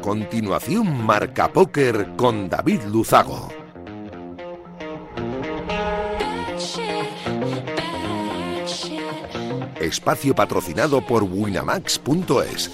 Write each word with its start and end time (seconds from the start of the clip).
Continuación, 0.00 1.04
Marca 1.04 1.52
Póker 1.52 2.10
con 2.16 2.48
David 2.48 2.82
Luzago. 2.84 3.48
Espacio 9.80 10.34
patrocinado 10.34 11.00
por 11.00 11.22
Winamax.es. 11.24 12.70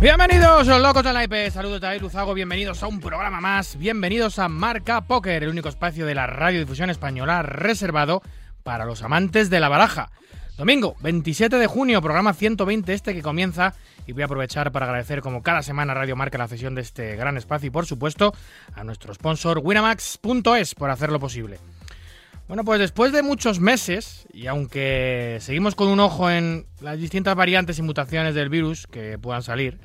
Bienvenidos, 0.00 0.66
los 0.68 0.80
locos 0.80 1.02
de 1.02 1.12
la 1.12 1.24
IP. 1.24 1.50
Saludos, 1.50 1.80
David 1.80 2.02
Luzago. 2.02 2.32
Bienvenidos 2.32 2.82
a 2.82 2.86
un 2.86 3.00
programa 3.00 3.40
más. 3.40 3.76
Bienvenidos 3.76 4.38
a 4.38 4.48
Marca 4.48 5.00
Póker, 5.02 5.42
el 5.42 5.48
único 5.48 5.68
espacio 5.68 6.06
de 6.06 6.14
la 6.14 6.26
radiodifusión 6.26 6.88
española 6.88 7.42
reservado 7.42 8.22
para 8.68 8.84
los 8.84 9.02
amantes 9.02 9.48
de 9.48 9.60
la 9.60 9.70
baraja. 9.70 10.10
Domingo, 10.58 10.94
27 11.00 11.56
de 11.56 11.66
junio, 11.66 12.02
programa 12.02 12.34
120 12.34 12.92
este 12.92 13.14
que 13.14 13.22
comienza 13.22 13.72
y 14.06 14.12
voy 14.12 14.20
a 14.20 14.26
aprovechar 14.26 14.72
para 14.72 14.84
agradecer 14.84 15.22
como 15.22 15.42
cada 15.42 15.62
semana 15.62 15.94
Radio 15.94 16.16
Marca 16.16 16.36
la 16.36 16.48
cesión 16.48 16.74
de 16.74 16.82
este 16.82 17.16
gran 17.16 17.38
espacio 17.38 17.68
y 17.68 17.70
por 17.70 17.86
supuesto 17.86 18.34
a 18.74 18.84
nuestro 18.84 19.14
sponsor 19.14 19.62
Winamax.es 19.64 20.74
por 20.74 20.90
hacerlo 20.90 21.18
posible. 21.18 21.58
Bueno, 22.46 22.62
pues 22.62 22.78
después 22.78 23.10
de 23.10 23.22
muchos 23.22 23.58
meses, 23.58 24.26
y 24.34 24.48
aunque 24.48 25.38
seguimos 25.40 25.74
con 25.74 25.88
un 25.88 26.00
ojo 26.00 26.30
en 26.30 26.66
las 26.82 26.98
distintas 26.98 27.36
variantes 27.36 27.78
y 27.78 27.82
mutaciones 27.82 28.34
del 28.34 28.50
virus 28.50 28.86
que 28.86 29.16
puedan 29.16 29.42
salir, 29.42 29.80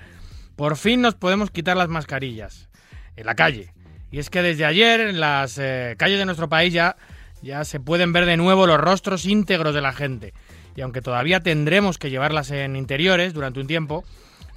por 0.57 0.75
fin 0.75 0.99
nos 0.99 1.15
podemos 1.15 1.51
quitar 1.51 1.77
las 1.77 1.87
mascarillas 1.87 2.67
en 3.15 3.27
la 3.27 3.35
calle. 3.35 3.71
Y 4.11 4.19
es 4.19 4.29
que 4.29 4.41
desde 4.41 4.65
ayer 4.65 4.99
en 4.99 5.21
las 5.21 5.57
eh, 5.57 5.95
calles 5.97 6.19
de 6.19 6.25
nuestro 6.25 6.49
país 6.49 6.73
ya, 6.73 6.97
ya 7.43 7.65
se 7.65 7.79
pueden 7.79 8.13
ver 8.13 8.25
de 8.25 8.37
nuevo 8.37 8.65
los 8.65 8.79
rostros 8.79 9.25
íntegros 9.25 9.75
de 9.75 9.81
la 9.81 9.93
gente. 9.93 10.33
Y 10.75 10.81
aunque 10.81 11.01
todavía 11.01 11.41
tendremos 11.41 11.97
que 11.97 12.09
llevarlas 12.09 12.49
en 12.51 12.75
interiores 12.75 13.33
durante 13.33 13.59
un 13.59 13.67
tiempo, 13.67 14.03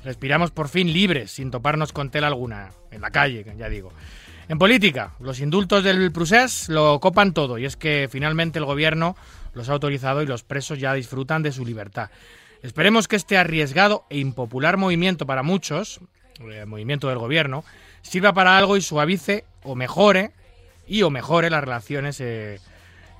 respiramos 0.04 0.52
por 0.52 0.68
fin 0.68 0.92
libres, 0.92 1.32
sin 1.32 1.50
toparnos 1.50 1.92
con 1.92 2.10
tela 2.10 2.28
alguna, 2.28 2.70
en 2.90 3.00
la 3.02 3.10
calle, 3.10 3.44
ya 3.58 3.68
digo. 3.68 3.92
En 4.48 4.58
política, 4.58 5.14
los 5.18 5.40
indultos 5.40 5.82
del 5.82 6.12
Prusés 6.12 6.68
lo 6.68 7.00
copan 7.00 7.34
todo 7.34 7.58
y 7.58 7.64
es 7.64 7.76
que 7.76 8.08
finalmente 8.10 8.60
el 8.60 8.64
gobierno 8.64 9.16
los 9.54 9.68
ha 9.68 9.72
autorizado 9.72 10.22
y 10.22 10.26
los 10.26 10.44
presos 10.44 10.78
ya 10.78 10.94
disfrutan 10.94 11.42
de 11.42 11.50
su 11.50 11.66
libertad. 11.66 12.10
Esperemos 12.62 13.08
que 13.08 13.16
este 13.16 13.36
arriesgado 13.36 14.04
e 14.08 14.18
impopular 14.18 14.76
movimiento 14.76 15.26
para 15.26 15.42
muchos, 15.42 16.00
el 16.40 16.52
eh, 16.52 16.66
movimiento 16.66 17.08
del 17.08 17.18
gobierno, 17.18 17.64
sirva 18.02 18.32
para 18.32 18.56
algo 18.56 18.76
y 18.76 18.82
suavice 18.82 19.44
o 19.64 19.74
mejore 19.74 20.30
y 20.86 21.02
o 21.02 21.10
mejore 21.10 21.50
las 21.50 21.64
relaciones 21.64 22.20
eh, 22.20 22.60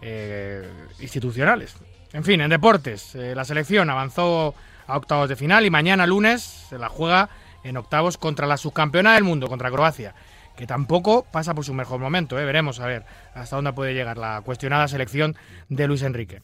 eh, 0.03 0.69
institucionales. 1.01 1.77
En 2.13 2.25
fin, 2.25 2.41
en 2.41 2.51
deportes, 2.51 3.15
la 3.15 3.45
selección 3.45 3.91
avanzó 3.91 4.55
a 4.87 4.97
octavos 4.97 5.29
de 5.29 5.37
final 5.37 5.67
y 5.67 5.71
mañana 5.71 6.07
lunes 6.07 6.43
se 6.43 6.79
la 6.79 6.89
juega 6.89 7.29
en 7.65 7.77
octavos 7.77 8.17
contra 8.17 8.47
la 8.47 8.57
subcampeona 8.57 9.15
del 9.15 9.25
mundo, 9.25 9.49
contra 9.49 9.71
Croacia 9.71 10.15
que 10.57 10.67
tampoco 10.67 11.27
pasa 11.31 11.55
por 11.55 11.65
su 11.65 11.75
mejor 11.75 12.01
momento. 12.01 12.39
¿eh? 12.39 12.45
Veremos 12.45 12.81
a 12.81 12.87
ver 12.87 13.05
hasta 13.35 13.57
dónde 13.57 13.73
puede 13.73 13.95
llegar 13.95 14.17
la 14.17 14.41
cuestionada 14.45 14.89
selección 14.89 15.37
de 15.69 15.87
Luis 15.87 16.03
Enrique. 16.03 16.43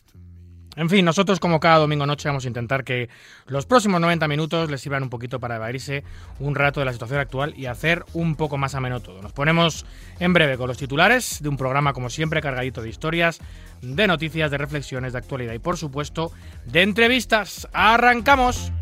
En 0.76 0.88
fin, 0.88 1.04
nosotros 1.04 1.38
como 1.38 1.60
cada 1.60 1.78
domingo 1.78 2.06
noche 2.06 2.28
vamos 2.28 2.44
a 2.46 2.48
intentar 2.48 2.82
que 2.82 3.10
los 3.46 3.66
próximos 3.66 4.00
90 4.00 4.26
minutos 4.26 4.70
les 4.70 4.80
sirvan 4.80 5.02
un 5.02 5.10
poquito 5.10 5.38
para 5.38 5.56
evadirse 5.56 6.02
un 6.40 6.54
rato 6.54 6.80
de 6.80 6.86
la 6.86 6.92
situación 6.92 7.20
actual 7.20 7.52
y 7.56 7.66
hacer 7.66 8.04
un 8.14 8.36
poco 8.36 8.56
más 8.56 8.74
ameno 8.74 9.00
todo. 9.00 9.20
Nos 9.20 9.32
ponemos 9.32 9.84
en 10.18 10.32
breve 10.32 10.56
con 10.56 10.68
los 10.68 10.78
titulares 10.78 11.42
de 11.42 11.48
un 11.50 11.58
programa 11.58 11.92
como 11.92 12.08
siempre 12.08 12.40
cargadito 12.40 12.80
de 12.80 12.88
historias, 12.88 13.40
de 13.82 14.06
noticias, 14.06 14.50
de 14.50 14.58
reflexiones, 14.58 15.12
de 15.12 15.18
actualidad 15.18 15.52
y 15.52 15.58
por 15.58 15.76
supuesto 15.76 16.32
de 16.64 16.82
entrevistas. 16.82 17.68
¡Arrancamos! 17.74 18.72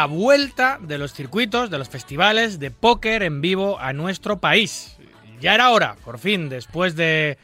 La 0.00 0.06
vuelta 0.06 0.78
de 0.80 0.96
los 0.96 1.12
circuitos, 1.12 1.68
de 1.68 1.76
los 1.76 1.90
festivales 1.90 2.58
de 2.58 2.70
póker 2.70 3.22
en 3.22 3.42
vivo 3.42 3.78
a 3.78 3.92
nuestro 3.92 4.38
país. 4.40 4.96
Ya 5.42 5.54
era 5.54 5.68
hora, 5.68 5.94
por 6.06 6.18
fin, 6.18 6.48
después 6.48 6.96
de, 6.96 7.36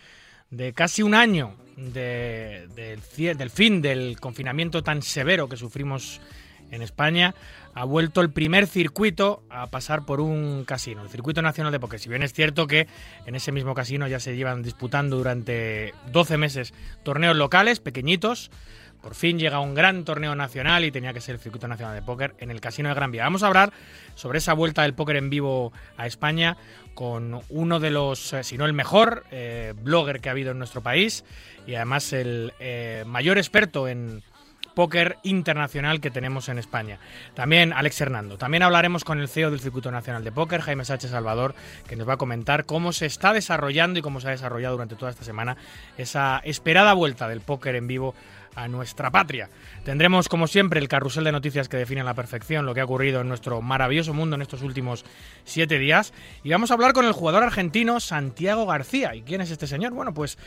casi 0.74 1.02
un 1.02 1.14
año 1.14 1.54
del 1.76 3.02
fin 3.02 3.82
del 3.82 4.18
confinamiento 4.18 4.82
tan 4.82 5.02
severo 5.02 5.50
que 5.50 5.58
sufrimos 5.58 6.22
en 6.70 6.80
España, 6.80 7.34
ha 7.74 7.84
vuelto 7.84 8.22
el 8.22 8.30
primer 8.30 8.66
circuito 8.66 9.42
a 9.50 9.66
pasar 9.66 10.06
por 10.06 10.22
un 10.22 10.64
casino, 10.64 11.02
el 11.02 11.10
Circuito 11.10 11.42
Nacional 11.42 11.72
de 11.72 11.78
Póker. 11.78 12.00
Si 12.00 12.08
bien 12.08 12.22
es 12.22 12.32
cierto 12.32 12.66
que 12.66 12.86
en 13.26 13.34
ese 13.34 13.52
mismo 13.52 13.74
casino 13.74 14.08
ya 14.08 14.18
se 14.18 14.34
llevan 14.34 14.62
disputando 14.62 15.18
durante 15.18 15.92
12 16.10 16.38
meses 16.38 16.72
torneos 17.02 17.36
locales, 17.36 17.80
pequeñitos, 17.80 18.50
por 19.06 19.14
fin 19.14 19.38
llega 19.38 19.60
un 19.60 19.72
gran 19.72 20.04
torneo 20.04 20.34
nacional 20.34 20.84
y 20.84 20.90
tenía 20.90 21.12
que 21.12 21.20
ser 21.20 21.36
el 21.36 21.40
Circuito 21.40 21.68
Nacional 21.68 21.94
de 21.94 22.02
Póker 22.02 22.34
en 22.40 22.50
el 22.50 22.60
Casino 22.60 22.88
de 22.88 22.96
Gran 22.96 23.12
Vía. 23.12 23.22
Vamos 23.22 23.44
a 23.44 23.46
hablar 23.46 23.72
sobre 24.16 24.38
esa 24.38 24.52
vuelta 24.52 24.82
del 24.82 24.94
póker 24.94 25.14
en 25.14 25.30
vivo 25.30 25.72
a 25.96 26.08
España 26.08 26.56
con 26.92 27.40
uno 27.48 27.78
de 27.78 27.92
los, 27.92 28.32
eh, 28.32 28.42
si 28.42 28.58
no 28.58 28.66
el 28.66 28.72
mejor, 28.72 29.22
eh, 29.30 29.74
blogger 29.80 30.20
que 30.20 30.28
ha 30.28 30.32
habido 30.32 30.50
en 30.50 30.58
nuestro 30.58 30.80
país 30.80 31.24
y 31.68 31.76
además 31.76 32.12
el 32.12 32.52
eh, 32.58 33.04
mayor 33.06 33.38
experto 33.38 33.86
en 33.86 34.24
póker 34.74 35.18
internacional 35.22 36.00
que 36.00 36.10
tenemos 36.10 36.48
en 36.48 36.58
España. 36.58 36.98
También 37.34 37.72
Alex 37.72 38.00
Hernando. 38.00 38.36
También 38.36 38.64
hablaremos 38.64 39.04
con 39.04 39.20
el 39.20 39.28
CEO 39.28 39.52
del 39.52 39.60
Circuito 39.60 39.92
Nacional 39.92 40.24
de 40.24 40.32
Póker, 40.32 40.60
Jaime 40.60 40.84
Sánchez 40.84 41.12
Salvador, 41.12 41.54
que 41.88 41.94
nos 41.94 42.08
va 42.08 42.14
a 42.14 42.18
comentar 42.18 42.66
cómo 42.66 42.92
se 42.92 43.06
está 43.06 43.32
desarrollando 43.32 44.00
y 44.00 44.02
cómo 44.02 44.20
se 44.20 44.26
ha 44.26 44.32
desarrollado 44.32 44.74
durante 44.74 44.96
toda 44.96 45.12
esta 45.12 45.24
semana 45.24 45.56
esa 45.96 46.42
esperada 46.44 46.92
vuelta 46.92 47.28
del 47.28 47.40
póker 47.40 47.76
en 47.76 47.86
vivo 47.86 48.14
a 48.56 48.66
nuestra 48.68 49.10
patria. 49.10 49.48
Tendremos, 49.84 50.28
como 50.28 50.48
siempre, 50.48 50.80
el 50.80 50.88
carrusel 50.88 51.24
de 51.24 51.32
noticias 51.32 51.68
que 51.68 51.76
define 51.76 52.00
a 52.00 52.04
la 52.04 52.14
perfección 52.14 52.66
lo 52.66 52.74
que 52.74 52.80
ha 52.80 52.84
ocurrido 52.84 53.20
en 53.20 53.28
nuestro 53.28 53.62
maravilloso 53.62 54.12
mundo 54.12 54.34
en 54.34 54.42
estos 54.42 54.62
últimos 54.62 55.04
siete 55.44 55.78
días. 55.78 56.12
Y 56.42 56.50
vamos 56.50 56.70
a 56.70 56.74
hablar 56.74 56.92
con 56.92 57.04
el 57.04 57.12
jugador 57.12 57.44
argentino 57.44 58.00
Santiago 58.00 58.66
García. 58.66 59.14
¿Y 59.14 59.22
quién 59.22 59.42
es 59.42 59.50
este 59.50 59.66
señor? 59.66 59.92
Bueno, 59.92 60.12
pues 60.14 60.38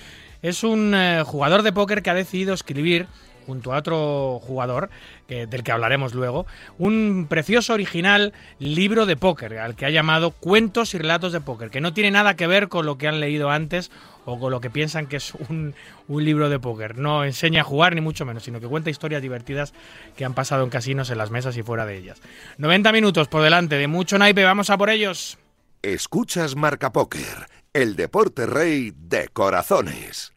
es 0.41 0.63
un 0.63 0.93
eh, 0.93 1.23
jugador 1.25 1.61
de 1.61 1.71
póker 1.71 2.01
que 2.01 2.09
ha 2.09 2.15
decidido 2.15 2.53
escribir 2.53 3.07
junto 3.49 3.73
a 3.73 3.77
otro 3.77 4.39
jugador, 4.43 4.91
del 5.27 5.63
que 5.63 5.71
hablaremos 5.71 6.13
luego, 6.13 6.45
un 6.77 7.25
precioso 7.27 7.73
original 7.73 8.31
libro 8.59 9.07
de 9.07 9.17
póker, 9.17 9.57
al 9.57 9.75
que 9.75 9.87
ha 9.87 9.89
llamado 9.89 10.29
Cuentos 10.29 10.93
y 10.93 10.99
Relatos 10.99 11.33
de 11.33 11.41
Póker, 11.41 11.71
que 11.71 11.81
no 11.81 11.91
tiene 11.91 12.11
nada 12.11 12.35
que 12.35 12.45
ver 12.45 12.67
con 12.67 12.85
lo 12.85 12.99
que 12.99 13.07
han 13.07 13.19
leído 13.19 13.49
antes 13.49 13.89
o 14.25 14.39
con 14.39 14.51
lo 14.51 14.61
que 14.61 14.69
piensan 14.69 15.07
que 15.07 15.15
es 15.15 15.33
un, 15.49 15.73
un 16.07 16.23
libro 16.23 16.47
de 16.49 16.59
póker. 16.59 16.99
No 16.99 17.23
enseña 17.23 17.61
a 17.61 17.63
jugar 17.63 17.95
ni 17.95 18.01
mucho 18.01 18.23
menos, 18.23 18.43
sino 18.43 18.59
que 18.59 18.67
cuenta 18.67 18.91
historias 18.91 19.23
divertidas 19.23 19.73
que 20.15 20.25
han 20.25 20.35
pasado 20.35 20.63
en 20.63 20.69
casinos, 20.69 21.09
en 21.09 21.17
las 21.17 21.31
mesas 21.31 21.57
y 21.57 21.63
fuera 21.63 21.87
de 21.87 21.97
ellas. 21.97 22.21
90 22.59 22.91
minutos 22.91 23.29
por 23.29 23.41
delante 23.41 23.77
de 23.77 23.87
mucho 23.87 24.19
naipe, 24.19 24.43
vamos 24.43 24.69
a 24.69 24.77
por 24.77 24.91
ellos. 24.91 25.39
Escuchas 25.81 26.55
Marca 26.55 26.91
Póker, 26.91 27.47
el 27.73 27.95
deporte 27.95 28.45
rey 28.45 28.93
de 28.95 29.27
corazones. 29.29 30.33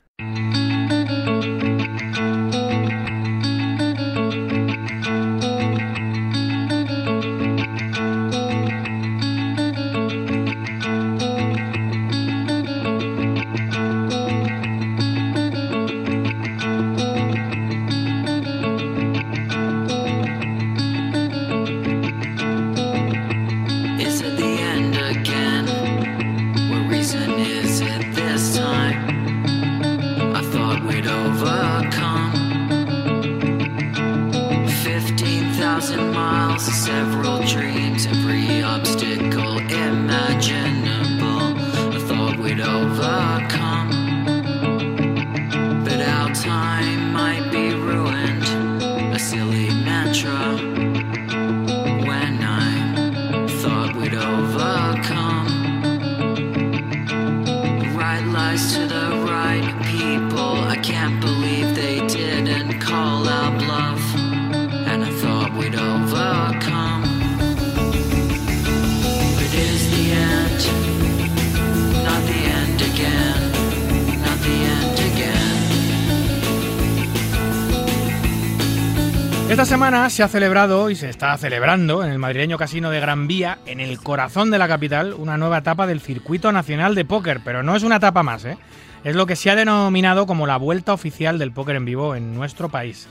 Se 80.08 80.22
ha 80.22 80.28
celebrado 80.28 80.88
y 80.88 80.96
se 80.96 81.10
está 81.10 81.36
celebrando 81.36 82.02
en 82.02 82.10
el 82.10 82.18
madrileño 82.18 82.56
casino 82.56 82.88
de 82.88 82.98
Gran 82.98 83.26
Vía, 83.26 83.58
en 83.66 83.78
el 83.78 83.98
corazón 84.00 84.50
de 84.50 84.56
la 84.56 84.66
capital, 84.66 85.12
una 85.12 85.36
nueva 85.36 85.58
etapa 85.58 85.86
del 85.86 86.00
circuito 86.00 86.50
nacional 86.50 86.94
de 86.94 87.04
póker, 87.04 87.40
pero 87.44 87.62
no 87.62 87.76
es 87.76 87.82
una 87.82 87.96
etapa 87.96 88.22
más, 88.22 88.46
¿eh? 88.46 88.56
es 89.04 89.14
lo 89.14 89.26
que 89.26 89.36
se 89.36 89.50
ha 89.50 89.54
denominado 89.54 90.26
como 90.26 90.46
la 90.46 90.56
vuelta 90.56 90.94
oficial 90.94 91.38
del 91.38 91.52
póker 91.52 91.76
en 91.76 91.84
vivo 91.84 92.14
en 92.14 92.34
nuestro 92.34 92.70
país. 92.70 93.06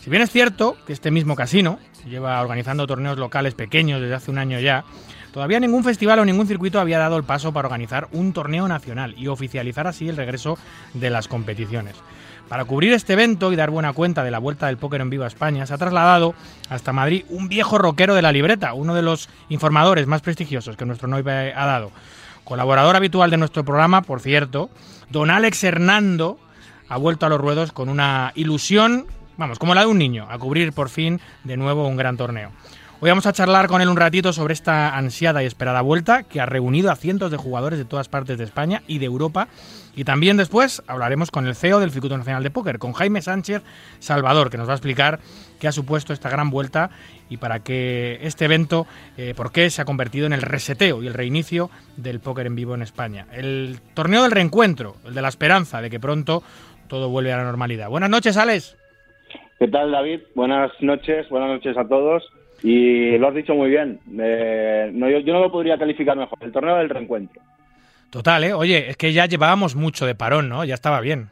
Si 0.00 0.08
bien 0.08 0.22
es 0.22 0.30
cierto 0.30 0.78
que 0.86 0.94
este 0.94 1.10
mismo 1.10 1.36
casino 1.36 1.78
lleva 2.08 2.40
organizando 2.40 2.86
torneos 2.86 3.18
locales 3.18 3.54
pequeños 3.54 4.00
desde 4.00 4.14
hace 4.14 4.30
un 4.30 4.38
año 4.38 4.58
ya, 4.58 4.84
todavía 5.32 5.60
ningún 5.60 5.84
festival 5.84 6.18
o 6.20 6.24
ningún 6.24 6.46
circuito 6.46 6.80
había 6.80 6.98
dado 6.98 7.18
el 7.18 7.24
paso 7.24 7.52
para 7.52 7.68
organizar 7.68 8.08
un 8.10 8.32
torneo 8.32 8.66
nacional 8.68 9.14
y 9.18 9.28
oficializar 9.28 9.86
así 9.86 10.08
el 10.08 10.16
regreso 10.16 10.56
de 10.94 11.10
las 11.10 11.28
competiciones. 11.28 11.96
Para 12.48 12.64
cubrir 12.64 12.92
este 12.92 13.14
evento 13.14 13.52
y 13.52 13.56
dar 13.56 13.70
buena 13.70 13.92
cuenta 13.92 14.22
de 14.22 14.30
la 14.30 14.38
vuelta 14.38 14.66
del 14.66 14.76
póker 14.76 15.00
en 15.00 15.10
vivo 15.10 15.24
a 15.24 15.28
España, 15.28 15.66
se 15.66 15.72
ha 15.72 15.78
trasladado 15.78 16.34
hasta 16.68 16.92
Madrid 16.92 17.24
un 17.30 17.48
viejo 17.48 17.78
rockero 17.78 18.14
de 18.14 18.22
la 18.22 18.32
libreta, 18.32 18.74
uno 18.74 18.94
de 18.94 19.02
los 19.02 19.28
informadores 19.48 20.06
más 20.06 20.20
prestigiosos 20.20 20.76
que 20.76 20.84
nuestro 20.84 21.08
Noive 21.08 21.54
ha 21.54 21.66
dado. 21.66 21.92
Colaborador 22.44 22.96
habitual 22.96 23.30
de 23.30 23.38
nuestro 23.38 23.64
programa, 23.64 24.02
por 24.02 24.20
cierto, 24.20 24.68
don 25.08 25.30
Alex 25.30 25.64
Hernando 25.64 26.38
ha 26.88 26.98
vuelto 26.98 27.24
a 27.24 27.30
los 27.30 27.40
ruedos 27.40 27.72
con 27.72 27.88
una 27.88 28.32
ilusión, 28.34 29.06
vamos, 29.38 29.58
como 29.58 29.74
la 29.74 29.82
de 29.82 29.86
un 29.86 29.98
niño, 29.98 30.26
a 30.28 30.38
cubrir 30.38 30.72
por 30.72 30.90
fin 30.90 31.20
de 31.44 31.56
nuevo 31.56 31.88
un 31.88 31.96
gran 31.96 32.18
torneo. 32.18 32.50
Hoy 33.00 33.08
vamos 33.08 33.26
a 33.26 33.32
charlar 33.32 33.66
con 33.66 33.80
él 33.80 33.88
un 33.88 33.96
ratito 33.96 34.32
sobre 34.32 34.54
esta 34.54 34.96
ansiada 34.96 35.42
y 35.42 35.46
esperada 35.46 35.80
vuelta 35.80 36.22
que 36.22 36.40
ha 36.40 36.46
reunido 36.46 36.92
a 36.92 36.94
cientos 36.94 37.30
de 37.32 37.36
jugadores 37.36 37.78
de 37.78 37.84
todas 37.84 38.08
partes 38.08 38.38
de 38.38 38.44
España 38.44 38.82
y 38.86 38.98
de 38.98 39.06
Europa. 39.06 39.48
Y 39.94 40.04
también 40.04 40.36
después 40.36 40.82
hablaremos 40.86 41.30
con 41.30 41.46
el 41.46 41.54
CEO 41.54 41.80
del 41.80 41.90
Circuito 41.90 42.16
Nacional 42.16 42.42
de 42.42 42.50
Póker, 42.50 42.78
con 42.78 42.92
Jaime 42.92 43.20
Sánchez 43.20 43.62
Salvador, 43.98 44.50
que 44.50 44.56
nos 44.56 44.66
va 44.66 44.72
a 44.72 44.76
explicar 44.76 45.18
qué 45.60 45.68
ha 45.68 45.72
supuesto 45.72 46.12
esta 46.12 46.30
gran 46.30 46.50
vuelta 46.50 46.90
y 47.28 47.36
para 47.36 47.60
qué 47.60 48.18
este 48.22 48.46
evento, 48.46 48.86
eh, 49.16 49.34
por 49.36 49.52
qué 49.52 49.68
se 49.70 49.82
ha 49.82 49.84
convertido 49.84 50.26
en 50.26 50.32
el 50.32 50.42
reseteo 50.42 51.02
y 51.02 51.06
el 51.06 51.14
reinicio 51.14 51.70
del 51.96 52.20
póker 52.20 52.46
en 52.46 52.56
vivo 52.56 52.74
en 52.74 52.82
España. 52.82 53.26
El 53.32 53.78
torneo 53.94 54.22
del 54.22 54.32
reencuentro, 54.32 54.96
el 55.04 55.14
de 55.14 55.22
la 55.22 55.28
esperanza 55.28 55.82
de 55.82 55.90
que 55.90 56.00
pronto 56.00 56.42
todo 56.88 57.10
vuelve 57.10 57.32
a 57.32 57.36
la 57.36 57.44
normalidad. 57.44 57.88
Buenas 57.90 58.10
noches, 58.10 58.36
Alex. 58.36 58.76
¿Qué 59.58 59.68
tal, 59.68 59.92
David? 59.92 60.20
Buenas 60.34 60.72
noches, 60.80 61.28
buenas 61.28 61.50
noches 61.50 61.76
a 61.76 61.86
todos. 61.86 62.24
Y 62.62 63.18
lo 63.18 63.28
has 63.28 63.34
dicho 63.34 63.54
muy 63.54 63.70
bien. 63.70 64.00
Eh, 64.20 64.90
yo 65.24 65.32
no 65.32 65.40
lo 65.40 65.52
podría 65.52 65.78
calificar 65.78 66.16
mejor. 66.16 66.38
El 66.40 66.52
torneo 66.52 66.76
del 66.76 66.88
reencuentro. 66.88 67.40
Total, 68.12 68.44
¿eh? 68.44 68.52
Oye, 68.52 68.90
es 68.90 68.96
que 68.98 69.12
ya 69.14 69.24
llevábamos 69.24 69.74
mucho 69.74 70.04
de 70.04 70.14
parón, 70.14 70.50
¿no? 70.50 70.64
Ya 70.64 70.74
estaba 70.74 71.00
bien. 71.00 71.30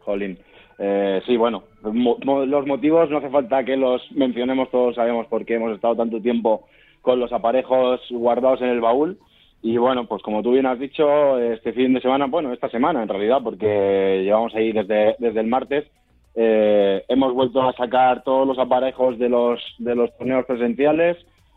Jolín. 0.00 0.38
Eh, 0.78 1.22
sí, 1.26 1.34
bueno, 1.38 1.64
mo- 1.82 2.18
mo- 2.24 2.44
los 2.44 2.66
motivos 2.66 3.08
no 3.08 3.18
hace 3.18 3.30
falta 3.30 3.64
que 3.64 3.76
los 3.76 4.02
mencionemos, 4.12 4.70
todos 4.70 4.96
sabemos 4.96 5.26
por 5.28 5.46
qué 5.46 5.54
hemos 5.54 5.74
estado 5.74 5.96
tanto 5.96 6.20
tiempo 6.20 6.66
con 7.00 7.18
los 7.20 7.32
aparejos 7.32 8.00
guardados 8.10 8.60
en 8.60 8.68
el 8.68 8.82
baúl. 8.82 9.18
Y 9.62 9.78
bueno, 9.78 10.06
pues 10.06 10.22
como 10.22 10.42
tú 10.42 10.52
bien 10.52 10.66
has 10.66 10.78
dicho, 10.78 11.38
este 11.38 11.72
fin 11.72 11.94
de 11.94 12.02
semana, 12.02 12.26
bueno, 12.26 12.52
esta 12.52 12.68
semana 12.68 13.02
en 13.02 13.08
realidad, 13.08 13.38
porque 13.42 14.20
llevamos 14.22 14.54
ahí 14.54 14.72
desde, 14.72 15.16
desde 15.18 15.40
el 15.40 15.46
martes, 15.46 15.86
eh, 16.34 17.02
hemos 17.08 17.32
vuelto 17.32 17.62
a 17.66 17.72
sacar 17.74 18.22
todos 18.24 18.46
los 18.46 18.58
aparejos 18.58 19.18
de 19.18 19.28
los, 19.30 19.58
de 19.78 19.94
los 19.94 20.14
torneos 20.18 20.44
presenciales, 20.44 21.16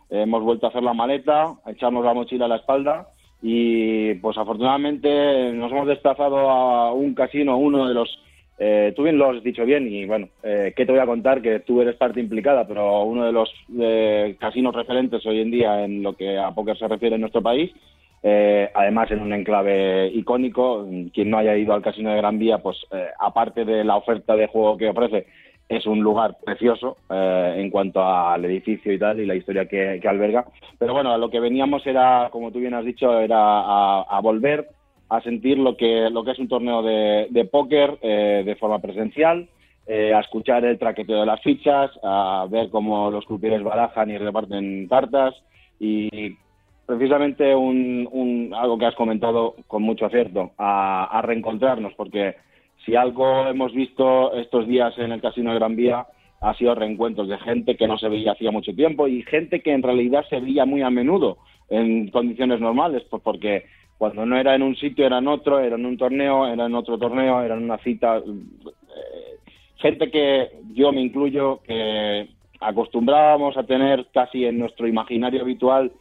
hemos 0.10 0.42
vuelto 0.42 0.66
a 0.68 0.70
hacer 0.70 0.84
la 0.84 0.94
maleta, 0.94 1.54
a 1.66 1.72
echarnos 1.72 2.04
la 2.06 2.14
mochila 2.14 2.46
a 2.46 2.50
la 2.50 2.56
espalda 2.58 3.08
y 3.46 4.14
pues 4.16 4.38
afortunadamente 4.38 5.52
nos 5.52 5.70
hemos 5.70 5.88
desplazado 5.88 6.50
a 6.50 6.94
un 6.94 7.14
casino, 7.14 7.58
uno 7.58 7.90
de 7.90 7.94
los 7.94 8.20
eh, 8.58 8.94
tú 8.96 9.04
bien 9.04 9.18
lo 9.18 9.32
has 9.32 9.44
dicho 9.44 9.66
bien 9.66 9.92
y 9.92 10.06
bueno, 10.06 10.30
eh, 10.44 10.74
¿qué 10.76 10.86
te 10.86 10.94
voy 10.94 11.02
a 11.02 11.06
contar? 11.06 11.42
Que 11.42 11.60
tú 11.60 11.82
eres 11.82 11.96
parte 11.96 12.22
implicada, 12.22 12.66
pero 12.66 13.04
uno 13.04 13.26
de 13.26 13.34
los 13.34 13.54
eh, 13.78 14.38
casinos 14.40 14.74
referentes 14.74 15.26
hoy 15.26 15.42
en 15.42 15.52
día 15.52 15.84
en 15.84 16.02
lo 16.02 16.14
que 16.14 16.38
a 16.38 16.52
póker 16.52 16.78
se 16.78 16.88
refiere 16.88 17.16
en 17.16 17.22
nuestro 17.22 17.42
país, 17.42 17.72
eh, 18.26 18.70
además 18.74 19.12
en 19.12 19.20
un 19.20 19.34
enclave 19.34 20.08
icónico, 20.08 20.88
quien 21.14 21.30
no 21.30 21.40
haya 21.40 21.58
ido 21.58 21.74
al 21.74 21.82
casino 21.82 22.12
de 22.12 22.18
Gran 22.18 22.40
Vía, 22.40 22.60
pues 22.60 22.78
eh, 22.92 23.08
aparte 23.20 23.66
de 23.66 23.84
la 23.84 23.98
oferta 23.98 24.38
de 24.38 24.48
juego 24.48 24.78
que 24.78 24.88
ofrece, 24.88 25.28
es 25.76 25.86
un 25.86 26.00
lugar 26.02 26.38
precioso 26.44 26.98
eh, 27.10 27.56
en 27.58 27.70
cuanto 27.70 28.04
al 28.04 28.44
edificio 28.46 28.92
y 28.94 29.00
tal 29.00 29.20
y 29.20 29.26
la 29.26 29.36
historia 29.36 29.66
que, 29.68 30.00
que 30.02 30.08
alberga. 30.08 30.46
Pero 30.80 30.94
bueno, 30.94 31.12
a 31.14 31.18
lo 31.18 31.30
que 31.30 31.40
veníamos 31.40 31.86
era, 31.88 32.30
como 32.32 32.52
tú 32.52 32.60
bien 32.60 32.74
has 32.74 32.86
dicho, 32.86 33.20
era 33.20 33.38
a, 33.40 34.02
a 34.04 34.22
volver 34.22 34.68
a 35.10 35.22
sentir 35.22 35.58
lo 35.60 35.78
que, 35.78 36.10
lo 36.10 36.24
que 36.24 36.32
es 36.32 36.40
un 36.40 36.48
torneo 36.48 36.82
de, 36.82 37.28
de 37.30 37.46
póker 37.46 37.98
eh, 38.02 38.44
de 38.46 38.56
forma 38.56 38.80
presencial, 38.80 39.48
eh, 39.86 40.14
a 40.14 40.22
escuchar 40.22 40.64
el 40.66 40.80
traqueteo 40.80 41.20
de 41.20 41.26
las 41.26 41.42
fichas, 41.42 41.92
a 42.04 42.48
ver 42.50 42.70
cómo 42.70 43.12
los 43.12 43.26
croupiers 43.26 43.64
barajan 43.64 44.10
y 44.10 44.18
reparten 44.18 44.88
cartas 44.88 45.36
y 45.80 46.36
precisamente 46.86 47.56
un, 47.56 48.08
un- 48.12 48.54
algo 48.56 48.78
que 48.78 48.86
has 48.86 48.96
comentado 48.96 49.56
con 49.68 49.84
mucho 49.84 50.06
acierto, 50.06 50.52
a, 50.58 51.06
a 51.18 51.22
reencontrarnos, 51.22 51.94
porque 51.96 52.36
si 52.86 52.96
algo 52.96 53.48
hemos 53.48 53.74
visto 53.74 54.34
estos 54.34 54.68
días 54.68 54.98
en 54.98 55.12
el 55.12 55.22
Casino 55.22 55.52
de 55.52 55.60
Gran 55.60 55.76
Vía 55.76 56.06
ha 56.42 56.54
sido 56.56 56.76
reencuentros 56.76 57.30
de 57.30 57.38
gente 57.38 57.78
que 57.78 57.88
no 57.88 57.98
se 57.98 58.10
veía 58.10 58.34
hacía 58.34 58.52
mucho 58.52 58.74
tiempo 58.76 59.08
y 59.08 59.24
gente 59.24 59.62
que 59.62 59.72
en 59.72 59.82
realidad 59.82 60.26
se 60.30 60.40
veía 60.40 60.66
muy 60.66 60.82
a 60.82 60.90
menudo 60.90 61.38
en 61.70 62.10
condiciones 62.10 62.60
normales, 62.60 63.04
pues 63.10 63.24
porque 63.24 63.66
cuando 63.98 64.26
no 64.26 64.38
era 64.38 64.54
en 64.54 64.64
un 64.64 64.76
sitio 64.76 65.06
era 65.06 65.20
en 65.20 65.28
otro, 65.28 65.60
era 65.60 65.76
en 65.76 65.86
un 65.86 65.98
torneo, 65.98 66.46
era 66.46 66.66
en 66.66 66.76
otro 66.76 66.98
torneo, 66.98 67.42
era 67.42 67.56
en 67.56 67.64
una 67.64 67.78
cita. 67.78 68.18
eh, 68.18 69.38
gente 69.78 70.12
que 70.12 70.50
yo 70.74 70.92
me 70.92 71.02
incluyo, 71.02 71.62
que 71.66 72.28
acostumbrábamos 72.60 73.56
a 73.58 73.64
tener 73.64 74.08
casi 74.14 74.46
en 74.46 74.60
nuestro 74.60 74.88
imaginario 74.88 75.42
habitual 75.42 75.92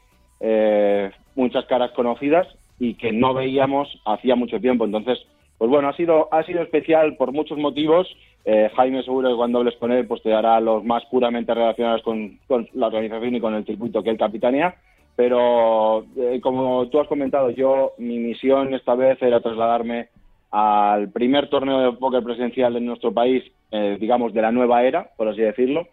eh, 0.41 1.11
muchas 1.37 1.65
caras 1.67 1.93
conocidas 1.93 2.49
y 2.79 2.95
que 2.95 3.13
no 3.13 3.35
veíamos 3.35 3.89
hacía 4.05 4.35
mucho 4.35 4.61
tiempo. 4.61 4.85
Entonces, 4.85 5.19
pues 5.63 5.71
bueno, 5.71 5.91
ha 5.91 5.93
sido, 5.93 6.29
ha 6.33 6.43
sido 6.43 6.61
especial 6.61 7.15
por 7.15 7.31
muchos 7.31 7.57
motivos. 7.57 8.09
Eh, 8.45 8.69
Jaime 8.75 9.05
seguro 9.05 9.29
que 9.29 9.37
cuando 9.37 9.61
hables 9.61 9.77
con 9.77 9.93
él 9.93 10.09
pues 10.09 10.21
te 10.21 10.31
dará 10.31 10.59
los 10.59 10.83
más 10.83 11.05
puramente 11.05 11.55
relacionados 11.55 12.03
con, 12.03 12.41
con 12.49 12.69
la 12.73 12.89
organización 12.89 13.37
y 13.37 13.41
con 13.41 13.55
el 13.55 13.65
circuito 13.65 14.03
que 14.03 14.11
él 14.11 14.19
capitanea. 14.19 14.75
Pero 15.15 16.05
eh, 16.17 16.41
como 16.43 16.89
tú 16.89 16.99
has 16.99 17.07
comentado, 17.07 17.51
yo 17.51 17.93
mi 17.99 18.19
misión 18.19 18.75
esta 18.75 18.97
vez 18.97 19.23
era 19.23 19.41
trasladarme 19.41 20.09
al 20.51 21.13
primer 21.13 21.49
torneo 21.49 21.79
de 21.79 21.97
póker 21.97 22.25
presencial 22.25 22.77
en 22.77 22.87
nuestro 22.87 23.13
país, 23.13 23.45
eh, 23.71 23.99
digamos, 24.01 24.35
de 24.35 24.43
la 24.43 24.51
nueva 24.51 24.83
era, 24.83 25.11
por 25.17 25.29
así 25.29 25.43
decirlo, 25.43 25.87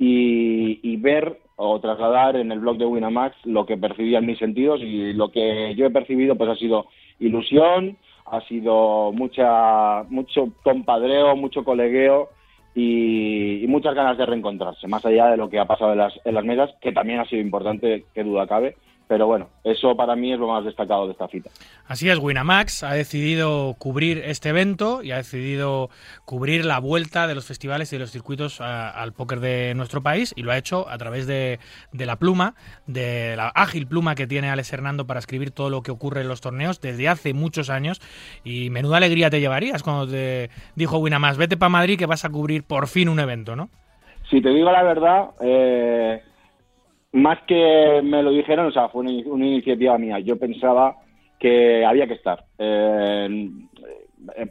y, 0.00 0.80
y 0.82 0.96
ver 0.96 1.38
o 1.54 1.78
trasladar 1.78 2.34
en 2.34 2.50
el 2.50 2.58
blog 2.58 2.76
de 2.76 2.86
Winamax 2.86 3.36
lo 3.46 3.66
que 3.66 3.76
percibían 3.76 4.26
mis 4.26 4.40
sentidos 4.40 4.80
y 4.82 5.12
lo 5.12 5.30
que 5.30 5.76
yo 5.76 5.86
he 5.86 5.90
percibido 5.90 6.34
pues 6.34 6.50
ha 6.50 6.56
sido 6.56 6.86
ilusión, 7.20 7.96
ha 8.32 8.40
sido 8.48 9.12
mucha 9.12 10.04
mucho 10.08 10.48
compadreo, 10.62 11.36
mucho 11.36 11.64
colegueo 11.64 12.30
y, 12.74 13.64
muchas 13.68 13.94
ganas 13.94 14.16
de 14.16 14.24
reencontrarse, 14.24 14.88
más 14.88 15.04
allá 15.04 15.26
de 15.26 15.36
lo 15.36 15.50
que 15.50 15.58
ha 15.58 15.66
pasado 15.66 15.92
en 15.92 15.98
las, 15.98 16.18
en 16.24 16.34
las 16.34 16.44
mesas, 16.44 16.70
que 16.80 16.92
también 16.92 17.20
ha 17.20 17.26
sido 17.26 17.42
importante, 17.42 18.06
qué 18.14 18.24
duda 18.24 18.46
cabe, 18.46 18.76
pero 19.12 19.26
bueno, 19.26 19.50
eso 19.62 19.94
para 19.94 20.16
mí 20.16 20.32
es 20.32 20.38
lo 20.38 20.48
más 20.48 20.64
destacado 20.64 21.04
de 21.04 21.12
esta 21.12 21.28
cita. 21.28 21.50
Así 21.86 22.08
es, 22.08 22.16
Winamax 22.18 22.82
ha 22.82 22.94
decidido 22.94 23.74
cubrir 23.78 24.22
este 24.24 24.48
evento 24.48 25.02
y 25.02 25.10
ha 25.12 25.18
decidido 25.18 25.90
cubrir 26.24 26.64
la 26.64 26.78
vuelta 26.78 27.26
de 27.26 27.34
los 27.34 27.44
festivales 27.46 27.92
y 27.92 27.96
de 27.96 28.00
los 28.00 28.10
circuitos 28.10 28.62
a- 28.62 28.88
al 28.88 29.12
póker 29.12 29.40
de 29.40 29.74
nuestro 29.74 30.02
país 30.02 30.32
y 30.34 30.42
lo 30.44 30.50
ha 30.50 30.56
hecho 30.56 30.88
a 30.88 30.96
través 30.96 31.26
de, 31.26 31.58
de 31.92 32.06
la 32.06 32.16
pluma, 32.16 32.54
de 32.86 33.34
la 33.36 33.48
ágil 33.48 33.86
pluma 33.86 34.14
que 34.14 34.26
tiene 34.26 34.48
Alex 34.48 34.72
Hernando 34.72 35.06
para 35.06 35.20
escribir 35.20 35.50
todo 35.50 35.68
lo 35.68 35.82
que 35.82 35.90
ocurre 35.90 36.22
en 36.22 36.28
los 36.28 36.40
torneos 36.40 36.80
desde 36.80 37.06
hace 37.06 37.34
muchos 37.34 37.68
años 37.68 38.00
y 38.44 38.70
menuda 38.70 38.96
alegría 38.96 39.28
te 39.28 39.40
llevarías 39.40 39.82
cuando 39.82 40.08
te 40.10 40.48
dijo 40.74 40.96
Winamax, 40.96 41.36
vete 41.36 41.58
para 41.58 41.68
Madrid 41.68 41.98
que 41.98 42.06
vas 42.06 42.24
a 42.24 42.30
cubrir 42.30 42.64
por 42.64 42.86
fin 42.86 43.10
un 43.10 43.20
evento, 43.20 43.56
¿no? 43.56 43.68
si 44.30 44.40
te 44.40 44.48
digo 44.48 44.72
la 44.72 44.82
verdad, 44.82 45.24
eh, 45.42 46.22
más 47.12 47.40
que 47.46 48.00
me 48.02 48.22
lo 48.22 48.30
dijeron, 48.30 48.66
o 48.66 48.72
sea, 48.72 48.88
fue 48.88 49.02
una, 49.02 49.46
iniciativa 49.46 49.98
mía. 49.98 50.18
Yo 50.20 50.38
pensaba 50.38 50.96
que 51.38 51.84
había 51.84 52.06
que 52.06 52.14
estar. 52.14 52.44
Eh, 52.58 53.50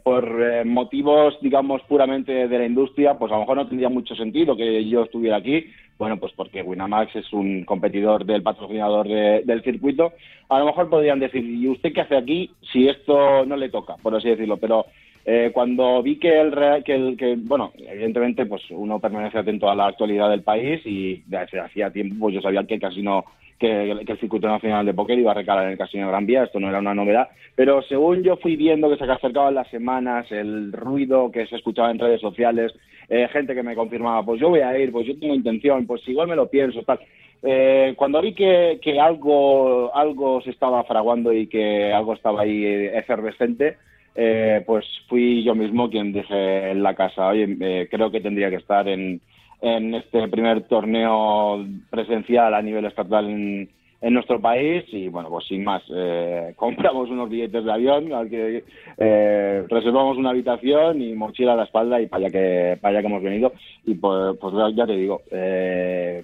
por 0.02 0.42
eh, 0.42 0.64
motivos, 0.64 1.38
digamos, 1.40 1.82
puramente 1.82 2.46
de 2.46 2.58
la 2.58 2.66
industria, 2.66 3.14
pues 3.18 3.32
a 3.32 3.36
lo 3.36 3.40
mejor 3.40 3.56
no 3.56 3.68
tendría 3.68 3.88
mucho 3.88 4.14
sentido 4.14 4.56
que 4.56 4.86
yo 4.88 5.04
estuviera 5.04 5.36
aquí. 5.36 5.66
Bueno, 5.98 6.18
pues 6.18 6.32
porque 6.36 6.62
Winamax 6.62 7.16
es 7.16 7.32
un 7.32 7.64
competidor 7.64 8.24
del 8.24 8.42
patrocinador 8.42 9.08
de- 9.08 9.42
del 9.44 9.62
circuito. 9.62 10.12
A 10.48 10.58
lo 10.58 10.66
mejor 10.66 10.90
podrían 10.90 11.20
decir, 11.20 11.44
¿y 11.44 11.68
usted 11.68 11.92
qué 11.92 12.02
hace 12.02 12.16
aquí 12.16 12.50
si 12.72 12.88
esto 12.88 13.46
no 13.46 13.56
le 13.56 13.70
toca, 13.70 13.96
por 14.02 14.14
así 14.14 14.28
decirlo? 14.28 14.56
Pero 14.56 14.86
eh, 15.24 15.50
cuando 15.54 16.02
vi 16.02 16.18
que 16.18 16.40
el, 16.40 16.52
rea- 16.52 16.82
que 16.82 16.94
el 16.94 17.16
que, 17.16 17.36
bueno, 17.36 17.72
evidentemente, 17.76 18.46
pues 18.46 18.62
uno 18.70 18.98
permanece 19.00 19.38
atento 19.38 19.70
a 19.70 19.74
la 19.76 19.86
actualidad 19.86 20.30
del 20.30 20.42
país 20.42 20.80
y 20.84 21.22
desde 21.26 21.60
hacía 21.60 21.90
tiempo 21.90 22.16
pues 22.20 22.34
yo 22.34 22.40
sabía 22.40 22.64
que 22.64 22.74
el 22.74 22.80
casino 22.80 23.24
que, 23.58 24.02
que 24.04 24.12
el 24.12 24.18
circuito 24.18 24.48
nacional 24.48 24.84
de 24.84 24.94
póker 24.94 25.16
iba 25.18 25.30
a 25.30 25.34
recalar 25.34 25.66
en 25.66 25.72
el 25.72 25.78
casino 25.78 26.06
de 26.06 26.10
Gran 26.10 26.26
Vía, 26.26 26.42
esto 26.44 26.58
no 26.58 26.68
era 26.68 26.80
una 26.80 26.94
novedad, 26.94 27.28
pero 27.54 27.80
según 27.82 28.22
yo 28.24 28.36
fui 28.38 28.56
viendo 28.56 28.90
que 28.90 28.96
se 28.96 29.04
acercaban 29.10 29.54
las 29.54 29.68
semanas, 29.68 30.26
el 30.32 30.72
ruido 30.72 31.30
que 31.30 31.46
se 31.46 31.54
escuchaba 31.56 31.92
en 31.92 32.00
redes 32.00 32.20
sociales, 32.20 32.72
eh, 33.08 33.28
gente 33.32 33.54
que 33.54 33.62
me 33.62 33.76
confirmaba, 33.76 34.24
pues 34.24 34.40
yo 34.40 34.48
voy 34.48 34.60
a 34.60 34.76
ir, 34.76 34.90
pues 34.90 35.06
yo 35.06 35.16
tengo 35.16 35.34
intención, 35.34 35.86
pues 35.86 36.06
igual 36.08 36.26
me 36.28 36.34
lo 36.36 36.48
pienso, 36.50 36.82
tal. 36.82 36.98
Eh, 37.44 37.94
cuando 37.96 38.20
vi 38.20 38.34
que, 38.34 38.78
que 38.82 38.98
algo, 38.98 39.94
algo 39.94 40.40
se 40.42 40.50
estaba 40.50 40.82
fraguando 40.84 41.32
y 41.32 41.46
que 41.46 41.92
algo 41.92 42.14
estaba 42.14 42.42
ahí 42.42 42.64
eh, 42.64 42.98
efervescente, 42.98 43.76
eh, 44.14 44.62
pues 44.66 44.84
fui 45.08 45.42
yo 45.42 45.54
mismo 45.54 45.88
quien 45.88 46.12
dije 46.12 46.70
en 46.70 46.82
la 46.82 46.94
casa, 46.94 47.28
oye, 47.28 47.56
eh, 47.60 47.88
creo 47.90 48.10
que 48.10 48.20
tendría 48.20 48.50
que 48.50 48.56
estar 48.56 48.86
en, 48.88 49.20
en 49.60 49.94
este 49.94 50.28
primer 50.28 50.62
torneo 50.62 51.64
presencial 51.90 52.54
a 52.54 52.62
nivel 52.62 52.84
estatal 52.84 53.28
en, 53.28 53.68
en 54.02 54.14
nuestro 54.14 54.40
país 54.40 54.84
y 54.88 55.08
bueno, 55.08 55.30
pues 55.30 55.46
sin 55.46 55.64
más, 55.64 55.82
eh, 55.94 56.52
compramos 56.56 57.08
unos 57.08 57.30
billetes 57.30 57.64
de 57.64 57.72
avión, 57.72 58.10
eh, 58.30 59.64
reservamos 59.68 60.18
una 60.18 60.30
habitación 60.30 61.00
y 61.00 61.14
mochila 61.14 61.54
a 61.54 61.56
la 61.56 61.64
espalda 61.64 62.00
y 62.00 62.06
para 62.06 62.26
allá 62.26 62.32
que, 62.32 62.78
para 62.80 62.92
allá 62.92 63.00
que 63.00 63.06
hemos 63.06 63.22
venido. 63.22 63.52
Y 63.86 63.94
pues, 63.94 64.36
pues 64.38 64.54
ya 64.76 64.86
te 64.86 64.96
digo, 64.96 65.22
eh, 65.30 66.22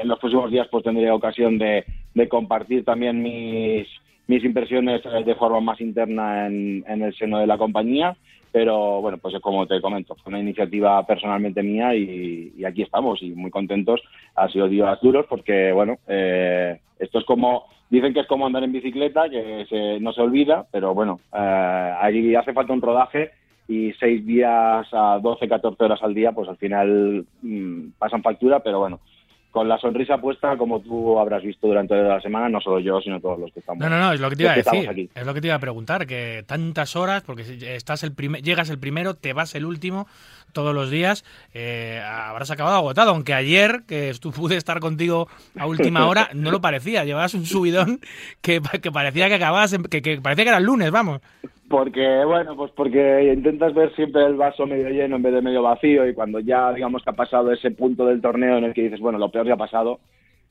en 0.00 0.08
los 0.08 0.18
próximos 0.18 0.50
días 0.50 0.68
pues 0.70 0.84
tendré 0.84 1.10
ocasión 1.10 1.58
de 1.58 1.84
compartir 2.28 2.84
también 2.84 3.22
mis, 3.22 3.86
mis 4.28 4.44
impresiones 4.44 5.02
eh, 5.04 5.24
de 5.24 5.34
forma 5.34 5.60
más 5.60 5.80
interna 5.80 6.46
en, 6.46 6.84
el 6.86 7.14
seno 7.16 7.38
de 7.38 7.46
la 7.48 7.58
compañía. 7.58 8.16
Pero 8.52 9.02
bueno, 9.02 9.18
pues 9.18 9.34
como 9.42 9.66
te 9.66 9.80
comento, 9.80 10.14
fue 10.16 10.30
una 10.30 10.40
iniciativa 10.40 11.04
personalmente 11.06 11.62
mía 11.62 11.94
y, 11.94 12.64
aquí 12.64 12.82
estamos 12.82 13.22
y 13.22 13.30
muy 13.30 13.50
contentos. 13.50 14.00
Ha 14.36 14.48
sido 14.48 14.68
días 14.68 14.98
duros 15.02 15.26
porque, 15.28 15.72
bueno, 15.72 15.98
eh, 16.06 16.78
esto 16.98 17.18
es 17.18 17.24
como, 17.26 17.64
dicen 17.90 18.14
que 18.14 18.20
es 18.20 18.26
como 18.26 18.46
andar 18.46 18.64
en 18.64 18.72
bicicleta, 18.72 19.28
que 19.28 19.66
se- 19.68 20.00
no 20.00 20.12
se 20.12 20.22
olvida, 20.22 20.66
pero 20.72 20.94
bueno, 20.94 21.20
eh, 21.34 21.94
ahí 22.00 22.34
hace 22.34 22.54
falta 22.54 22.72
un 22.72 22.80
rodaje 22.80 23.32
y 23.68 23.92
seis 24.00 24.24
días 24.24 24.86
a 24.92 25.18
12, 25.22 25.46
14 25.46 25.84
horas 25.84 26.02
al 26.02 26.14
día, 26.14 26.32
pues 26.32 26.48
al 26.48 26.56
final 26.56 27.26
mm, 27.42 27.90
pasan 27.98 28.22
factura, 28.22 28.60
pero 28.60 28.78
bueno, 28.78 29.00
con 29.50 29.68
la 29.68 29.78
sonrisa 29.78 30.18
puesta, 30.18 30.56
como 30.56 30.80
tú 30.80 31.18
habrás 31.18 31.42
visto 31.42 31.66
durante 31.66 31.94
la 31.94 32.20
semana, 32.20 32.48
no 32.48 32.60
solo 32.60 32.80
yo, 32.80 33.00
sino 33.00 33.20
todos 33.20 33.38
los 33.38 33.52
que 33.52 33.60
estamos. 33.60 33.80
No, 33.82 33.88
no, 33.88 33.98
no, 33.98 34.12
es 34.12 34.20
lo 34.20 34.28
que 34.28 34.36
te 34.36 34.42
iba 34.42 34.52
a 34.52 34.56
decir. 34.56 34.88
aquí. 34.88 35.10
Es 35.14 35.26
lo 35.26 35.34
que 35.34 35.40
te 35.40 35.46
iba 35.46 35.56
a 35.56 35.60
preguntar, 35.60 36.06
que 36.06 36.44
tantas 36.46 36.96
horas, 36.96 37.22
porque 37.22 37.44
si 37.44 37.64
estás 37.64 38.02
el 38.02 38.12
primer, 38.12 38.42
llegas 38.42 38.70
el 38.70 38.78
primero, 38.78 39.14
te 39.14 39.32
vas 39.32 39.54
el 39.54 39.64
último 39.64 40.06
todos 40.52 40.74
los 40.74 40.90
días, 40.90 41.24
eh, 41.54 42.00
habrás 42.04 42.50
acabado 42.50 42.76
agotado, 42.76 43.10
aunque 43.10 43.34
ayer, 43.34 43.82
que 43.86 44.12
pude 44.34 44.56
estar 44.56 44.80
contigo 44.80 45.28
a 45.58 45.66
última 45.66 46.06
hora, 46.06 46.28
no 46.34 46.50
lo 46.50 46.60
parecía, 46.60 47.04
llevabas 47.04 47.34
un 47.34 47.46
subidón 47.46 48.00
que, 48.42 48.60
que 48.82 48.90
parecía 48.90 49.28
que 49.28 49.34
acababas, 49.34 49.76
que, 49.90 50.02
que 50.02 50.20
parecía 50.20 50.44
que 50.44 50.50
era 50.50 50.58
el 50.58 50.64
lunes, 50.64 50.90
vamos. 50.90 51.20
Porque, 51.68 52.24
bueno, 52.24 52.56
pues 52.56 52.72
porque 52.72 53.30
intentas 53.32 53.74
ver 53.74 53.94
siempre 53.94 54.24
el 54.24 54.36
vaso 54.36 54.66
medio 54.66 54.88
lleno 54.88 55.16
en 55.16 55.22
vez 55.22 55.34
de 55.34 55.42
medio 55.42 55.62
vacío 55.62 56.08
y 56.08 56.14
cuando 56.14 56.40
ya, 56.40 56.72
digamos, 56.72 57.02
que 57.02 57.10
ha 57.10 57.14
pasado 57.14 57.52
ese 57.52 57.70
punto 57.70 58.06
del 58.06 58.22
torneo 58.22 58.56
en 58.56 58.64
el 58.64 58.72
que 58.72 58.84
dices, 58.84 59.00
bueno, 59.00 59.18
lo 59.18 59.30
peor 59.30 59.46
ya 59.46 59.52
ha 59.52 59.58
pasado, 59.58 60.00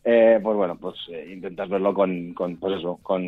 eh, 0.03 0.39
pues 0.41 0.55
bueno, 0.55 0.77
pues 0.79 0.95
eh, 1.11 1.31
intentas 1.33 1.69
verlo 1.69 1.93
con, 1.93 2.33
con 2.33 2.57
pues 2.57 2.77
eso, 2.77 2.99
con, 3.01 3.23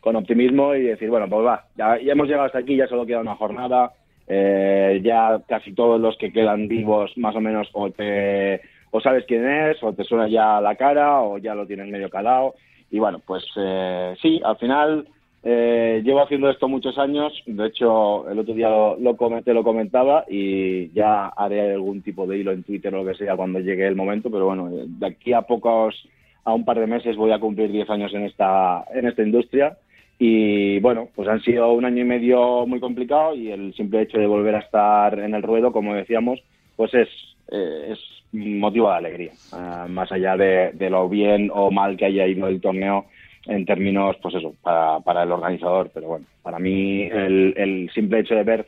con 0.00 0.16
optimismo 0.16 0.74
y 0.74 0.82
decir, 0.82 1.08
bueno, 1.08 1.28
pues 1.30 1.46
va, 1.46 1.64
ya, 1.76 1.98
ya 1.98 2.12
hemos 2.12 2.28
llegado 2.28 2.44
hasta 2.44 2.58
aquí, 2.58 2.76
ya 2.76 2.86
solo 2.86 3.06
queda 3.06 3.20
una 3.20 3.36
jornada, 3.36 3.92
eh, 4.32 5.00
ya 5.02 5.42
casi 5.48 5.72
todos 5.72 6.00
los 6.00 6.16
que 6.16 6.32
quedan 6.32 6.68
vivos 6.68 7.10
más 7.16 7.34
o 7.34 7.40
menos 7.40 7.68
o 7.72 7.90
te 7.90 8.60
o 8.92 9.00
sabes 9.00 9.24
quién 9.26 9.44
es, 9.44 9.82
o 9.82 9.92
te 9.92 10.04
suena 10.04 10.28
ya 10.28 10.60
la 10.60 10.76
cara, 10.76 11.22
o 11.22 11.38
ya 11.38 11.54
lo 11.54 11.66
tienes 11.66 11.88
medio 11.88 12.08
calado. 12.10 12.54
Y 12.92 13.00
bueno, 13.00 13.20
pues 13.26 13.44
eh, 13.56 14.14
sí, 14.22 14.40
al 14.44 14.56
final 14.56 15.08
eh, 15.42 16.00
llevo 16.04 16.22
haciendo 16.22 16.48
esto 16.48 16.68
muchos 16.68 16.96
años. 16.96 17.32
De 17.46 17.66
hecho, 17.66 18.28
el 18.30 18.38
otro 18.38 18.54
día 18.54 18.68
lo, 18.68 18.96
lo 18.98 19.16
comenté, 19.16 19.52
lo 19.52 19.64
comentaba 19.64 20.24
y 20.28 20.92
ya 20.92 21.26
haré 21.26 21.72
algún 21.72 22.02
tipo 22.02 22.24
de 22.26 22.38
hilo 22.38 22.52
en 22.52 22.62
Twitter 22.62 22.94
o 22.94 23.02
lo 23.02 23.10
que 23.10 23.18
sea 23.18 23.36
cuando 23.36 23.58
llegue 23.58 23.86
el 23.86 23.96
momento. 23.96 24.30
Pero 24.30 24.46
bueno, 24.46 24.70
de 24.70 25.06
aquí 25.06 25.32
a 25.32 25.42
pocos, 25.42 26.08
a 26.44 26.52
un 26.52 26.64
par 26.64 26.78
de 26.78 26.86
meses 26.86 27.16
voy 27.16 27.32
a 27.32 27.40
cumplir 27.40 27.72
10 27.72 27.90
años 27.90 28.14
en 28.14 28.26
esta, 28.26 28.84
en 28.94 29.06
esta 29.06 29.22
industria. 29.22 29.76
Y 30.22 30.78
bueno, 30.80 31.08
pues 31.14 31.26
han 31.28 31.40
sido 31.40 31.72
un 31.72 31.86
año 31.86 32.02
y 32.02 32.04
medio 32.04 32.66
muy 32.66 32.78
complicado 32.78 33.34
y 33.34 33.50
el 33.50 33.72
simple 33.72 34.02
hecho 34.02 34.18
de 34.18 34.26
volver 34.26 34.54
a 34.54 34.58
estar 34.58 35.18
en 35.18 35.34
el 35.34 35.42
ruedo, 35.42 35.72
como 35.72 35.94
decíamos, 35.94 36.38
pues 36.76 36.92
es, 36.92 37.08
eh, 37.50 37.92
es 37.92 37.98
motivo 38.32 38.90
de 38.90 38.96
alegría, 38.96 39.32
Ah, 39.50 39.86
más 39.88 40.12
allá 40.12 40.36
de, 40.36 40.72
de 40.74 40.90
lo 40.90 41.08
bien 41.08 41.50
o 41.54 41.70
mal 41.70 41.96
que 41.96 42.04
haya 42.04 42.26
ido 42.26 42.48
el 42.48 42.60
torneo 42.60 43.06
en 43.46 43.64
términos, 43.64 44.14
pues 44.20 44.34
eso, 44.34 44.54
para, 44.60 45.00
para 45.00 45.22
el 45.22 45.32
organizador. 45.32 45.90
Pero 45.94 46.08
bueno, 46.08 46.26
para 46.42 46.58
mí 46.58 47.00
el, 47.04 47.54
el 47.56 47.90
simple 47.94 48.20
hecho 48.20 48.34
de 48.34 48.44
ver 48.44 48.66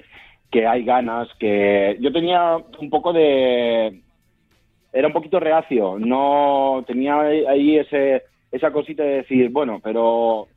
que 0.50 0.66
hay 0.66 0.84
ganas, 0.84 1.28
que 1.38 1.98
yo 2.00 2.10
tenía 2.12 2.56
un 2.80 2.88
poco 2.88 3.12
de... 3.12 4.00
Era 4.90 5.06
un 5.06 5.12
poquito 5.12 5.38
reacio, 5.38 5.98
no 5.98 6.82
tenía 6.86 7.20
ahí 7.20 7.76
ese, 7.76 8.22
esa 8.50 8.70
cosita 8.70 9.02
de 9.02 9.16
decir, 9.16 9.50
bueno, 9.50 9.80
pero 9.84 10.48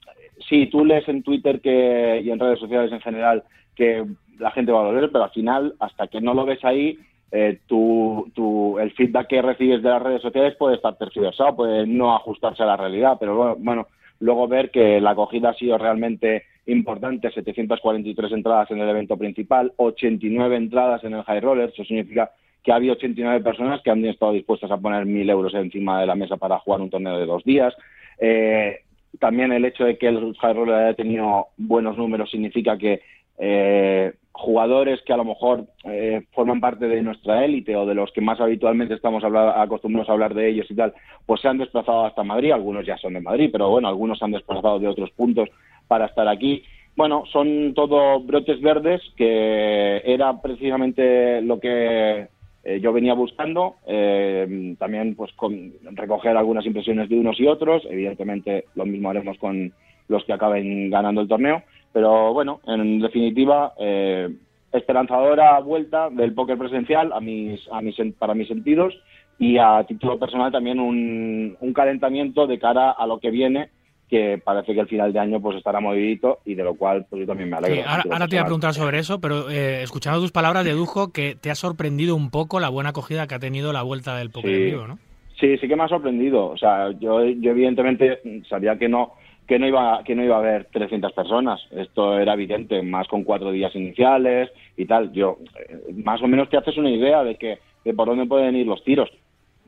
sí, 0.50 0.68
tú 0.68 0.86
lees 0.86 1.08
en 1.08 1.24
Twitter 1.24 1.62
que, 1.62 2.22
y 2.24 2.30
en 2.30 2.40
redes 2.40 2.60
sociales 2.60 2.92
en 2.92 3.02
general 3.02 3.44
que 3.76 4.06
la 4.40 4.52
gente 4.52 4.72
va 4.72 4.82
a 4.82 4.88
volver, 4.92 5.12
pero 5.12 5.26
al 5.26 5.32
final, 5.32 5.76
hasta 5.80 6.08
que 6.08 6.22
no 6.22 6.34
lo 6.34 6.46
ves 6.46 6.64
ahí, 6.64 6.98
eh, 7.32 7.60
tu, 7.68 8.32
tu, 8.34 8.80
el 8.80 8.92
feedback 8.92 9.28
que 9.28 9.42
recibes 9.42 9.82
de 9.82 9.90
las 9.90 10.02
redes 10.02 10.22
sociales 10.22 10.56
puede 10.58 10.76
estar 10.76 10.98
tergiversado, 10.98 11.56
puede 11.56 11.86
no 11.86 12.16
ajustarse 12.16 12.64
a 12.64 12.68
la 12.68 12.78
realidad, 12.78 13.18
pero 13.20 13.36
bueno, 13.36 13.56
bueno, 13.60 13.88
luego 14.20 14.48
ver 14.48 14.72
que 14.72 15.02
la 15.02 15.12
acogida 15.12 15.50
ha 15.50 15.54
sido 15.54 15.78
realmente 15.78 16.44
importante, 16.68 17.32
743 17.32 18.32
entradas 18.32 18.72
en 18.72 18.80
el 18.80 18.90
evento 18.90 19.18
principal, 19.18 19.74
89 19.78 20.56
entradas 20.56 21.04
en 21.04 21.14
el 21.14 21.24
High 21.24 21.42
Roller, 21.42 21.70
eso 21.70 21.84
significa 21.84 22.32
que 22.64 22.72
ha 22.72 22.76
habido 22.76 22.94
89 22.94 23.44
personas 23.44 23.82
que 23.84 23.92
han 23.92 24.04
estado 24.06 24.32
dispuestas 24.32 24.72
a 24.72 24.78
poner 24.78 25.06
1.000 25.06 25.30
euros 25.30 25.54
encima 25.54 26.02
de 26.02 26.08
la 26.08 26.16
mesa 26.16 26.38
para 26.38 26.58
jugar 26.60 26.82
un 26.82 26.90
torneo 26.90 27.20
de 27.20 27.26
dos 27.28 27.44
días. 27.44 27.76
Eh, 28.18 28.85
también 29.20 29.52
el 29.52 29.66
hecho 29.66 29.86
de 29.86 29.98
que 29.98 30.08
el 30.08 30.36
Roller 30.36 30.76
haya 30.76 30.94
tenido 30.94 31.48
buenos 31.58 31.98
números 31.98 32.30
significa 32.32 32.78
que 32.78 33.02
eh, 33.38 34.14
jugadores 34.32 35.02
que 35.06 35.14
a 35.14 35.18
lo 35.18 35.24
mejor 35.24 35.66
eh, 35.86 36.24
forman 36.34 36.60
parte 36.60 36.88
de 36.88 37.02
nuestra 37.02 37.46
élite 37.46 37.76
o 37.76 37.86
de 37.86 37.96
los 37.96 38.12
que 38.12 38.22
más 38.22 38.40
habitualmente 38.42 38.94
estamos 38.94 39.24
hablar, 39.24 39.60
acostumbrados 39.60 40.10
a 40.10 40.14
hablar 40.14 40.34
de 40.34 40.50
ellos 40.50 40.70
y 40.70 40.76
tal, 40.76 40.94
pues 41.26 41.42
se 41.42 41.48
han 41.48 41.58
desplazado 41.58 42.06
hasta 42.06 42.24
Madrid, 42.24 42.52
algunos 42.52 42.86
ya 42.86 42.98
son 42.98 43.14
de 43.14 43.22
Madrid, 43.22 43.50
pero 43.52 43.70
bueno, 43.70 43.88
algunos 43.88 44.20
se 44.20 44.26
han 44.26 44.32
desplazado 44.32 44.80
de 44.80 44.88
otros 44.88 45.12
puntos 45.12 45.50
para 45.88 46.08
estar 46.08 46.28
aquí. 46.28 46.64
Bueno, 46.98 47.24
son 47.32 47.74
todo 47.74 48.22
brotes 48.22 48.62
verdes 48.62 49.02
que 49.18 50.02
era 50.06 50.42
precisamente 50.42 51.42
lo 51.42 51.60
que 51.60 52.28
eh, 52.66 52.80
yo 52.82 52.92
venía 52.92 53.14
buscando. 53.14 53.76
Eh, 53.86 54.76
también 54.80 55.16
pues 55.16 55.32
con 55.34 55.74
recoger 55.92 56.36
algunas 56.36 56.66
impresiones 56.66 57.08
de 57.08 57.20
unos 57.20 57.40
y 57.40 57.48
otros. 57.48 57.84
Evidentemente 57.90 58.66
lo 58.74 58.86
mismo 58.86 59.12
haremos 59.12 59.38
con 59.38 59.72
los 60.08 60.24
que 60.26 60.34
acaben 60.34 60.90
ganando 60.90 61.22
el 61.22 61.28
torneo. 61.28 61.62
Pero 61.94 62.34
bueno, 62.34 62.60
en 62.66 63.00
definitiva, 63.00 63.74
eh, 63.80 64.30
esperanzadora 64.74 65.60
vuelta 65.60 66.10
del 66.10 66.34
póker 66.34 66.58
presencial 66.58 67.14
a 67.14 67.22
mis, 67.22 67.62
a 67.72 67.82
mis, 67.82 67.96
para 68.18 68.34
mis 68.34 68.48
sentidos 68.48 69.00
y 69.38 69.58
a 69.58 69.84
título 69.88 70.18
personal 70.18 70.52
también 70.52 70.80
un, 70.80 71.56
un 71.60 71.74
calentamiento 71.74 72.48
de 72.48 72.58
cara 72.58 72.92
a 72.92 73.06
lo 73.06 73.20
que 73.20 73.30
viene 73.30 73.70
que 74.10 74.40
parece 74.44 74.74
que 74.74 74.80
el 74.82 74.88
final 74.88 75.12
de 75.12 75.20
año 75.20 75.42
pues 75.42 75.58
estará 75.58 75.80
movidito 75.80 76.40
y 76.46 76.54
de 76.56 76.64
lo 76.64 76.76
cual 76.76 77.06
pues 77.10 77.22
yo 77.22 77.28
también 77.28 77.50
me 77.50 77.58
alegro. 77.58 77.76
Sí, 77.78 77.82
ahora, 77.88 78.04
ahora 78.12 78.28
te 78.28 78.36
voy 78.36 78.42
a 78.42 78.46
preguntar 78.46 78.74
sobre 78.74 79.00
eso, 79.00 79.20
pero 79.20 79.50
eh, 79.50 79.82
escuchando 79.82 80.20
tus 80.22 80.32
palabras 80.32 80.64
dedujo 80.64 81.12
que 81.12 81.36
te 81.36 81.50
ha 81.50 81.56
sorprendido 81.56 82.16
un 82.16 82.30
poco 82.30 82.60
la 82.60 82.70
buena 82.70 82.90
acogida 82.92 83.28
que 83.28 83.36
ha 83.36 83.40
tenido 83.40 83.74
la 83.74 83.82
vuelta 83.82 84.16
del 84.18 84.32
Sí. 84.32 84.40
en 84.44 84.66
vivo, 84.66 84.88
¿no? 84.88 85.00
Sí, 85.40 85.58
sí 85.58 85.68
que 85.68 85.76
me 85.76 85.84
ha 85.84 85.88
sorprendido. 85.88 86.48
O 86.48 86.58
sea, 86.58 86.92
yo, 87.00 87.24
yo 87.26 87.52
evidentemente 87.52 88.22
sabía 88.48 88.78
que 88.78 88.88
no 88.88 89.14
que 89.48 89.60
no 89.60 89.68
iba 89.68 90.04
que 90.04 90.16
no 90.16 90.24
iba 90.24 90.36
a 90.38 90.40
haber 90.40 90.66
300 90.72 91.12
personas. 91.14 91.60
Esto 91.72 92.18
era 92.18 92.34
evidente, 92.34 92.82
más 92.82 93.08
con 93.08 93.24
cuatro 93.24 93.52
días 93.52 93.76
iniciales 93.76 94.50
y 94.78 94.86
tal. 94.86 95.12
Yo 95.12 95.38
eh, 95.60 95.94
más 96.04 96.22
o 96.22 96.28
menos 96.28 96.50
te 96.50 96.58
haces 96.58 96.78
una 96.78 96.90
idea 96.90 97.24
de 97.24 97.36
que 97.36 97.60
de 97.84 97.94
por 97.94 98.08
dónde 98.08 98.26
pueden 98.26 98.56
ir 98.56 98.66
los 98.66 98.84
tiros. 98.84 99.10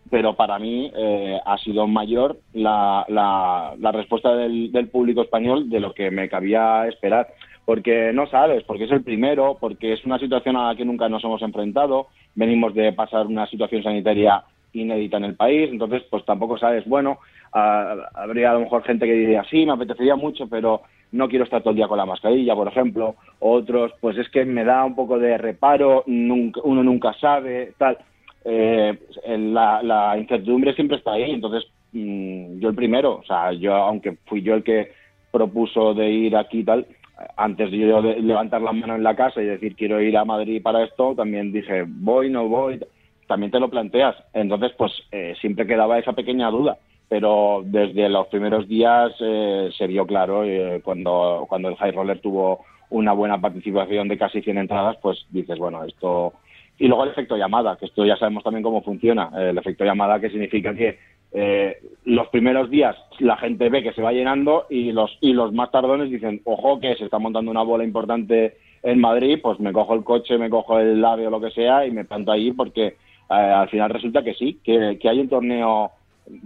Pero 0.09 0.35
para 0.35 0.59
mí 0.59 0.91
eh, 0.95 1.39
ha 1.45 1.57
sido 1.57 1.87
mayor 1.87 2.37
la, 2.53 3.05
la, 3.09 3.73
la 3.79 3.91
respuesta 3.91 4.35
del, 4.35 4.71
del 4.71 4.87
público 4.87 5.21
español 5.21 5.69
de 5.69 5.79
lo 5.79 5.93
que 5.93 6.11
me 6.11 6.29
cabía 6.29 6.87
esperar. 6.87 7.27
Porque 7.65 8.11
no 8.13 8.27
sabes, 8.27 8.63
porque 8.63 8.85
es 8.85 8.91
el 8.91 9.03
primero, 9.03 9.57
porque 9.59 9.91
es 9.91 10.05
una 10.05 10.19
situación 10.19 10.55
a 10.55 10.69
la 10.69 10.75
que 10.75 10.85
nunca 10.85 11.09
nos 11.09 11.23
hemos 11.25 11.41
enfrentado, 11.41 12.07
venimos 12.33 12.73
de 12.73 12.93
pasar 12.93 13.27
una 13.27 13.45
situación 13.47 13.83
sanitaria 13.83 14.41
inédita 14.71 15.17
en 15.17 15.25
el 15.25 15.35
país, 15.35 15.69
entonces 15.69 16.03
pues 16.09 16.23
tampoco 16.25 16.57
sabes, 16.57 16.85
bueno, 16.85 17.19
ah, 17.53 17.95
habría 18.13 18.51
a 18.51 18.53
lo 18.53 18.61
mejor 18.61 18.83
gente 18.83 19.05
que 19.05 19.13
diría, 19.13 19.43
sí, 19.49 19.65
me 19.65 19.73
apetecería 19.73 20.15
mucho, 20.15 20.47
pero 20.47 20.81
no 21.11 21.27
quiero 21.27 21.45
estar 21.45 21.61
todo 21.61 21.71
el 21.71 21.77
día 21.77 21.87
con 21.87 21.97
la 21.97 22.05
mascarilla, 22.05 22.55
por 22.55 22.67
ejemplo, 22.67 23.15
otros, 23.39 23.91
pues 24.01 24.17
es 24.17 24.29
que 24.29 24.45
me 24.45 24.63
da 24.63 24.83
un 24.83 24.95
poco 24.95 25.17
de 25.17 25.37
reparo, 25.37 26.03
nunca, 26.07 26.61
uno 26.63 26.83
nunca 26.83 27.13
sabe, 27.13 27.73
tal. 27.77 27.97
Eh, 28.49 28.97
la, 29.27 29.83
la, 29.83 30.17
incertidumbre 30.17 30.73
siempre 30.73 30.97
está 30.97 31.11
ahí, 31.13 31.31
entonces 31.31 31.69
mmm, 31.91 32.59
yo 32.59 32.69
el 32.69 32.75
primero, 32.75 33.15
o 33.15 33.23
sea, 33.23 33.51
yo, 33.51 33.73
aunque 33.73 34.17
fui 34.25 34.41
yo 34.41 34.53
el 34.53 34.63
que 34.63 34.93
propuso 35.31 35.93
de 35.93 36.09
ir 36.09 36.37
aquí 36.37 36.59
y 36.59 36.63
tal, 36.63 36.85
antes 37.35 37.71
de 37.71 37.77
yo 37.77 38.01
de 38.01 38.21
levantar 38.21 38.61
la 38.61 38.71
mano 38.71 38.95
en 38.95 39.03
la 39.03 39.15
casa 39.15 39.41
y 39.41 39.45
decir 39.45 39.75
quiero 39.75 40.01
ir 40.01 40.15
a 40.17 40.25
Madrid 40.25 40.61
para 40.61 40.83
esto, 40.83 41.13
también 41.15 41.51
dije 41.51 41.83
voy, 41.85 42.29
no 42.29 42.47
voy, 42.47 42.79
también 43.27 43.51
te 43.51 43.59
lo 43.59 43.69
planteas. 43.69 44.15
Entonces, 44.33 44.71
pues 44.77 44.91
eh, 45.11 45.35
siempre 45.41 45.67
quedaba 45.67 45.99
esa 45.99 46.13
pequeña 46.13 46.49
duda, 46.49 46.77
pero 47.09 47.63
desde 47.65 48.09
los 48.09 48.27
primeros 48.27 48.67
días 48.67 49.11
eh, 49.19 49.69
se 49.77 49.87
vio 49.87 50.05
claro 50.05 50.43
eh, 50.45 50.81
cuando, 50.83 51.45
cuando 51.49 51.69
el 51.69 51.75
High 51.75 51.91
Roller 51.91 52.19
tuvo 52.19 52.63
una 52.89 53.11
buena 53.11 53.39
participación 53.39 54.07
de 54.07 54.17
casi 54.17 54.41
100 54.41 54.57
entradas, 54.57 54.97
pues 55.01 55.25
dices, 55.29 55.57
bueno, 55.59 55.83
esto... 55.83 56.33
Y 56.79 56.87
luego 56.87 57.03
el 57.03 57.11
efecto 57.11 57.35
llamada, 57.35 57.75
que 57.77 57.85
esto 57.85 58.05
ya 58.05 58.17
sabemos 58.17 58.43
también 58.43 58.63
cómo 58.63 58.83
funciona. 58.83 59.31
El 59.35 59.57
efecto 59.57 59.83
llamada 59.83 60.19
que 60.19 60.29
significa 60.29 60.75
que 60.75 60.97
eh, 61.33 61.77
los 62.05 62.27
primeros 62.29 62.69
días 62.69 62.95
la 63.19 63.35
gente 63.37 63.69
ve 63.69 63.83
que 63.83 63.93
se 63.93 64.01
va 64.01 64.13
llenando 64.13 64.65
y 64.69 64.91
los 64.91 65.17
y 65.19 65.33
los 65.33 65.53
más 65.53 65.71
tardones 65.71 66.09
dicen, 66.09 66.41
ojo 66.45 66.79
que 66.79 66.95
se 66.95 67.05
está 67.05 67.19
montando 67.19 67.51
una 67.51 67.63
bola 67.63 67.83
importante 67.83 68.57
en 68.83 68.99
Madrid, 68.99 69.39
pues 69.41 69.59
me 69.59 69.73
cojo 69.73 69.93
el 69.95 70.03
coche, 70.03 70.37
me 70.37 70.49
cojo 70.49 70.79
el 70.79 71.03
ave 71.03 71.27
o 71.27 71.29
lo 71.31 71.41
que 71.41 71.51
sea 71.51 71.85
y 71.85 71.91
me 71.91 72.05
planto 72.05 72.31
ahí 72.31 72.51
porque 72.51 72.85
eh, 72.87 72.95
al 73.29 73.69
final 73.69 73.89
resulta 73.89 74.23
que 74.23 74.35
sí, 74.35 74.59
que, 74.63 74.97
que 75.01 75.09
hay 75.09 75.19
un 75.19 75.29
torneo 75.29 75.91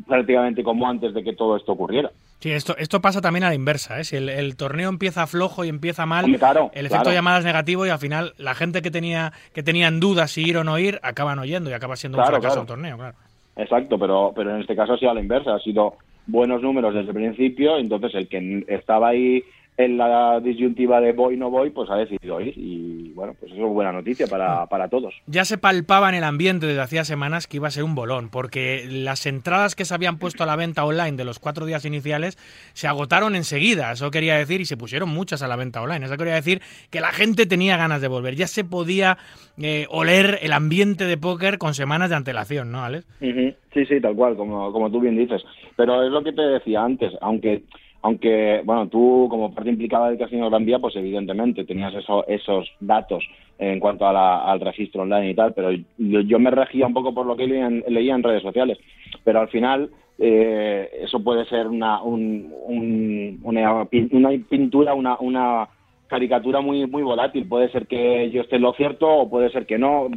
prácticamente 0.07 0.63
como 0.63 0.88
antes 0.88 1.13
de 1.13 1.23
que 1.23 1.33
todo 1.33 1.57
esto 1.57 1.73
ocurriera. 1.73 2.11
Sí, 2.41 2.51
esto, 2.51 2.75
esto 2.77 3.01
pasa 3.01 3.21
también 3.21 3.43
a 3.43 3.50
la 3.50 3.55
inversa. 3.55 4.00
¿eh? 4.00 4.03
Si 4.03 4.16
el, 4.16 4.27
el, 4.27 4.55
torneo 4.55 4.89
empieza 4.89 5.27
flojo 5.27 5.63
y 5.63 5.70
empieza 5.70 6.07
mal, 6.07 6.25
Hombre, 6.25 6.39
claro, 6.39 6.72
el 6.74 6.87
efecto 6.87 7.03
claro. 7.03 7.16
llamada 7.16 7.37
es 7.37 7.46
negativo 7.46 7.85
y 7.85 7.89
al 7.89 8.00
final 8.00 8.33
la 8.37 8.55
gente 8.55 8.81
que 8.81 8.89
tenía 8.89 9.31
que 9.53 9.61
tenían 9.61 10.00
dudas 10.00 10.31
si 10.31 10.42
ir 10.42 10.57
o 10.57 10.63
no 10.63 10.79
ir 10.79 11.00
acaban 11.03 11.37
oyendo 11.37 11.70
y 11.70 11.74
acaba 11.74 11.96
siendo 11.96 12.18
Claro, 12.18 12.35
un 12.35 12.42
fracaso 12.42 12.61
el 12.61 12.68
torneo. 12.68 12.98
Claro. 12.98 13.16
Exacto, 13.57 14.00
pero, 14.00 14.31
pero 14.35 14.55
en 14.55 14.61
este 14.61 14.75
caso 14.75 14.94
ha 14.94 14.98
sido 14.98 15.11
a 15.11 15.13
la 15.13 15.22
inversa, 15.22 15.53
ha 15.53 15.59
sido 15.59 15.98
buenos 16.25 16.63
números 16.63 16.96
desde 16.96 17.09
el 17.09 17.16
principio, 17.16 17.77
entonces 17.77 18.16
el 18.16 18.27
que 18.27 18.66
estaba 18.70 19.09
ahí 19.09 19.44
en 19.85 19.98
la 19.98 20.39
disyuntiva 20.39 21.01
de 21.01 21.13
voy 21.13 21.37
no 21.37 21.50
voy, 21.50 21.70
pues 21.70 21.89
ha 21.89 21.96
decidido 21.96 22.39
ir 22.41 22.53
y 22.57 23.11
bueno, 23.13 23.35
pues 23.39 23.51
eso 23.51 23.67
es 23.67 23.74
buena 23.74 23.91
noticia 23.91 24.27
para, 24.27 24.65
para 24.67 24.87
todos. 24.87 25.13
Ya 25.27 25.46
se 25.46 25.57
palpaba 25.57 26.09
en 26.09 26.15
el 26.15 26.24
ambiente 26.24 26.65
desde 26.65 26.81
hacía 26.81 27.03
semanas 27.03 27.48
que 27.48 27.57
iba 27.57 27.67
a 27.67 27.72
ser 27.72 27.83
un 27.83 27.96
bolón, 27.96 28.29
porque 28.29 28.85
las 28.89 29.25
entradas 29.25 29.75
que 29.75 29.85
se 29.85 29.94
habían 29.94 30.17
puesto 30.17 30.44
a 30.44 30.48
la 30.48 30.55
venta 30.55 30.85
online 30.85 31.17
de 31.17 31.25
los 31.25 31.39
cuatro 31.39 31.65
días 31.65 31.85
iniciales 31.85 32.37
se 32.74 32.87
agotaron 32.87 33.35
enseguida, 33.35 33.91
eso 33.91 34.11
quería 34.11 34.37
decir, 34.37 34.61
y 34.61 34.65
se 34.65 34.77
pusieron 34.77 35.09
muchas 35.09 35.41
a 35.41 35.48
la 35.48 35.55
venta 35.55 35.81
online, 35.81 36.05
eso 36.05 36.17
quería 36.17 36.35
decir 36.35 36.61
que 36.89 37.01
la 37.01 37.11
gente 37.11 37.46
tenía 37.46 37.77
ganas 37.77 38.01
de 38.01 38.07
volver, 38.07 38.35
ya 38.35 38.48
se 38.48 38.63
podía 38.63 39.17
eh, 39.61 39.85
oler 39.89 40.39
el 40.41 40.53
ambiente 40.53 41.05
de 41.05 41.17
póker 41.17 41.57
con 41.57 41.74
semanas 41.74 42.09
de 42.09 42.15
antelación, 42.15 42.72
¿no, 42.72 42.83
Alex? 42.83 43.05
Uh 43.22 43.25
-huh. 43.25 43.55
Sí, 43.74 43.85
sí, 43.85 44.01
tal 44.01 44.15
cual, 44.15 44.35
como, 44.35 44.72
como 44.74 44.91
tú 44.91 45.00
bien 45.00 45.15
dices, 45.17 45.41
pero 45.77 46.03
es 46.03 46.11
lo 46.11 46.24
que 46.24 46.33
te 46.33 46.41
decía 46.41 46.83
antes, 46.83 47.13
aunque 47.22 47.63
aunque, 48.01 48.61
bueno, 48.66 48.87
tú 48.87 49.27
como 49.29 49.53
parte 49.53 49.70
implicada 49.70 50.09
del 50.09 50.18
Casino 50.18 50.50
Gran 50.50 50.66
Vía, 50.66 50.79
pues 50.79 50.96
evidentemente 50.96 51.66
tenías 51.66 51.94
eso, 51.94 52.25
esos 52.27 52.72
datos 52.79 53.24
en 53.59 53.79
cuanto 53.79 54.07
a 54.07 54.14
la, 54.14 54.44
al 54.44 54.59
registro 54.59 55.03
online 55.03 55.29
y 55.29 55.35
tal, 55.35 55.53
pero 55.53 55.72
yo, 55.72 56.22
yo, 56.22 56.40
me 56.40 56.50
regía 56.50 56.87
un 56.87 56.94
poco 56.94 57.14
por 57.14 57.27
lo 57.27 57.35
que 57.35 57.46
leía 57.46 57.68
en, 57.68 57.83
leía 57.87 58.16
en 58.16 58.24
redes 58.24 58.42
sociales, 58.42 58.79
pero 59.24 59.40
al 59.40 59.50
final 59.50 59.92
eh, 60.18 60.90
eso 61.03 61.20
puede 61.20 61.46
ser 61.46 61.68
una, 61.68 62.01
un, 62.01 62.51
un, 62.66 63.40
una, 63.44 63.87
una, 64.11 64.29
pintura, 64.50 64.96
una, 64.96 65.18
una 65.20 65.68
caricatura 66.11 66.59
muy 66.59 66.85
muy 66.87 67.03
volátil. 67.03 67.47
Puede 67.47 67.71
ser 67.71 67.87
que 67.87 68.29
yo 68.31 68.41
esté 68.41 68.57
en 68.57 68.63
lo 68.63 68.74
cierto 68.74 69.07
o 69.07 69.29
puede 69.29 69.50
ser 69.50 69.65
que 69.65 69.77
no, 69.77 70.09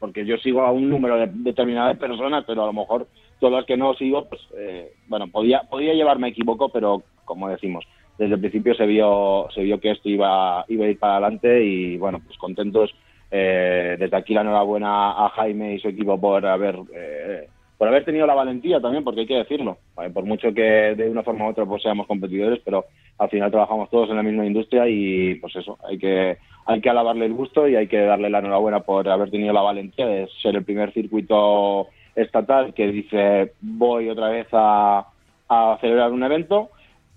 porque 0.00 0.24
yo 0.24 0.38
sigo 0.38 0.62
a 0.62 0.72
un 0.72 0.88
número 0.88 1.18
de, 1.18 1.28
determinado 1.30 1.88
de 1.88 1.96
personas, 1.96 2.44
pero 2.46 2.62
a 2.62 2.66
lo 2.66 2.72
mejor 2.72 3.06
todas 3.38 3.56
las 3.56 3.66
que 3.66 3.76
no 3.76 3.92
sigo, 3.92 4.24
pues 4.24 4.40
eh, 4.56 4.94
bueno, 5.06 5.28
podía 5.28 5.60
podía 5.68 5.92
llevarme 5.92 6.28
equivoco, 6.28 6.70
pero 6.70 7.02
como 7.26 7.50
decimos, 7.50 7.84
desde 8.16 8.36
el 8.36 8.40
principio 8.40 8.74
se 8.74 8.86
vio 8.86 9.48
se 9.54 9.62
vio 9.62 9.78
que 9.78 9.90
esto 9.90 10.08
iba 10.08 10.64
iba 10.66 10.86
a 10.86 10.88
ir 10.88 10.98
para 10.98 11.18
adelante 11.18 11.62
y 11.62 11.98
bueno, 11.98 12.20
pues 12.24 12.38
contentos. 12.38 12.90
Eh, 13.30 13.96
desde 13.98 14.16
aquí 14.16 14.32
la 14.32 14.40
enhorabuena 14.40 15.10
a 15.26 15.28
Jaime 15.28 15.74
y 15.74 15.80
su 15.80 15.88
equipo 15.88 16.18
por 16.18 16.46
haber 16.46 16.76
eh, 16.94 17.48
por 17.78 17.86
haber 17.86 18.04
tenido 18.04 18.26
la 18.26 18.34
valentía 18.34 18.80
también, 18.80 19.04
porque 19.04 19.20
hay 19.20 19.26
que 19.26 19.36
decirlo, 19.36 19.78
por 20.12 20.24
mucho 20.24 20.52
que 20.52 20.94
de 20.96 21.08
una 21.08 21.22
forma 21.22 21.46
u 21.46 21.50
otra 21.50 21.64
pues 21.64 21.80
seamos 21.80 22.08
competidores, 22.08 22.60
pero 22.64 22.86
al 23.18 23.30
final 23.30 23.52
trabajamos 23.52 23.88
todos 23.88 24.10
en 24.10 24.16
la 24.16 24.22
misma 24.24 24.44
industria 24.44 24.88
y 24.88 25.36
pues 25.36 25.54
eso, 25.54 25.78
hay 25.88 25.96
que 25.96 26.38
hay 26.66 26.80
que 26.82 26.90
alabarle 26.90 27.26
el 27.26 27.32
gusto 27.32 27.66
y 27.66 27.76
hay 27.76 27.86
que 27.86 28.00
darle 28.00 28.28
la 28.28 28.40
enhorabuena 28.40 28.80
por 28.80 29.08
haber 29.08 29.30
tenido 29.30 29.52
la 29.52 29.62
valentía 29.62 30.06
de 30.06 30.28
ser 30.42 30.56
el 30.56 30.64
primer 30.64 30.92
circuito 30.92 31.86
estatal 32.14 32.74
que 32.74 32.88
dice 32.88 33.52
voy 33.60 34.10
otra 34.10 34.28
vez 34.28 34.48
a, 34.52 35.06
a 35.48 35.78
celebrar 35.80 36.12
un 36.12 36.24
evento. 36.24 36.70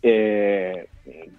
Eh, 0.04 0.88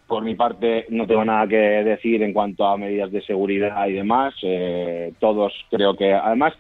por 0.07 0.23
mi 0.23 0.35
parte 0.35 0.87
no 0.91 1.07
tengo 1.07 1.25
nada 1.25 1.47
que 1.47 1.57
decir 1.57 2.23
en 2.23 2.33
cuanto 2.33 2.67
a 2.67 2.77
medidas 2.77 3.11
de 3.11 3.23
seguridad 3.23 3.87
y 3.87 3.93
demás. 3.93 4.35
Eh, 4.43 5.13
todos 5.19 5.53
creo 5.71 5.97
que 5.97 6.13
además 6.13 6.53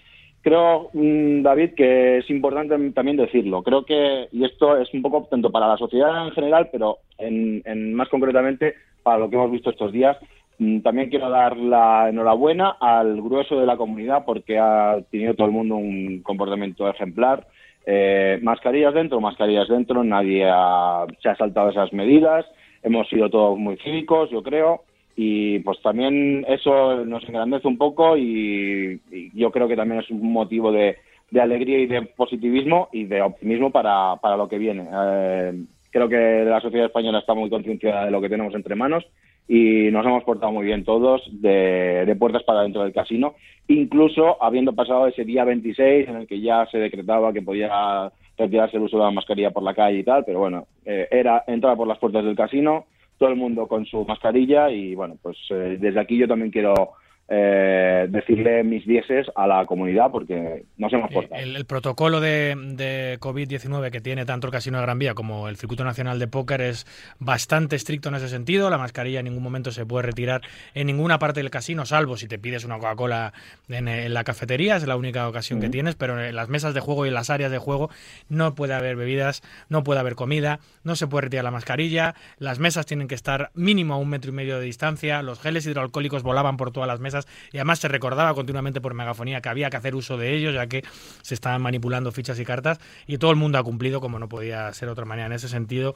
creo, 0.43 0.91
mm, 0.93 1.43
David, 1.43 1.75
que 1.75 2.19
es 2.19 2.29
importante 2.31 2.77
también 2.91 3.17
decirlo. 3.17 3.63
Creo 3.63 3.85
que, 3.85 4.29
y 4.33 4.45
esto 4.45 4.77
es 4.77 4.93
un 4.93 5.03
poco 5.03 5.27
tanto 5.31 5.51
para 5.51 5.69
la 5.69 5.77
sociedad 5.77 6.27
en 6.27 6.33
general, 6.33 6.69
pero 6.71 6.99
en, 7.19 7.95
más 7.95 8.09
concretamente 8.09 8.75
para 9.03 9.19
lo 9.19 9.31
que 9.31 9.37
hemos 9.37 9.51
visto 9.51 9.71
estos 9.71 9.93
días, 9.93 10.17
mm, 10.59 10.81
también 10.81 11.09
quiero 11.09 11.31
dar 11.31 11.57
la 11.57 12.09
enhorabuena 12.09 12.77
al 12.81 13.23
grueso 13.23 13.59
de 13.59 13.67
la 13.67 13.77
comunidad 13.77 14.25
porque 14.27 14.59
ha 14.59 14.99
tenido 15.11 15.35
todo 15.35 15.47
el 15.47 15.53
mundo 15.53 15.77
un 15.77 16.23
comportamiento 16.23 16.89
ejemplar. 16.89 17.47
Eh, 17.87 18.39
mascarillas 18.43 18.95
dentro, 18.95 19.21
mascarillas 19.21 19.69
dentro, 19.69 20.05
nadie 20.05 20.47
ha, 20.49 21.07
se 21.21 21.29
ha 21.29 21.37
saltado 21.37 21.71
esas 21.71 21.93
medidas, 21.93 22.47
hemos 22.83 23.09
sido 23.09 23.29
todos 23.29 23.59
muy 23.59 23.77
cívicos, 23.79 24.31
yo 24.31 24.43
creo, 24.43 24.83
y 25.17 25.59
pues 25.61 25.81
también 25.83 26.45
eso 26.49 27.05
nos 27.05 27.25
engrandece 27.29 27.69
un 27.69 27.79
poco 27.79 28.17
y, 28.17 29.01
yo 29.35 29.51
creo 29.51 29.69
que 29.69 29.77
también 29.77 30.01
es 30.01 30.11
un 30.11 30.33
motivo 30.33 30.73
de, 30.73 30.97
alegría 31.39 31.79
y 31.79 31.87
de 31.87 32.03
positivismo 32.03 32.89
y 32.93 33.05
de 33.05 33.23
optimismo 33.23 33.71
para, 33.71 34.17
para 34.17 34.37
lo 34.37 34.49
que 34.49 34.59
viene. 34.59 34.87
Eh, 34.93 35.65
creo 35.91 36.09
que 36.09 36.45
la 36.45 36.61
sociedad 36.61 36.87
española 36.87 37.21
está 37.21 37.35
muy 37.35 37.49
concienciada 37.51 38.05
de 38.05 38.11
lo 38.11 38.21
que 38.21 38.29
tenemos 38.29 38.55
entre 38.55 38.75
manos 38.75 39.05
y 39.49 39.91
nos 39.91 40.07
hemos 40.07 40.25
portado 40.25 40.53
muy 40.53 40.65
bien 40.65 40.85
todos 40.85 41.23
de, 41.31 42.05
de, 42.07 42.17
puertas 42.17 42.43
para 42.45 42.63
dentro 42.63 42.83
del 42.83 42.93
casino, 42.93 43.35
incluso 43.69 44.43
habiendo 44.43 44.73
pasado 44.73 45.07
ese 45.07 45.25
día 45.25 45.45
26 45.45 46.09
en 46.09 46.17
el 46.17 46.27
que 46.27 46.41
ya 46.41 46.67
se 46.71 46.79
decretaba 46.79 47.33
que 47.33 47.43
podía 47.43 48.13
retirarse 48.39 48.77
el 48.77 48.85
uso 48.85 48.99
de 48.99 49.05
la 49.05 49.11
mascarilla 49.11 49.51
por 49.51 49.63
la 49.63 49.75
calle 49.75 49.99
y 49.99 50.05
tal, 50.05 50.25
pero 50.25 50.39
bueno, 50.39 50.67
eh, 50.85 51.09
era 51.11 51.45
entrar 51.47 51.77
por 51.77 51.89
las 51.89 51.99
puertas 51.99 52.25
del 52.25 52.37
casino, 52.37 52.87
todo 53.23 53.31
el 53.31 53.37
mundo 53.37 53.69
con 53.69 53.87
su 53.87 54.05
mascarilla 54.05 54.69
y 54.69 54.97
bueno, 54.97 55.17
pues 55.23 55.37
eh, 55.51 55.79
desde 55.81 56.01
aquí 56.01 56.19
yo 56.19 56.27
también 56.27 56.51
quiero 56.51 56.95
eh, 57.35 58.09
decirle 58.11 58.63
mis 58.63 58.87
dieces 58.87 59.27
a 59.35 59.47
la 59.47 59.65
comunidad 59.65 60.11
porque 60.11 60.65
nos 60.77 60.93
hemos 60.93 61.11
portado. 61.11 61.41
El, 61.41 61.57
el 61.57 61.65
protocolo 61.65 62.21
de, 62.21 62.55
de 62.75 63.17
COVID-19 63.21 63.91
que 63.91 64.03
tiene 64.03 64.27
tanto 64.27 64.49
el 64.49 64.53
Casino 64.53 64.77
de 64.77 64.83
Gran 64.83 64.99
Vía 64.99 65.15
como 65.15 65.49
el 65.49 65.57
Circuito 65.57 65.83
Nacional 65.83 66.19
de 66.19 66.29
Póker 66.29 66.61
es 66.61 66.87
bastante 67.19 67.75
estricto 67.75 68.11
en 68.11 68.17
ese 68.17 68.29
sentido. 68.29 68.69
La 68.69 68.77
mascarilla 68.77 69.21
en 69.21 69.25
ningún 69.25 69.43
momento 69.43 69.71
se 69.71 69.87
puede 69.87 70.03
retirar 70.03 70.43
en 70.75 70.87
ninguna 70.87 71.19
parte 71.19 71.41
del 71.41 71.49
casino, 71.49 71.87
salvo 71.87 72.19
si 72.19 72.29
te 72.29 72.39
pides 72.39 72.67
una 72.67 72.77
Coca-Cola 72.77 73.33
en, 73.71 73.89
en, 73.89 74.13
la 74.13 74.25
cafetería, 74.25 74.77
es 74.77 74.87
la 74.87 74.97
única 74.97 75.27
ocasión 75.27 75.59
uh 75.59 75.63
-huh. 75.63 75.65
que 75.65 75.71
tienes, 75.71 75.95
pero 75.95 76.23
en 76.23 76.37
las 76.37 76.51
mesas 76.51 76.75
de 76.75 76.81
juego 76.81 77.07
y 77.07 77.09
en 77.09 77.15
las 77.15 77.31
áreas 77.31 77.51
de 77.51 77.57
juego 77.57 77.89
no 78.29 78.55
puede 78.55 78.75
haber 78.75 78.97
bebidas, 78.97 79.43
no 79.71 79.85
puede 79.85 80.01
haber 80.01 80.17
comida, 80.17 80.61
no 80.85 80.97
se 80.97 81.07
puede 81.07 81.23
retirar 81.23 81.45
la 81.45 81.51
mascarilla, 81.51 82.15
las 82.39 82.59
mesas 82.59 82.85
tienen 82.85 83.09
que 83.09 83.15
estar 83.15 83.53
mínimo 83.55 83.95
a 83.95 83.97
un 83.97 84.11
metro 84.11 84.33
y 84.33 84.35
medio 84.35 84.59
de 84.59 84.67
distancia, 84.67 85.23
los 85.23 85.41
geles 85.41 85.65
hidroalcohólicos 85.67 86.23
volaban 86.23 86.59
por 86.59 86.73
todas 86.73 86.87
las 86.87 87.01
mesas 87.01 87.22
y 87.53 87.59
además 87.59 87.79
se 87.79 87.89
recordaba 87.89 88.35
continuamente 88.35 88.81
por 88.81 88.95
megafonía 88.95 89.41
que 89.41 89.49
había 89.49 89.71
que 89.71 89.77
hacer 89.77 89.95
uso 89.95 90.17
de 90.17 90.35
ellos 90.35 90.55
ya 90.55 90.67
que 90.67 90.85
se 91.23 91.35
estaban 91.35 91.63
manipulando 91.63 92.13
fichas 92.13 92.39
y 92.39 92.45
cartas 92.45 92.79
y 93.07 93.19
todo 93.19 93.31
el 93.31 93.37
mundo 93.37 93.59
ha 93.59 93.63
cumplido 93.63 94.01
como 94.01 94.19
no 94.19 94.29
podía 94.29 94.73
ser 94.75 94.89
otra 94.89 95.05
manera 95.05 95.27
en 95.27 95.33
ese 95.33 95.49
sentido. 95.49 95.95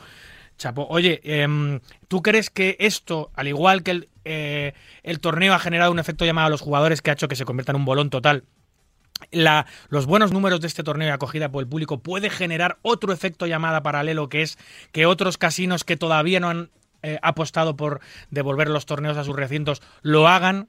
Chapo, 0.59 0.87
oye, 0.89 1.21
eh, 1.23 1.81
¿tú 2.09 2.23
crees 2.23 2.49
que 2.49 2.77
esto, 2.81 3.31
al 3.35 3.47
igual 3.47 3.83
que 3.83 3.91
el, 3.91 4.09
eh, 4.25 4.73
el 5.03 5.21
torneo 5.21 5.53
ha 5.53 5.59
generado 5.59 5.93
un 5.93 5.99
efecto 5.99 6.25
llamado 6.25 6.47
a 6.47 6.51
los 6.51 6.63
jugadores 6.63 7.03
que 7.03 7.11
ha 7.11 7.13
hecho 7.13 7.29
que 7.29 7.37
se 7.37 7.45
convierta 7.45 7.73
en 7.73 7.77
un 7.77 7.85
bolón 7.85 8.09
total? 8.09 8.45
la, 9.31 9.67
los 9.89 10.07
buenos 10.07 10.33
números 10.33 10.61
de 10.61 10.67
este 10.67 10.83
torneo 10.83 11.09
y 11.09 11.11
acogida 11.11 11.51
por 11.51 11.63
el 11.63 11.69
público 11.69 12.01
puede 12.01 12.31
generar 12.31 12.79
otro 12.83 13.13
efecto 13.13 13.47
llamada 13.47 13.83
paralelo, 13.83 14.29
que 14.29 14.43
es 14.43 14.59
que 14.93 15.07
otros 15.07 15.39
casinos 15.39 15.85
que 15.85 15.97
todavía 15.97 16.41
no 16.41 16.51
han 16.51 16.71
eh, 17.03 17.19
apostado 17.23 17.77
por 17.77 18.01
devolver 18.31 18.69
los 18.69 18.87
torneos 18.87 19.17
a 19.17 19.25
sus 19.25 19.37
recintos 19.37 19.83
lo 20.03 20.29
hagan? 20.29 20.69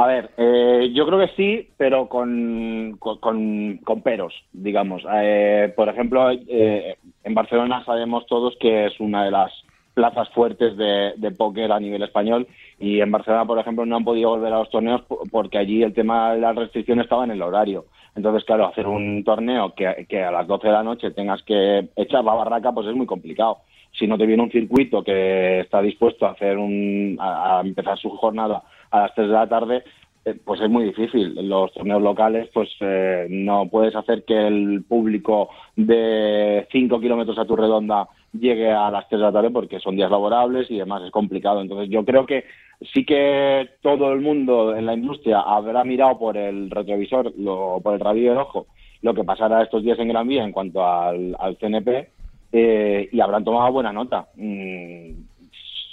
A 0.00 0.06
ver, 0.06 0.30
eh, 0.36 0.92
yo 0.94 1.04
creo 1.08 1.18
que 1.18 1.34
sí, 1.34 1.70
pero 1.76 2.08
con, 2.08 2.98
con, 3.00 3.78
con 3.78 4.02
peros, 4.02 4.32
digamos. 4.52 5.02
Eh, 5.12 5.72
por 5.74 5.88
ejemplo, 5.88 6.30
en 6.30 7.34
Barcelona 7.34 7.84
sabemos 7.84 8.24
todos 8.26 8.54
que 8.60 8.86
es 8.86 9.00
una 9.00 9.24
de 9.24 9.32
las 9.32 9.52
plazas 9.94 10.28
fuertes 10.28 10.76
de, 10.76 11.14
de 11.16 11.32
póker 11.32 11.72
a 11.72 11.80
nivel 11.80 12.04
español 12.04 12.46
y 12.78 13.00
en 13.00 13.10
Barcelona, 13.10 13.44
por 13.44 13.58
ejemplo, 13.58 13.84
no 13.86 13.96
han 13.96 14.04
podido 14.04 14.30
volver 14.30 14.52
a 14.52 14.58
los 14.58 14.70
torneos 14.70 15.02
porque 15.32 15.58
allí 15.58 15.82
el 15.82 15.94
tema 15.94 16.32
de 16.32 16.42
las 16.42 16.54
restricciones 16.54 17.06
estaba 17.06 17.24
en 17.24 17.32
el 17.32 17.42
horario. 17.42 17.86
Entonces, 18.14 18.44
claro, 18.44 18.68
hacer 18.68 18.86
un 18.86 19.24
torneo 19.24 19.74
que, 19.74 20.06
que 20.08 20.22
a 20.22 20.30
las 20.30 20.46
12 20.46 20.68
de 20.68 20.72
la 20.72 20.84
noche 20.84 21.10
tengas 21.10 21.42
que 21.42 21.88
echar 21.96 22.22
la 22.22 22.34
barraca, 22.34 22.70
pues 22.70 22.86
es 22.86 22.94
muy 22.94 23.06
complicado. 23.06 23.58
Si 23.98 24.06
no 24.06 24.16
te 24.16 24.26
viene 24.26 24.42
un 24.42 24.50
circuito 24.50 25.02
que 25.02 25.60
está 25.60 25.82
dispuesto 25.82 26.26
a 26.26 26.32
hacer 26.32 26.56
un, 26.58 27.16
a, 27.20 27.60
empezar 27.64 27.98
su 27.98 28.10
jornada 28.10 28.62
a 28.90 29.00
las 29.00 29.14
3 29.14 29.28
de 29.28 29.34
la 29.34 29.48
tarde, 29.48 29.82
eh, 30.24 30.36
pues 30.44 30.60
es 30.60 30.70
muy 30.70 30.84
difícil. 30.84 31.34
Los 31.48 31.72
torneos 31.72 32.02
locales, 32.02 32.48
pues 32.52 32.68
eh, 32.80 33.26
no 33.28 33.68
puedes 33.68 33.96
hacer 33.96 34.24
que 34.24 34.46
el 34.46 34.84
público 34.88 35.50
de 35.76 36.66
5 36.70 37.00
kilómetros 37.00 37.38
a 37.38 37.44
tu 37.44 37.56
redonda 37.56 38.08
llegue 38.32 38.70
a 38.70 38.90
las 38.90 39.08
3 39.08 39.20
de 39.20 39.26
la 39.26 39.32
tarde 39.32 39.50
porque 39.50 39.80
son 39.80 39.96
días 39.96 40.10
laborables 40.10 40.70
y 40.70 40.78
demás, 40.78 41.02
es 41.02 41.10
complicado. 41.10 41.60
Entonces 41.60 41.88
yo 41.90 42.04
creo 42.04 42.26
que 42.26 42.44
sí 42.92 43.04
que 43.04 43.68
todo 43.82 44.12
el 44.12 44.20
mundo 44.20 44.76
en 44.76 44.86
la 44.86 44.94
industria 44.94 45.40
habrá 45.40 45.84
mirado 45.84 46.18
por 46.18 46.36
el 46.36 46.70
retrovisor, 46.70 47.32
lo, 47.36 47.80
por 47.82 47.94
el 47.94 48.00
rabillo 48.00 48.30
del 48.30 48.38
ojo, 48.38 48.66
lo 49.02 49.14
que 49.14 49.24
pasará 49.24 49.62
estos 49.62 49.82
días 49.82 49.98
en 49.98 50.08
Gran 50.08 50.28
Vía 50.28 50.44
en 50.44 50.52
cuanto 50.52 50.86
al, 50.86 51.36
CNP 51.60 52.08
eh, 52.52 53.08
y 53.12 53.20
habrán 53.20 53.44
tomado 53.44 53.72
buena 53.72 53.92
nota. 53.92 54.28
Mm, 54.36 55.12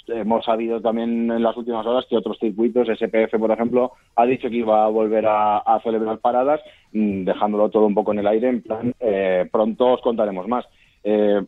hemos 0.08 0.44
sabido 0.44 0.80
también 0.80 1.30
en 1.30 1.42
las 1.42 1.56
últimas 1.56 1.84
horas 1.86 2.06
que 2.08 2.16
otros 2.16 2.38
circuitos, 2.38 2.88
SPF 2.88 3.38
por 3.38 3.50
ejemplo, 3.50 3.92
ha 4.14 4.24
dicho 4.24 4.48
que 4.48 4.56
iba 4.56 4.84
a 4.84 4.88
volver 4.88 5.24
a, 5.28 5.80
celebrar 5.82 6.18
paradas, 6.18 6.60
mm, 6.92 7.24
dejándolo 7.24 7.68
todo 7.70 7.86
un 7.86 7.94
poco 7.94 8.12
en 8.12 8.20
el 8.20 8.26
aire, 8.26 8.48
en 8.48 8.62
plan, 8.62 8.94
eh, 9.00 9.48
pronto 9.50 9.94
os 9.94 10.00
contaremos 10.00 10.46
más. 10.48 10.64
Eh, 11.02 11.42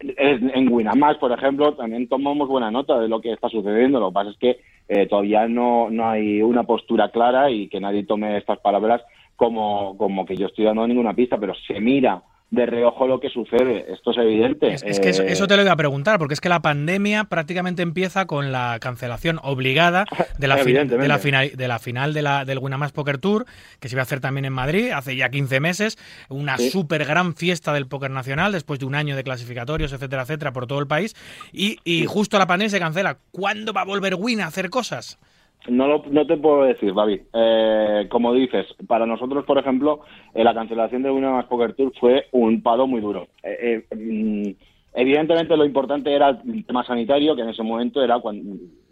en 0.00 0.72
Winamax, 0.72 1.18
por 1.18 1.32
ejemplo, 1.32 1.74
también 1.74 2.08
tomamos 2.08 2.48
buena 2.48 2.70
nota 2.70 3.00
de 3.00 3.08
lo 3.08 3.20
que 3.20 3.32
está 3.32 3.48
sucediendo. 3.48 3.98
Lo 3.98 4.10
que 4.10 4.14
pasa 4.14 4.30
es 4.30 4.38
que 4.38 4.60
eh, 4.88 5.06
todavía 5.06 5.48
no, 5.48 5.90
no 5.90 6.08
hay 6.08 6.40
una 6.40 6.62
postura 6.62 7.10
clara 7.10 7.50
y 7.50 7.68
que 7.68 7.80
nadie 7.80 8.04
tome 8.04 8.36
estas 8.36 8.60
palabras 8.60 9.02
como, 9.34 9.96
como 9.98 10.24
que 10.24 10.36
yo 10.36 10.46
estoy 10.46 10.64
dando 10.64 10.86
ninguna 10.86 11.14
pista, 11.14 11.36
pero 11.36 11.54
se 11.66 11.80
mira 11.80 12.22
de 12.50 12.64
reojo 12.64 13.06
lo 13.06 13.20
que 13.20 13.28
sucede. 13.28 13.92
Esto 13.92 14.12
es 14.12 14.18
evidente. 14.18 14.72
Es, 14.72 15.00
que 15.00 15.10
eso, 15.10 15.22
eso, 15.22 15.46
te 15.46 15.56
lo 15.56 15.62
iba 15.62 15.72
a 15.72 15.76
preguntar, 15.76 16.18
porque 16.18 16.32
es 16.32 16.40
que 16.40 16.48
la 16.48 16.60
pandemia 16.60 17.24
prácticamente 17.24 17.82
empieza 17.82 18.26
con 18.26 18.52
la 18.52 18.78
cancelación 18.80 19.38
obligada 19.42 20.06
de 20.38 20.48
la, 20.48 20.56
de 20.64 21.08
la, 21.08 21.18
final, 21.18 21.50
de 21.54 21.68
la 21.68 21.78
final 21.78 22.14
de 22.14 22.22
la, 22.22 22.44
del 22.46 22.58
Winamax 22.58 22.92
Poker 22.92 23.18
Tour, 23.18 23.44
que 23.80 23.88
se 23.88 23.94
iba 23.94 24.02
a 24.02 24.04
hacer 24.04 24.20
también 24.20 24.46
en 24.46 24.54
Madrid 24.54 24.90
hace 24.92 25.14
ya 25.14 25.28
15 25.28 25.60
meses. 25.60 25.98
Una 26.30 26.56
súper 26.56 27.04
gran 27.04 27.34
fiesta 27.34 27.74
del 27.74 27.86
póker 27.86 28.10
nacional, 28.10 28.52
después 28.52 28.80
de 28.80 28.86
un 28.86 28.94
año 28.94 29.14
de 29.14 29.24
clasificatorios, 29.24 29.92
etcétera, 29.92 30.22
etcétera, 30.22 30.52
por 30.52 30.66
todo 30.66 30.78
el 30.78 30.86
país. 30.86 31.14
Y, 31.52 31.78
y 31.84 32.06
justo 32.06 32.38
la 32.38 32.46
pandemia 32.46 32.70
se 32.70 32.78
cancela. 32.78 33.18
¿Cuándo 33.30 33.74
va 33.74 33.82
a 33.82 33.84
volver 33.84 34.14
Win 34.14 34.40
a 34.40 34.46
hacer 34.46 34.70
cosas? 34.70 35.18
No, 35.66 36.02
no 36.10 36.26
te 36.26 36.36
puedo 36.36 36.62
decir, 36.62 36.94
David. 36.94 37.22
Eh, 37.32 38.06
como 38.08 38.32
dices, 38.32 38.66
para 38.86 39.06
nosotros, 39.06 39.44
por 39.44 39.58
ejemplo, 39.58 40.00
eh, 40.34 40.44
la 40.44 40.54
cancelación 40.54 41.02
de 41.02 41.10
una 41.10 41.32
más 41.32 41.46
Poker 41.46 41.74
Tour 41.74 41.92
fue 41.98 42.26
un 42.32 42.62
palo 42.62 42.86
muy 42.86 43.00
duro. 43.00 43.28
Eh, 43.42 43.84
mm, 43.94 44.50
evidentemente, 44.94 45.56
lo 45.56 45.64
importante 45.66 46.14
era 46.14 46.30
el 46.30 46.64
tema 46.64 46.84
sanitario, 46.84 47.34
que 47.34 47.42
en 47.42 47.50
ese 47.50 47.62
momento 47.62 48.02
era 48.02 48.20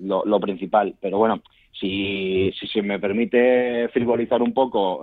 lo, 0.00 0.40
principal. 0.40 0.94
Pero 1.00 1.18
bueno, 1.18 1.40
si, 1.72 2.52
si 2.52 2.83
me 2.83 2.98
permite 2.98 3.88
frivolizar 3.88 4.42
un 4.42 4.52
poco, 4.52 5.02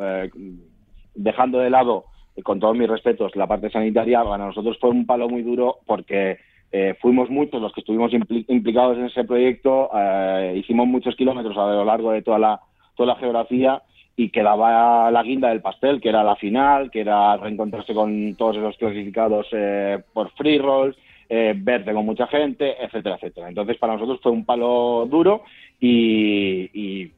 dejando 1.15 1.60
de 1.60 1.69
lado, 1.69 2.06
con 2.43 2.60
todos 2.60 2.76
mis 2.76 2.89
respetos, 2.89 3.36
la 3.36 3.47
parte 3.47 3.69
sanitaria, 3.69 4.23
para 4.23 4.45
nosotros 4.45 4.78
fue 4.80 4.89
un 4.89 5.06
palo 5.06 5.30
muy 5.30 5.43
duro 5.43 5.78
porque 5.86 6.38
eh, 6.76 6.96
fuimos 7.00 7.30
muchos 7.30 7.62
los 7.62 7.72
que 7.72 7.82
estuvimos 7.82 8.12
implicados 8.14 8.98
en 8.98 9.06
ese 9.06 9.24
proyecto, 9.26 9.92
eh, 9.94 10.56
hicimos 10.58 10.88
muchos 10.88 11.16
kilómetros 11.16 11.56
a 11.56 11.68
lo 11.68 11.86
largo 11.86 12.12
de 12.12 12.24
toda 12.24 12.40
la, 12.40 12.60
toda 12.96 13.14
la 13.14 13.20
geografía 13.20 13.84
y 14.18 14.30
quedaba 14.30 15.12
la 15.12 15.22
guinda 15.22 15.50
del 15.50 15.62
pastel, 15.62 16.02
que 16.02 16.10
era 16.10 16.24
la 16.24 16.36
final, 16.36 16.90
que 16.90 17.02
era 17.02 17.38
reencontrarse 17.38 17.94
con 17.94 18.34
todos 18.36 18.58
esos 18.58 18.76
clasificados 18.78 19.46
eh, 19.52 20.00
por 20.14 20.32
free 20.32 20.58
rolls, 20.58 20.98
verte 21.30 21.94
con 21.94 22.06
mucha 22.06 22.28
gente, 22.28 22.76
etcétera, 22.84 23.16
etcétera. 23.16 23.50
Entonces 23.50 23.78
para 23.78 23.94
nosotros 23.94 24.20
fue 24.22 24.32
un 24.32 24.46
palo 24.46 25.08
duro 25.10 25.44
y, 25.80 26.70
y, 26.74 27.12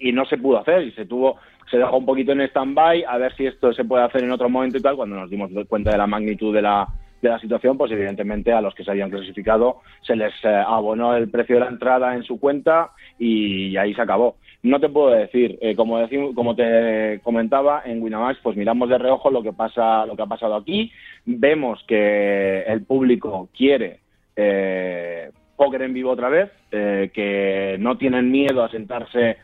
y 0.00 0.12
no 0.12 0.24
se 0.26 0.38
pudo 0.38 0.58
hacer 0.58 0.84
y 0.84 0.92
se 0.92 1.06
tuvo 1.06 1.36
se 1.70 1.78
dejó 1.78 1.98
un 1.98 2.06
poquito 2.06 2.30
en 2.30 2.40
stand-by 2.42 3.04
a 3.04 3.18
ver 3.18 3.34
si 3.34 3.46
esto 3.46 3.72
se 3.72 3.84
puede 3.84 4.04
hacer 4.04 4.22
en 4.22 4.30
otro 4.30 4.48
momento 4.48 4.78
y 4.78 4.82
tal, 4.82 4.94
cuando 4.94 5.16
nos 5.16 5.28
dimos 5.28 5.50
cuenta 5.68 5.90
de 5.90 5.98
la 5.98 6.06
magnitud 6.06 6.54
de 6.54 6.62
la, 6.62 6.86
de 7.22 7.28
la 7.28 7.38
situación, 7.38 7.78
pues 7.78 7.90
evidentemente 7.92 8.52
a 8.52 8.60
los 8.60 8.74
que 8.74 8.84
se 8.84 8.90
habían 8.90 9.10
clasificado 9.10 9.80
se 10.02 10.16
les 10.16 10.32
eh, 10.44 10.48
abonó 10.48 11.16
el 11.16 11.30
precio 11.30 11.56
de 11.56 11.60
la 11.60 11.70
entrada 11.70 12.14
en 12.14 12.22
su 12.22 12.38
cuenta 12.38 12.90
y, 13.18 13.76
ahí 13.76 13.94
se 13.94 14.02
acabó. 14.02 14.36
No 14.62 14.80
te 14.80 14.88
puedo 14.88 15.10
decir, 15.10 15.58
eh, 15.60 15.74
como, 15.76 15.98
como 16.34 16.56
te 16.56 17.20
comentaba, 17.22 17.82
en 17.84 18.02
Winamax 18.02 18.40
pues 18.42 18.56
miramos 18.56 18.88
de 18.88 18.98
reojo 18.98 19.30
lo 19.30 19.42
que 19.42 19.52
pasa, 19.52 20.06
lo 20.06 20.16
que 20.16 20.22
ha 20.22 20.26
pasado 20.26 20.56
aquí, 20.56 20.90
vemos 21.24 21.82
que 21.86 22.62
el 22.62 22.84
público 22.84 23.48
quiere 23.56 24.00
eh, 24.34 25.30
póker 25.56 25.82
en 25.82 25.94
vivo 25.94 26.10
otra 26.10 26.28
vez, 26.28 26.50
eh, 26.70 27.10
que 27.14 27.76
no 27.78 27.96
tienen 27.96 28.30
miedo 28.30 28.62
a 28.62 28.70
sentarse 28.70 29.38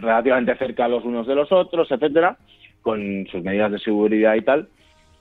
relativamente 0.00 0.54
cerca 0.56 0.86
los 0.86 1.04
unos 1.04 1.26
de 1.26 1.34
los 1.34 1.50
otros, 1.50 1.90
etcétera, 1.90 2.36
con 2.82 3.26
sus 3.30 3.42
medidas 3.42 3.72
de 3.72 3.78
seguridad 3.78 4.34
y 4.34 4.42
tal. 4.42 4.68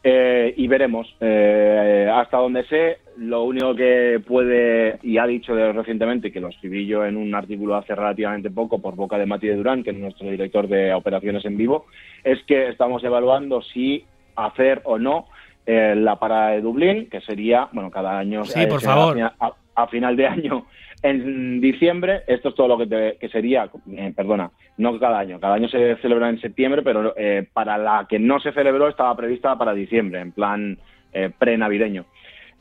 Eh, 0.03 0.53
y 0.57 0.67
veremos. 0.67 1.15
Eh, 1.19 2.09
hasta 2.11 2.37
donde 2.37 2.65
sé, 2.65 2.97
lo 3.17 3.43
único 3.43 3.75
que 3.75 4.21
puede, 4.25 4.97
y 5.03 5.17
ha 5.17 5.27
dicho 5.27 5.53
recientemente, 5.73 6.31
que 6.31 6.39
lo 6.39 6.47
escribí 6.47 6.87
yo 6.87 7.05
en 7.05 7.17
un 7.17 7.33
artículo 7.35 7.75
hace 7.75 7.93
relativamente 7.93 8.49
poco 8.49 8.79
por 8.79 8.95
boca 8.95 9.17
de 9.17 9.27
Mati 9.27 9.47
de 9.47 9.55
Durán, 9.55 9.83
que 9.83 9.91
es 9.91 9.97
nuestro 9.97 10.29
director 10.29 10.67
de 10.67 10.93
operaciones 10.93 11.45
en 11.45 11.57
vivo, 11.57 11.85
es 12.23 12.41
que 12.45 12.69
estamos 12.69 13.03
evaluando 13.03 13.61
si 13.61 14.05
hacer 14.35 14.81
o 14.85 14.97
no 14.97 15.27
eh, 15.67 15.93
la 15.95 16.15
parada 16.15 16.51
de 16.51 16.61
Dublín, 16.61 17.07
que 17.07 17.21
sería, 17.21 17.69
bueno, 17.71 17.91
cada 17.91 18.17
año. 18.17 18.43
Sí, 18.45 18.65
por 18.65 18.81
favor. 18.81 19.19
a, 19.75 19.87
final 19.87 20.15
de 20.15 20.27
año 20.27 20.65
en 21.03 21.61
diciembre, 21.61 22.21
esto 22.27 22.49
es 22.49 22.55
todo 22.55 22.67
lo 22.67 22.77
que, 22.77 23.17
que 23.19 23.29
sería, 23.29 23.69
eh, 23.91 24.13
perdona, 24.15 24.51
no 24.77 24.99
cada 24.99 25.19
año, 25.19 25.39
cada 25.39 25.55
año 25.55 25.67
se 25.67 25.95
celebra 25.97 26.29
en 26.29 26.39
septiembre, 26.39 26.83
pero 26.83 27.13
eh, 27.17 27.47
para 27.53 27.77
la 27.77 28.05
que 28.07 28.19
no 28.19 28.39
se 28.39 28.51
celebró 28.51 28.87
estaba 28.87 29.15
prevista 29.15 29.57
para 29.57 29.73
diciembre, 29.73 30.19
en 30.19 30.31
plan 30.31 30.77
eh, 31.13 31.31
pre-navideño. 31.37 32.05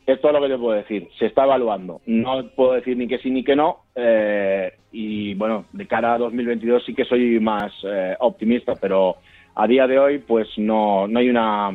Esto 0.07 0.27
es 0.27 0.33
lo 0.33 0.41
que 0.41 0.49
te 0.49 0.57
puedo 0.57 0.75
decir, 0.75 1.07
se 1.19 1.27
está 1.27 1.43
evaluando, 1.43 2.01
no 2.07 2.47
puedo 2.55 2.73
decir 2.73 2.97
ni 2.97 3.07
que 3.07 3.19
sí 3.19 3.29
ni 3.29 3.43
que 3.43 3.55
no, 3.55 3.81
eh, 3.95 4.73
y 4.91 5.35
bueno, 5.35 5.65
de 5.71 5.85
cara 5.85 6.15
a 6.15 6.17
2022 6.17 6.83
sí 6.83 6.95
que 6.95 7.05
soy 7.05 7.39
más 7.39 7.71
optimista, 8.19 8.73
pero 8.75 9.17
a 9.53 9.67
día 9.67 9.85
de 9.85 9.99
hoy 9.99 10.17
pues 10.17 10.47
no, 10.57 11.07
no 11.07 11.19
hay 11.19 11.29
una 11.29 11.71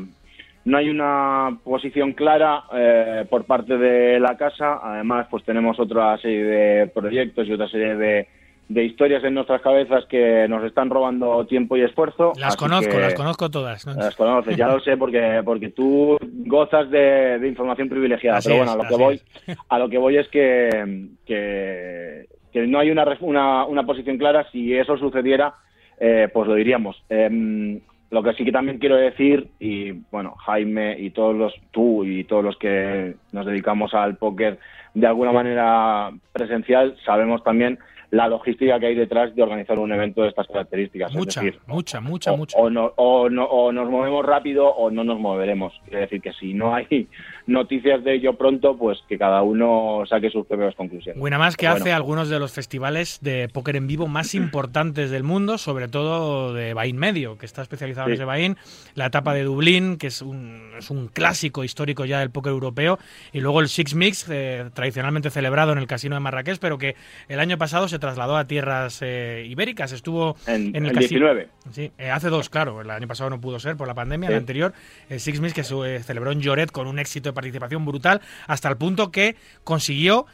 no 0.66 0.78
hay 0.78 0.90
una 0.90 1.58
posición 1.62 2.12
clara 2.12 2.64
eh, 2.74 3.24
por 3.30 3.44
parte 3.44 3.78
de 3.78 4.18
la 4.18 4.36
casa. 4.36 4.80
Además, 4.82 5.28
pues 5.30 5.44
tenemos 5.44 5.78
otra 5.78 6.18
serie 6.18 6.42
de 6.42 6.86
proyectos 6.88 7.46
y 7.46 7.52
otra 7.52 7.68
serie 7.68 7.94
de, 7.94 8.84
historias 8.84 9.22
en 9.22 9.34
nuestras 9.34 9.62
cabezas 9.62 10.06
que 10.06 10.48
nos 10.48 10.64
están 10.64 10.90
robando 10.90 11.46
tiempo 11.46 11.76
y 11.76 11.82
esfuerzo. 11.82 12.32
Las 12.36 12.56
conozco, 12.56 12.98
las 12.98 13.14
conozco 13.14 13.48
todas. 13.48 13.86
Las 13.86 14.16
conoces, 14.16 14.56
ya 14.56 14.66
lo 14.66 14.80
sé, 14.80 14.96
porque 14.96 15.40
porque 15.44 15.70
tú 15.70 16.18
gozas 16.20 16.90
de, 16.90 17.40
información 17.46 17.88
privilegiada. 17.88 18.40
pero 18.42 18.56
bueno, 18.56 18.72
a 18.72 18.76
lo 18.76 18.88
que 18.88 18.96
voy, 18.96 19.20
a 19.68 19.78
lo 19.78 19.88
que 19.88 19.98
voy 19.98 20.16
es 20.16 20.28
que, 20.28 21.06
que, 21.24 22.26
no 22.66 22.80
hay 22.80 22.90
una, 22.90 23.04
una, 23.20 23.64
una, 23.66 23.86
posición 23.86 24.18
clara. 24.18 24.44
Si 24.50 24.74
eso 24.76 24.96
sucediera, 24.98 25.54
eh, 26.00 26.28
pues 26.34 26.48
lo 26.48 26.56
diríamos. 26.56 27.00
Em, 27.08 27.80
lo 28.16 28.22
que 28.22 28.32
sí 28.32 28.46
que 28.46 28.52
también 28.52 28.78
quiero 28.78 28.96
decir, 28.96 29.48
y 29.60 29.92
bueno, 30.10 30.36
Jaime 30.46 30.98
y 30.98 31.10
todos 31.10 31.36
los, 31.36 31.54
tú 31.70 32.02
y 32.02 32.24
todos 32.24 32.42
los 32.42 32.56
que 32.56 33.14
nos 33.32 33.44
dedicamos 33.44 33.92
al 33.92 34.16
póker 34.16 34.58
de 34.94 35.06
alguna 35.06 35.32
manera 35.32 36.12
presencial, 36.32 36.96
sabemos 37.04 37.44
también 37.44 37.78
la 38.10 38.28
logística 38.28 38.78
que 38.78 38.86
hay 38.86 38.94
detrás 38.94 39.34
de 39.34 39.42
organizar 39.42 39.78
un 39.78 39.92
evento 39.92 40.22
de 40.22 40.28
estas 40.28 40.46
características. 40.46 41.12
Mucha, 41.14 41.40
es 41.40 41.46
decir, 41.46 41.60
mucha, 41.66 42.00
mucha, 42.00 42.32
o, 42.32 42.36
mucha. 42.36 42.58
O, 42.58 42.70
no, 42.70 42.92
o, 42.96 43.28
no, 43.28 43.44
o 43.44 43.72
nos 43.72 43.90
movemos 43.90 44.24
rápido 44.24 44.68
o 44.68 44.90
no 44.90 45.04
nos 45.04 45.18
moveremos. 45.18 45.72
Quiere 45.84 46.00
decir 46.00 46.20
que 46.20 46.32
si 46.32 46.54
no 46.54 46.74
hay 46.74 47.08
noticias 47.46 48.02
de 48.04 48.14
ello 48.14 48.34
pronto, 48.34 48.76
pues 48.76 48.98
que 49.08 49.18
cada 49.18 49.42
uno 49.42 50.02
saque 50.08 50.30
sus 50.30 50.46
propias 50.46 50.74
conclusiones. 50.74 51.22
Winamax 51.22 51.56
que 51.56 51.66
hace 51.66 51.92
algunos 51.92 52.28
de 52.28 52.38
los 52.38 52.52
festivales 52.52 53.18
de 53.22 53.48
póker 53.48 53.76
en 53.76 53.86
vivo 53.86 54.06
más 54.06 54.34
importantes 54.34 55.10
del 55.10 55.22
mundo, 55.22 55.58
sobre 55.58 55.88
todo 55.88 56.54
de 56.54 56.74
Bain 56.74 56.96
Medio, 56.96 57.38
que 57.38 57.46
está 57.46 57.62
especializado 57.62 58.08
en 58.08 58.14
ese 58.14 58.24
Bain, 58.24 58.56
la 58.94 59.06
etapa 59.06 59.34
de 59.34 59.44
Dublín, 59.44 59.96
que 59.96 60.08
es 60.08 60.22
un, 60.22 60.72
es 60.78 60.90
un 60.90 61.08
clásico 61.08 61.64
histórico 61.64 62.04
ya 62.04 62.20
del 62.20 62.30
póker 62.30 62.52
europeo, 62.52 62.98
y 63.32 63.40
luego 63.40 63.60
el 63.60 63.68
Six 63.68 63.94
Mix, 63.94 64.26
eh, 64.30 64.70
tradicionalmente 64.74 65.30
celebrado 65.30 65.72
en 65.72 65.78
el 65.78 65.86
Casino 65.86 66.16
de 66.16 66.20
Marrakech, 66.20 66.58
pero 66.58 66.78
que 66.78 66.96
el 67.28 67.40
año 67.40 67.58
pasado 67.58 67.88
se 67.88 67.95
trasladó 67.98 68.36
a 68.36 68.46
tierras 68.46 68.98
eh, 69.02 69.46
ibéricas, 69.48 69.92
estuvo 69.92 70.36
En, 70.46 70.74
en 70.74 70.86
el 70.86 70.90
el 70.90 70.92
casino. 70.92 71.26
19. 71.32 71.48
Sí, 71.72 71.92
eh, 71.98 72.10
hace 72.10 72.28
dos, 72.28 72.48
claro. 72.48 72.80
El 72.80 72.90
año 72.90 73.06
pasado 73.08 73.30
no 73.30 73.40
pudo 73.40 73.58
ser 73.58 73.76
por 73.76 73.86
la 73.88 73.94
pandemia, 73.94 74.28
Sí. 74.28 74.32
el 74.34 74.38
anterior, 74.40 74.72
el 75.08 75.20
Six 75.20 75.40
Mix, 75.40 75.54
que 75.54 75.64
se 75.64 75.74
eh, 75.96 76.02
celebró 76.02 76.32
en 76.32 76.40
Lloret 76.40 76.70
con 76.70 76.86
un 76.86 76.98
éxito 76.98 77.28
de 77.28 77.32
participación 77.32 77.84
brutal, 77.84 78.20
hasta 78.46 78.68
el 78.68 78.76
punto 78.76 79.10
que 79.10 79.36
consiguió. 79.64 80.26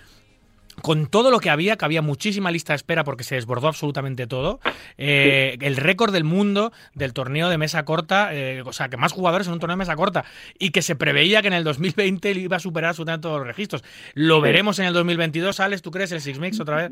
Con 0.80 1.06
todo 1.06 1.30
lo 1.30 1.38
que 1.38 1.50
había, 1.50 1.76
que 1.76 1.84
había 1.84 2.00
muchísima 2.00 2.50
lista 2.50 2.72
de 2.72 2.76
espera 2.76 3.04
porque 3.04 3.24
se 3.24 3.34
desbordó 3.34 3.68
absolutamente 3.68 4.26
todo, 4.26 4.58
eh, 4.96 5.58
el 5.60 5.76
récord 5.76 6.14
del 6.14 6.24
mundo 6.24 6.72
del 6.94 7.12
torneo 7.12 7.50
de 7.50 7.58
mesa 7.58 7.84
corta, 7.84 8.30
eh, 8.32 8.62
o 8.64 8.72
sea, 8.72 8.88
que 8.88 8.96
más 8.96 9.12
jugadores 9.12 9.46
en 9.48 9.52
un 9.52 9.60
torneo 9.60 9.76
de 9.76 9.80
mesa 9.80 9.96
corta, 9.96 10.24
y 10.58 10.70
que 10.70 10.80
se 10.80 10.96
preveía 10.96 11.42
que 11.42 11.48
en 11.48 11.52
el 11.52 11.62
2020 11.64 12.30
él 12.30 12.38
iba 12.38 12.56
a 12.56 12.58
superar 12.58 12.88
absolutamente 12.88 13.20
todos 13.22 13.36
los 13.40 13.46
registros. 13.48 13.84
Lo 14.14 14.40
veremos 14.40 14.78
en 14.78 14.86
el 14.86 14.94
2022, 14.94 15.60
Alex, 15.60 15.82
¿tú 15.82 15.90
crees 15.90 16.10
el 16.12 16.22
Six 16.22 16.38
Mix 16.38 16.58
otra 16.58 16.76
vez? 16.88 16.90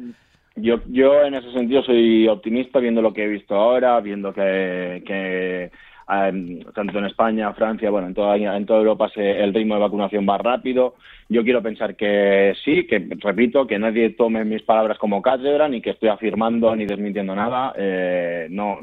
Yo, 0.57 0.81
yo 0.89 1.23
en 1.25 1.35
ese 1.35 1.53
sentido 1.53 1.83
soy 1.83 2.27
optimista 2.29 2.81
viendo 2.81 3.01
lo 3.03 3.13
que 3.15 3.25
he 3.25 3.29
visto 3.29 3.55
ahora, 3.55 4.01
viendo 4.01 4.33
que, 4.35 5.03
que 5.07 5.71
em, 6.09 6.61
tanto 6.75 6.99
en 6.99 7.07
España, 7.07 7.53
Francia, 7.55 7.89
bueno, 7.91 8.09
en 8.09 8.15
toda, 8.15 8.37
en 8.37 8.67
toda 8.67 8.81
Europa 8.81 9.09
se- 9.15 9.41
el 9.43 9.55
ritmo 9.55 9.75
de 9.75 9.81
vacunación 9.81 10.27
va 10.29 10.39
rápido. 10.39 10.97
Yo 11.29 11.45
quiero 11.45 11.63
pensar 11.63 11.95
que 11.95 12.53
sí, 12.65 12.87
que 12.87 13.07
repito, 13.21 13.67
que 13.67 13.79
nadie 13.79 14.11
tome 14.11 14.45
mis 14.45 14.63
palabras 14.63 14.99
como 14.99 15.23
cátedra, 15.23 15.69
ni 15.69 15.81
que 15.81 15.91
estoy 15.91 16.09
afirmando 16.09 16.75
ni 16.75 16.85
desmintiendo 16.85 17.35
nada. 17.37 17.73
Eh, 17.77 18.49
no, 18.51 18.79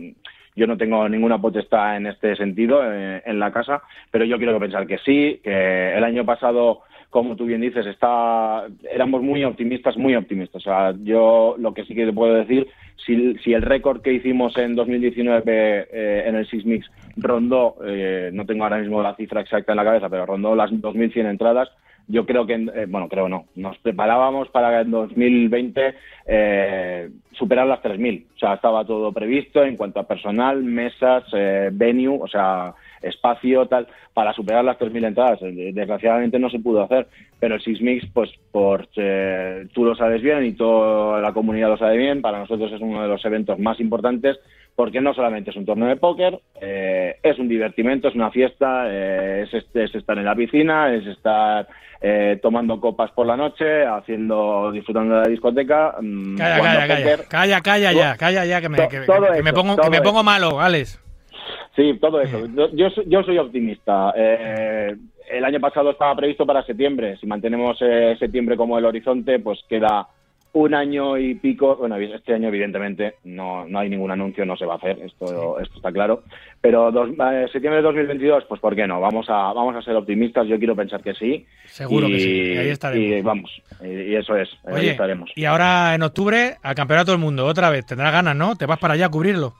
yo 0.56 0.65
no 0.67 0.77
tengo 0.77 1.08
ninguna 1.10 1.39
potestad 1.39 1.97
en 1.97 2.08
este 2.08 2.36
sentido 2.38 2.82
eh, 2.84 3.21
en 3.25 3.39
la 3.39 3.51
casa, 3.51 3.84
pero 4.10 4.23
yo 4.23 4.38
quiero 4.38 4.58
pensar 4.58 4.88
que 4.88 4.97
sí, 4.99 5.41
que 5.43 5.93
el 5.95 6.03
año 6.03 6.25
pasado 6.25 6.82
como 7.17 7.36
tú 7.36 7.45
bien 7.45 7.62
dices, 7.62 7.86
está, 7.86 8.67
éramos 8.91 9.21
muy 9.21 9.43
optimistas, 9.43 9.97
muy 9.97 10.15
optimistas. 10.15 10.62
O 10.62 10.63
sea, 10.63 10.93
yo 11.03 11.56
lo 11.58 11.73
que 11.73 11.84
sí 11.86 11.95
que 11.95 12.06
te 12.06 12.13
puedo 12.13 12.34
decir, 12.34 12.67
si, 13.06 13.36
si 13.39 13.53
el 13.53 13.62
récord 13.62 14.01
que 14.01 14.13
hicimos 14.13 14.56
en 14.58 14.75
2019 14.75 15.88
eh, 15.91 16.23
en 16.27 16.36
el 16.36 16.47
Sismix 16.47 16.89
rondó, 17.15 17.75
eh, 17.86 18.30
no 18.34 18.45
tengo 18.45 18.63
ahora 18.63 18.80
mismo 18.80 19.01
la 19.01 19.15
cifra 19.15 19.41
exacta 19.41 19.73
en 19.73 19.77
la 19.77 19.84
cabeza, 19.84 20.10
pero 20.10 20.25
rondó 20.25 20.56
las 20.56 20.71
2.100 20.71 21.30
entradas, 21.30 21.69
yo 22.08 22.25
creo 22.25 22.45
que, 22.45 22.53
eh, 22.53 22.86
bueno, 22.88 23.10
creo 23.10 23.27
no, 23.27 23.45
nos 23.56 23.77
preparábamos 23.80 24.47
para 24.49 24.82
en 24.82 24.91
2020 24.91 25.95
eh, 26.25 27.10
superar 27.34 27.67
las 27.67 27.82
3.000. 27.82 28.25
O 28.36 28.39
sea, 28.39 28.53
estaba 28.53 28.86
todo 28.86 29.12
previsto 29.12 29.63
en 29.63 29.75
cuanto 29.75 29.99
a 29.99 30.08
personal, 30.08 30.63
mesas, 30.63 31.25
eh, 31.34 31.69
venue, 31.71 32.17
o 32.21 32.27
sea, 32.27 32.73
espacio, 33.01 33.65
tal, 33.67 33.88
para 34.13 34.33
superar 34.33 34.63
las 34.63 34.77
3.000 34.77 35.05
entradas. 35.05 35.39
Eh, 35.41 35.71
Desgraciadamente 35.73 36.39
no 36.39 36.49
se 36.49 36.60
pudo 36.60 36.83
hacer, 36.83 37.07
pero 37.39 37.55
el 37.55 37.62
Sismix, 37.62 38.05
pues, 38.13 38.29
por, 38.51 38.88
eh, 38.95 39.67
tú 39.73 39.86
lo 39.86 39.95
sabes 39.95 40.21
bien 40.21 40.45
y 40.45 40.53
toda 40.53 41.21
la 41.21 41.33
comunidad 41.33 41.69
lo 41.69 41.77
sabe 41.77 41.97
bien, 41.97 42.21
para 42.21 42.39
nosotros 42.39 42.71
es 42.71 42.81
uno 42.81 43.01
de 43.01 43.07
los 43.07 43.23
eventos 43.25 43.60
más 43.60 43.79
importantes 43.79 44.38
porque 44.75 45.01
no 45.01 45.12
solamente 45.15 45.49
es 45.49 45.55
un 45.55 45.65
torneo 45.65 45.88
de 45.88 45.95
póker, 45.95 46.39
eh, 46.62 47.15
es 47.23 47.39
un 47.39 47.47
divertimento, 47.47 48.10
es 48.10 48.15
una 48.15 48.29
fiesta, 48.29 48.83
eh, 48.88 49.43
es, 49.47 49.53
este- 49.55 49.86
es 49.86 49.95
estar 49.95 50.15
en 50.19 50.25
la 50.25 50.36
piscina, 50.36 50.93
es 50.93 51.05
estar 51.07 51.67
eh, 51.99 52.38
tomando 52.43 52.79
copas 52.79 53.10
por 53.10 53.25
la 53.25 53.36
noche, 53.36 53.83
haciendo, 53.83 54.71
disfrutando 54.71 55.15
de 55.15 55.21
la 55.21 55.27
discoteca. 55.29 55.95
mm, 55.99 56.38
Calla, 56.38 56.62
calla, 56.62 56.88
calla, 56.88 56.95
póker. 57.03 57.27
calla, 57.27 57.62
calla 57.62 57.91
ya, 57.91 58.15
calla 58.17 58.45
ya, 58.45 58.62
que 58.62 58.69
me, 58.69 58.77
que- 58.77 58.88
que- 58.88 58.99
me 59.41 59.51
pongo, 59.51 59.75
me 59.89 60.01
pongo 60.03 60.23
malo, 60.23 60.62
Alex. 60.62 61.01
Sí, 61.77 61.93
todo 62.01 62.19
eso. 62.19 62.45
Yo, 62.73 62.89
yo, 63.05 63.21
soy- 63.23 63.37
optimista. 63.37 64.11
Eh, 64.17 64.95
el 65.29 65.45
año 65.45 65.59
pasado 65.59 65.91
estaba 65.91 66.15
previsto 66.15 66.43
para 66.43 66.63
septiembre. 66.65 67.17
Si 67.21 67.27
mantenemos 67.27 67.77
eh, 67.81 68.15
septiembre 68.17 68.57
como 68.57 68.79
el 68.79 68.85
horizonte, 68.85 69.37
pues 69.39 69.59
queda 69.69 70.07
un 70.53 70.73
año 70.73 71.19
y 71.19 71.35
pico. 71.35 71.75
Bueno, 71.75 71.97
este 71.97 72.33
año 72.33 72.47
evidentemente 72.47 73.15
no, 73.25 73.67
no 73.67 73.77
hay 73.77 73.89
ningún 73.89 74.09
anuncio, 74.09 74.43
no 74.43 74.57
se 74.57 74.65
va 74.65 74.73
a 74.73 74.77
hacer, 74.77 74.97
esto, 75.03 75.59
esto 75.59 75.75
está 75.75 75.91
claro. 75.91 76.23
Pero 76.61 76.91
dos, 76.91 77.09
eh, 77.11 77.45
septiembre 77.51 77.75
de 77.75 77.83
2022, 77.83 78.45
pues 78.49 78.59
¿por 78.59 78.75
qué 78.75 78.87
no? 78.87 78.99
Vamos 78.99 79.27
a, 79.29 79.53
vamos 79.53 79.75
a 79.75 79.83
ser 79.83 79.95
optimistas. 79.95 80.47
Yo 80.47 80.57
quiero 80.57 80.75
pensar 80.75 81.03
que 81.03 81.13
sí. 81.13 81.45
Seguro 81.67 82.07
y, 82.07 82.13
que 82.13 82.19
sí, 82.19 82.41
y 82.53 82.57
ahí 82.57 82.69
estaremos. 82.69 83.07
Y 83.07 83.21
vamos, 83.21 83.51
y, 83.83 83.87
y 83.87 84.15
eso 84.15 84.35
es, 84.35 84.49
ahí 84.65 84.73
Oye, 84.73 84.91
estaremos. 84.91 85.29
y 85.35 85.45
ahora 85.45 85.93
en 85.93 86.01
octubre 86.01 86.55
al 86.63 86.73
Campeonato 86.73 87.11
del 87.11 87.19
Mundo, 87.19 87.45
otra 87.45 87.69
vez, 87.69 87.85
tendrás 87.85 88.11
ganas, 88.11 88.35
¿no? 88.35 88.55
Te 88.55 88.65
vas 88.65 88.79
para 88.79 88.95
allá 88.95 89.05
a 89.05 89.09
cubrirlo. 89.09 89.53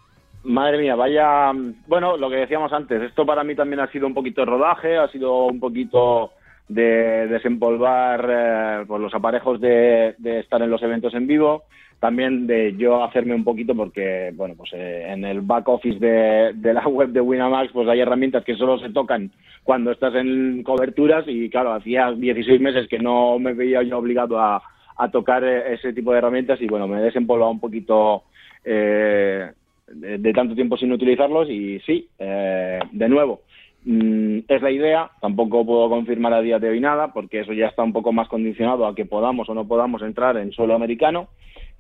Madre 0.48 0.78
mía, 0.78 0.96
vaya. 0.96 1.52
Bueno, 1.88 2.16
lo 2.16 2.30
que 2.30 2.38
decíamos 2.38 2.72
antes, 2.72 3.02
esto 3.02 3.26
para 3.26 3.44
mí 3.44 3.54
también 3.54 3.82
ha 3.82 3.92
sido 3.92 4.08
un 4.08 4.14
poquito 4.14 4.42
de 4.42 4.46
rodaje, 4.46 4.96
ha 4.96 5.10
sido 5.10 5.44
un 5.46 5.60
poquito 5.60 6.32
de 6.70 7.28
desempolvar 7.28 8.26
eh, 8.30 8.86
pues 8.88 9.02
los 9.02 9.14
aparejos 9.14 9.60
de, 9.60 10.16
estar 10.24 10.62
en 10.62 10.70
los 10.70 10.82
eventos 10.82 11.14
en 11.16 11.28
vivo, 11.28 11.64
también 12.00 12.48
de 12.48 12.74
yo 12.78 13.04
hacerme 13.04 13.36
un 13.36 13.44
poquito 13.44 13.76
porque, 13.76 14.32
bueno, 14.36 14.56
pues 14.56 14.72
eh, 14.72 15.08
en 15.10 15.26
el 15.26 15.42
back 15.42 15.68
office 15.68 16.00
de, 16.00 16.54
de 16.56 16.74
la 16.74 16.88
web 16.88 17.10
de 17.10 17.20
Winamax 17.20 17.74
pues 17.74 17.90
hay 17.90 18.00
herramientas 18.00 18.46
que 18.46 18.56
solo 18.56 18.80
se 18.80 18.92
tocan 18.92 19.30
cuando 19.66 19.92
estás 19.92 20.16
en 20.16 20.64
coberturas 20.64 21.26
y 21.28 21.50
claro, 21.50 21.74
hacía 21.74 22.14
16 22.14 22.62
meses 22.62 22.88
que 22.88 23.00
no 23.00 23.38
me 23.38 23.54
veía 23.54 23.84
yo 23.84 23.98
obligado 23.98 24.40
a, 24.40 24.64
a 24.96 25.12
tocar 25.12 25.44
eh, 25.44 25.74
ese 25.74 25.92
tipo 25.92 26.14
de 26.14 26.20
herramientas 26.20 26.62
y 26.62 26.68
bueno, 26.68 26.88
me 26.88 27.00
he 27.00 27.04
desempolvado 27.04 27.52
un 27.52 27.60
poquito 27.60 28.24
eh, 28.64 29.52
de, 29.88 30.34
tanto 30.34 30.56
tiempo 30.56 30.78
sin 30.78 30.92
utilizarlos 30.92 31.50
y 31.50 31.80
sí, 31.82 32.10
eh, 32.20 32.80
de 32.92 33.10
nuevo, 33.10 33.42
mm, 33.86 34.40
es 34.48 34.62
la 34.62 34.72
idea, 34.72 35.12
tampoco 35.22 35.66
puedo 35.66 35.90
confirmar 35.90 36.34
a 36.34 36.42
día 36.42 36.60
de 36.60 36.70
hoy 36.70 36.80
nada 36.80 37.14
porque 37.14 37.42
eso 37.42 37.54
ya 37.54 37.68
está 37.68 37.84
un 37.84 37.94
poco 37.94 38.12
más 38.12 38.28
condicionado 38.28 38.86
a 38.86 38.96
que 38.96 39.06
podamos 39.06 39.50
o 39.50 39.54
no 39.54 39.68
podamos 39.68 40.02
entrar 40.02 40.38
en 40.38 40.52
suelo 40.52 40.76
americano, 40.76 41.30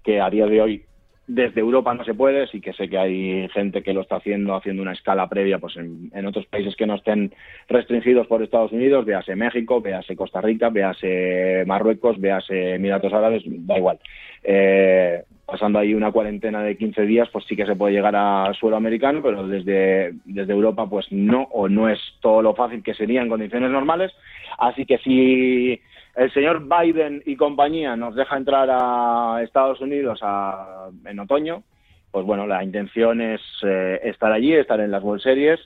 que 0.03 0.21
a 0.21 0.29
día 0.29 0.45
de 0.45 0.61
hoy 0.61 0.83
desde 1.27 1.59
Europa 1.59 1.93
no 1.93 2.05
se 2.05 2.13
puede, 2.13 2.47
sí 2.47 2.61
que 2.61 2.71
sé 2.71 2.89
que 2.89 2.97
hay 2.97 3.49
gente 3.49 3.83
que 3.83 3.93
lo 3.93 4.01
está 4.01 4.15
haciendo, 4.15 4.55
haciendo 4.55 4.81
una 4.81 4.93
escala 4.93 5.27
previa 5.27 5.59
pues 5.59 5.75
en, 5.75 6.25
otros 6.25 6.45
países 6.45 6.75
que 6.77 6.87
no 6.87 6.95
estén 6.95 7.33
restringidos 7.67 8.27
por 8.27 8.41
Estados 8.41 8.71
Unidos, 8.71 9.05
véase 9.05 9.35
México, 9.35 9.81
véase 9.81 10.15
Costa 10.15 10.39
Rica, 10.39 10.69
véase 10.69 11.65
Marruecos, 11.67 12.19
véase 12.19 12.75
Emiratos 12.75 13.11
Árabes, 13.11 13.43
da 13.45 13.77
igual. 13.77 13.99
Eh, 14.41 15.23
pasando 15.45 15.79
ahí 15.79 15.93
una 15.93 16.13
cuarentena 16.13 16.63
de 16.63 16.77
15 16.77 17.01
días, 17.03 17.29
pues 17.31 17.43
sí 17.45 17.57
que 17.57 17.65
se 17.65 17.75
puede 17.75 17.93
llegar 17.93 18.15
a 18.15 18.53
suelo 18.57 18.77
americano, 18.77 19.21
pero 19.21 19.47
desde, 19.47 20.13
desde 20.23 20.53
Europa 20.53 20.89
pues 20.89 21.11
no, 21.11 21.43
o 21.51 21.67
no 21.67 21.89
es 21.89 21.99
todo 22.21 22.41
lo 22.41 22.55
fácil 22.55 22.81
que 22.81 22.93
sería 22.93 23.21
en 23.21 23.29
condiciones 23.29 23.69
normales. 23.69 24.13
Así 24.57 24.85
que 24.85 24.97
si 24.99 25.81
el 26.17 26.31
señor 26.33 26.63
Biden 26.67 27.21
y 27.25 27.35
compañía 27.35 27.95
nos 27.95 28.15
deja 28.15 28.35
entrar 28.37 28.67
a 28.71 29.41
Estados 29.43 29.79
Unidos 29.81 30.19
a- 30.23 30.89
en 31.05 31.19
otoño, 31.19 31.63
pues 32.11 32.25
bueno, 32.25 32.47
la 32.47 32.63
intención 32.63 33.21
es 33.21 33.41
eh, 33.63 33.99
estar 34.03 34.31
allí, 34.31 34.53
estar 34.53 34.79
en 34.79 34.91
las 34.91 35.03
World 35.03 35.21
Series. 35.21 35.59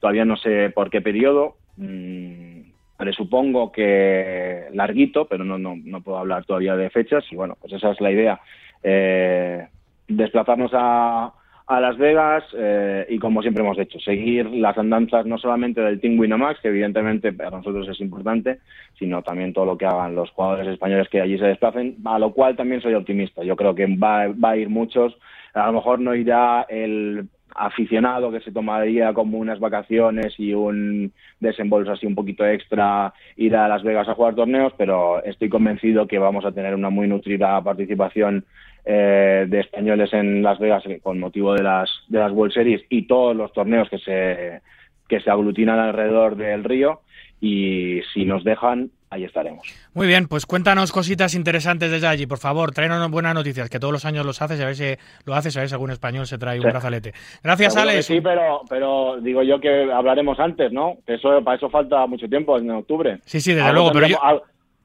Todavía 0.00 0.24
no 0.24 0.36
sé 0.36 0.70
por 0.74 0.90
qué 0.90 1.00
periodo. 1.00 1.56
mm, 1.78 2.60
presupongo 2.96 3.70
que 3.72 4.68
larguito, 4.72 5.26
pero 5.26 5.44
no, 5.44 5.58
no, 5.58 5.74
no 5.76 6.00
puedo 6.00 6.16
hablar 6.18 6.44
todavía 6.46 6.74
de 6.76 6.88
fechas. 6.88 7.24
Y 7.30 7.36
bueno, 7.36 7.54
pues 7.60 7.72
esa 7.74 7.90
es 7.90 8.00
la 8.00 8.10
idea. 8.10 8.40
Eh, 8.82 9.66
desplazarnos 10.08 10.70
a, 10.72 11.32
a 11.66 11.80
Las 11.80 11.98
Vegas 11.98 12.44
eh, 12.56 13.06
y 13.08 13.18
como 13.18 13.42
siempre 13.42 13.64
hemos 13.64 13.78
hecho, 13.78 13.98
seguir 13.98 14.46
las 14.46 14.78
andanzas 14.78 15.26
no 15.26 15.36
solamente 15.36 15.80
del 15.80 16.00
Team 16.00 16.18
Winamax, 16.18 16.60
que 16.60 16.68
evidentemente 16.68 17.32
para 17.32 17.50
nosotros 17.50 17.88
es 17.88 18.00
importante, 18.00 18.60
sino 18.98 19.22
también 19.22 19.52
todo 19.52 19.64
lo 19.66 19.76
que 19.76 19.86
hagan 19.86 20.14
los 20.14 20.30
jugadores 20.30 20.68
españoles 20.68 21.08
que 21.08 21.20
allí 21.20 21.38
se 21.38 21.46
desplacen, 21.46 21.96
a 22.04 22.18
lo 22.20 22.32
cual 22.32 22.54
también 22.56 22.80
soy 22.80 22.94
optimista. 22.94 23.42
Yo 23.42 23.56
creo 23.56 23.74
que 23.74 23.86
va, 23.86 24.28
va 24.28 24.50
a 24.50 24.56
ir 24.56 24.68
muchos, 24.68 25.16
a 25.54 25.66
lo 25.66 25.72
mejor 25.72 25.98
no 25.98 26.14
irá 26.14 26.66
el 26.68 27.28
aficionado 27.56 28.30
que 28.30 28.40
se 28.40 28.52
tomaría 28.52 29.12
como 29.12 29.38
unas 29.38 29.58
vacaciones 29.58 30.34
y 30.38 30.54
un 30.54 31.12
desembolso 31.40 31.92
así 31.92 32.06
un 32.06 32.14
poquito 32.14 32.46
extra 32.46 33.12
ir 33.36 33.56
a 33.56 33.68
Las 33.68 33.82
Vegas 33.82 34.08
a 34.08 34.14
jugar 34.14 34.34
torneos, 34.34 34.72
pero 34.76 35.22
estoy 35.24 35.48
convencido 35.48 36.06
que 36.06 36.18
vamos 36.18 36.44
a 36.44 36.52
tener 36.52 36.74
una 36.74 36.90
muy 36.90 37.08
nutrida 37.08 37.62
participación 37.62 38.44
eh, 38.84 39.46
de 39.48 39.60
españoles 39.60 40.12
en 40.12 40.42
Las 40.42 40.58
Vegas 40.58 40.84
con 41.02 41.18
motivo 41.18 41.54
de 41.54 41.62
las 41.62 41.90
de 42.08 42.18
las 42.18 42.32
World 42.32 42.52
Series 42.52 42.82
y 42.88 43.06
todos 43.06 43.34
los 43.34 43.52
torneos 43.52 43.88
que 43.88 43.98
se 43.98 44.60
que 45.08 45.20
se 45.20 45.30
aglutinan 45.30 45.78
alrededor 45.78 46.36
del 46.36 46.64
río. 46.64 47.00
Y 47.40 48.00
si 48.12 48.24
nos 48.24 48.44
dejan 48.44 48.90
ahí 49.10 49.24
estaremos. 49.24 49.66
Muy 49.94 50.06
bien, 50.06 50.28
pues 50.28 50.46
cuéntanos 50.46 50.92
cositas 50.92 51.34
interesantes 51.34 51.90
desde 51.90 52.06
allí, 52.06 52.26
por 52.26 52.38
favor, 52.38 52.72
tráenos 52.72 53.10
buenas 53.10 53.34
noticias, 53.34 53.68
que 53.70 53.78
todos 53.78 53.92
los 53.92 54.04
años 54.04 54.26
los 54.26 54.40
haces, 54.42 54.60
a 54.60 54.66
ver 54.66 54.76
si 54.76 54.94
lo 55.24 55.34
haces, 55.34 55.56
a 55.56 55.60
ver 55.60 55.68
si 55.68 55.74
algún 55.74 55.90
español 55.90 56.26
se 56.26 56.38
trae 56.38 56.58
un 56.58 56.64
Sí. 56.64 56.70
brazalete. 56.70 57.12
Gracias, 57.42 57.72
Seguro 57.74 57.90
Alex. 57.90 58.06
Sí, 58.06 58.20
pero, 58.20 58.62
pero 58.68 59.16
digo 59.20 59.42
yo 59.42 59.60
que 59.60 59.90
hablaremos 59.92 60.38
antes, 60.40 60.72
¿no? 60.72 60.98
Eso, 61.06 61.42
para 61.44 61.56
eso 61.56 61.70
falta 61.70 62.06
mucho 62.06 62.28
tiempo, 62.28 62.58
en 62.58 62.70
octubre. 62.70 63.20
Sí, 63.24 63.40
sí, 63.40 63.52
desde 63.52 63.68
Algo 63.68 63.90
luego, 63.90 63.92
pero 63.92 64.06
yo, 64.08 64.18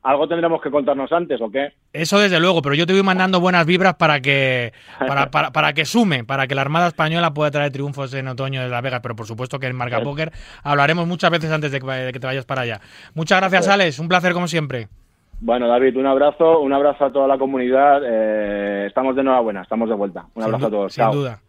algo 0.04 0.28
tendremos 0.28 0.62
que 0.62 0.72
contarnos 0.72 1.12
antes, 1.12 1.40
¿o 1.42 1.50
qué? 1.52 1.74
eso 1.94 2.20
desde 2.20 2.40
luego, 2.40 2.62
pero 2.62 2.74
yo 2.74 2.88
te 2.88 2.94
voy 2.94 3.04
mandando 3.04 3.40
buenas 3.40 3.66
vibras 3.66 3.96
para 3.96 4.20
que 4.20 4.74
para, 5.00 5.30
para, 5.30 5.52
para 5.52 5.74
que 5.74 5.86
sume, 5.86 6.24
para 6.24 6.48
que 6.48 6.56
la 6.56 6.62
Armada 6.62 6.88
Española 6.88 7.34
pueda 7.34 7.52
traer 7.52 7.72
triunfos 7.72 8.14
en 8.14 8.28
otoño 8.28 8.62
de 8.62 8.70
Las 8.70 8.82
Vegas, 8.82 9.02
pero 9.04 9.16
por 9.16 9.28
supuesto 9.28 9.60
que 9.60 9.68
en 9.68 9.76
Marca 9.76 9.98
Eso. 9.98 10.06
Póker 10.06 10.32
hablaremos 10.64 11.08
muchas 11.08 11.30
veces 11.32 11.52
antes 11.52 11.72
de 11.72 11.80
que, 11.80 11.86
de 11.88 12.12
que 12.14 12.20
te 12.20 12.28
vayas 12.28 12.46
para 12.46 12.62
allá. 12.62 12.82
Muchas 13.14 13.40
gracias, 13.40 13.66
Eso. 13.66 13.74
Alex, 13.74 14.00
un 14.00 14.08
placer 14.08 14.34
como 14.34 14.48
siempre. 14.48 14.88
Bueno, 15.40 15.68
David, 15.68 15.98
un 15.98 16.06
abrazo, 16.06 16.60
un 16.60 16.72
abrazo 16.72 17.06
a 17.06 17.12
toda 17.12 17.28
la 17.28 17.38
comunidad. 17.38 18.02
eh, 18.06 18.86
estamos 18.88 19.16
de 19.16 19.22
enhorabuena, 19.22 19.64
estamos 19.64 19.90
de 19.90 19.96
vuelta. 19.96 20.26
Un 20.36 20.44
abrazo 20.44 20.68
a 20.68 20.70
todos. 20.70 20.94
Sin 20.94 21.04
Chao. 21.04 21.14
duda. 21.14 21.40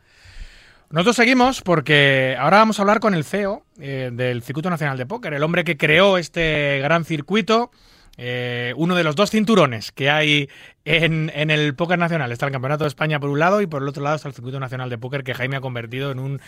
Nosotros 0.90 1.16
seguimos 1.16 1.62
porque 1.62 2.36
ahora 2.38 2.58
vamos 2.58 2.78
a 2.78 2.82
hablar 2.82 3.00
con 3.00 3.14
el 3.14 3.24
CEO 3.24 3.62
eh, 3.80 4.10
del 4.12 4.42
Circuito 4.42 4.68
Nacional 4.68 4.98
de 4.98 5.06
Póker, 5.06 5.32
el 5.32 5.42
hombre 5.42 5.64
que 5.64 5.78
creó 5.78 6.18
este 6.18 6.80
gran 6.82 7.04
circuito, 7.04 7.70
eh, 8.18 8.74
uno 8.76 8.94
de 8.94 9.04
los 9.04 9.16
dos 9.16 9.30
cinturones 9.30 9.92
que 9.92 10.10
hay 10.10 10.48
en, 10.84 11.30
en 11.34 11.50
el 11.50 11.74
póker 11.74 11.98
nacional. 11.98 12.32
Está 12.32 12.46
el 12.46 12.52
Campeonato 12.52 12.84
de 12.84 12.88
España 12.88 13.20
por 13.20 13.30
un 13.30 13.38
lado 13.38 13.60
y 13.60 13.66
por 13.66 13.82
el 13.82 13.88
otro 13.88 14.02
lado 14.02 14.16
está 14.16 14.28
el 14.28 14.34
Circuito 14.34 14.60
Nacional 14.60 14.90
de 14.90 14.98
Póker 14.98 15.24
que 15.24 15.34
Jaime 15.34 15.56
ha 15.56 15.60
convertido 15.60 16.10
en 16.10 16.18
un 16.18 16.40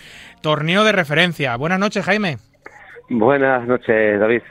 torneo 0.42 0.84
de 0.84 0.92
referencia. 0.92 1.56
Buenas 1.56 1.78
noches, 1.78 2.04
Jaime. 2.04 2.38
Buenas 3.08 3.66
noches, 3.66 4.18
David. 4.18 4.42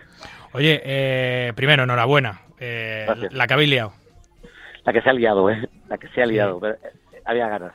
Oye, 0.53 0.81
eh, 0.83 1.53
primero, 1.55 1.83
enhorabuena. 1.83 2.41
Eh, 2.59 3.07
la 3.31 3.47
que 3.47 3.53
habéis 3.53 3.69
liado. 3.69 3.93
La 4.85 4.93
que 4.93 5.01
se 5.01 5.09
ha 5.09 5.13
liado, 5.13 5.49
¿eh? 5.49 5.67
La 5.89 5.97
que 5.97 6.07
se 6.09 6.21
ha 6.21 6.25
liado. 6.25 6.59
pero, 6.59 6.75
eh, 6.75 7.21
había 7.25 7.47
ganas. 7.47 7.73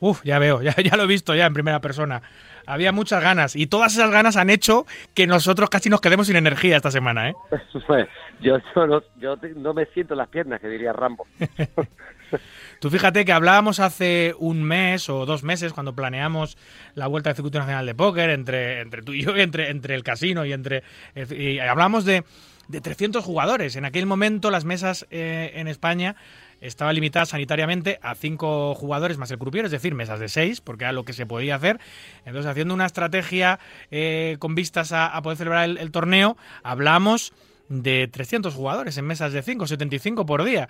Uf, 0.00 0.22
ya 0.24 0.38
veo, 0.38 0.62
ya, 0.62 0.74
ya 0.76 0.96
lo 0.96 1.04
he 1.04 1.06
visto 1.06 1.34
ya 1.34 1.46
en 1.46 1.54
primera 1.54 1.80
persona. 1.80 2.22
Había 2.66 2.92
muchas 2.92 3.22
ganas 3.22 3.56
y 3.56 3.66
todas 3.66 3.94
esas 3.94 4.10
ganas 4.10 4.36
han 4.36 4.50
hecho 4.50 4.86
que 5.14 5.26
nosotros 5.26 5.70
casi 5.70 5.90
nos 5.90 6.00
quedemos 6.00 6.26
sin 6.26 6.36
energía 6.36 6.76
esta 6.76 6.90
semana, 6.90 7.30
¿eh? 7.30 7.34
Pues, 7.86 8.08
yo, 8.40 8.56
yo, 8.74 8.86
no, 8.86 9.02
yo 9.16 9.36
no 9.56 9.74
me 9.74 9.86
siento 9.86 10.14
en 10.14 10.18
las 10.18 10.28
piernas, 10.28 10.60
que 10.60 10.68
diría 10.68 10.92
Rambo. 10.92 11.26
Tú 12.80 12.90
fíjate 12.90 13.24
que 13.24 13.32
hablábamos 13.32 13.80
hace 13.80 14.34
un 14.38 14.62
mes 14.62 15.08
o 15.08 15.26
dos 15.26 15.42
meses 15.44 15.72
cuando 15.72 15.94
planeamos 15.94 16.56
la 16.94 17.06
vuelta 17.06 17.30
del 17.30 17.36
Circuito 17.36 17.58
Nacional 17.58 17.86
de 17.86 17.94
Póker 17.94 18.30
entre, 18.30 18.80
entre 18.80 19.02
tú 19.02 19.12
y 19.12 19.22
yo, 19.22 19.36
entre, 19.36 19.70
entre 19.70 19.94
el 19.94 20.02
casino 20.02 20.44
y 20.44 20.52
entre... 20.52 20.82
Y 21.14 21.58
hablamos 21.60 22.04
de, 22.04 22.24
de 22.68 22.80
300 22.80 23.24
jugadores. 23.24 23.76
En 23.76 23.84
aquel 23.84 24.06
momento 24.06 24.50
las 24.50 24.64
mesas 24.64 25.06
eh, 25.10 25.52
en 25.54 25.68
España 25.68 26.16
estaban 26.60 26.94
limitadas 26.94 27.30
sanitariamente 27.30 27.98
a 28.02 28.14
cinco 28.14 28.74
jugadores 28.74 29.18
más 29.18 29.30
el 29.30 29.38
croupier, 29.38 29.64
es 29.64 29.70
decir, 29.70 29.94
mesas 29.94 30.20
de 30.20 30.28
seis, 30.28 30.60
porque 30.60 30.84
era 30.84 30.92
lo 30.92 31.04
que 31.04 31.12
se 31.12 31.26
podía 31.26 31.56
hacer. 31.56 31.80
Entonces, 32.24 32.50
haciendo 32.50 32.74
una 32.74 32.86
estrategia 32.86 33.58
eh, 33.90 34.36
con 34.38 34.54
vistas 34.54 34.92
a, 34.92 35.20
poder 35.22 35.38
celebrar 35.38 35.68
el, 35.68 35.90
torneo, 35.90 36.36
hablamos 36.62 37.32
de 37.68 38.08
300 38.08 38.54
jugadores 38.54 38.98
en 38.98 39.06
mesas 39.06 39.32
de 39.32 39.42
5, 39.42 39.66
75 39.66 40.26
por 40.26 40.44
día. 40.44 40.68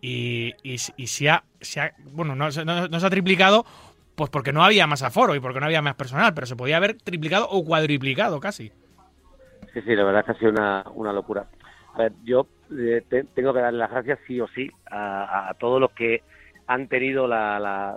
Y, 0.00 0.52
y, 0.62 0.78
se, 0.78 1.30
ha, 1.30 1.44
se 1.60 1.80
ha- 1.80 1.94
bueno, 2.12 2.34
no, 2.34 2.50
no- 2.50 2.88
no 2.88 3.00
se 3.00 3.06
ha 3.06 3.10
triplicado 3.10 3.64
pues 4.14 4.30
porque 4.30 4.52
no 4.52 4.62
había 4.62 4.86
más 4.86 5.02
aforo 5.02 5.34
y 5.34 5.40
porque 5.40 5.60
no 5.60 5.66
había 5.66 5.82
más 5.82 5.94
personal, 5.94 6.34
pero 6.34 6.46
se 6.46 6.56
podía 6.56 6.76
haber 6.76 6.94
triplicado 6.94 7.48
o 7.50 7.64
cuadriplicado 7.64 8.40
casi. 8.40 8.70
Sí, 9.72 9.80
sí, 9.82 9.94
la 9.96 10.04
verdad 10.04 10.20
es 10.20 10.26
que 10.26 10.32
ha 10.32 10.38
sido 10.38 10.50
una, 10.52 10.84
una 10.94 11.12
locura. 11.12 11.48
A 11.94 11.98
ver, 11.98 12.12
yo 12.22 12.46
eh, 12.72 13.02
te- 13.08 13.24
tengo 13.24 13.52
que 13.52 13.60
darle 13.60 13.78
las 13.78 13.90
gracias 13.90 14.18
sí 14.26 14.40
o 14.40 14.46
sí 14.48 14.70
a, 14.90 15.48
a 15.50 15.54
todos 15.54 15.80
los 15.80 15.90
que 15.92 16.22
han 16.66 16.88
tenido 16.88 17.26
la, 17.26 17.58
la, 17.58 17.96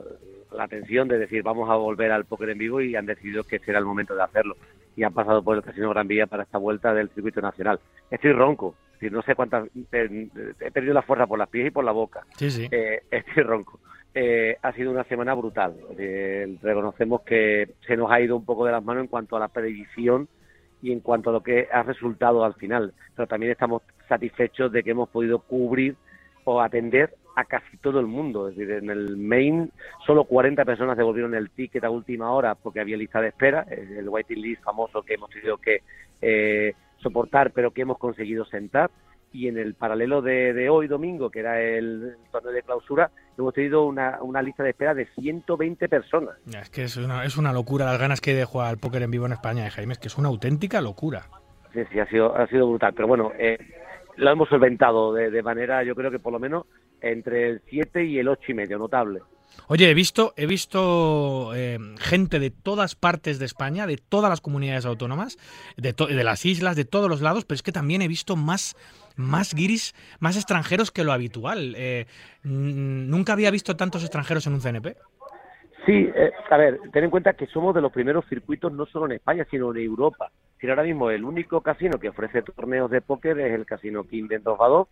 la 0.51 0.63
atención 0.63 1.07
de 1.07 1.17
decir 1.19 1.41
vamos 1.43 1.69
a 1.69 1.75
volver 1.75 2.11
al 2.11 2.25
póker 2.25 2.49
en 2.49 2.57
vivo 2.57 2.81
y 2.81 2.95
han 2.95 3.05
decidido 3.05 3.43
que 3.43 3.57
este 3.57 3.71
era 3.71 3.79
el 3.79 3.85
momento 3.85 4.15
de 4.15 4.23
hacerlo. 4.23 4.55
Y 4.95 5.03
han 5.03 5.13
pasado 5.13 5.43
por 5.43 5.55
el 5.55 5.63
Casino 5.63 5.91
Gran 5.91 6.07
Vía 6.07 6.25
para 6.25 6.43
esta 6.43 6.57
vuelta 6.57 6.93
del 6.93 7.09
circuito 7.09 7.39
nacional. 7.39 7.79
Estoy 8.09 8.31
ronco, 8.33 8.73
decir, 8.93 9.11
no 9.11 9.21
sé 9.21 9.35
cuántas... 9.35 9.69
He, 9.91 10.27
he 10.59 10.71
perdido 10.71 10.95
la 10.95 11.03
fuerza 11.03 11.27
por 11.27 11.37
las 11.37 11.49
pies 11.49 11.67
y 11.67 11.71
por 11.71 11.85
la 11.85 11.91
boca. 11.91 12.25
Sí, 12.35 12.49
sí. 12.49 12.67
Eh, 12.71 13.03
estoy 13.11 13.43
ronco. 13.43 13.79
Eh, 14.15 14.57
ha 14.59 14.71
sido 14.73 14.89
una 14.89 15.03
semana 15.03 15.35
brutal. 15.35 15.75
Eh, 15.99 16.57
reconocemos 16.63 17.21
que 17.21 17.69
se 17.85 17.95
nos 17.95 18.09
ha 18.09 18.19
ido 18.19 18.35
un 18.35 18.43
poco 18.43 18.65
de 18.65 18.71
las 18.71 18.83
manos 18.83 19.03
en 19.03 19.07
cuanto 19.07 19.37
a 19.37 19.39
la 19.39 19.49
predicción 19.49 20.27
y 20.81 20.91
en 20.91 20.99
cuanto 20.99 21.29
a 21.29 21.33
lo 21.33 21.41
que 21.41 21.67
ha 21.71 21.83
resultado 21.83 22.43
al 22.43 22.53
final. 22.55 22.93
Pero 23.15 23.27
también 23.27 23.51
estamos 23.51 23.81
satisfechos 24.07 24.71
de 24.71 24.83
que 24.83 24.91
hemos 24.91 25.09
podido 25.09 25.39
cubrir 25.39 25.95
o 26.43 26.61
atender 26.61 27.13
a 27.35 27.45
casi 27.45 27.77
todo 27.77 27.99
el 27.99 28.07
mundo. 28.07 28.49
Es 28.49 28.55
decir, 28.55 28.73
en 28.75 28.89
el 28.89 29.17
main 29.17 29.71
solo 30.05 30.23
40 30.23 30.65
personas 30.65 30.97
devolvieron 30.97 31.35
el 31.35 31.51
ticket 31.51 31.83
a 31.83 31.89
última 31.89 32.31
hora 32.31 32.55
porque 32.55 32.79
había 32.79 32.97
lista 32.97 33.21
de 33.21 33.27
espera, 33.29 33.65
eh, 33.69 33.97
el 33.99 34.09
waiting 34.09 34.41
list 34.41 34.63
famoso 34.63 35.03
que 35.03 35.15
hemos 35.15 35.29
tenido 35.29 35.57
que 35.57 35.81
eh, 36.21 36.73
soportar, 36.97 37.51
pero 37.51 37.71
que 37.71 37.81
hemos 37.81 37.97
conseguido 37.99 38.45
sentar. 38.45 38.89
Y 39.31 39.49
en 39.49 39.57
el 39.57 39.75
paralelo 39.75 40.21
de, 40.21 40.53
de 40.53 40.69
hoy, 40.69 40.87
domingo, 40.87 41.29
que 41.29 41.41
era 41.41 41.61
el 41.61 42.15
torneo 42.31 42.53
de 42.53 42.63
clausura, 42.63 43.11
hemos 43.37 43.53
tenido 43.53 43.85
una, 43.85 44.19
una 44.21 44.41
lista 44.41 44.63
de 44.63 44.71
espera 44.71 44.93
de 44.93 45.05
120 45.05 45.89
personas. 45.89 46.35
Es 46.53 46.69
que 46.69 46.83
es 46.83 46.97
una, 46.97 47.23
es 47.25 47.37
una 47.37 47.53
locura 47.53 47.85
las 47.85 47.99
ganas 47.99 48.21
que 48.21 48.31
hay 48.31 48.37
de 48.37 48.45
jugar 48.45 48.67
al 48.67 48.77
póker 48.77 49.03
en 49.03 49.11
vivo 49.11 49.25
en 49.25 49.33
España, 49.33 49.65
eh, 49.67 49.69
Jaime. 49.69 49.93
Es 49.93 49.99
que 49.99 50.07
es 50.07 50.17
una 50.17 50.29
auténtica 50.29 50.81
locura. 50.81 51.25
Sí, 51.73 51.81
sí, 51.91 51.99
ha 51.99 52.07
sido, 52.07 52.35
ha 52.35 52.47
sido 52.47 52.67
brutal. 52.67 52.93
Pero 52.93 53.07
bueno, 53.07 53.31
eh, 53.37 53.57
lo 54.15 54.31
hemos 54.31 54.49
solventado 54.49 55.13
de, 55.13 55.29
de 55.29 55.43
manera, 55.43 55.83
yo 55.83 55.95
creo 55.95 56.11
que 56.11 56.19
por 56.19 56.33
lo 56.33 56.39
menos 56.39 56.65
entre 57.01 57.49
el 57.49 57.61
7 57.69 58.03
y 58.05 58.19
el 58.19 58.27
8 58.27 58.51
y 58.51 58.53
medio, 58.53 58.77
notable. 58.79 59.21
Oye, 59.67 59.89
he 59.89 59.93
visto, 59.93 60.33
he 60.37 60.45
visto 60.45 61.53
eh, 61.55 61.77
gente 61.99 62.39
de 62.39 62.51
todas 62.51 62.95
partes 62.95 63.39
de 63.39 63.45
España, 63.45 63.85
de 63.85 63.97
todas 63.97 64.29
las 64.29 64.41
comunidades 64.41 64.85
autónomas, 64.85 65.37
de, 65.75 65.93
de 65.93 66.23
las 66.23 66.45
islas, 66.45 66.75
de 66.75 66.85
todos 66.85 67.09
los 67.09 67.21
lados, 67.21 67.45
pero 67.45 67.55
es 67.55 67.63
que 67.63 67.71
también 67.71 68.01
he 68.01 68.07
visto 68.07 68.35
más, 68.35 68.75
más 69.17 69.53
guiris, 69.53 69.93
más 70.19 70.37
extranjeros 70.37 70.91
que 70.91 71.03
lo 71.03 71.11
habitual. 71.11 71.75
Eh, 71.77 72.05
nunca 72.43 73.33
había 73.33 73.51
visto 73.51 73.75
tantos 73.75 74.03
extranjeros 74.03 74.47
en 74.47 74.53
un 74.53 74.61
CNP. 74.61 74.95
Sí, 75.85 76.11
eh, 76.13 76.31
a 76.49 76.57
ver, 76.57 76.79
ten 76.91 77.05
en 77.05 77.09
cuenta 77.09 77.33
que 77.33 77.47
somos 77.47 77.73
de 77.73 77.81
los 77.81 77.91
primeros 77.91 78.25
circuitos 78.27 78.73
no 78.73 78.85
solo 78.85 79.05
en 79.05 79.13
España, 79.13 79.45
sino 79.49 79.71
en 79.71 79.83
Europa. 79.83 80.31
Si 80.59 80.67
ahora 80.67 80.83
mismo 80.83 81.09
el 81.11 81.23
único 81.23 81.61
casino 81.61 81.99
que 81.99 82.09
ofrece 82.09 82.41
torneos 82.41 82.89
de 82.91 83.01
póker 83.01 83.39
es 83.39 83.53
el 83.53 83.65
Casino 83.65 84.03
King 84.03 84.27
de 84.27 84.35
Endosvador 84.35 84.87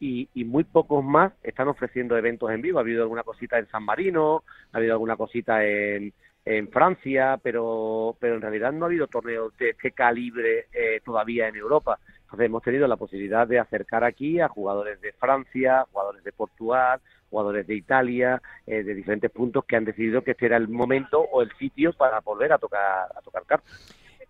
y, 0.00 0.28
y 0.34 0.44
muy 0.44 0.64
pocos 0.64 1.04
más 1.04 1.32
están 1.42 1.68
ofreciendo 1.68 2.16
eventos 2.16 2.50
en 2.50 2.62
vivo. 2.62 2.78
Ha 2.78 2.82
habido 2.82 3.02
alguna 3.02 3.22
cosita 3.22 3.58
en 3.58 3.68
San 3.68 3.84
Marino, 3.84 4.44
ha 4.72 4.78
habido 4.78 4.92
alguna 4.92 5.16
cosita 5.16 5.64
en, 5.64 6.12
en 6.44 6.68
Francia, 6.68 7.38
pero, 7.42 8.16
pero 8.20 8.36
en 8.36 8.40
realidad 8.40 8.72
no 8.72 8.84
ha 8.84 8.88
habido 8.88 9.06
torneos 9.06 9.56
de 9.58 9.70
este 9.70 9.92
calibre 9.92 10.66
eh, 10.72 11.00
todavía 11.04 11.48
en 11.48 11.56
Europa. 11.56 11.98
Entonces 12.22 12.46
hemos 12.46 12.62
tenido 12.62 12.86
la 12.86 12.96
posibilidad 12.96 13.46
de 13.46 13.58
acercar 13.58 14.04
aquí 14.04 14.40
a 14.40 14.48
jugadores 14.48 15.00
de 15.00 15.12
Francia, 15.12 15.86
jugadores 15.90 16.22
de 16.24 16.32
Portugal, 16.32 17.00
jugadores 17.30 17.66
de 17.66 17.74
Italia, 17.74 18.42
eh, 18.66 18.82
de 18.82 18.94
diferentes 18.94 19.30
puntos 19.30 19.64
que 19.64 19.76
han 19.76 19.84
decidido 19.84 20.22
que 20.22 20.32
este 20.32 20.46
era 20.46 20.56
el 20.56 20.68
momento 20.68 21.20
o 21.20 21.42
el 21.42 21.50
sitio 21.58 21.92
para 21.92 22.20
volver 22.20 22.52
a 22.52 22.58
tocar 22.58 23.08
a 23.14 23.20
tocar 23.22 23.44
cartas. 23.44 23.70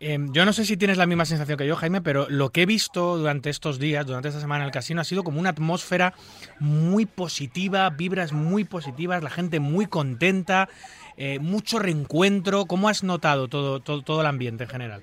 Eh, 0.00 0.18
yo 0.30 0.44
no 0.44 0.52
sé 0.52 0.64
si 0.64 0.76
tienes 0.76 0.96
la 0.96 1.06
misma 1.06 1.24
sensación 1.24 1.58
que 1.58 1.66
yo, 1.66 1.74
Jaime, 1.76 2.00
pero 2.00 2.26
lo 2.28 2.50
que 2.50 2.62
he 2.62 2.66
visto 2.66 3.16
durante 3.16 3.50
estos 3.50 3.78
días, 3.78 4.06
durante 4.06 4.28
esta 4.28 4.40
semana 4.40 4.62
en 4.62 4.66
el 4.66 4.72
casino, 4.72 5.00
ha 5.00 5.04
sido 5.04 5.24
como 5.24 5.40
una 5.40 5.50
atmósfera 5.50 6.14
muy 6.60 7.06
positiva, 7.06 7.90
vibras 7.90 8.32
muy 8.32 8.64
positivas, 8.64 9.22
la 9.22 9.30
gente 9.30 9.58
muy 9.58 9.86
contenta, 9.86 10.68
eh, 11.16 11.38
mucho 11.40 11.78
reencuentro. 11.78 12.66
¿Cómo 12.66 12.88
has 12.88 13.02
notado 13.02 13.48
todo, 13.48 13.80
todo, 13.80 14.02
todo 14.02 14.20
el 14.20 14.26
ambiente 14.26 14.64
en 14.64 14.70
general? 14.70 15.02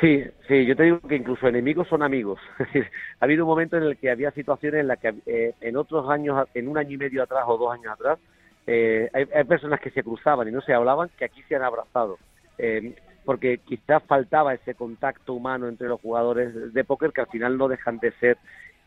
Sí, 0.00 0.24
sí, 0.48 0.64
yo 0.64 0.74
te 0.76 0.84
digo 0.84 1.00
que 1.00 1.16
incluso 1.16 1.46
enemigos 1.46 1.86
son 1.88 2.02
amigos. 2.02 2.40
Ha 3.20 3.26
habido 3.26 3.44
un 3.44 3.50
momento 3.50 3.76
en 3.76 3.82
el 3.82 3.98
que 3.98 4.10
había 4.10 4.30
situaciones 4.30 4.80
en 4.80 4.88
las 4.88 4.98
que 4.98 5.12
eh, 5.26 5.52
en 5.60 5.76
otros 5.76 6.08
años, 6.08 6.48
en 6.54 6.68
un 6.68 6.78
año 6.78 6.92
y 6.92 6.96
medio 6.96 7.22
atrás 7.22 7.44
o 7.46 7.58
dos 7.58 7.74
años 7.74 7.92
atrás, 7.92 8.18
eh, 8.66 9.10
hay, 9.12 9.44
personas 9.44 9.78
que 9.78 9.90
se 9.90 10.02
cruzaban 10.02 10.48
y 10.48 10.52
no 10.52 10.62
se 10.62 10.72
hablaban 10.72 11.10
que 11.18 11.26
aquí 11.26 11.42
se 11.46 11.56
han 11.56 11.62
abrazado. 11.62 12.16
Eh, 12.56 12.94
porque 13.24 13.58
quizás 13.58 14.02
faltaba 14.04 14.54
ese 14.54 14.74
contacto 14.74 15.34
humano 15.34 15.68
entre 15.68 15.88
los 15.88 16.00
jugadores 16.00 16.72
de 16.72 16.84
póker 16.84 17.12
que 17.12 17.20
al 17.22 17.26
final 17.28 17.58
no 17.58 17.68
dejan 17.68 17.98
de 17.98 18.12
ser 18.12 18.38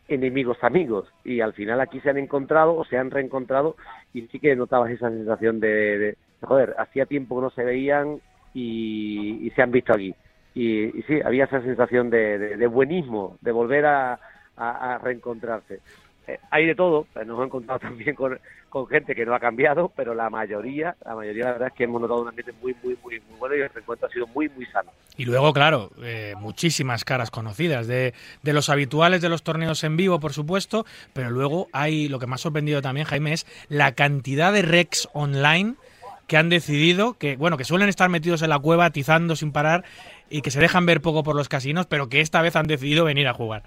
enemigos 0.08 0.58
amigos 0.62 1.08
y 1.24 1.40
al 1.40 1.54
final 1.54 1.80
aquí 1.80 2.00
se 2.00 2.10
han 2.10 2.18
encontrado 2.18 2.76
o 2.76 2.84
se 2.84 2.98
han 2.98 3.10
reencontrado 3.10 3.76
y 4.12 4.22
sí 4.28 4.38
que 4.38 4.54
notabas 4.56 4.90
esa 4.90 5.08
sensación 5.10 5.60
de, 5.60 5.98
de 5.98 6.16
joder, 6.42 6.74
hacía 6.78 7.06
tiempo 7.06 7.36
que 7.36 7.42
no 7.42 7.50
se 7.50 7.64
veían 7.64 8.20
y, 8.52 9.46
y 9.46 9.50
se 9.50 9.62
han 9.62 9.70
visto 9.70 9.94
aquí 9.94 10.14
y, 10.54 10.90
sí, 11.08 11.20
había 11.24 11.44
esa 11.44 11.62
sensación 11.62 12.10
de, 12.10 12.38
de- 12.38 12.56
de 12.56 12.66
buenismo, 12.66 13.38
de 13.40 13.50
volver 13.52 13.86
a 13.86 14.20
reencontrarse. 15.02 15.80
Eh, 16.26 16.38
hay 16.50 16.66
de 16.66 16.74
todo, 16.74 17.06
nos 17.14 17.24
hemos 17.24 17.46
encontrado 17.46 17.78
también 17.80 18.14
con, 18.14 18.38
gente 18.88 19.14
que 19.14 19.24
no 19.24 19.34
ha 19.34 19.40
cambiado, 19.40 19.92
pero 19.94 20.14
la 20.14 20.28
mayoría, 20.30 20.96
la 21.04 21.14
mayoría 21.14 21.44
la 21.44 21.52
verdad 21.52 21.68
es 21.68 21.74
que 21.74 21.84
hemos 21.84 22.00
notado 22.00 22.22
un 22.22 22.28
ambiente 22.28 22.52
muy, 22.60 22.74
muy, 22.82 22.98
muy, 23.04 23.20
muy 23.20 23.38
bueno 23.38 23.54
y 23.54 23.60
el 23.60 23.70
reencuentro 23.70 24.08
ha 24.08 24.10
sido 24.10 24.26
muy, 24.26 24.48
muy 24.48 24.66
sano. 24.66 24.90
Y 25.16 25.26
luego, 25.26 25.52
claro, 25.52 25.90
eh, 26.02 26.34
muchísimas 26.40 27.04
caras 27.04 27.30
conocidas, 27.30 27.86
de, 27.86 28.14
de, 28.42 28.52
los 28.52 28.68
habituales 28.70 29.22
de 29.22 29.28
los 29.28 29.44
torneos 29.44 29.84
en 29.84 29.96
vivo, 29.96 30.18
por 30.18 30.32
supuesto, 30.32 30.86
pero 31.12 31.30
luego 31.30 31.68
hay, 31.72 32.08
lo 32.08 32.18
que 32.18 32.26
me 32.26 32.34
ha 32.34 32.38
sorprendido 32.38 32.82
también, 32.82 33.06
Jaime, 33.06 33.32
es 33.32 33.46
la 33.68 33.92
cantidad 33.92 34.52
de 34.52 34.62
recs 34.62 35.08
online 35.12 35.76
que 36.26 36.36
han 36.36 36.48
decidido, 36.48 37.14
que 37.14 37.36
bueno, 37.36 37.56
que 37.56 37.64
suelen 37.64 37.88
estar 37.88 38.08
metidos 38.08 38.42
en 38.42 38.50
la 38.50 38.58
cueva 38.58 38.86
atizando 38.86 39.36
sin 39.36 39.52
parar 39.52 39.84
y 40.30 40.42
que 40.42 40.50
se 40.50 40.60
dejan 40.60 40.86
ver 40.86 41.00
poco 41.00 41.22
por 41.22 41.36
los 41.36 41.48
casinos, 41.48 41.86
pero 41.86 42.08
que 42.08 42.20
esta 42.20 42.42
vez 42.42 42.56
han 42.56 42.66
decidido 42.66 43.04
venir 43.04 43.28
a 43.28 43.34
jugar. 43.34 43.62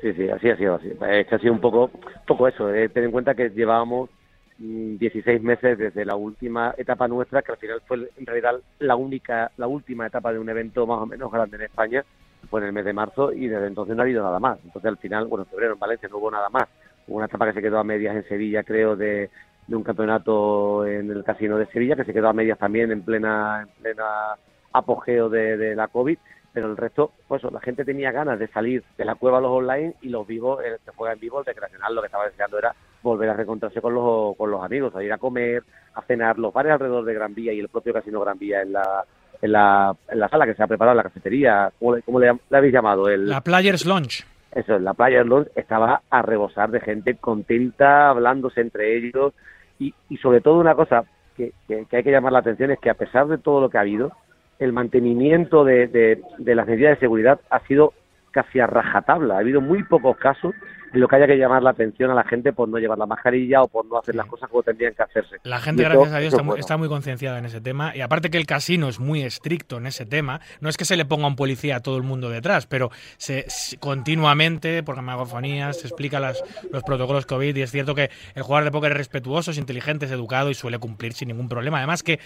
Sí, 0.00 0.12
sí, 0.14 0.28
así 0.28 0.50
ha 0.50 0.56
sido. 0.56 0.74
Así. 0.74 0.90
Ha 1.00 1.38
sido 1.38 1.52
un 1.52 1.60
poco, 1.60 1.90
poco 2.26 2.48
eso. 2.48 2.72
Eh. 2.72 2.88
Ten 2.88 3.04
en 3.04 3.12
cuenta 3.12 3.34
que 3.34 3.50
llevábamos 3.50 4.10
16 4.58 5.40
mm, 5.40 5.44
meses 5.44 5.78
desde 5.78 6.04
la 6.04 6.16
última 6.16 6.74
etapa 6.76 7.08
nuestra, 7.08 7.42
que 7.42 7.52
al 7.52 7.58
final 7.58 7.82
fue 7.86 8.10
en 8.16 8.26
realidad 8.26 8.54
la 8.78 8.96
única, 8.96 9.50
la 9.56 9.66
última 9.66 10.06
etapa 10.06 10.32
de 10.32 10.38
un 10.38 10.48
evento 10.48 10.86
más 10.86 11.00
o 11.00 11.06
menos 11.06 11.30
grande 11.30 11.56
en 11.56 11.62
España, 11.62 12.04
fue 12.50 12.60
en 12.60 12.66
el 12.66 12.72
mes 12.72 12.84
de 12.84 12.92
marzo 12.92 13.32
y 13.32 13.48
desde 13.48 13.66
entonces 13.66 13.96
no 13.96 14.02
ha 14.02 14.04
habido 14.04 14.22
nada 14.22 14.38
más. 14.38 14.58
Entonces 14.64 14.88
al 14.88 14.98
final, 14.98 15.26
bueno, 15.26 15.44
en 15.44 15.50
febrero 15.50 15.74
en 15.74 15.78
Valencia 15.78 16.08
no 16.08 16.18
hubo 16.18 16.30
nada 16.30 16.48
más. 16.50 16.68
Hubo 17.06 17.16
una 17.16 17.26
etapa 17.26 17.46
que 17.46 17.54
se 17.54 17.62
quedó 17.62 17.78
a 17.78 17.84
medias 17.84 18.16
en 18.16 18.28
Sevilla, 18.28 18.62
creo, 18.62 18.96
de, 18.96 19.30
de 19.66 19.76
un 19.76 19.82
campeonato 19.82 20.86
en 20.86 21.10
el 21.10 21.24
casino 21.24 21.56
de 21.58 21.66
Sevilla, 21.66 21.96
que 21.96 22.04
se 22.04 22.12
quedó 22.12 22.28
a 22.28 22.32
medias 22.32 22.58
también 22.58 22.92
en 22.92 23.02
plena, 23.02 23.62
en 23.62 23.82
plena 23.82 24.04
apogeo 24.72 25.28
de 25.28 25.74
la 25.74 25.88
COVID 25.88 26.18
pero 26.54 26.70
el 26.70 26.76
resto, 26.76 27.10
pues 27.26 27.42
la 27.42 27.60
gente 27.60 27.84
tenía 27.84 28.12
ganas 28.12 28.38
de 28.38 28.46
salir 28.46 28.84
de 28.96 29.04
la 29.04 29.16
cueva 29.16 29.38
a 29.38 29.40
los 29.40 29.50
online 29.50 29.96
y 30.02 30.08
los 30.08 30.24
vivos, 30.24 30.64
el 30.64 30.78
que 30.84 30.92
juega 30.96 31.12
en 31.12 31.20
vivo, 31.20 31.40
el 31.40 31.44
recreacional, 31.44 31.92
lo 31.92 32.00
que 32.00 32.06
estaba 32.06 32.26
deseando 32.26 32.58
era 32.58 32.72
volver 33.02 33.28
a 33.28 33.34
reencontrarse 33.34 33.82
con 33.82 33.92
los, 33.92 34.36
con 34.36 34.52
los 34.52 34.62
amigos, 34.62 34.94
a 34.94 35.02
ir 35.02 35.12
a 35.12 35.18
comer, 35.18 35.64
a 35.94 36.02
cenar, 36.02 36.38
los 36.38 36.52
bares 36.52 36.72
alrededor 36.72 37.04
de 37.04 37.12
Gran 37.12 37.34
Vía 37.34 37.52
y 37.52 37.58
el 37.58 37.68
propio 37.68 37.92
Casino 37.92 38.20
Gran 38.20 38.38
Vía 38.38 38.62
en 38.62 38.72
la, 38.72 39.04
en 39.42 39.50
la, 39.50 39.96
en 40.08 40.20
la 40.20 40.28
sala 40.28 40.46
que 40.46 40.54
se 40.54 40.62
ha 40.62 40.68
preparado, 40.68 40.96
la 40.96 41.02
cafetería, 41.02 41.72
¿cómo, 41.80 42.20
le, 42.20 42.38
habéis 42.52 42.72
llamado? 42.72 43.08
El, 43.08 43.28
la 43.28 43.40
Players 43.40 43.84
Lounge. 43.84 44.24
Eso, 44.52 44.78
la 44.78 44.94
Players 44.94 45.26
Lounge 45.26 45.50
estaba 45.56 46.02
a 46.08 46.22
rebosar 46.22 46.70
de 46.70 46.80
gente 46.80 47.16
contenta, 47.16 48.10
hablándose 48.10 48.60
entre 48.60 48.96
ellos 48.96 49.34
y, 49.80 49.92
y 50.08 50.18
sobre 50.18 50.40
todo 50.40 50.60
una 50.60 50.76
cosa 50.76 51.02
que, 51.36 51.52
que 51.66 51.96
hay 51.96 52.04
que 52.04 52.12
llamar 52.12 52.32
la 52.32 52.38
atención 52.38 52.70
es 52.70 52.78
que 52.78 52.90
a 52.90 52.94
pesar 52.94 53.26
de 53.26 53.38
todo 53.38 53.60
lo 53.60 53.70
que 53.70 53.78
ha 53.78 53.80
habido, 53.80 54.12
el 54.58 54.72
mantenimiento 54.72 55.64
de, 55.64 55.86
de, 55.88 56.22
de 56.38 56.54
las 56.54 56.66
medidas 56.66 56.96
de 56.96 57.00
seguridad 57.00 57.40
ha 57.50 57.60
sido 57.66 57.92
casi 58.30 58.60
a 58.60 58.66
rajatabla. 58.66 59.36
Ha 59.36 59.38
habido 59.38 59.60
muy 59.60 59.82
pocos 59.84 60.16
casos 60.16 60.54
lo 60.94 61.08
que 61.08 61.16
haya 61.16 61.26
que 61.26 61.36
llamar 61.36 61.62
la 61.62 61.70
atención 61.70 62.10
a 62.10 62.14
la 62.14 62.24
gente 62.24 62.52
por 62.52 62.68
no 62.68 62.78
llevar 62.78 62.98
la 62.98 63.06
mascarilla 63.06 63.62
o 63.62 63.68
por 63.68 63.86
no 63.86 63.98
hacer 63.98 64.14
las 64.14 64.26
cosas 64.26 64.48
como 64.48 64.62
tendrían 64.62 64.94
que 64.94 65.02
hacerse. 65.02 65.36
La 65.42 65.58
gente, 65.58 65.82
gracias 65.82 66.12
a 66.12 66.18
Dios, 66.18 66.32
está, 66.32 66.42
muy, 66.42 66.60
está, 66.60 66.76
muy, 66.76 66.88
concienciada 66.88 67.38
en 67.38 67.46
ese 67.46 67.60
tema. 67.60 67.94
Y 67.94 68.00
aparte 68.00 68.30
que 68.30 68.38
el 68.38 68.46
casino 68.46 68.88
es 68.88 69.00
muy 69.00 69.22
estricto 69.22 69.78
en 69.78 69.86
ese 69.86 70.06
tema, 70.06 70.40
no 70.60 70.68
es 70.68 70.76
que 70.76 70.84
se 70.84 70.96
le 70.96 71.04
ponga 71.04 71.26
un 71.26 71.36
policía 71.36 71.76
a 71.76 71.80
todo 71.80 71.96
el 71.96 72.02
mundo 72.02 72.30
detrás, 72.30 72.66
pero 72.66 72.90
se, 73.16 73.46
continuamente, 73.80 74.82
por 74.82 75.00
megafonías, 75.02 75.80
se 75.80 75.88
explica 75.88 76.20
las, 76.20 76.42
los 76.70 76.82
protocolos 76.82 77.26
COVID 77.26 77.56
y 77.56 77.62
es 77.62 77.70
cierto 77.70 77.94
que 77.94 78.10
el 78.34 78.42
jugador 78.42 78.64
de 78.64 78.70
póker 78.70 78.92
es 78.92 78.98
respetuoso, 78.98 79.50
es 79.50 79.58
inteligente, 79.58 80.06
es 80.06 80.12
educado 80.12 80.50
y 80.50 80.54
suele 80.54 80.78
cumplir 80.78 81.12
sin 81.12 81.28
ningún 81.28 81.48
problema. 81.48 81.78
Además 81.78 82.02
que, 82.02 82.20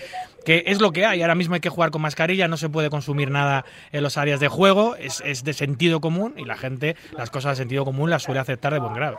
que 0.45 0.65
es 0.67 0.81
lo 0.81 0.93
que 0.93 1.07
hay. 1.07 1.23
Ahora 1.23 1.35
mismo 1.35 1.55
hay 1.55 1.61
que 1.61 1.71
jugar 1.71 1.91
con 1.91 2.03
mascarilla, 2.03 2.49
no 2.49 2.57
se 2.57 2.69
puede 2.69 2.91
consumir 2.91 3.31
nada 3.31 3.65
en 3.93 4.03
las 4.03 4.19
áreas 4.19 4.41
de 4.41 4.49
juego, 4.49 4.97
es, 4.97 5.23
es 5.25 5.45
de 5.45 5.53
sentido 5.53 6.01
común 6.01 6.35
y 6.37 6.45
la 6.45 6.57
gente 6.57 6.97
las 7.17 7.31
cosas 7.31 7.57
de 7.57 7.63
sentido 7.63 7.85
común 7.85 8.11
las 8.11 8.23
suele 8.23 8.41
hacer 8.41 8.58
de 8.61 8.79
buen 8.79 8.95
grado. 8.95 9.19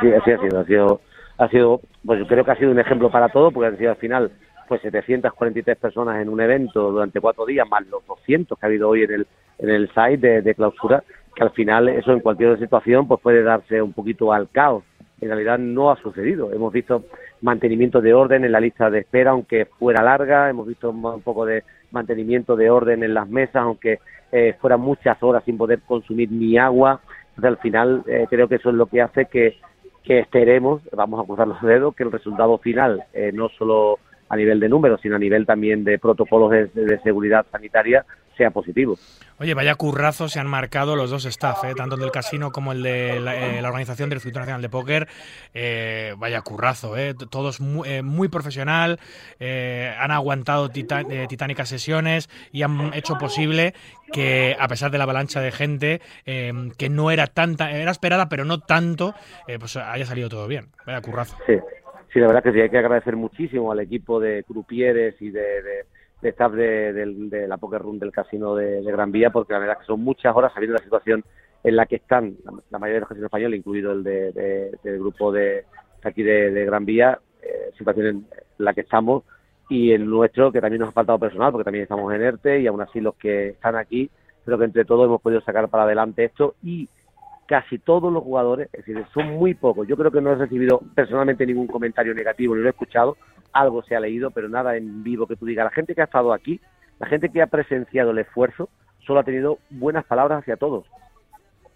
Sí, 0.00 0.12
así 0.12 0.30
ha 0.32 0.38
sido, 0.38 0.60
ha 0.60 0.64
sido, 0.64 1.00
ha 1.38 1.48
sido, 1.48 1.80
pues 2.04 2.18
yo 2.18 2.26
creo 2.26 2.44
que 2.44 2.50
ha 2.50 2.56
sido 2.56 2.70
un 2.70 2.78
ejemplo 2.78 3.10
para 3.10 3.28
todo, 3.28 3.50
porque 3.50 3.68
han 3.68 3.78
sido 3.78 3.90
al 3.90 3.96
final 3.96 4.30
pues 4.68 4.82
743 4.82 5.76
personas 5.78 6.20
en 6.22 6.28
un 6.28 6.40
evento 6.40 6.92
durante 6.92 7.20
cuatro 7.20 7.44
días, 7.44 7.68
más 7.68 7.84
los 7.88 8.06
200 8.06 8.56
que 8.58 8.66
ha 8.66 8.68
habido 8.68 8.88
hoy 8.88 9.02
en 9.02 9.12
el, 9.12 9.26
en 9.58 9.70
el 9.70 9.88
site 9.88 10.18
de, 10.18 10.42
de 10.42 10.54
clausura, 10.54 11.02
que 11.34 11.42
al 11.42 11.50
final 11.50 11.88
eso 11.88 12.12
en 12.12 12.20
cualquier 12.20 12.58
situación 12.58 13.08
pues 13.08 13.20
puede 13.20 13.42
darse 13.42 13.82
un 13.82 13.92
poquito 13.92 14.32
al 14.32 14.48
caos. 14.50 14.84
En 15.20 15.28
realidad 15.28 15.58
no 15.58 15.90
ha 15.90 15.96
sucedido. 15.96 16.52
Hemos 16.52 16.72
visto 16.72 17.04
mantenimiento 17.42 18.00
de 18.00 18.14
orden 18.14 18.44
en 18.44 18.52
la 18.52 18.60
lista 18.60 18.90
de 18.90 19.00
espera, 19.00 19.32
aunque 19.32 19.66
fuera 19.66 20.02
larga. 20.02 20.48
Hemos 20.48 20.66
visto 20.66 20.90
un 20.90 21.20
poco 21.20 21.44
de 21.44 21.64
mantenimiento 21.90 22.56
de 22.56 22.70
orden 22.70 23.02
en 23.02 23.12
las 23.12 23.28
mesas, 23.28 23.56
aunque 23.56 23.98
eh, 24.32 24.56
fueran 24.60 24.80
muchas 24.80 25.22
horas 25.22 25.42
sin 25.44 25.58
poder 25.58 25.80
consumir 25.80 26.30
ni 26.30 26.56
agua. 26.56 27.00
Al 27.48 27.58
final, 27.58 28.02
eh, 28.06 28.26
creo 28.28 28.48
que 28.48 28.56
eso 28.56 28.70
es 28.70 28.74
lo 28.74 28.86
que 28.86 29.02
hace 29.02 29.26
que, 29.26 29.58
que 30.02 30.18
esperemos, 30.18 30.82
vamos 30.92 31.22
a 31.22 31.26
cruzar 31.26 31.48
los 31.48 31.60
dedos, 31.62 31.94
que 31.94 32.04
el 32.04 32.12
resultado 32.12 32.58
final, 32.58 33.04
eh, 33.12 33.30
no 33.32 33.48
solo 33.50 33.98
a 34.28 34.36
nivel 34.36 34.60
de 34.60 34.68
números, 34.68 35.00
sino 35.00 35.16
a 35.16 35.18
nivel 35.18 35.46
también 35.46 35.84
de 35.84 35.98
protocolos 35.98 36.50
de, 36.50 36.66
de 36.66 37.00
seguridad 37.00 37.46
sanitaria, 37.50 38.04
sea 38.40 38.50
positivo. 38.50 38.96
Oye, 39.38 39.52
vaya 39.52 39.74
currazo 39.74 40.28
se 40.28 40.40
han 40.40 40.46
marcado 40.46 40.96
los 40.96 41.10
dos 41.10 41.26
staff, 41.26 41.62
¿eh? 41.64 41.74
tanto 41.74 41.96
el 41.96 42.00
del 42.00 42.10
casino 42.10 42.52
como 42.52 42.72
el 42.72 42.82
de 42.82 43.20
la, 43.20 43.36
eh, 43.36 43.60
la 43.60 43.68
organización 43.68 44.08
del 44.08 44.20
Circuito 44.20 44.38
Nacional 44.40 44.62
de 44.62 44.70
Póker. 44.70 45.08
Eh, 45.52 46.14
vaya 46.16 46.40
currazo, 46.40 46.96
¿eh? 46.96 47.14
todos 47.30 47.60
muy, 47.60 47.86
eh, 47.86 48.02
muy 48.02 48.28
profesional, 48.28 48.98
eh, 49.40 49.94
han 49.98 50.10
aguantado 50.10 50.70
titánicas 50.70 51.68
sesiones 51.68 52.30
y 52.50 52.62
han 52.62 52.94
hecho 52.94 53.18
posible 53.18 53.74
que, 54.10 54.56
a 54.58 54.68
pesar 54.68 54.90
de 54.90 54.96
la 54.96 55.04
avalancha 55.04 55.42
de 55.42 55.52
gente, 55.52 56.00
eh, 56.24 56.52
que 56.78 56.88
no 56.88 57.10
era 57.10 57.26
tanta, 57.26 57.70
era 57.72 57.90
esperada, 57.90 58.30
pero 58.30 58.46
no 58.46 58.60
tanto, 58.60 59.14
pues 59.58 59.76
haya 59.76 60.06
salido 60.06 60.30
todo 60.30 60.48
bien. 60.48 60.68
Vaya 60.86 61.02
currazo. 61.02 61.36
Sí. 61.46 61.54
Sí, 62.12 62.18
la 62.18 62.26
verdad 62.26 62.42
que 62.42 62.52
sí, 62.52 62.60
hay 62.60 62.70
que 62.70 62.78
agradecer 62.78 63.14
muchísimo 63.14 63.70
al 63.70 63.78
equipo 63.78 64.18
de 64.18 64.42
crupieres 64.42 65.14
y 65.20 65.30
de, 65.30 65.62
de 65.62 65.84
de 66.20 66.28
staff 66.30 66.52
de, 66.52 66.92
de, 66.92 67.14
de, 67.28 67.48
la 67.48 67.56
Poker 67.56 67.80
Room 67.80 67.98
del 67.98 68.12
casino 68.12 68.54
de, 68.54 68.82
Gran 68.82 69.10
Vía, 69.12 69.30
porque 69.30 69.52
la 69.52 69.58
verdad 69.58 69.78
que 69.78 69.86
son 69.86 70.00
muchas 70.00 70.34
horas 70.34 70.52
sabiendo 70.52 70.76
la 70.76 70.84
situación 70.84 71.24
en 71.62 71.76
la 71.76 71.86
que 71.86 71.96
están 71.96 72.36
la, 72.70 72.78
mayoría 72.78 72.94
de 72.94 73.00
los 73.00 73.08
casinos 73.08 73.26
españoles, 73.26 73.58
incluido 73.58 73.92
el 73.92 74.02
de, 74.02 74.72
del 74.82 74.98
grupo 74.98 75.32
de 75.32 75.64
aquí 76.02 76.22
de, 76.22 76.64
Gran 76.64 76.84
Vía, 76.84 77.18
eh, 77.42 77.70
situación 77.76 78.06
en 78.06 78.26
la 78.58 78.74
que 78.74 78.82
estamos, 78.82 79.24
y 79.68 79.92
el 79.92 80.08
nuestro, 80.08 80.50
que 80.50 80.60
también 80.60 80.80
nos 80.80 80.90
ha 80.90 80.92
faltado 80.92 81.18
personal, 81.18 81.52
porque 81.52 81.64
también 81.64 81.84
estamos 81.84 82.12
en 82.12 82.22
ERTE, 82.22 82.60
y 82.60 82.66
aún 82.66 82.80
así 82.80 83.00
los 83.00 83.14
que 83.14 83.50
están 83.50 83.76
aquí, 83.76 84.10
creo 84.44 84.58
que 84.58 84.64
entre 84.64 84.84
todos 84.84 85.06
hemos 85.06 85.20
podido 85.20 85.40
sacar 85.42 85.68
para 85.68 85.84
adelante 85.84 86.24
esto, 86.24 86.54
y 86.62 86.88
casi 87.46 87.78
todos 87.78 88.12
los 88.12 88.22
jugadores, 88.22 88.68
es 88.72 88.84
decir, 88.84 89.04
son 89.12 89.30
muy 89.30 89.54
pocos. 89.54 89.86
Yo 89.88 89.96
creo 89.96 90.10
que 90.10 90.20
no 90.20 90.32
he 90.32 90.36
recibido 90.36 90.80
personalmente 90.94 91.44
ningún 91.44 91.66
comentario 91.66 92.14
negativo, 92.14 92.54
ni 92.54 92.62
lo 92.62 92.68
he 92.68 92.70
escuchado, 92.70 93.16
algo 93.52 93.82
se 93.82 93.96
ha 93.96 94.00
leído, 94.00 94.30
pero 94.30 94.48
nada 94.48 94.76
en 94.76 95.02
vivo 95.02 95.26
que 95.26 95.36
tú 95.36 95.46
digas. 95.46 95.64
La 95.64 95.70
gente 95.70 95.94
que 95.94 96.00
ha 96.00 96.04
estado 96.04 96.32
aquí, 96.32 96.60
la 96.98 97.06
gente 97.06 97.30
que 97.30 97.42
ha 97.42 97.46
presenciado 97.46 98.10
el 98.10 98.18
esfuerzo, 98.18 98.68
solo 99.06 99.20
ha 99.20 99.24
tenido 99.24 99.58
buenas 99.70 100.04
palabras 100.04 100.40
hacia 100.40 100.56
todos. 100.56 100.86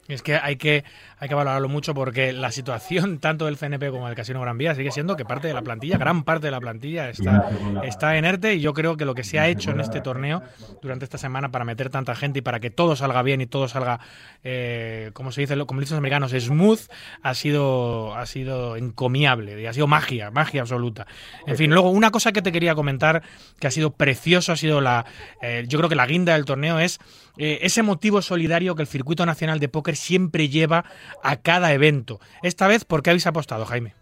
Es 0.08 0.22
que 0.22 0.36
hay 0.36 0.56
que 0.56 0.84
hay 1.24 1.28
que 1.28 1.34
valorarlo 1.34 1.70
mucho 1.70 1.94
porque 1.94 2.34
la 2.34 2.52
situación 2.52 3.18
tanto 3.20 3.46
del 3.46 3.56
CNP 3.56 3.90
como 3.90 4.06
del 4.06 4.14
Casino 4.14 4.42
Gran 4.42 4.58
Vía 4.58 4.74
sigue 4.74 4.90
siendo 4.90 5.16
que 5.16 5.24
parte 5.24 5.48
de 5.48 5.54
la 5.54 5.62
plantilla, 5.62 5.96
gran 5.96 6.22
parte 6.22 6.48
de 6.48 6.50
la 6.50 6.60
plantilla 6.60 7.08
está, 7.08 7.48
está 7.82 8.18
inerte 8.18 8.56
y 8.56 8.60
yo 8.60 8.74
creo 8.74 8.98
que 8.98 9.06
lo 9.06 9.14
que 9.14 9.24
se 9.24 9.38
ha 9.38 9.48
hecho 9.48 9.70
en 9.70 9.80
este 9.80 10.02
torneo 10.02 10.42
durante 10.82 11.06
esta 11.06 11.16
semana 11.16 11.50
para 11.50 11.64
meter 11.64 11.88
tanta 11.88 12.14
gente 12.14 12.40
y 12.40 12.42
para 12.42 12.60
que 12.60 12.68
todo 12.68 12.94
salga 12.94 13.22
bien 13.22 13.40
y 13.40 13.46
todo 13.46 13.68
salga, 13.68 14.00
eh, 14.42 15.12
como 15.14 15.32
se 15.32 15.40
dice, 15.40 15.56
como 15.64 15.80
dicen 15.80 15.94
los 15.94 16.00
americanos, 16.00 16.32
smooth, 16.32 16.80
ha 17.22 17.32
sido, 17.32 18.14
ha 18.14 18.26
sido 18.26 18.76
encomiable 18.76 19.58
y 19.62 19.64
ha 19.64 19.72
sido 19.72 19.86
magia, 19.86 20.30
magia 20.30 20.60
absoluta. 20.60 21.06
En 21.46 21.56
fin, 21.56 21.70
luego 21.70 21.88
una 21.88 22.10
cosa 22.10 22.32
que 22.32 22.42
te 22.42 22.52
quería 22.52 22.74
comentar 22.74 23.22
que 23.58 23.66
ha 23.66 23.70
sido 23.70 23.92
precioso, 23.92 24.52
ha 24.52 24.56
sido 24.56 24.82
la, 24.82 25.06
eh, 25.40 25.64
yo 25.68 25.78
creo 25.78 25.88
que 25.88 25.96
la 25.96 26.06
guinda 26.06 26.34
del 26.34 26.44
torneo 26.44 26.80
es 26.80 27.00
eh, 27.36 27.60
ese 27.62 27.82
motivo 27.82 28.22
solidario 28.22 28.76
que 28.76 28.82
el 28.82 28.88
Circuito 28.88 29.26
Nacional 29.26 29.58
de 29.58 29.68
Póker 29.68 29.96
siempre 29.96 30.48
lleva 30.48 30.84
a 31.22 31.36
cada 31.36 31.72
evento. 31.72 32.18
Esta 32.42 32.68
vez, 32.68 32.84
¿por 32.84 33.02
qué 33.02 33.10
habéis 33.10 33.26
apostado, 33.26 33.64
Jaime? 33.64 33.94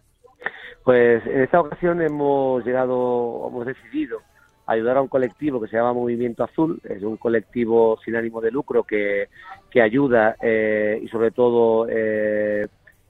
Pues 0.85 1.25
en 1.27 1.43
esta 1.43 1.61
ocasión 1.61 2.03
hemos 2.03 2.65
llegado, 2.65 3.49
hemos 3.49 3.67
decidido 3.67 4.21
ayudar 4.67 4.97
a 4.97 5.03
un 5.03 5.09
colectivo 5.09 5.61
que 5.61 5.69
se 5.69 5.77
llama 5.77 5.93
Movimiento 5.93 6.45
Azul, 6.45 6.81
es 6.85 7.03
un 7.03 7.17
colectivo 7.17 7.99
sin 8.05 8.17
ánimo 8.17 8.41
de 8.41 8.51
lucro 8.51 8.85
que, 8.85 9.29
que 9.71 9.83
ayuda 9.83 10.37
eh, 10.41 11.01
y 11.03 11.09
sobre 11.09 11.31
todo 11.31 11.87
eh, 11.89 12.67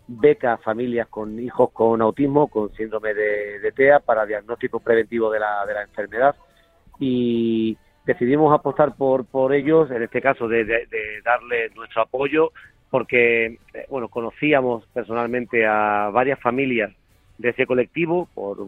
beca 0.07 0.55
a 0.55 0.59
familias 0.59 1.09
con 1.09 1.39
hijos 1.39 1.71
con 1.73 2.03
autismo, 2.03 2.49
con 2.49 2.73
síndrome 2.75 3.15
de, 3.15 3.61
de 3.61 3.73
TEA 3.73 4.01
para 4.01 4.27
diagnóstico 4.27 4.81
preventivo 4.81 5.31
de 5.31 5.41
la, 5.41 5.65
de 5.67 5.75
la 5.75 5.83
enfermedad 5.83 6.35
y 6.99 7.77
decidimos 8.05 8.53
apostar 8.53 8.97
por, 8.97 9.25
por 9.27 9.55
ellos, 9.55 9.91
en 9.91 10.03
este 10.03 10.21
caso 10.21 10.49
de, 10.49 10.65
de, 10.65 10.87
de 10.87 11.23
darle 11.25 11.71
nuestro 11.75 12.03
apoyo 12.03 12.53
porque 12.93 13.47
eh, 13.73 13.87
bueno 13.89 14.09
conocíamos 14.09 14.85
personalmente 14.93 15.65
a 15.67 16.11
varias 16.13 16.39
familias 16.39 16.93
de 17.39 17.49
ese 17.49 17.65
colectivo 17.67 18.29
por 18.35 18.59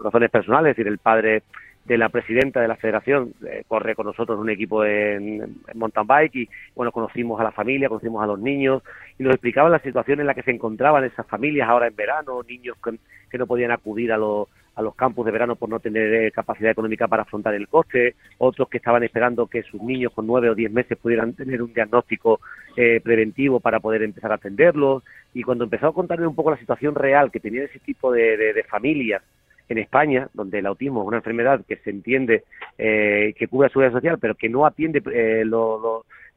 razones 0.00 0.30
personales, 0.30 0.70
es 0.70 0.76
decir, 0.76 0.86
el 0.86 0.98
padre 0.98 1.42
de 1.84 1.98
la 1.98 2.08
presidenta 2.08 2.60
de 2.60 2.68
la 2.68 2.76
federación, 2.76 3.34
eh, 3.44 3.64
corre 3.66 3.96
con 3.96 4.06
nosotros 4.06 4.38
un 4.38 4.48
equipo 4.48 4.84
en, 4.84 5.42
en, 5.42 5.78
mountain 5.78 6.06
bike 6.06 6.36
y 6.36 6.48
bueno, 6.76 6.92
conocimos 6.92 7.40
a 7.40 7.44
la 7.44 7.50
familia, 7.50 7.88
conocimos 7.88 8.22
a 8.22 8.28
los 8.28 8.38
niños 8.38 8.80
y 9.18 9.24
nos 9.24 9.32
explicaban 9.34 9.72
la 9.72 9.80
situación 9.80 10.20
en 10.20 10.28
la 10.28 10.34
que 10.34 10.44
se 10.44 10.52
encontraban 10.52 11.02
esas 11.02 11.26
familias 11.26 11.68
ahora 11.68 11.88
en 11.88 11.96
verano, 11.96 12.44
niños 12.48 12.76
que, 12.82 12.92
que 13.28 13.38
no 13.38 13.48
podían 13.48 13.72
acudir 13.72 14.12
a 14.12 14.18
los 14.18 14.46
a 14.74 14.82
los 14.82 14.94
campos 14.94 15.24
de 15.24 15.32
verano 15.32 15.56
por 15.56 15.68
no 15.68 15.80
tener 15.80 16.12
eh, 16.14 16.32
capacidad 16.32 16.70
económica 16.70 17.08
para 17.08 17.22
afrontar 17.22 17.54
el 17.54 17.68
coste, 17.68 18.14
otros 18.38 18.68
que 18.68 18.78
estaban 18.78 19.02
esperando 19.04 19.46
que 19.46 19.62
sus 19.62 19.82
niños 19.82 20.12
con 20.12 20.26
nueve 20.26 20.50
o 20.50 20.54
diez 20.54 20.72
meses 20.72 20.98
pudieran 20.98 21.34
tener 21.34 21.62
un 21.62 21.72
diagnóstico 21.72 22.40
eh, 22.76 23.00
preventivo 23.02 23.60
para 23.60 23.80
poder 23.80 24.02
empezar 24.02 24.32
a 24.32 24.36
atenderlos. 24.36 25.02
Y 25.32 25.42
cuando 25.42 25.64
empezó 25.64 25.88
a 25.88 25.94
contarme 25.94 26.26
un 26.26 26.34
poco 26.34 26.50
la 26.50 26.58
situación 26.58 26.94
real 26.94 27.30
que 27.30 27.40
tenía 27.40 27.64
ese 27.64 27.78
tipo 27.78 28.12
de, 28.12 28.36
de, 28.36 28.62
familias 28.64 29.22
en 29.68 29.78
España, 29.78 30.28
donde 30.34 30.58
el 30.58 30.66
autismo 30.66 31.02
es 31.02 31.08
una 31.08 31.16
enfermedad 31.18 31.64
que 31.66 31.76
se 31.76 31.90
entiende 31.90 32.44
eh, 32.78 33.34
que 33.36 33.48
cubre 33.48 33.68
la 33.68 33.72
seguridad 33.72 33.92
social, 33.92 34.18
pero 34.20 34.34
que 34.34 34.48
no 34.48 34.66
atiende 34.66 35.02
eh, 35.12 35.44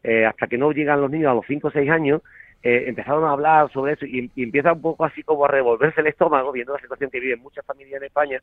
eh, 0.03 0.25
hasta 0.25 0.47
que 0.47 0.57
no 0.57 0.71
llegan 0.71 1.01
los 1.01 1.11
niños 1.11 1.31
a 1.31 1.35
los 1.35 1.45
cinco 1.47 1.67
o 1.67 1.71
seis 1.71 1.89
años, 1.89 2.21
eh, 2.64 2.86
empezaron 2.88 3.24
a 3.26 3.32
hablar 3.32 3.72
sobre 3.72 3.93
eso 3.93 4.05
y, 4.05 4.32
empieza 4.36 4.74
un 4.74 4.82
poco 4.82 5.05
así 5.05 5.24
como 5.24 5.45
a 5.45 5.47
revolverse 5.47 6.01
el 6.01 6.08
estómago 6.08 6.51
viendo 6.51 6.74
la 6.74 6.80
situación 6.80 7.10
que 7.10 7.20
viven 7.20 7.41
muchas 7.41 7.66
familias 7.66 8.01
en 8.01 8.08
España 8.08 8.41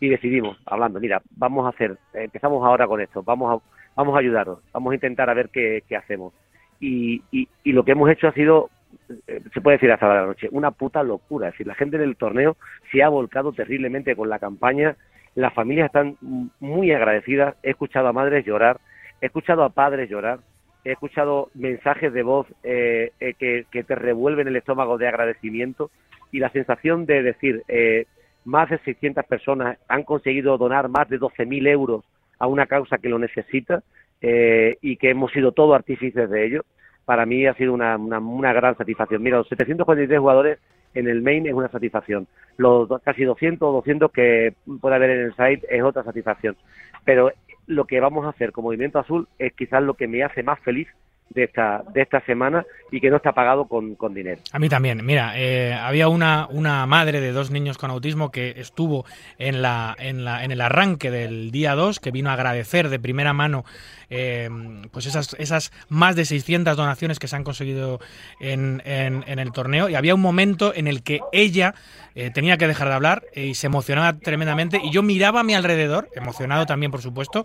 y 0.00 0.08
decidimos, 0.08 0.58
hablando, 0.66 1.00
mira, 1.00 1.20
vamos 1.36 1.66
a 1.66 1.70
hacer, 1.70 1.92
eh, 2.14 2.24
empezamos 2.24 2.64
ahora 2.64 2.86
con 2.86 3.00
esto, 3.00 3.22
vamos 3.22 3.60
a, 3.60 3.92
vamos 3.96 4.14
a 4.14 4.20
ayudaros, 4.20 4.60
vamos 4.72 4.92
a 4.92 4.94
intentar 4.94 5.28
a 5.28 5.34
ver 5.34 5.50
qué, 5.50 5.82
qué 5.88 5.96
hacemos. 5.96 6.32
Y, 6.78 7.22
y, 7.30 7.48
y 7.64 7.72
lo 7.72 7.84
que 7.84 7.92
hemos 7.92 8.10
hecho 8.10 8.28
ha 8.28 8.32
sido 8.32 8.70
eh, 9.26 9.42
se 9.52 9.60
puede 9.60 9.76
decir 9.76 9.92
hasta 9.92 10.08
la 10.08 10.26
noche, 10.26 10.48
una 10.50 10.70
puta 10.70 11.02
locura. 11.02 11.48
Es 11.48 11.54
decir, 11.54 11.66
la 11.66 11.74
gente 11.74 11.98
del 11.98 12.16
torneo 12.16 12.56
se 12.90 13.02
ha 13.02 13.08
volcado 13.08 13.52
terriblemente 13.52 14.16
con 14.16 14.28
la 14.28 14.38
campaña, 14.38 14.96
las 15.34 15.52
familias 15.54 15.86
están 15.86 16.16
muy 16.60 16.92
agradecidas, 16.92 17.56
he 17.62 17.70
escuchado 17.70 18.08
a 18.08 18.12
madres 18.12 18.44
llorar, 18.44 18.80
he 19.20 19.26
escuchado 19.26 19.64
a 19.64 19.70
padres 19.70 20.08
llorar, 20.08 20.40
he 20.86 20.92
escuchado 20.92 21.50
mensajes 21.54 22.12
de 22.12 22.22
voz 22.22 22.46
eh, 22.62 23.10
eh, 23.18 23.34
que, 23.34 23.84
te 23.84 23.94
revuelven 23.96 24.46
el 24.46 24.54
estómago 24.54 24.98
de 24.98 25.08
agradecimiento 25.08 25.90
y 26.30 26.38
la 26.38 26.50
sensación 26.50 27.06
de 27.06 27.24
decir, 27.24 27.64
eh, 27.66 28.06
más 28.44 28.70
de 28.70 28.78
600 28.78 29.24
personas 29.24 29.78
han 29.88 30.04
conseguido 30.04 30.56
donar 30.58 30.88
más 30.88 31.08
de 31.08 31.18
12.000 31.18 31.68
euros 31.68 32.04
a 32.38 32.46
una 32.46 32.66
causa 32.66 32.98
que 32.98 33.08
lo 33.08 33.18
necesita 33.18 33.82
eh, 34.20 34.78
y 34.80 34.96
que 34.96 35.10
hemos 35.10 35.32
sido 35.32 35.50
todos 35.50 35.74
artífices 35.74 36.30
de 36.30 36.46
ello, 36.46 36.64
para 37.04 37.26
mí 37.26 37.46
ha 37.46 37.54
sido 37.54 37.72
una, 37.72 37.96
una, 37.96 38.20
una 38.20 38.52
gran 38.52 38.76
satisfacción. 38.76 39.22
Mira, 39.22 39.38
los 39.38 39.48
743 39.48 40.20
jugadores 40.20 40.58
en 40.94 41.08
el 41.08 41.20
main 41.20 41.48
es 41.48 41.52
una 41.52 41.68
satisfacción. 41.68 42.28
Los 42.58 42.88
casi 43.02 43.24
200 43.24 43.68
o 43.68 43.72
200 43.72 44.12
que 44.12 44.54
puede 44.80 44.94
haber 44.94 45.10
en 45.10 45.20
el 45.26 45.30
site 45.32 45.66
es 45.68 45.82
otra 45.82 46.04
satisfacción. 46.04 46.56
Pero 47.04 47.32
lo 47.66 47.86
que 47.86 48.00
vamos 48.00 48.24
a 48.24 48.30
hacer 48.30 48.52
como 48.52 48.68
Movimiento 48.68 48.98
Azul 48.98 49.28
es 49.38 49.52
quizás 49.54 49.82
lo 49.82 49.94
que 49.94 50.08
me 50.08 50.22
hace 50.22 50.42
más 50.42 50.60
feliz 50.60 50.88
de 51.30 51.44
esta, 51.44 51.82
de 51.92 52.02
esta 52.02 52.20
semana 52.24 52.64
y 52.90 53.00
que 53.00 53.10
no 53.10 53.16
está 53.16 53.32
pagado 53.32 53.66
con, 53.66 53.96
con 53.96 54.14
dinero. 54.14 54.40
A 54.52 54.58
mí 54.58 54.68
también. 54.68 55.04
Mira, 55.04 55.32
eh, 55.36 55.74
había 55.74 56.08
una, 56.08 56.46
una 56.50 56.86
madre 56.86 57.20
de 57.20 57.32
dos 57.32 57.50
niños 57.50 57.78
con 57.78 57.90
autismo 57.90 58.30
que 58.30 58.54
estuvo 58.56 59.04
en, 59.38 59.60
la, 59.60 59.94
en, 59.98 60.24
la, 60.24 60.44
en 60.44 60.52
el 60.52 60.60
arranque 60.60 61.10
del 61.10 61.50
día 61.50 61.74
2, 61.74 62.00
que 62.00 62.10
vino 62.10 62.30
a 62.30 62.34
agradecer 62.34 62.88
de 62.88 62.98
primera 62.98 63.32
mano 63.32 63.64
eh, 64.08 64.48
pues 64.92 65.06
esas, 65.06 65.34
esas 65.38 65.72
más 65.88 66.14
de 66.14 66.24
600 66.24 66.76
donaciones 66.76 67.18
que 67.18 67.26
se 67.26 67.34
han 67.34 67.44
conseguido 67.44 67.98
en, 68.40 68.82
en, 68.84 69.38
el 69.38 69.52
torneo. 69.52 69.88
Y 69.88 69.96
había 69.96 70.14
un 70.14 70.20
momento 70.20 70.72
en 70.74 70.86
el 70.86 71.02
que 71.02 71.20
ella 71.32 71.74
eh, 72.14 72.30
tenía 72.30 72.56
que 72.56 72.68
dejar 72.68 72.88
de 72.88 72.94
hablar 72.94 73.24
y 73.34 73.54
se 73.54 73.66
emocionaba 73.66 74.14
tremendamente. 74.18 74.80
Y 74.82 74.90
yo 74.92 75.02
miraba 75.02 75.40
a 75.40 75.44
mi 75.44 75.54
alrededor, 75.54 76.08
emocionado 76.14 76.66
también, 76.66 76.92
por 76.92 77.02
supuesto, 77.02 77.44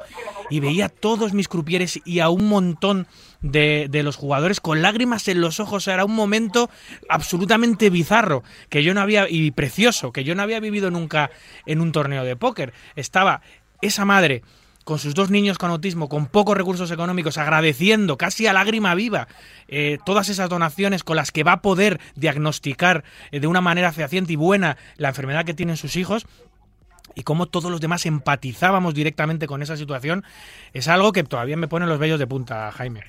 y 0.50 0.60
veía 0.60 0.88
todos 0.88 1.34
mis 1.34 1.48
crupieres 1.48 2.00
y 2.06 2.20
a 2.20 2.30
un 2.30 2.48
montón 2.48 3.08
de, 3.42 3.90
los 4.04 4.16
jugadores 4.16 4.60
con 4.60 4.82
lágrimas 4.82 5.28
en 5.28 5.42
los 5.42 5.60
ojos. 5.60 5.88
Era 5.88 6.06
un 6.06 6.16
momento 6.16 6.70
absolutamente 7.10 7.90
bizarro 7.90 8.44
que 8.70 8.84
yo 8.84 8.94
no 8.94 9.02
había 9.02 9.28
y 9.30 9.52
precioso 9.52 10.12
que 10.12 10.24
yo 10.24 10.36
no 10.36 10.44
había 10.44 10.60
vivido 10.60 10.92
nunca 10.92 11.32
en 11.66 11.82
un 11.82 11.92
torneo 11.92 12.24
de 12.24 12.36
póker. 12.36 12.74
Estaba 12.96 13.42
esa 13.82 14.06
madre 14.06 14.44
con 14.84 14.98
sus 14.98 15.14
dos 15.14 15.30
niños 15.30 15.60
con 15.60 15.70
autismo, 15.70 16.10
con 16.10 16.26
pocos 16.26 16.58
recursos 16.58 16.90
económicos, 16.90 17.38
agradeciendo 17.38 18.18
casi 18.18 18.48
a 18.48 18.54
lágrima 18.54 18.96
viva 18.96 19.28
eh, 19.68 20.00
todas 20.06 20.30
esas 20.30 20.50
donaciones 20.50 21.04
con 21.04 21.16
las 21.16 21.32
que 21.32 21.44
va 21.44 21.54
a 21.54 21.62
poder 21.62 22.00
diagnosticar 22.16 23.04
eh, 23.32 23.40
de 23.40 23.48
una 23.48 23.62
manera 23.62 23.92
fehaciente 23.92 24.34
y 24.34 24.38
buena 24.38 24.78
la 24.98 25.10
enfermedad 25.10 25.46
que 25.46 25.54
tienen 25.54 25.78
sus 25.78 25.96
hijos, 25.96 26.26
y 27.16 27.24
cómo 27.24 27.48
todos 27.48 27.70
los 27.70 27.82
demás 27.82 28.06
empatizábamos 28.06 28.94
directamente 28.94 29.48
con 29.48 29.62
esa 29.62 29.78
situación, 29.78 30.24
es 30.74 30.88
algo 30.88 31.12
que 31.12 31.24
todavía 31.24 31.58
me 31.58 31.68
pone 31.68 31.86
los 31.86 32.00
vellos 32.00 32.20
de 32.20 32.28
punta, 32.28 32.72
Jaime. 32.72 33.02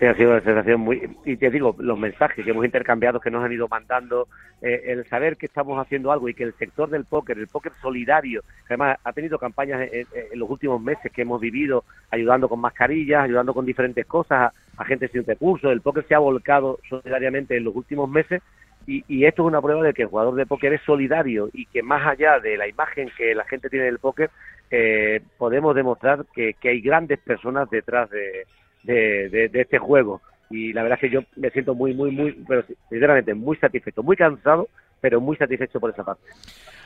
Ha 0.00 0.14
sido 0.14 0.30
una 0.30 0.40
sensación 0.40 0.80
muy... 0.80 1.16
Y 1.24 1.36
te 1.36 1.50
digo, 1.50 1.74
los 1.78 1.98
mensajes 1.98 2.44
que 2.44 2.52
hemos 2.52 2.64
intercambiado, 2.64 3.18
que 3.18 3.32
nos 3.32 3.44
han 3.44 3.52
ido 3.52 3.66
mandando, 3.66 4.28
eh, 4.62 4.84
el 4.86 5.04
saber 5.06 5.36
que 5.36 5.46
estamos 5.46 5.80
haciendo 5.80 6.12
algo 6.12 6.28
y 6.28 6.34
que 6.34 6.44
el 6.44 6.54
sector 6.54 6.88
del 6.88 7.04
póker, 7.04 7.36
el 7.36 7.48
póker 7.48 7.72
solidario, 7.82 8.42
además 8.66 8.98
ha 9.02 9.12
tenido 9.12 9.38
campañas 9.38 9.88
en, 9.92 10.06
los 10.34 10.48
últimos 10.48 10.80
meses 10.80 11.10
que 11.10 11.22
hemos 11.22 11.40
vivido, 11.40 11.84
ayudando 12.12 12.48
con 12.48 12.60
mascarillas, 12.60 13.24
ayudando 13.24 13.52
con 13.52 13.66
diferentes 13.66 14.06
cosas 14.06 14.52
a, 14.76 14.84
gente 14.84 15.08
sin 15.08 15.24
recursos, 15.24 15.72
el 15.72 15.80
póker 15.80 16.04
se 16.06 16.14
ha 16.14 16.20
volcado 16.20 16.78
solidariamente 16.88 17.56
en 17.56 17.64
los 17.64 17.74
últimos 17.74 18.08
meses 18.08 18.40
y, 18.86 19.26
esto 19.26 19.42
es 19.42 19.48
una 19.48 19.60
prueba 19.60 19.82
de 19.82 19.92
que 19.92 20.02
el 20.02 20.08
jugador 20.08 20.34
de 20.34 20.46
póker 20.46 20.72
es 20.72 20.80
solidario 20.82 21.50
y 21.52 21.66
que 21.66 21.82
más 21.82 22.06
allá 22.06 22.38
de 22.38 22.56
la 22.56 22.68
imagen 22.68 23.10
que 23.18 23.34
la 23.34 23.44
gente 23.44 23.68
tiene 23.68 23.84
del 23.84 23.98
póker, 23.98 24.30
eh, 24.70 25.20
podemos 25.36 25.74
demostrar 25.74 26.24
que 26.32 26.56
hay 26.62 26.80
grandes 26.80 27.18
personas 27.18 27.68
detrás 27.68 28.08
de 28.10 28.46
de, 28.92 29.50
este 29.52 29.78
juego. 29.78 30.20
Y 30.50 30.72
la 30.72 30.82
verdad 30.82 30.98
es 31.02 31.08
que 31.08 31.14
yo 31.14 31.20
me 31.36 31.50
siento 31.50 31.74
muy, 31.74 31.94
muy, 31.94 32.10
muy, 32.10 32.32
pero 32.46 32.64
sinceramente 32.88 33.34
muy 33.34 33.56
satisfecho, 33.58 34.02
muy 34.02 34.16
cansado, 34.16 34.68
pero 35.00 35.20
muy 35.20 35.36
satisfecho 35.36 35.78
por 35.78 35.90
esa 35.90 36.04
parte. 36.04 36.24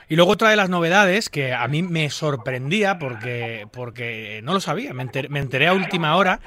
Y 0.09 0.17
luego 0.17 0.33
otra 0.33 0.51
de 0.51 0.57
las 0.57 0.69
novedades 0.69 1.31
que 1.31 1.55
a 1.55 1.67
mí 1.69 1.83
me 1.83 2.11
sorprendía 2.11 2.99
porque, 2.99 3.67
porque 3.73 4.41
no 4.43 4.53
lo 4.53 4.61
sabía, 4.61 4.93
me 4.93 5.03
enteré, 5.03 5.29
me 5.29 5.39
enteré 5.39 5.69
a 5.69 5.75
última 5.75 6.17
hora, 6.17 6.41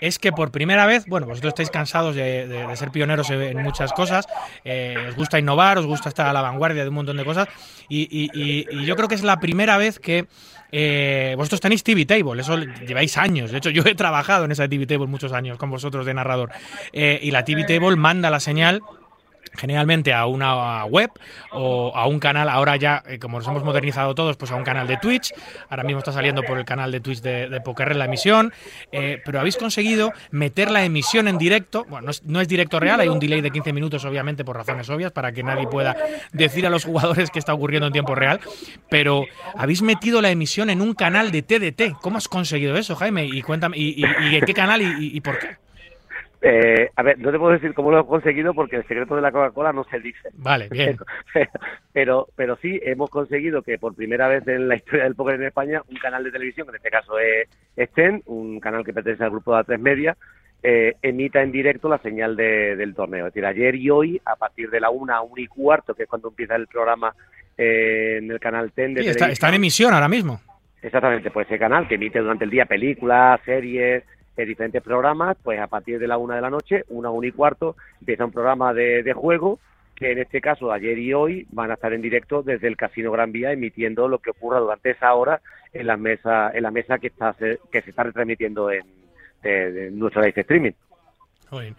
es 0.00 0.18
que 0.18 0.32
por 0.32 0.52
primera 0.52 0.86
vez, 0.86 1.06
bueno, 1.06 1.26
vosotros 1.26 1.50
estáis 1.50 1.70
cansados 1.70 2.14
de, 2.14 2.66
ser 2.74 2.90
pioneros 2.90 3.28
en 3.30 3.58
muchas 3.62 3.92
cosas, 3.92 4.26
eh, 4.64 4.94
os 5.08 5.16
gusta 5.16 5.38
innovar, 5.38 5.76
os 5.76 5.86
gusta 5.86 6.08
estar 6.08 6.26
a 6.26 6.32
la 6.32 6.40
vanguardia 6.40 6.82
de 6.82 6.88
un 6.88 6.94
montón 6.94 7.16
de 7.16 7.24
cosas, 7.24 7.48
y, 7.88 8.08
y, 8.10 8.30
y 8.70 8.86
yo 8.86 8.94
creo 8.96 9.08
que 9.08 9.16
es 9.16 9.24
la 9.24 9.40
primera 9.40 9.76
vez 9.76 9.98
que 9.98 10.26
eh, 10.72 11.34
vosotros 11.36 11.60
tenéis 11.60 11.82
TV 11.82 12.06
Table, 12.06 12.40
eso 12.40 12.56
lleváis 12.58 13.16
años. 13.16 13.50
De 13.50 13.58
hecho, 13.58 13.70
yo 13.70 13.82
he 13.84 13.94
trabajado 13.94 14.44
en 14.44 14.52
esa 14.52 14.68
TV 14.68 14.86
Table 14.86 15.06
muchos 15.06 15.32
años 15.32 15.58
con 15.58 15.70
vosotros 15.70 16.06
de 16.06 16.14
narrador. 16.14 16.50
Eh, 16.92 17.18
y 17.22 17.30
la 17.30 17.44
TV 17.44 17.64
Table 17.64 17.96
manda 17.96 18.30
la 18.30 18.40
señal 18.40 18.82
generalmente 19.54 20.12
a 20.12 20.26
una 20.26 20.84
web 20.84 21.10
o 21.52 21.92
a 21.94 22.06
un 22.06 22.18
canal, 22.18 22.48
ahora 22.48 22.76
ya, 22.76 23.02
eh, 23.06 23.18
como 23.18 23.38
nos 23.38 23.48
hemos 23.48 23.64
modernizado 23.64 24.14
todos, 24.14 24.36
pues 24.36 24.50
a 24.50 24.56
un 24.56 24.64
canal 24.64 24.86
de 24.86 24.96
Twitch, 24.96 25.32
ahora 25.68 25.82
mismo 25.84 25.98
está 25.98 26.12
saliendo 26.12 26.42
por 26.42 26.58
el 26.58 26.64
canal 26.64 26.90
de 26.92 27.00
Twitch 27.00 27.20
de, 27.20 27.48
de 27.48 27.94
la 27.94 28.04
emisión, 28.04 28.52
eh, 28.92 29.20
pero 29.24 29.40
habéis 29.40 29.56
conseguido 29.56 30.12
meter 30.30 30.70
la 30.70 30.84
emisión 30.84 31.28
en 31.28 31.38
directo, 31.38 31.84
bueno, 31.88 32.10
no 32.24 32.40
es, 32.40 32.48
directo 32.48 32.80
real, 32.80 33.00
hay 33.00 33.08
un 33.08 33.18
delay 33.18 33.40
de 33.40 33.50
15 33.50 33.72
minutos 33.72 34.04
obviamente 34.04 34.44
por 34.44 34.56
razones 34.56 34.88
obvias, 34.90 35.12
para 35.12 35.32
que 35.32 35.42
nadie 35.42 35.66
pueda 35.66 35.96
decir 36.32 36.66
a 36.66 36.70
los 36.70 36.84
jugadores 36.84 37.30
que 37.30 37.38
está 37.38 37.54
ocurriendo 37.54 37.86
en 37.86 37.92
tiempo 37.92 38.14
real, 38.14 38.40
pero 38.88 39.26
habéis 39.56 39.82
metido 39.82 40.20
la 40.20 40.30
emisión 40.30 40.70
en 40.70 40.80
un 40.80 40.94
canal 40.94 41.30
de 41.30 41.42
TDT, 41.42 42.00
¿cómo 42.00 42.18
has 42.18 42.28
conseguido 42.28 42.76
eso, 42.76 42.96
Jaime? 42.96 43.24
Y 43.24 43.42
cuéntame, 43.42 43.76
¿y, 43.78 44.04
y, 44.04 44.40
qué 44.40 44.54
canal 44.54 44.80
y 44.82 45.20
por 45.20 45.38
qué? 45.38 45.69
Eh, 46.42 46.90
a 46.96 47.02
ver, 47.02 47.18
no 47.18 47.30
te 47.30 47.38
puedo 47.38 47.52
decir 47.52 47.74
cómo 47.74 47.90
lo 47.90 48.00
he 48.00 48.06
conseguido 48.06 48.54
porque 48.54 48.76
el 48.76 48.86
secreto 48.86 49.14
de 49.14 49.20
la 49.20 49.30
Coca-Cola 49.30 49.72
no 49.72 49.84
se 49.84 50.00
dice. 50.00 50.30
Vale, 50.34 50.68
bien. 50.70 50.96
Pero, 51.32 51.50
pero, 51.92 52.28
pero, 52.34 52.56
sí 52.56 52.80
hemos 52.82 53.10
conseguido 53.10 53.62
que 53.62 53.78
por 53.78 53.94
primera 53.94 54.26
vez 54.26 54.48
en 54.48 54.68
la 54.68 54.76
historia 54.76 55.04
del 55.04 55.14
póker 55.14 55.34
en 55.34 55.44
España 55.44 55.82
un 55.86 55.96
canal 55.96 56.24
de 56.24 56.32
televisión, 56.32 56.66
que 56.66 56.70
en 56.70 56.76
este 56.76 56.90
caso 56.90 57.18
es 57.18 57.48
Esten, 57.76 58.22
un 58.26 58.58
canal 58.58 58.84
que 58.84 58.94
pertenece 58.94 59.24
al 59.24 59.30
grupo 59.30 59.54
de 59.54 59.62
A3 59.64 59.78
Media, 59.78 60.16
eh, 60.62 60.94
emita 61.02 61.42
en 61.42 61.52
directo 61.52 61.88
la 61.88 61.98
señal 61.98 62.36
de, 62.36 62.76
del 62.76 62.94
torneo. 62.94 63.26
Es 63.26 63.34
decir, 63.34 63.44
ayer 63.44 63.74
y 63.74 63.90
hoy, 63.90 64.20
a 64.24 64.36
partir 64.36 64.70
de 64.70 64.80
la 64.80 64.90
una 64.90 65.16
a 65.16 65.22
una 65.22 65.42
y 65.42 65.46
cuarto, 65.46 65.94
que 65.94 66.04
es 66.04 66.08
cuando 66.08 66.28
empieza 66.28 66.56
el 66.56 66.66
programa 66.66 67.14
eh, 67.56 68.18
en 68.18 68.30
el 68.30 68.40
canal 68.40 68.72
TEN 68.72 68.94
de 68.94 69.02
sí, 69.02 69.08
está, 69.08 69.30
está 69.30 69.48
en 69.48 69.54
emisión 69.54 69.92
ahora 69.92 70.08
mismo. 70.08 70.40
Exactamente, 70.82 71.30
pues 71.30 71.46
ese 71.46 71.58
canal 71.58 71.86
que 71.86 71.96
emite 71.96 72.18
durante 72.18 72.44
el 72.44 72.50
día 72.50 72.64
películas, 72.64 73.40
series, 73.44 74.02
de 74.36 74.46
diferentes 74.46 74.82
programas, 74.82 75.36
pues 75.42 75.60
a 75.60 75.66
partir 75.66 75.98
de 75.98 76.06
la 76.06 76.18
una 76.18 76.36
de 76.36 76.40
la 76.40 76.50
noche, 76.50 76.84
una, 76.88 77.10
una 77.10 77.26
y 77.26 77.32
cuarto, 77.32 77.76
empieza 78.00 78.24
un 78.24 78.32
programa 78.32 78.72
de, 78.72 79.02
de, 79.02 79.12
juego 79.12 79.58
que 79.94 80.12
en 80.12 80.18
este 80.18 80.40
caso 80.40 80.72
ayer 80.72 80.98
y 80.98 81.12
hoy 81.12 81.46
van 81.50 81.70
a 81.70 81.74
estar 81.74 81.92
en 81.92 82.00
directo 82.00 82.42
desde 82.42 82.68
el 82.68 82.76
Casino 82.76 83.12
Gran 83.12 83.32
Vía 83.32 83.52
emitiendo 83.52 84.08
lo 84.08 84.18
que 84.18 84.30
ocurra 84.30 84.58
durante 84.58 84.90
esa 84.90 85.12
hora 85.14 85.42
en 85.72 85.86
la 85.86 85.96
mesa 85.96 86.50
en 86.54 86.62
la 86.62 86.70
mesa 86.70 86.98
que 86.98 87.08
está 87.08 87.34
que 87.38 87.82
se 87.82 87.90
está 87.90 88.04
retransmitiendo 88.04 88.70
en, 88.70 88.86
de 89.42 89.90
nuestro 89.92 90.22
live 90.22 90.40
streaming. 90.40 90.72
Bien. 91.50 91.76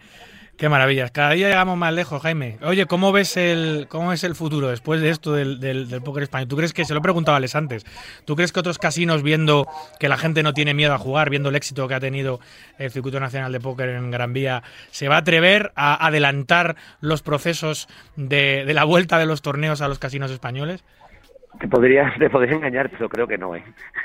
Qué 0.62 0.68
maravillas. 0.68 1.10
Cada 1.10 1.32
día 1.32 1.48
llegamos 1.48 1.76
más 1.76 1.92
lejos, 1.92 2.22
Jaime. 2.22 2.56
Oye, 2.62 2.86
¿cómo 2.86 3.10
ves 3.10 3.36
el, 3.36 3.88
cómo 3.88 4.12
es 4.12 4.22
el 4.22 4.36
futuro 4.36 4.68
después 4.68 5.00
de 5.00 5.10
esto 5.10 5.32
del, 5.32 5.58
del, 5.58 6.00
póker 6.02 6.22
español? 6.22 6.46
¿Tú 6.46 6.54
crees 6.54 6.72
que, 6.72 6.84
se 6.84 6.94
lo 6.94 7.00
he 7.00 7.02
preguntado 7.02 7.36
a 7.36 7.58
antes, 7.58 7.84
¿tú 8.24 8.36
crees 8.36 8.52
que 8.52 8.60
otros 8.60 8.78
casinos 8.78 9.24
viendo 9.24 9.66
que 9.98 10.08
la 10.08 10.16
gente 10.16 10.44
no 10.44 10.54
tiene 10.54 10.72
miedo 10.72 10.94
a 10.94 10.98
jugar, 10.98 11.30
viendo 11.30 11.48
el 11.48 11.56
éxito 11.56 11.88
que 11.88 11.94
ha 11.94 11.98
tenido 11.98 12.38
el 12.78 12.92
Circuito 12.92 13.18
Nacional 13.18 13.50
de 13.50 13.58
Póker 13.58 13.88
en 13.88 14.12
Gran 14.12 14.32
Vía, 14.32 14.62
se 14.92 15.08
va 15.08 15.16
a 15.16 15.18
atrever 15.18 15.72
a 15.74 16.06
adelantar 16.06 16.76
los 17.00 17.22
procesos 17.22 17.88
de, 18.14 18.64
de 18.64 18.72
la 18.72 18.84
vuelta 18.84 19.18
de 19.18 19.26
los 19.26 19.42
torneos 19.42 19.80
a 19.80 19.88
los 19.88 19.98
casinos 19.98 20.30
españoles? 20.30 20.84
Te 21.58 21.68
podría, 21.68 22.12
te 22.18 22.30
podría 22.30 22.56
engañar, 22.56 22.90
pero 22.90 23.08
creo 23.08 23.26
que 23.26 23.38
no, 23.38 23.54
¿eh? 23.56 23.64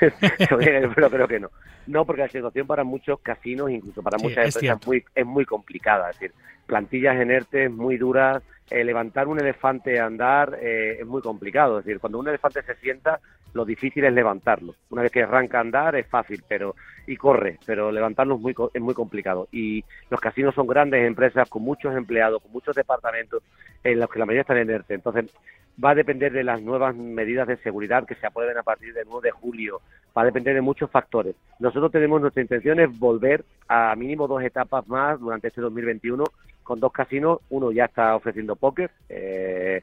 pero 0.94 1.10
creo 1.10 1.28
que 1.28 1.40
no. 1.40 1.50
No, 1.86 2.04
porque 2.04 2.22
la 2.22 2.28
situación 2.28 2.66
para 2.66 2.84
muchos 2.84 3.20
casinos, 3.20 3.70
incluso 3.70 4.02
para 4.02 4.18
Sí, 4.18 4.24
muchas 4.24 4.46
es 4.46 4.56
empresas, 4.56 4.78
muy, 4.86 5.04
es 5.14 5.26
muy 5.26 5.44
complicada. 5.46 6.10
Es 6.10 6.18
decir, 6.18 6.34
plantillas 6.66 7.20
inertes, 7.20 7.70
muy 7.70 7.96
duras. 7.96 8.42
eh, 8.70 8.84
levantar 8.84 9.28
un 9.28 9.40
elefante 9.40 9.98
a 9.98 10.04
andar 10.06 10.58
eh, 10.60 10.98
es 11.00 11.06
muy 11.06 11.22
complicado. 11.22 11.78
Es 11.78 11.86
decir, 11.86 12.00
cuando 12.00 12.18
un 12.18 12.28
elefante 12.28 12.62
se 12.62 12.74
sienta, 12.76 13.18
lo 13.54 13.64
difícil 13.64 14.04
es 14.04 14.12
levantarlo. 14.12 14.74
Una 14.90 15.02
vez 15.02 15.10
que 15.10 15.22
arranca 15.22 15.56
a 15.58 15.62
andar 15.62 15.96
es 15.96 16.06
fácil, 16.06 16.42
pero 16.46 16.74
y 17.06 17.16
corre, 17.16 17.58
pero 17.64 17.90
levantarlo 17.90 18.34
es 18.34 18.40
muy, 18.42 18.54
es 18.74 18.82
muy 18.82 18.92
complicado. 18.94 19.48
Y 19.50 19.82
los 20.10 20.20
casinos 20.20 20.54
son 20.54 20.66
grandes 20.66 21.06
empresas 21.06 21.48
con 21.48 21.62
muchos 21.62 21.96
empleados, 21.96 22.42
con 22.42 22.52
muchos 22.52 22.76
departamentos, 22.76 23.42
en 23.82 23.98
los 23.98 24.10
que 24.10 24.18
la 24.18 24.26
mayoría 24.26 24.42
están 24.42 24.60
inertes. 24.60 24.94
Entonces, 24.94 25.34
va 25.82 25.90
a 25.90 25.94
depender 25.94 26.32
de 26.32 26.44
las 26.44 26.60
nuevas 26.60 26.94
medidas 26.94 27.46
de 27.46 27.56
seguridad 27.58 28.06
que 28.06 28.16
se 28.16 28.26
aprueben 28.26 28.58
a 28.58 28.62
partir 28.62 28.92
del 28.94 29.06
9 29.08 29.28
de 29.28 29.30
julio. 29.30 29.80
Va 30.16 30.22
a 30.22 30.26
depender 30.26 30.54
de 30.54 30.60
muchos 30.60 30.90
factores. 30.90 31.36
Nosotros 31.60 31.92
tenemos 31.92 32.20
nuestra 32.20 32.42
intención 32.42 32.80
es 32.80 32.98
volver 32.98 33.44
a 33.68 33.94
mínimo 33.96 34.26
dos 34.26 34.42
etapas 34.42 34.86
más 34.88 35.20
durante 35.20 35.48
este 35.48 35.60
2021 35.60 36.24
con 36.64 36.80
dos 36.80 36.92
casinos. 36.92 37.40
Uno 37.50 37.70
ya 37.70 37.84
está 37.84 38.16
ofreciendo 38.16 38.56
póker, 38.56 38.90
eh, 39.08 39.82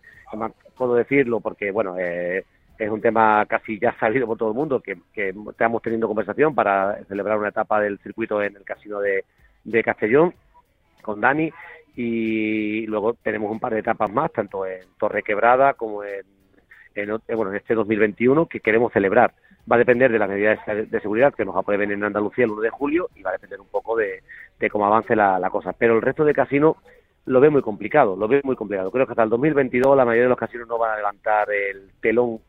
puedo 0.78 0.96
decirlo 0.96 1.40
porque, 1.40 1.72
bueno, 1.72 1.96
eh, 1.98 2.46
es 2.78 2.90
un 2.90 3.00
tema 3.00 3.46
casi 3.46 3.80
ya 3.80 3.98
salido 3.98 4.28
por 4.28 4.38
todo 4.38 4.50
el 4.50 4.56
mundo, 4.56 4.82
que, 4.82 4.98
estamos 5.50 5.82
teniendo 5.82 6.08
conversación 6.08 6.54
para 6.54 7.02
celebrar 7.06 7.38
una 7.38 7.50
etapa 7.50 7.80
del 7.80 8.00
circuito 8.00 8.44
en 8.44 8.58
el 8.58 8.64
casino 8.64 9.00
de 9.00 9.84
Castellón 9.84 10.34
con 11.02 11.22
Dani 11.22 11.52
y 11.96 12.86
luego 12.88 13.14
tenemos 13.14 13.52
un 13.52 13.60
par 13.60 13.74
de 13.74 13.80
etapas 13.80 14.12
más, 14.12 14.32
tanto 14.32 14.66
en 14.66 14.82
Torre 15.00 15.24
Quebrada 15.24 15.74
como 15.74 16.04
en, 16.04 16.26
eh, 16.96 17.36
bueno, 17.36 17.52
en 17.52 17.58
este 17.58 17.74
2021 17.74 18.48
que 18.48 18.60
queremos 18.60 18.92
celebrar. 18.92 19.34
Va 19.70 19.78
a 19.78 19.80
depender 19.80 20.12
de 20.12 20.20
las 20.20 20.30
medidas 20.30 20.60
de 20.66 21.02
seguridad 21.02 21.34
que 21.34 21.46
nos 21.46 21.56
aprueben 21.56 21.92
en 21.92 22.04
Andalucía 22.04 22.46
el 22.46 22.52
1 22.52 22.62
de 22.62 22.70
julio 22.70 23.10
y 23.16 23.24
va 23.24 23.32
a 23.32 23.34
depender 23.34 23.60
un 23.60 23.68
poco 23.68 23.96
de, 23.96 24.22
de 24.60 24.70
cómo 24.70 24.86
avance 24.86 25.16
la, 25.16 25.40
la 25.40 25.50
cosa. 25.50 25.74
Pero 25.74 25.96
el 25.96 26.02
resto 26.02 26.24
de 26.24 26.34
casinos 26.34 26.76
lo 27.26 27.40
ve 27.40 27.50
muy 27.50 27.62
complicado, 27.62 28.16
lo 28.16 28.28
ve 28.28 28.42
muy 28.44 28.56
complicado. 28.56 28.92
Creo 28.92 29.06
que 29.08 29.14
hasta 29.14 29.24
el 29.24 29.30
2022 29.30 29.98
la 29.98 30.06
mayoría 30.06 30.24
de 30.24 30.30
los 30.30 30.38
casinos 30.38 30.68
no 30.68 30.78
van 30.78 30.92
a 30.92 30.98
levantar 30.98 31.50
el 31.52 31.90
telón 32.00 32.40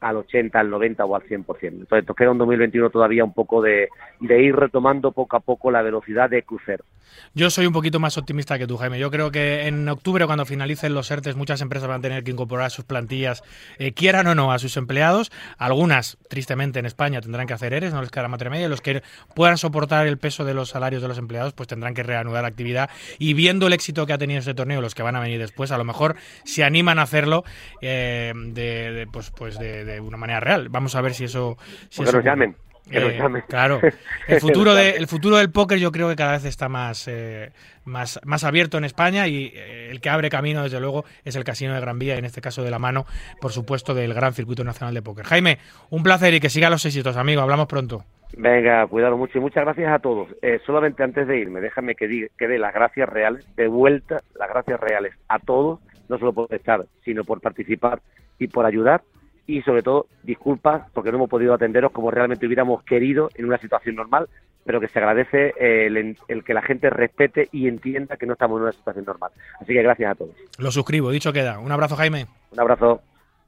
al 0.00 0.16
80, 0.18 0.60
al 0.60 0.70
90 0.70 1.04
o 1.04 1.16
al 1.16 1.22
100%. 1.22 1.46
Entonces 1.62 2.06
nos 2.06 2.16
queda 2.16 2.30
un 2.30 2.38
2021 2.38 2.90
todavía 2.90 3.24
un 3.24 3.32
poco 3.32 3.62
de, 3.62 3.88
ir 4.20 4.54
retomando 4.54 5.12
poco 5.12 5.36
a 5.36 5.40
poco 5.40 5.70
la 5.70 5.82
velocidad 5.82 6.28
de 6.28 6.42
crucero. 6.42 6.84
Yo 7.32 7.48
soy 7.48 7.66
un 7.66 7.72
poquito 7.72 8.00
más 8.00 8.18
optimista 8.18 8.58
que 8.58 8.66
tú, 8.66 8.76
Jaime. 8.76 8.98
Yo 8.98 9.10
creo 9.10 9.30
que 9.30 9.66
en 9.66 9.88
octubre, 9.88 10.26
cuando 10.26 10.44
finalicen 10.44 10.94
los 10.94 11.10
ERTES, 11.10 11.36
muchas 11.36 11.60
empresas 11.60 11.88
van 11.88 12.00
a 12.00 12.02
tener 12.02 12.24
que 12.24 12.32
incorporar 12.32 12.66
a 12.66 12.70
sus 12.70 12.84
plantillas, 12.84 13.42
eh, 13.78 13.92
quieran 13.92 14.26
o 14.26 14.34
no, 14.34 14.52
a 14.52 14.58
sus 14.58 14.76
empleados. 14.76 15.30
Algunas, 15.58 16.18
tristemente, 16.28 16.80
en 16.80 16.86
España 16.86 17.20
tendrán 17.20 17.46
que 17.46 17.54
hacer 17.54 17.72
ERES, 17.72 17.92
no 17.92 18.00
les 18.00 18.10
quedará 18.10 18.28
más 18.28 18.40
remedio. 18.40 18.68
Los 18.68 18.80
que 18.80 19.02
puedan 19.34 19.58
soportar 19.58 20.06
el 20.06 20.18
peso 20.18 20.44
de 20.44 20.54
los 20.54 20.70
salarios 20.70 21.02
de 21.02 21.08
los 21.08 21.18
empleados, 21.18 21.52
pues 21.52 21.68
tendrán 21.68 21.94
que 21.94 22.02
reanudar 22.02 22.42
la 22.42 22.48
actividad. 22.48 22.90
Y 23.18 23.34
viendo 23.34 23.68
el 23.68 23.72
éxito 23.72 24.06
que 24.06 24.12
ha 24.12 24.18
tenido 24.18 24.40
este 24.40 24.54
torneo, 24.54 24.80
los 24.80 24.94
que 24.94 25.02
van 25.02 25.16
a 25.16 25.20
venir 25.20 25.38
después, 25.38 25.70
a 25.70 25.78
lo 25.78 25.84
mejor 25.84 26.16
se 26.44 26.64
animan 26.64 26.98
a 26.98 27.02
hacerlo 27.02 27.44
eh, 27.80 28.32
de, 28.34 29.06
pues, 29.12 29.30
pues 29.30 29.58
de 29.58 29.93
una 30.00 30.16
manera 30.16 30.40
real. 30.40 30.68
Vamos 30.68 30.94
a 30.94 31.00
ver 31.00 31.14
si 31.14 31.24
eso. 31.24 31.56
Si 31.88 32.02
eso 32.02 32.04
nos 32.04 32.14
ocurre. 32.14 32.24
llamen. 32.24 32.56
Eh, 32.90 33.16
llamen. 33.18 33.42
Claro. 33.48 33.80
El 34.28 34.40
futuro, 34.40 34.74
de, 34.74 34.90
el 34.90 35.06
futuro 35.06 35.38
del 35.38 35.50
póker 35.50 35.78
yo 35.78 35.90
creo 35.90 36.08
que 36.08 36.16
cada 36.16 36.32
vez 36.32 36.44
está 36.44 36.68
más, 36.68 37.08
eh, 37.08 37.50
más, 37.84 38.20
más 38.24 38.44
abierto 38.44 38.76
en 38.76 38.84
España 38.84 39.26
y 39.26 39.52
eh, 39.54 39.90
el 39.90 40.00
que 40.00 40.10
abre 40.10 40.28
camino, 40.28 40.62
desde 40.62 40.80
luego, 40.80 41.04
es 41.24 41.36
el 41.36 41.44
Casino 41.44 41.74
de 41.74 41.80
Gran 41.80 41.98
Vía, 41.98 42.14
y 42.14 42.18
en 42.18 42.24
este 42.24 42.40
caso 42.40 42.62
de 42.62 42.70
la 42.70 42.78
mano, 42.78 43.06
por 43.40 43.52
supuesto, 43.52 43.94
del 43.94 44.12
Gran 44.12 44.34
Circuito 44.34 44.64
Nacional 44.64 44.94
de 44.94 45.02
Póker. 45.02 45.24
Jaime, 45.24 45.58
un 45.90 46.02
placer 46.02 46.34
y 46.34 46.40
que 46.40 46.50
siga 46.50 46.70
los 46.70 46.84
éxitos, 46.84 47.16
amigo. 47.16 47.40
Hablamos 47.40 47.66
pronto. 47.66 48.04
Venga, 48.36 48.86
cuidado 48.86 49.16
mucho 49.16 49.38
y 49.38 49.40
muchas 49.40 49.64
gracias 49.64 49.92
a 49.92 49.98
todos. 50.00 50.28
Eh, 50.42 50.58
solamente 50.66 51.02
antes 51.02 51.26
de 51.26 51.38
irme, 51.38 51.60
déjame 51.60 51.94
que, 51.94 52.08
diga, 52.08 52.28
que 52.36 52.48
dé 52.48 52.58
las 52.58 52.74
gracias 52.74 53.08
reales, 53.08 53.46
de 53.56 53.68
vuelta, 53.68 54.20
las 54.38 54.48
gracias 54.48 54.80
reales 54.80 55.14
a 55.28 55.38
todos, 55.38 55.80
no 56.08 56.18
solo 56.18 56.32
por 56.32 56.52
estar, 56.52 56.84
sino 57.04 57.24
por 57.24 57.40
participar 57.40 58.00
y 58.38 58.48
por 58.48 58.66
ayudar. 58.66 59.02
Y 59.46 59.62
sobre 59.62 59.82
todo, 59.82 60.06
disculpas 60.22 60.90
porque 60.92 61.10
no 61.10 61.18
hemos 61.18 61.30
podido 61.30 61.54
atenderos 61.54 61.92
como 61.92 62.10
realmente 62.10 62.46
hubiéramos 62.46 62.82
querido 62.84 63.28
en 63.34 63.44
una 63.44 63.58
situación 63.58 63.94
normal, 63.96 64.28
pero 64.64 64.80
que 64.80 64.88
se 64.88 64.98
agradece 64.98 65.52
eh, 65.58 65.86
el, 65.86 66.16
el 66.28 66.44
que 66.44 66.54
la 66.54 66.62
gente 66.62 66.88
respete 66.88 67.48
y 67.52 67.68
entienda 67.68 68.16
que 68.16 68.26
no 68.26 68.32
estamos 68.32 68.56
en 68.58 68.62
una 68.62 68.72
situación 68.72 69.04
normal. 69.04 69.30
Así 69.60 69.74
que 69.74 69.82
gracias 69.82 70.12
a 70.12 70.14
todos. 70.14 70.34
Lo 70.58 70.70
suscribo, 70.70 71.10
dicho 71.10 71.32
queda. 71.32 71.58
Un 71.58 71.70
abrazo, 71.72 71.96
Jaime. 71.96 72.26
Un 72.52 72.60
abrazo. 72.60 73.02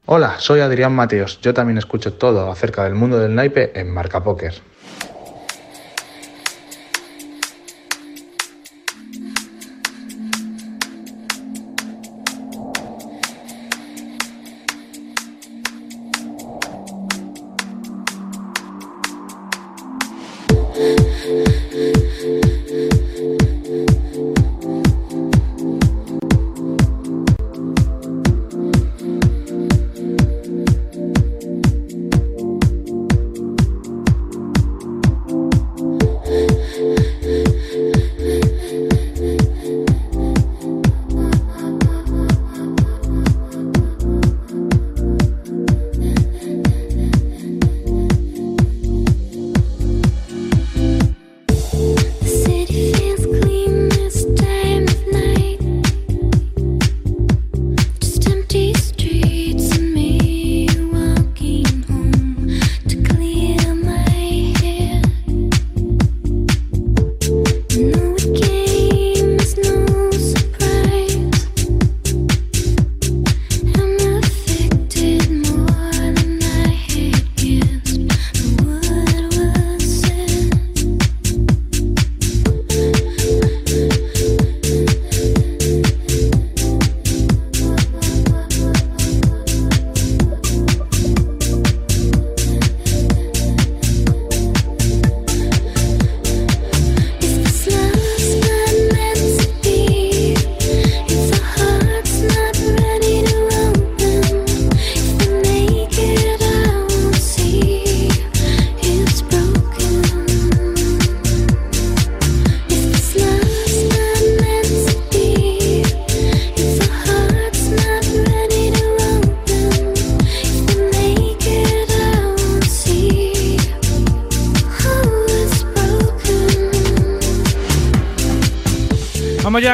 Hola, 0.05 0.35
soy 0.39 0.61
Adrián 0.61 0.95
Mateos. 0.95 1.41
Yo 1.41 1.53
también 1.53 1.77
escucho 1.77 2.13
todo 2.13 2.49
acerca 2.49 2.83
del 2.85 2.95
mundo 2.95 3.19
del 3.19 3.35
naipe 3.35 3.77
en 3.77 3.91
Marca 3.91 4.23
Póker. 4.23 4.53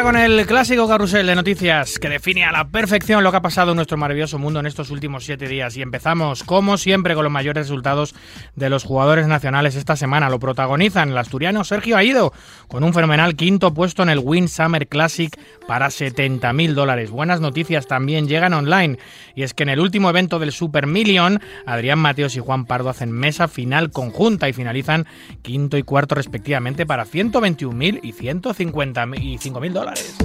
Con 0.03 0.17
el 0.17 0.45
clásico 0.45 0.85
carrusel 0.85 1.25
de 1.25 1.33
noticias 1.33 1.97
que 1.97 2.09
define 2.09 2.43
a 2.43 2.51
la 2.51 2.67
perfección 2.67 3.23
lo 3.23 3.31
que 3.31 3.37
ha 3.37 3.41
pasado 3.41 3.71
en 3.71 3.77
nuestro 3.77 3.95
maravilloso 3.95 4.37
mundo 4.37 4.59
en 4.59 4.65
estos 4.65 4.89
últimos 4.89 5.23
siete 5.23 5.47
días. 5.47 5.77
Y 5.77 5.81
empezamos, 5.81 6.43
como 6.43 6.77
siempre, 6.77 7.15
con 7.15 7.23
los 7.23 7.31
mayores 7.31 7.69
resultados 7.69 8.13
de 8.55 8.69
los 8.69 8.83
jugadores 8.83 9.27
nacionales 9.27 9.75
esta 9.75 9.95
semana. 9.95 10.29
Lo 10.29 10.39
protagonizan 10.39 11.09
el 11.09 11.17
asturiano 11.17 11.63
Sergio 11.63 11.97
Aido, 11.97 12.33
con 12.67 12.83
un 12.83 12.93
fenomenal 12.93 13.35
quinto 13.35 13.73
puesto 13.73 14.03
en 14.03 14.09
el 14.09 14.19
Win 14.19 14.47
Summer 14.47 14.87
Classic 14.87 15.35
para 15.67 15.87
70.000 15.87 16.73
dólares. 16.73 17.11
Buenas 17.11 17.41
noticias 17.41 17.87
también 17.87 18.27
llegan 18.27 18.53
online. 18.53 18.97
Y 19.35 19.43
es 19.43 19.53
que 19.53 19.63
en 19.63 19.69
el 19.69 19.79
último 19.79 20.09
evento 20.09 20.39
del 20.39 20.51
Super 20.51 20.87
Million, 20.87 21.41
Adrián 21.65 21.99
Mateos 21.99 22.35
y 22.35 22.39
Juan 22.39 22.65
Pardo 22.65 22.89
hacen 22.89 23.11
mesa 23.11 23.47
final 23.47 23.91
conjunta 23.91 24.49
y 24.49 24.53
finalizan 24.53 25.05
quinto 25.41 25.77
y 25.77 25.83
cuarto 25.83 26.15
respectivamente 26.15 26.85
para 26.85 27.05
121.000 27.05 27.99
y 28.03 28.13
155.000 28.13 29.61
mil 29.61 29.73
dólares. 29.73 30.15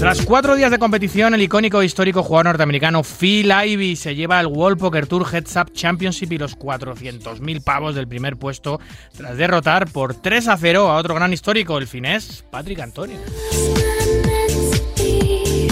Tras 0.00 0.22
cuatro 0.22 0.56
días 0.56 0.70
de 0.70 0.78
competición, 0.78 1.34
el 1.34 1.42
icónico 1.42 1.82
e 1.82 1.84
histórico 1.84 2.22
jugador 2.22 2.46
norteamericano 2.46 3.02
Phil 3.02 3.52
Ivey 3.52 3.96
se 3.96 4.14
lleva 4.14 4.40
el 4.40 4.46
World 4.46 4.78
Poker 4.78 5.06
Tour 5.06 5.26
Heads 5.30 5.56
Up 5.56 5.74
Championship 5.74 6.32
y 6.32 6.38
los 6.38 6.58
400.000 6.58 7.62
pavos 7.62 7.94
del 7.94 8.08
primer 8.08 8.38
puesto 8.38 8.80
tras 9.14 9.36
derrotar 9.36 9.90
por 9.92 10.14
3 10.14 10.48
a 10.48 10.56
0 10.56 10.88
a 10.88 10.96
otro 10.96 11.14
gran 11.14 11.34
histórico, 11.34 11.76
el 11.76 11.86
finés 11.86 12.46
Patrick 12.50 12.80
Antonio. 12.80 13.18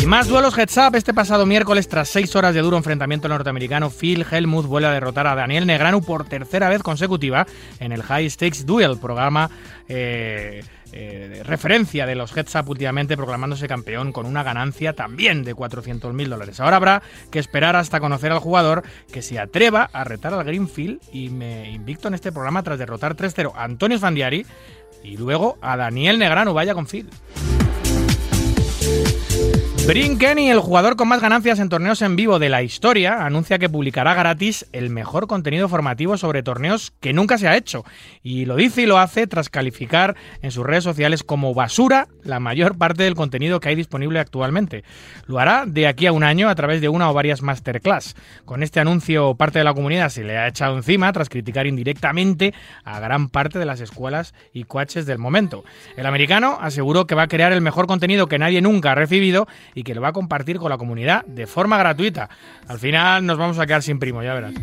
Más 0.09 0.27
duelos 0.27 0.57
heads 0.57 0.79
up. 0.79 0.95
Este 0.95 1.13
pasado 1.13 1.45
miércoles, 1.45 1.87
tras 1.87 2.09
seis 2.09 2.35
horas 2.35 2.55
de 2.55 2.63
duro 2.63 2.79
enfrentamiento 2.79 3.29
norteamericano, 3.29 3.91
Phil 3.91 4.25
Helmuth 4.29 4.65
vuelve 4.65 4.89
a 4.89 4.93
derrotar 4.93 5.27
a 5.27 5.35
Daniel 5.35 5.67
Negranu 5.67 6.01
por 6.01 6.25
tercera 6.25 6.71
vez 6.71 6.83
consecutiva 6.83 7.47
en 7.79 7.93
el 7.93 8.03
High 8.03 8.31
Stakes 8.31 8.65
Duel, 8.65 8.97
programa 8.97 9.51
eh, 9.87 10.65
eh, 10.93 11.43
referencia 11.45 12.07
de 12.07 12.15
los 12.15 12.35
Heads 12.35 12.55
Up 12.55 12.71
últimamente 12.71 13.19
proclamándose 13.19 13.69
campeón 13.69 14.13
con 14.13 14.25
una 14.25 14.43
ganancia 14.43 14.95
también 14.95 15.45
de 15.45 15.55
400.000 15.55 16.27
dólares. 16.27 16.59
Ahora 16.59 16.77
habrá 16.77 17.03
que 17.31 17.39
esperar 17.39 17.77
hasta 17.77 18.01
conocer 18.01 18.33
al 18.33 18.39
jugador 18.39 18.85
que 19.13 19.21
se 19.21 19.39
atreva 19.39 19.91
a 19.93 20.05
retar 20.05 20.33
al 20.33 20.43
Greenfield 20.43 21.03
y 21.13 21.29
me 21.29 21.71
invicto 21.71 22.09
en 22.09 22.15
este 22.15 22.33
programa 22.33 22.63
tras 22.63 22.79
derrotar 22.79 23.15
3-0 23.15 23.53
a 23.55 23.63
Antonio 23.63 23.99
Sfandiari 23.99 24.47
y 25.05 25.19
luego 25.19 25.59
a 25.61 25.77
Daniel 25.77 26.19
Negrano. 26.19 26.55
Vaya 26.55 26.73
con 26.73 26.87
Phil. 26.87 27.11
Brin 29.89 30.19
Kenny, 30.19 30.51
el 30.51 30.59
jugador 30.59 30.97
con 30.97 31.09
más 31.09 31.23
ganancias 31.23 31.59
en 31.61 31.71
torneos 31.71 32.03
en 32.03 32.15
vivo 32.15 32.39
de 32.39 32.51
la 32.51 32.63
historia, 32.63 33.25
anuncia 33.25 33.59
que 33.59 33.71
publicará 33.71 34.13
gratis 34.13 34.67
el 34.73 34.91
mejor 34.91 35.27
contenido 35.27 35.67
formativo 35.67 36.19
sobre 36.19 36.43
torneos 36.43 36.93
que 37.01 37.15
nunca 37.15 37.39
se 37.39 37.49
ha 37.49 37.57
hecho. 37.57 37.87
Y 38.23 38.45
lo 38.45 38.57
dice 38.57 38.83
y 38.83 38.87
lo 38.87 38.99
hace 38.99 39.27
tras 39.27 39.49
calificar 39.49 40.15
en 40.43 40.51
sus 40.51 40.67
redes 40.67 40.85
sociales 40.85 41.23
como 41.23 41.55
basura 41.55 42.09
la 42.23 42.39
mayor 42.39 42.77
parte 42.77 43.05
del 43.05 43.15
contenido 43.15 43.61
que 43.61 43.71
hay 43.71 43.77
disponible 43.77 44.19
actualmente. 44.19 44.85
Lo 45.25 45.39
hará 45.39 45.65
de 45.67 45.87
aquí 45.87 46.07
a 46.07 46.13
un 46.13 46.23
año 46.23 46.51
a 46.51 46.55
través 46.55 46.83
de 46.83 46.91
una 46.91 47.11
o 47.11 47.15
varias 47.15 47.41
masterclass. 47.41 48.15
Con 48.45 48.63
este 48.63 48.81
anuncio, 48.81 49.37
parte 49.37 49.61
de 49.61 49.65
la 49.65 49.73
comunidad 49.73 50.11
se 50.11 50.23
le 50.23 50.37
ha 50.37 50.49
echado 50.49 50.77
encima 50.77 51.11
tras 51.15 51.31
criticar 51.31 51.67
indirectamente 51.67 52.53
a 52.85 53.01
gran 53.01 53.31
parte 53.31 53.59
de 53.59 53.65
las 53.65 53.81
escuelas 53.81 54.35
y 54.53 54.65
coaches 54.65 55.07
del 55.07 55.17
momento. 55.17 55.65
El 55.97 56.05
americano 56.05 56.59
aseguró 56.61 57.07
que 57.07 57.15
va 57.15 57.23
a 57.23 57.29
crear 57.29 57.55
el 57.55 57.63
mejor 57.63 57.87
contenido 57.87 58.27
que 58.27 58.39
nadie 58.39 58.61
nunca 58.61 58.93
ha 58.93 58.95
recibido 58.95 59.49
y 59.79 59.85
que 59.85 59.95
lo 59.95 60.01
va 60.01 60.09
a 60.09 60.13
compartir 60.13 60.59
con 60.59 60.71
la 60.71 60.77
comunidad 60.77 61.25
de 61.27 61.47
forma 61.47 61.79
gratuita. 61.79 62.29
Al 62.67 62.81
final 62.81 63.25
nos 63.25 63.39
vamos 63.39 63.61
a 63.61 63.67
quedar 63.67 63.83
sin 63.83 64.01
primo, 64.01 64.25
ya 64.25 64.35
verás. 64.35 64.55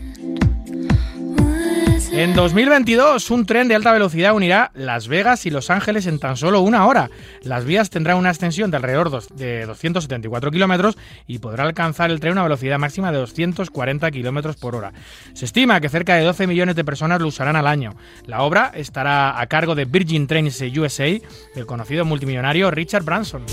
En 2.11 2.33
2022, 2.33 3.29
un 3.31 3.45
tren 3.45 3.67
de 3.67 3.75
alta 3.75 3.91
velocidad 3.91 4.33
unirá 4.33 4.71
Las 4.73 5.07
Vegas 5.07 5.45
y 5.45 5.49
Los 5.49 5.69
Ángeles 5.69 6.05
en 6.05 6.19
tan 6.19 6.37
solo 6.37 6.61
una 6.61 6.85
hora. 6.85 7.09
Las 7.43 7.65
vías 7.65 7.89
tendrán 7.89 8.17
una 8.17 8.29
extensión 8.29 8.71
de 8.71 8.77
alrededor 8.77 9.21
de 9.33 9.65
274 9.65 10.51
kilómetros 10.51 10.97
y 11.27 11.39
podrá 11.39 11.63
alcanzar 11.63 12.11
el 12.11 12.19
tren 12.19 12.33
una 12.33 12.43
velocidad 12.43 12.77
máxima 12.77 13.11
de 13.11 13.17
240 13.17 14.11
kilómetros 14.11 14.55
por 14.55 14.75
hora. 14.75 14.93
Se 15.33 15.45
estima 15.45 15.81
que 15.81 15.89
cerca 15.89 16.15
de 16.15 16.23
12 16.23 16.47
millones 16.47 16.75
de 16.75 16.85
personas 16.85 17.19
lo 17.19 17.27
usarán 17.27 17.55
al 17.55 17.67
año. 17.67 17.95
La 18.25 18.43
obra 18.43 18.71
estará 18.73 19.39
a 19.39 19.47
cargo 19.47 19.75
de 19.75 19.85
Virgin 19.85 20.27
Trains 20.27 20.61
USA, 20.61 21.19
del 21.53 21.65
conocido 21.65 22.05
multimillonario 22.05 22.71
Richard 22.71 23.03
Branson. 23.03 23.45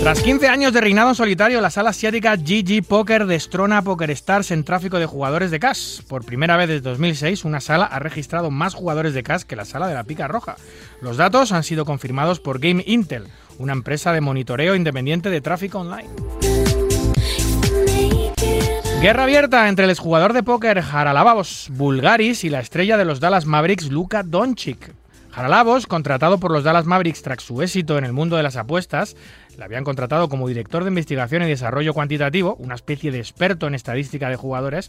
Tras 0.00 0.22
15 0.22 0.48
años 0.48 0.72
de 0.72 0.80
reinado 0.80 1.10
en 1.10 1.14
solitario, 1.16 1.60
la 1.60 1.70
sala 1.70 1.90
asiática 1.90 2.36
GG 2.36 2.84
Poker 2.86 3.26
destrona 3.26 3.78
a 3.78 3.82
PokerStars 3.82 4.52
en 4.52 4.64
tráfico 4.64 4.98
de 4.98 5.06
jugadores 5.06 5.50
de 5.50 5.58
cash. 5.58 6.00
Por 6.08 6.24
primera 6.24 6.56
vez 6.56 6.68
desde 6.68 6.88
2006, 6.88 7.44
una 7.44 7.60
sala 7.60 7.84
ha 7.84 7.98
registrado 7.98 8.50
más 8.50 8.74
jugadores 8.74 9.12
de 9.12 9.22
cash 9.22 9.42
que 9.42 9.56
la 9.56 9.64
sala 9.64 9.88
de 9.88 9.94
la 9.94 10.04
pica 10.04 10.28
roja. 10.28 10.56
Los 11.02 11.16
datos 11.16 11.52
han 11.52 11.64
sido 11.64 11.84
confirmados 11.84 12.40
por 12.40 12.60
Game 12.60 12.84
Intel, 12.86 13.26
una 13.58 13.72
empresa 13.72 14.12
de 14.12 14.20
monitoreo 14.20 14.76
independiente 14.76 15.30
de 15.30 15.40
tráfico 15.40 15.80
online. 15.80 16.08
Guerra 19.02 19.24
abierta 19.24 19.68
entre 19.68 19.84
el 19.84 19.90
exjugador 19.90 20.32
de 20.32 20.42
póker 20.42 20.78
Haralabos 20.78 21.68
Bulgaris 21.70 22.44
y 22.44 22.50
la 22.50 22.60
estrella 22.60 22.96
de 22.96 23.04
los 23.04 23.20
Dallas 23.20 23.46
Mavericks 23.46 23.90
Luka 23.90 24.22
Doncic. 24.22 24.94
Haralabos, 25.32 25.86
contratado 25.86 26.38
por 26.38 26.50
los 26.50 26.64
Dallas 26.64 26.84
Mavericks 26.84 27.22
tras 27.22 27.44
su 27.44 27.62
éxito 27.62 27.96
en 27.96 28.04
el 28.04 28.12
mundo 28.12 28.36
de 28.36 28.42
las 28.42 28.56
apuestas, 28.56 29.14
le 29.58 29.64
habían 29.64 29.82
contratado 29.82 30.28
como 30.28 30.46
director 30.46 30.84
de 30.84 30.88
investigación 30.88 31.42
y 31.42 31.48
desarrollo 31.48 31.92
cuantitativo, 31.92 32.54
una 32.60 32.76
especie 32.76 33.10
de 33.10 33.18
experto 33.18 33.66
en 33.66 33.74
estadística 33.74 34.30
de 34.30 34.36
jugadores, 34.36 34.88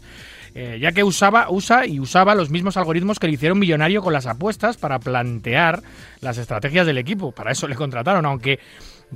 eh, 0.54 0.78
ya 0.80 0.92
que 0.92 1.02
usaba, 1.02 1.50
usa 1.50 1.86
y 1.86 1.98
usaba 1.98 2.36
los 2.36 2.50
mismos 2.50 2.76
algoritmos 2.76 3.18
que 3.18 3.26
le 3.26 3.32
hicieron 3.32 3.58
millonario 3.58 4.00
con 4.00 4.12
las 4.12 4.26
apuestas 4.26 4.76
para 4.76 5.00
plantear 5.00 5.82
las 6.20 6.38
estrategias 6.38 6.86
del 6.86 6.98
equipo. 6.98 7.32
Para 7.32 7.50
eso 7.50 7.66
le 7.66 7.74
contrataron, 7.74 8.24
aunque 8.24 8.60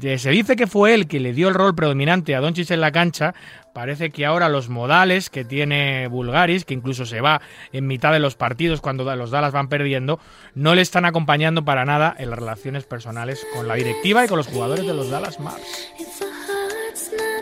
se 0.01 0.31
dice 0.31 0.57
que 0.57 0.67
fue 0.67 0.95
él 0.95 1.07
que 1.07 1.21
le 1.21 1.33
dio 1.33 1.49
el 1.49 1.55
rol 1.55 1.75
predominante 1.75 2.35
a 2.35 2.41
Doncic 2.41 2.71
en 2.71 2.81
la 2.81 2.93
cancha. 2.93 3.35
Parece 3.73 4.11
que 4.11 4.25
ahora 4.25 4.49
los 4.49 4.69
modales 4.69 5.31
que 5.31 5.45
tiene 5.45 6.07
Bulgaris, 6.09 6.65
que 6.65 6.75
incluso 6.75 7.07
se 7.07 7.21
va 7.21 7.41
en 7.73 7.87
mitad 7.87 8.13
de 8.13 8.21
los 8.21 8.37
partidos 8.37 8.81
cuando 8.81 9.05
los 9.17 9.31
Dallas 9.31 9.53
van 9.53 9.69
perdiendo, 9.69 10.21
no 10.55 10.75
le 10.75 10.83
están 10.83 11.05
acompañando 11.05 11.65
para 11.65 11.85
nada 11.85 12.15
en 12.19 12.31
las 12.31 12.39
relaciones 12.39 12.85
personales 12.85 13.45
con 13.55 13.67
la 13.67 13.75
directiva 13.75 14.25
y 14.25 14.29
con 14.29 14.39
los 14.39 14.47
jugadores 14.47 14.87
de 14.87 14.95
los 14.95 15.11
Dallas 15.11 15.41
Mavericks. 15.41 16.34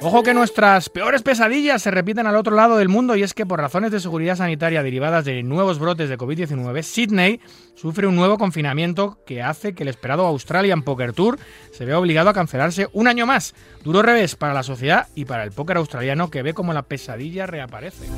Ojo 0.04 0.24
que 0.24 0.34
nuestras 0.34 0.88
peores 0.88 1.22
pesadillas 1.22 1.80
se 1.80 1.92
repiten 1.92 2.26
al 2.26 2.34
otro 2.34 2.56
lado 2.56 2.76
del 2.76 2.88
mundo 2.88 3.14
y 3.14 3.22
es 3.22 3.34
que 3.34 3.46
por 3.46 3.60
razones 3.60 3.92
de 3.92 4.00
seguridad 4.00 4.34
sanitaria 4.34 4.82
derivadas 4.82 5.24
de 5.24 5.44
nuevos 5.44 5.78
brotes 5.78 6.08
de 6.08 6.18
COVID-19, 6.18 6.82
Sydney 6.82 7.40
sufre 7.76 8.08
un 8.08 8.16
nuevo 8.16 8.36
confinamiento 8.36 9.18
que 9.24 9.42
hace 9.42 9.74
que 9.74 9.84
el 9.84 9.88
esperado 9.88 10.26
Australian 10.26 10.82
Poker 10.82 11.12
Tour 11.12 11.38
se 11.70 11.84
vea 11.84 12.00
obligado 12.00 12.30
a 12.30 12.34
cancelarse 12.34 12.88
un 12.92 13.06
año 13.06 13.26
más. 13.26 13.54
Duro 13.84 14.02
revés 14.02 14.34
para 14.34 14.54
la 14.54 14.64
sociedad 14.64 15.06
y 15.14 15.24
para 15.24 15.44
el 15.44 15.52
póker 15.52 15.76
australiano 15.76 16.30
que 16.30 16.42
ve 16.42 16.52
como 16.52 16.72
la 16.72 16.82
pesadilla 16.82 17.46
reaparece. 17.46 18.08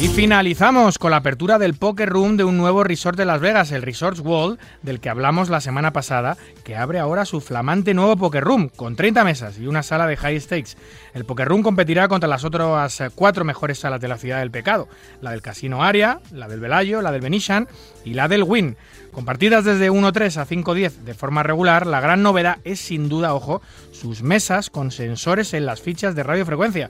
Y 0.00 0.08
finalizamos 0.08 0.96
con 0.96 1.10
la 1.10 1.18
apertura 1.18 1.58
del 1.58 1.74
Poker 1.74 2.08
Room 2.08 2.38
de 2.38 2.44
un 2.44 2.56
nuevo 2.56 2.82
resort 2.84 3.18
de 3.18 3.26
Las 3.26 3.42
Vegas, 3.42 3.70
el 3.70 3.82
Resorts 3.82 4.20
World, 4.20 4.58
del 4.80 4.98
que 4.98 5.10
hablamos 5.10 5.50
la 5.50 5.60
semana 5.60 5.92
pasada, 5.92 6.38
que 6.64 6.74
abre 6.74 6.98
ahora 6.98 7.26
su 7.26 7.42
flamante 7.42 7.92
nuevo 7.92 8.16
Poker 8.16 8.42
Room, 8.42 8.70
con 8.74 8.96
30 8.96 9.24
mesas 9.24 9.58
y 9.58 9.66
una 9.66 9.82
sala 9.82 10.06
de 10.06 10.16
high 10.16 10.40
stakes. 10.40 10.78
El 11.12 11.26
Poker 11.26 11.48
Room 11.48 11.62
competirá 11.62 12.08
contra 12.08 12.30
las 12.30 12.44
otras 12.44 13.02
cuatro 13.14 13.44
mejores 13.44 13.80
salas 13.80 14.00
de 14.00 14.08
la 14.08 14.16
Ciudad 14.16 14.38
del 14.38 14.50
Pecado, 14.50 14.88
la 15.20 15.32
del 15.32 15.42
Casino 15.42 15.84
Aria, 15.84 16.20
la 16.32 16.48
del 16.48 16.60
Velayo, 16.60 17.02
la 17.02 17.12
del 17.12 17.20
Venetian 17.20 17.68
y 18.02 18.14
la 18.14 18.26
del 18.26 18.44
Win. 18.44 18.78
Compartidas 19.12 19.66
desde 19.66 19.90
1.3 19.90 20.36
a 20.38 20.46
5.10 20.46 20.92
de 20.92 21.14
forma 21.14 21.42
regular, 21.42 21.86
la 21.86 22.00
gran 22.00 22.22
novedad 22.22 22.56
es 22.64 22.80
sin 22.80 23.10
duda, 23.10 23.34
ojo, 23.34 23.60
sus 23.92 24.22
mesas 24.22 24.70
con 24.70 24.92
sensores 24.92 25.52
en 25.52 25.66
las 25.66 25.82
fichas 25.82 26.14
de 26.14 26.22
radiofrecuencia 26.22 26.88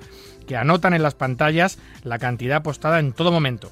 que 0.51 0.57
anotan 0.57 0.95
en 0.95 1.05
las 1.05 1.15
pantallas 1.15 1.79
la 2.03 2.19
cantidad 2.19 2.57
apostada 2.57 2.99
en 2.99 3.13
todo 3.13 3.31
momento. 3.31 3.71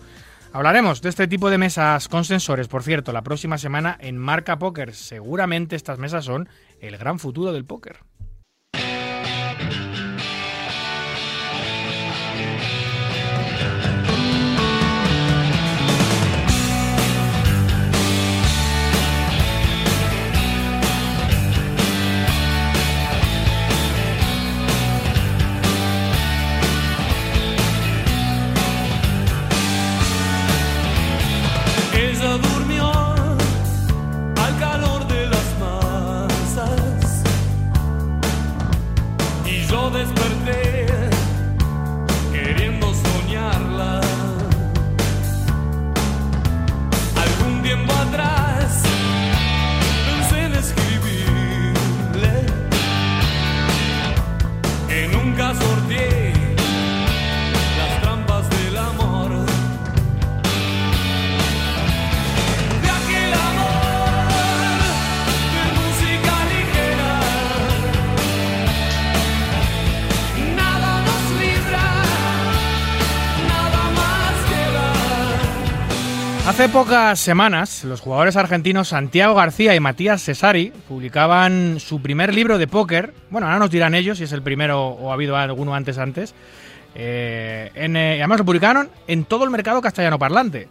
Hablaremos 0.52 1.02
de 1.02 1.08
este 1.08 1.26
tipo 1.26 1.50
de 1.50 1.58
mesas 1.58 2.06
con 2.06 2.24
sensores, 2.24 2.68
por 2.68 2.84
cierto, 2.84 3.12
la 3.12 3.22
próxima 3.22 3.58
semana 3.58 3.98
en 4.00 4.16
Marca 4.16 4.60
Póker. 4.60 4.94
Seguramente 4.94 5.74
estas 5.74 5.98
mesas 5.98 6.24
son 6.24 6.48
el 6.80 6.96
gran 6.96 7.18
futuro 7.18 7.52
del 7.52 7.64
póker. 7.64 7.96
Hace 76.68 76.76
pocas 76.76 77.18
semanas, 77.18 77.82
los 77.84 78.02
jugadores 78.02 78.36
argentinos 78.36 78.88
Santiago 78.88 79.34
García 79.34 79.74
y 79.74 79.80
Matías 79.80 80.22
Cesari 80.22 80.70
publicaban 80.86 81.80
su 81.80 82.02
primer 82.02 82.34
libro 82.34 82.58
de 82.58 82.66
póker. 82.66 83.14
Bueno, 83.30 83.46
ahora 83.46 83.58
nos 83.58 83.70
dirán 83.70 83.94
ellos 83.94 84.18
si 84.18 84.24
es 84.24 84.32
el 84.32 84.42
primero 84.42 84.88
o 84.88 85.10
ha 85.10 85.14
habido 85.14 85.34
alguno 85.34 85.74
antes 85.74 85.96
antes. 85.96 86.34
Eh, 86.94 87.70
eh, 87.74 88.16
además 88.18 88.40
lo 88.40 88.44
publicaron 88.44 88.90
en 89.06 89.24
todo 89.24 89.44
el 89.44 89.50
mercado 89.50 89.80
castellano 89.80 90.18
parlante. 90.18 90.68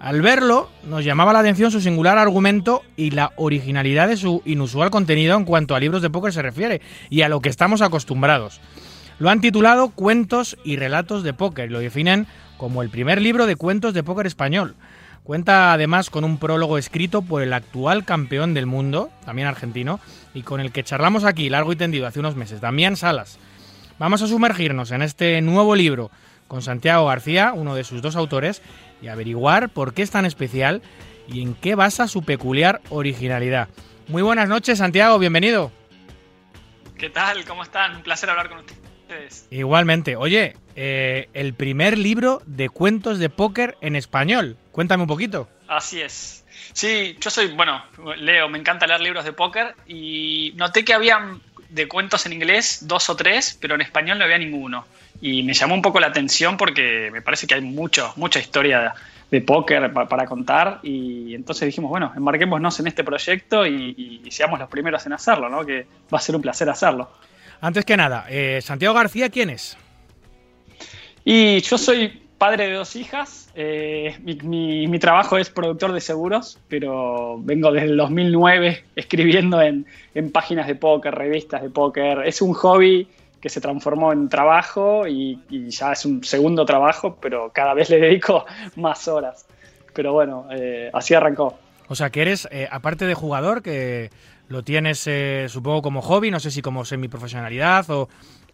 Al 0.00 0.20
verlo, 0.20 0.68
nos 0.82 1.04
llamaba 1.04 1.32
la 1.32 1.38
atención 1.38 1.70
su 1.70 1.80
singular 1.80 2.18
argumento 2.18 2.82
y 2.96 3.12
la 3.12 3.30
originalidad 3.36 4.08
de 4.08 4.16
su 4.16 4.42
inusual 4.46 4.90
contenido 4.90 5.36
en 5.36 5.44
cuanto 5.44 5.76
a 5.76 5.80
libros 5.80 6.02
de 6.02 6.10
póker 6.10 6.32
se 6.32 6.42
refiere 6.42 6.80
y 7.08 7.22
a 7.22 7.28
lo 7.28 7.38
que 7.38 7.50
estamos 7.50 7.82
acostumbrados. 7.82 8.60
Lo 9.20 9.30
han 9.30 9.40
titulado 9.40 9.90
Cuentos 9.90 10.58
y 10.64 10.74
Relatos 10.74 11.22
de 11.22 11.34
Póker 11.34 11.70
y 11.70 11.72
lo 11.72 11.78
definen 11.78 12.26
como 12.56 12.82
el 12.82 12.90
primer 12.90 13.22
libro 13.22 13.46
de 13.46 13.54
cuentos 13.54 13.94
de 13.94 14.02
póker 14.02 14.26
español. 14.26 14.74
Cuenta 15.26 15.72
además 15.72 16.08
con 16.08 16.22
un 16.22 16.38
prólogo 16.38 16.78
escrito 16.78 17.20
por 17.20 17.42
el 17.42 17.52
actual 17.52 18.04
campeón 18.04 18.54
del 18.54 18.66
mundo, 18.66 19.10
también 19.24 19.48
argentino, 19.48 19.98
y 20.34 20.42
con 20.42 20.60
el 20.60 20.70
que 20.70 20.84
charlamos 20.84 21.24
aquí 21.24 21.50
largo 21.50 21.72
y 21.72 21.76
tendido 21.76 22.06
hace 22.06 22.20
unos 22.20 22.36
meses, 22.36 22.60
Damián 22.60 22.96
Salas. 22.96 23.40
Vamos 23.98 24.22
a 24.22 24.28
sumergirnos 24.28 24.92
en 24.92 25.02
este 25.02 25.42
nuevo 25.42 25.74
libro 25.74 26.12
con 26.46 26.62
Santiago 26.62 27.06
García, 27.06 27.54
uno 27.56 27.74
de 27.74 27.82
sus 27.82 28.02
dos 28.02 28.14
autores, 28.14 28.62
y 29.02 29.08
averiguar 29.08 29.68
por 29.70 29.94
qué 29.94 30.02
es 30.02 30.12
tan 30.12 30.26
especial 30.26 30.80
y 31.26 31.42
en 31.42 31.54
qué 31.54 31.74
basa 31.74 32.06
su 32.06 32.22
peculiar 32.22 32.80
originalidad. 32.90 33.68
Muy 34.06 34.22
buenas 34.22 34.48
noches, 34.48 34.78
Santiago, 34.78 35.18
bienvenido. 35.18 35.72
¿Qué 36.96 37.10
tal? 37.10 37.44
¿Cómo 37.46 37.64
están? 37.64 37.96
Un 37.96 38.02
placer 38.04 38.30
hablar 38.30 38.48
con 38.48 38.58
ustedes. 38.58 39.48
Igualmente. 39.50 40.14
Oye, 40.14 40.54
eh, 40.76 41.28
el 41.32 41.52
primer 41.54 41.98
libro 41.98 42.42
de 42.46 42.68
cuentos 42.68 43.18
de 43.18 43.28
póker 43.28 43.76
en 43.80 43.96
español. 43.96 44.56
Cuéntame 44.76 45.04
un 45.04 45.08
poquito. 45.08 45.48
Así 45.68 46.02
es. 46.02 46.44
Sí, 46.74 47.16
yo 47.18 47.30
soy, 47.30 47.46
bueno, 47.46 47.82
leo, 48.18 48.46
me 48.50 48.58
encanta 48.58 48.86
leer 48.86 49.00
libros 49.00 49.24
de 49.24 49.32
póker 49.32 49.74
y 49.86 50.52
noté 50.56 50.84
que 50.84 50.92
había 50.92 51.38
de 51.70 51.88
cuentos 51.88 52.26
en 52.26 52.34
inglés 52.34 52.80
dos 52.82 53.08
o 53.08 53.16
tres, 53.16 53.56
pero 53.58 53.74
en 53.74 53.80
español 53.80 54.18
no 54.18 54.24
había 54.24 54.36
ninguno. 54.36 54.84
Y 55.22 55.42
me 55.44 55.54
llamó 55.54 55.74
un 55.74 55.80
poco 55.80 55.98
la 55.98 56.08
atención 56.08 56.58
porque 56.58 57.08
me 57.10 57.22
parece 57.22 57.46
que 57.46 57.54
hay 57.54 57.62
mucho, 57.62 58.12
mucha 58.16 58.38
historia 58.38 58.92
de, 59.30 59.40
póker 59.40 59.94
para 59.94 60.26
contar 60.26 60.80
y 60.82 61.34
entonces 61.34 61.64
dijimos, 61.64 61.88
bueno, 61.88 62.12
embarquémonos 62.14 62.78
en 62.78 62.88
este 62.88 63.02
proyecto 63.02 63.66
y, 63.66 64.22
seamos 64.30 64.60
los 64.60 64.68
primeros 64.68 65.06
en 65.06 65.14
hacerlo, 65.14 65.48
¿no? 65.48 65.64
Que 65.64 65.86
va 66.12 66.18
a 66.18 66.20
ser 66.20 66.36
un 66.36 66.42
placer 66.42 66.68
hacerlo. 66.68 67.10
Antes 67.62 67.86
que 67.86 67.96
nada, 67.96 68.26
eh, 68.28 68.60
Santiago 68.60 68.94
García, 68.94 69.30
¿quién 69.30 69.48
es? 69.48 69.78
Y 71.24 71.62
yo 71.62 71.78
soy 71.78 72.25
padre 72.38 72.68
de 72.68 72.74
dos 72.74 72.96
hijas. 72.96 73.48
Eh, 73.54 74.16
mi, 74.22 74.98
trabajo 74.98 75.38
es 75.38 75.50
productor 75.50 75.92
de 75.92 76.00
seguros, 76.00 76.58
pero 76.68 77.38
vengo 77.40 77.72
desde 77.72 77.88
el 77.88 77.96
2009 77.96 78.84
escribiendo 78.96 79.60
en, 79.62 79.86
páginas 80.32 80.66
de 80.66 80.74
póker, 80.74 81.14
revistas 81.14 81.62
de 81.62 81.70
póker. 81.70 82.22
Es 82.26 82.42
un 82.42 82.52
hobby 82.54 83.08
que 83.40 83.48
se 83.48 83.60
transformó 83.60 84.12
en 84.12 84.28
trabajo 84.28 85.06
y, 85.06 85.38
ya 85.68 85.92
es 85.92 86.04
un 86.04 86.24
segundo 86.24 86.64
trabajo, 86.64 87.16
pero 87.20 87.50
cada 87.52 87.74
vez 87.74 87.90
le 87.90 87.98
dedico 87.98 88.44
más 88.76 89.08
horas. 89.08 89.46
Pero 89.94 90.12
bueno, 90.12 90.46
eh, 90.50 90.90
así 90.92 91.14
arrancó. 91.14 91.58
O 91.88 91.94
sea, 91.94 92.10
que 92.10 92.22
eres, 92.22 92.48
eh, 92.50 92.68
aparte 92.70 93.06
de 93.06 93.14
jugador, 93.14 93.62
que 93.62 94.10
lo 94.48 94.62
tienes, 94.62 95.08
supongo, 95.48 95.82
como 95.82 96.02
hobby, 96.02 96.30
no 96.30 96.40
sé 96.40 96.50
si 96.50 96.62
como 96.62 96.84
semiprofesionalidad 96.84 97.88
o, 97.90 98.08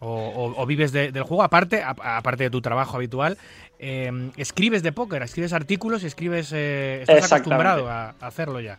o, 0.04 0.66
vives 0.66 0.92
del 0.92 1.22
juego, 1.22 1.42
aparte, 1.42 1.82
aparte 1.82 2.44
de 2.44 2.50
tu 2.50 2.60
trabajo 2.60 2.96
habitual, 2.96 3.38
Em, 3.84 4.30
escribes 4.36 4.84
de 4.84 4.92
póker, 4.92 5.20
escribes 5.24 5.52
artículos 5.52 6.04
y 6.04 6.06
escribes. 6.06 6.52
Eh, 6.54 7.00
estás 7.02 7.32
acostumbrado 7.32 7.90
a, 7.90 8.14
hacerlo 8.20 8.60
ya. 8.60 8.78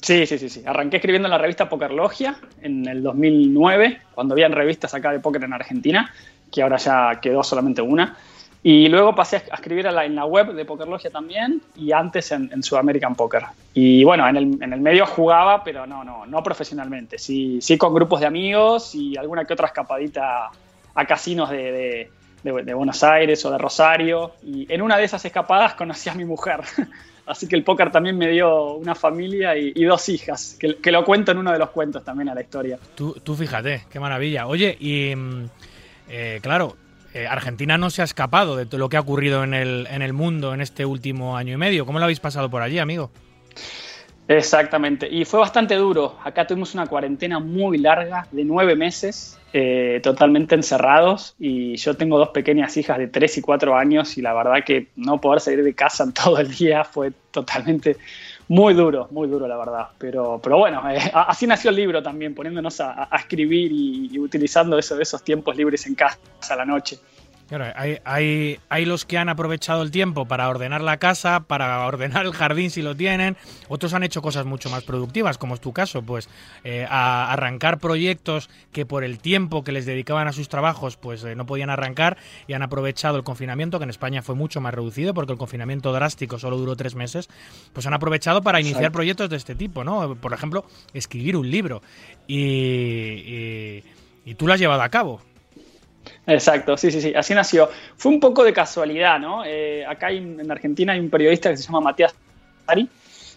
Sí, 0.00 0.24
sí, 0.24 0.38
sí, 0.38 0.48
sí. 0.48 0.62
Arranqué 0.64 0.98
escribiendo 0.98 1.26
en 1.26 1.32
la 1.32 1.38
revista 1.38 1.68
Poker 1.68 1.90
Logia 1.90 2.38
en 2.62 2.86
el 2.86 3.02
2009, 3.02 4.00
cuando 4.14 4.34
habían 4.34 4.52
revistas 4.52 4.94
acá 4.94 5.10
de 5.10 5.18
póker 5.18 5.42
en 5.42 5.52
Argentina, 5.52 6.14
que 6.52 6.62
ahora 6.62 6.76
ya 6.76 7.18
quedó 7.20 7.42
solamente 7.42 7.82
una. 7.82 8.16
Y 8.62 8.88
luego 8.88 9.14
pasé 9.14 9.36
a 9.36 9.54
escribir 9.54 9.86
en 9.86 10.14
la 10.14 10.24
web 10.24 10.52
de 10.52 10.64
Poker 10.64 10.88
Logia 10.88 11.10
también 11.10 11.62
y 11.76 11.92
antes 11.92 12.32
en, 12.32 12.50
en 12.52 12.62
Sudamerican 12.62 13.14
Poker. 13.14 13.44
Y 13.72 14.02
bueno, 14.02 14.28
en 14.28 14.36
el, 14.36 14.62
en 14.62 14.72
el, 14.72 14.80
medio 14.80 15.06
jugaba, 15.06 15.62
pero 15.62 15.86
no, 15.86 16.02
no, 16.02 16.26
no 16.26 16.42
profesionalmente. 16.42 17.18
Sí, 17.18 17.60
sí 17.62 17.78
con 17.78 17.94
grupos 17.94 18.20
de 18.20 18.26
amigos 18.26 18.94
y 18.94 19.16
alguna 19.16 19.44
que 19.44 19.52
otra 19.52 19.68
escapadita 19.68 20.50
a 20.94 21.04
casinos 21.06 21.50
de, 21.50 22.10
de, 22.42 22.74
Buenos 22.74 23.04
Aires 23.04 23.44
o 23.44 23.50
de 23.52 23.58
Rosario. 23.58 24.32
Y 24.42 24.66
en 24.72 24.82
una 24.82 24.96
de 24.96 25.04
esas 25.04 25.24
escapadas 25.24 25.74
conocí 25.74 26.08
a 26.08 26.14
mi 26.14 26.24
mujer. 26.24 26.60
Así 27.26 27.46
que 27.46 27.54
el 27.54 27.62
póker 27.62 27.92
también 27.92 28.16
me 28.16 28.28
dio 28.28 28.72
una 28.72 28.94
familia 28.94 29.54
y, 29.54 29.84
dos 29.84 30.08
hijas, 30.08 30.56
que, 30.58 30.90
lo 30.90 31.04
cuento 31.04 31.30
en 31.30 31.38
uno 31.38 31.52
de 31.52 31.58
los 31.58 31.70
cuentos 31.70 32.02
también 32.02 32.30
a 32.30 32.34
la 32.34 32.40
historia. 32.40 32.78
Tú, 32.94 33.12
tú 33.22 33.34
fíjate, 33.34 33.84
qué 33.90 34.00
maravilla. 34.00 34.46
Oye, 34.46 34.74
y 34.80 35.14
mm, 35.14 35.44
eh, 36.08 36.38
claro, 36.42 36.74
eh, 37.18 37.26
Argentina 37.26 37.76
no 37.78 37.90
se 37.90 38.02
ha 38.02 38.04
escapado 38.04 38.56
de 38.56 38.64
todo 38.64 38.78
lo 38.78 38.88
que 38.88 38.96
ha 38.96 39.00
ocurrido 39.00 39.42
en 39.42 39.54
el, 39.54 39.88
en 39.90 40.02
el 40.02 40.12
mundo 40.12 40.54
en 40.54 40.60
este 40.60 40.86
último 40.86 41.36
año 41.36 41.54
y 41.54 41.56
medio. 41.56 41.84
¿Cómo 41.84 41.98
lo 41.98 42.04
habéis 42.04 42.20
pasado 42.20 42.48
por 42.48 42.62
allí, 42.62 42.78
amigo? 42.78 43.10
Exactamente, 44.28 45.08
y 45.10 45.24
fue 45.24 45.40
bastante 45.40 45.74
duro. 45.74 46.16
Acá 46.22 46.46
tuvimos 46.46 46.74
una 46.74 46.86
cuarentena 46.86 47.40
muy 47.40 47.78
larga 47.78 48.28
de 48.30 48.44
nueve 48.44 48.76
meses, 48.76 49.38
eh, 49.54 50.00
totalmente 50.02 50.54
encerrados, 50.54 51.34
y 51.38 51.76
yo 51.76 51.96
tengo 51.96 52.18
dos 52.18 52.28
pequeñas 52.28 52.76
hijas 52.76 52.98
de 52.98 53.08
tres 53.08 53.38
y 53.38 53.40
cuatro 53.40 53.74
años, 53.74 54.18
y 54.18 54.22
la 54.22 54.34
verdad 54.34 54.62
que 54.64 54.88
no 54.96 55.18
poder 55.18 55.40
salir 55.40 55.64
de 55.64 55.74
casa 55.74 56.04
todo 56.24 56.38
el 56.38 56.54
día 56.54 56.84
fue 56.84 57.12
totalmente 57.30 57.96
muy 58.48 58.74
duro, 58.74 59.08
muy 59.10 59.28
duro 59.28 59.46
la 59.46 59.56
verdad. 59.56 59.88
Pero, 59.98 60.40
pero 60.42 60.58
bueno, 60.58 60.90
eh, 60.90 60.98
así 61.14 61.46
nació 61.46 61.70
el 61.70 61.76
libro 61.76 62.02
también, 62.02 62.34
poniéndonos 62.34 62.80
a, 62.80 63.08
escribir 63.12 63.70
y, 63.72 64.18
utilizando 64.18 64.78
esos 64.78 65.22
tiempos 65.22 65.56
libres 65.56 65.86
en 65.86 65.94
casa 65.94 66.18
a 66.50 66.56
la 66.56 66.64
noche. 66.64 66.98
Claro, 67.48 67.72
hay, 67.76 67.96
hay, 68.04 68.60
hay, 68.68 68.84
los 68.84 69.06
que 69.06 69.16
han 69.16 69.30
aprovechado 69.30 69.82
el 69.82 69.90
tiempo 69.90 70.26
para 70.26 70.50
ordenar 70.50 70.82
la 70.82 70.98
casa, 70.98 71.40
para 71.40 71.86
ordenar 71.86 72.26
el 72.26 72.32
jardín 72.32 72.70
si 72.70 72.82
lo 72.82 72.94
tienen. 72.94 73.38
Otros 73.68 73.94
han 73.94 74.02
hecho 74.02 74.20
cosas 74.20 74.44
mucho 74.44 74.68
más 74.68 74.84
productivas, 74.84 75.38
como 75.38 75.54
es 75.54 75.60
tu 75.60 75.72
caso, 75.72 76.02
pues 76.02 76.28
eh, 76.62 76.86
a 76.90 77.32
arrancar 77.32 77.78
proyectos 77.78 78.50
que 78.70 78.84
por 78.84 79.02
el 79.02 79.18
tiempo 79.18 79.64
que 79.64 79.72
les 79.72 79.86
dedicaban 79.86 80.28
a 80.28 80.34
sus 80.34 80.50
trabajos, 80.50 80.98
pues 80.98 81.24
eh, 81.24 81.36
no 81.36 81.46
podían 81.46 81.70
arrancar 81.70 82.18
y 82.46 82.52
han 82.52 82.62
aprovechado 82.62 83.16
el 83.16 83.24
confinamiento, 83.24 83.78
que 83.78 83.84
en 83.84 83.90
España 83.90 84.20
fue 84.20 84.34
mucho 84.34 84.60
más 84.60 84.74
reducido 84.74 85.14
porque 85.14 85.32
el 85.32 85.38
confinamiento 85.38 85.90
drástico 85.90 86.38
solo 86.38 86.58
duró 86.58 86.76
tres 86.76 86.96
meses, 86.96 87.30
pues 87.72 87.86
han 87.86 87.94
aprovechado 87.94 88.42
para 88.42 88.60
iniciar 88.60 88.92
proyectos 88.92 89.30
de 89.30 89.36
este 89.36 89.54
tipo, 89.54 89.84
¿no? 89.84 90.16
Por 90.16 90.34
ejemplo, 90.34 90.66
escribir 90.92 91.34
un 91.34 91.50
libro. 91.50 91.80
Y, 92.26 92.36
y, 92.36 93.84
y 94.26 94.34
tú 94.34 94.46
lo 94.46 94.52
has 94.52 94.60
llevado 94.60 94.82
a 94.82 94.90
cabo. 94.90 95.22
Exacto, 96.28 96.76
sí, 96.76 96.90
sí, 96.90 97.00
sí, 97.00 97.14
así 97.16 97.34
nació. 97.34 97.70
Fue 97.96 98.12
un 98.12 98.20
poco 98.20 98.44
de 98.44 98.52
casualidad, 98.52 99.18
¿no? 99.18 99.44
Eh, 99.46 99.84
acá 99.86 100.10
en 100.10 100.50
Argentina 100.50 100.92
hay 100.92 101.00
un 101.00 101.08
periodista 101.08 101.50
que 101.50 101.56
se 101.56 101.62
llama 101.62 101.80
Matías 101.80 102.14
Ari, 102.66 102.86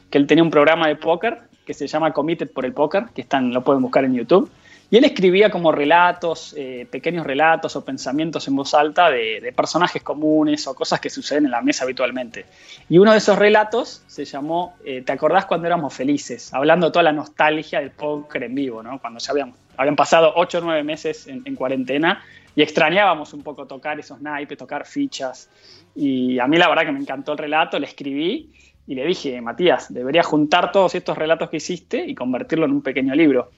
que 0.09 0.17
él 0.17 0.27
tenía 0.27 0.43
un 0.43 0.51
programa 0.51 0.89
de 0.89 0.97
póker 0.97 1.39
que 1.65 1.73
se 1.73 1.87
llama 1.87 2.11
Committed 2.11 2.51
por 2.51 2.65
el 2.65 2.73
Póker, 2.73 3.05
que 3.15 3.21
están, 3.21 3.53
lo 3.53 3.63
pueden 3.63 3.81
buscar 3.81 4.03
en 4.03 4.15
YouTube. 4.15 4.51
Y 4.89 4.97
él 4.97 5.05
escribía 5.05 5.49
como 5.49 5.71
relatos, 5.71 6.53
eh, 6.57 6.85
pequeños 6.91 7.25
relatos 7.25 7.77
o 7.77 7.85
pensamientos 7.85 8.45
en 8.49 8.57
voz 8.57 8.73
alta 8.73 9.09
de, 9.09 9.53
personajes 9.55 10.03
comunes 10.03 10.67
o 10.67 10.75
cosas 10.75 10.99
que 10.99 11.09
suceden 11.09 11.45
en 11.45 11.51
la 11.51 11.61
mesa 11.61 11.85
habitualmente. 11.85 12.45
Y 12.89 12.97
uno 12.97 13.13
de 13.13 13.19
esos 13.19 13.39
relatos 13.39 14.03
se 14.07 14.25
llamó 14.25 14.75
eh, 14.83 15.01
¿Te 15.05 15.13
acordás 15.13 15.45
cuando 15.45 15.67
éramos 15.67 15.93
felices? 15.93 16.53
Hablando 16.53 16.87
de 16.87 16.91
toda 16.91 17.03
la 17.03 17.13
nostalgia 17.13 17.79
del 17.79 17.91
póker 17.91 18.43
en 18.43 18.55
vivo, 18.55 18.83
¿no? 18.83 18.99
Cuando 18.99 19.21
ya 19.21 19.31
habían, 19.31 19.95
pasado 19.95 20.33
8 20.35 20.57
o 20.57 20.61
9 20.61 20.83
meses 20.83 21.25
en 21.27 21.55
cuarentena 21.55 22.21
y 22.55 22.61
extrañábamos 22.61 23.33
un 23.33 23.43
poco 23.43 23.65
tocar 23.65 23.99
esos 23.99 24.21
naipes, 24.21 24.57
tocar 24.57 24.85
fichas. 24.85 25.49
Y 25.95 26.39
a 26.39 26.47
mí 26.47 26.57
la 26.57 26.67
verdad 26.69 26.83
que 26.85 26.91
me 26.91 26.99
encantó 26.99 27.33
el 27.33 27.37
relato, 27.37 27.79
le 27.79 27.87
escribí 27.87 28.49
y 28.87 28.95
le 28.95 29.05
dije, 29.05 29.39
Matías, 29.41 29.93
deberías 29.93 30.25
juntar 30.25 30.71
todos 30.71 30.95
estos 30.95 31.17
relatos 31.17 31.49
que 31.49 31.57
hiciste 31.57 32.03
y 32.05 32.15
convertirlo 32.15 32.65
en 32.65 32.71
un 32.71 32.81
pequeño 32.81 33.15
libro. 33.15 33.51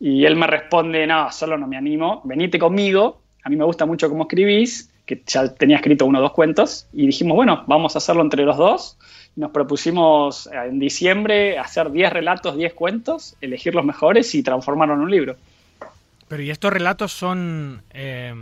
Y 0.00 0.24
él 0.24 0.36
me 0.36 0.46
responde, 0.46 1.06
no, 1.06 1.30
solo 1.32 1.58
no 1.58 1.66
me 1.66 1.76
animo, 1.76 2.22
venite 2.24 2.58
conmigo, 2.58 3.22
a 3.42 3.48
mí 3.48 3.56
me 3.56 3.64
gusta 3.64 3.86
mucho 3.86 4.08
cómo 4.08 4.24
escribís, 4.24 4.92
que 5.04 5.22
ya 5.26 5.52
tenía 5.54 5.76
escrito 5.76 6.04
uno 6.04 6.18
o 6.18 6.22
dos 6.22 6.32
cuentos, 6.32 6.86
y 6.92 7.06
dijimos, 7.06 7.34
bueno, 7.34 7.64
vamos 7.66 7.96
a 7.96 7.98
hacerlo 7.98 8.22
entre 8.22 8.44
los 8.44 8.56
dos. 8.56 8.98
Nos 9.36 9.50
propusimos 9.50 10.48
en 10.52 10.78
diciembre 10.78 11.58
hacer 11.58 11.90
10 11.90 12.12
relatos, 12.12 12.56
10 12.56 12.74
cuentos, 12.74 13.36
elegir 13.40 13.74
los 13.74 13.84
mejores 13.84 14.34
y 14.34 14.42
transformarlo 14.42 14.94
en 14.94 15.00
un 15.00 15.10
libro. 15.10 15.36
Pero 16.28 16.42
¿y 16.42 16.50
estos 16.50 16.72
relatos 16.72 17.12
son... 17.12 17.82
Eh, 17.92 18.34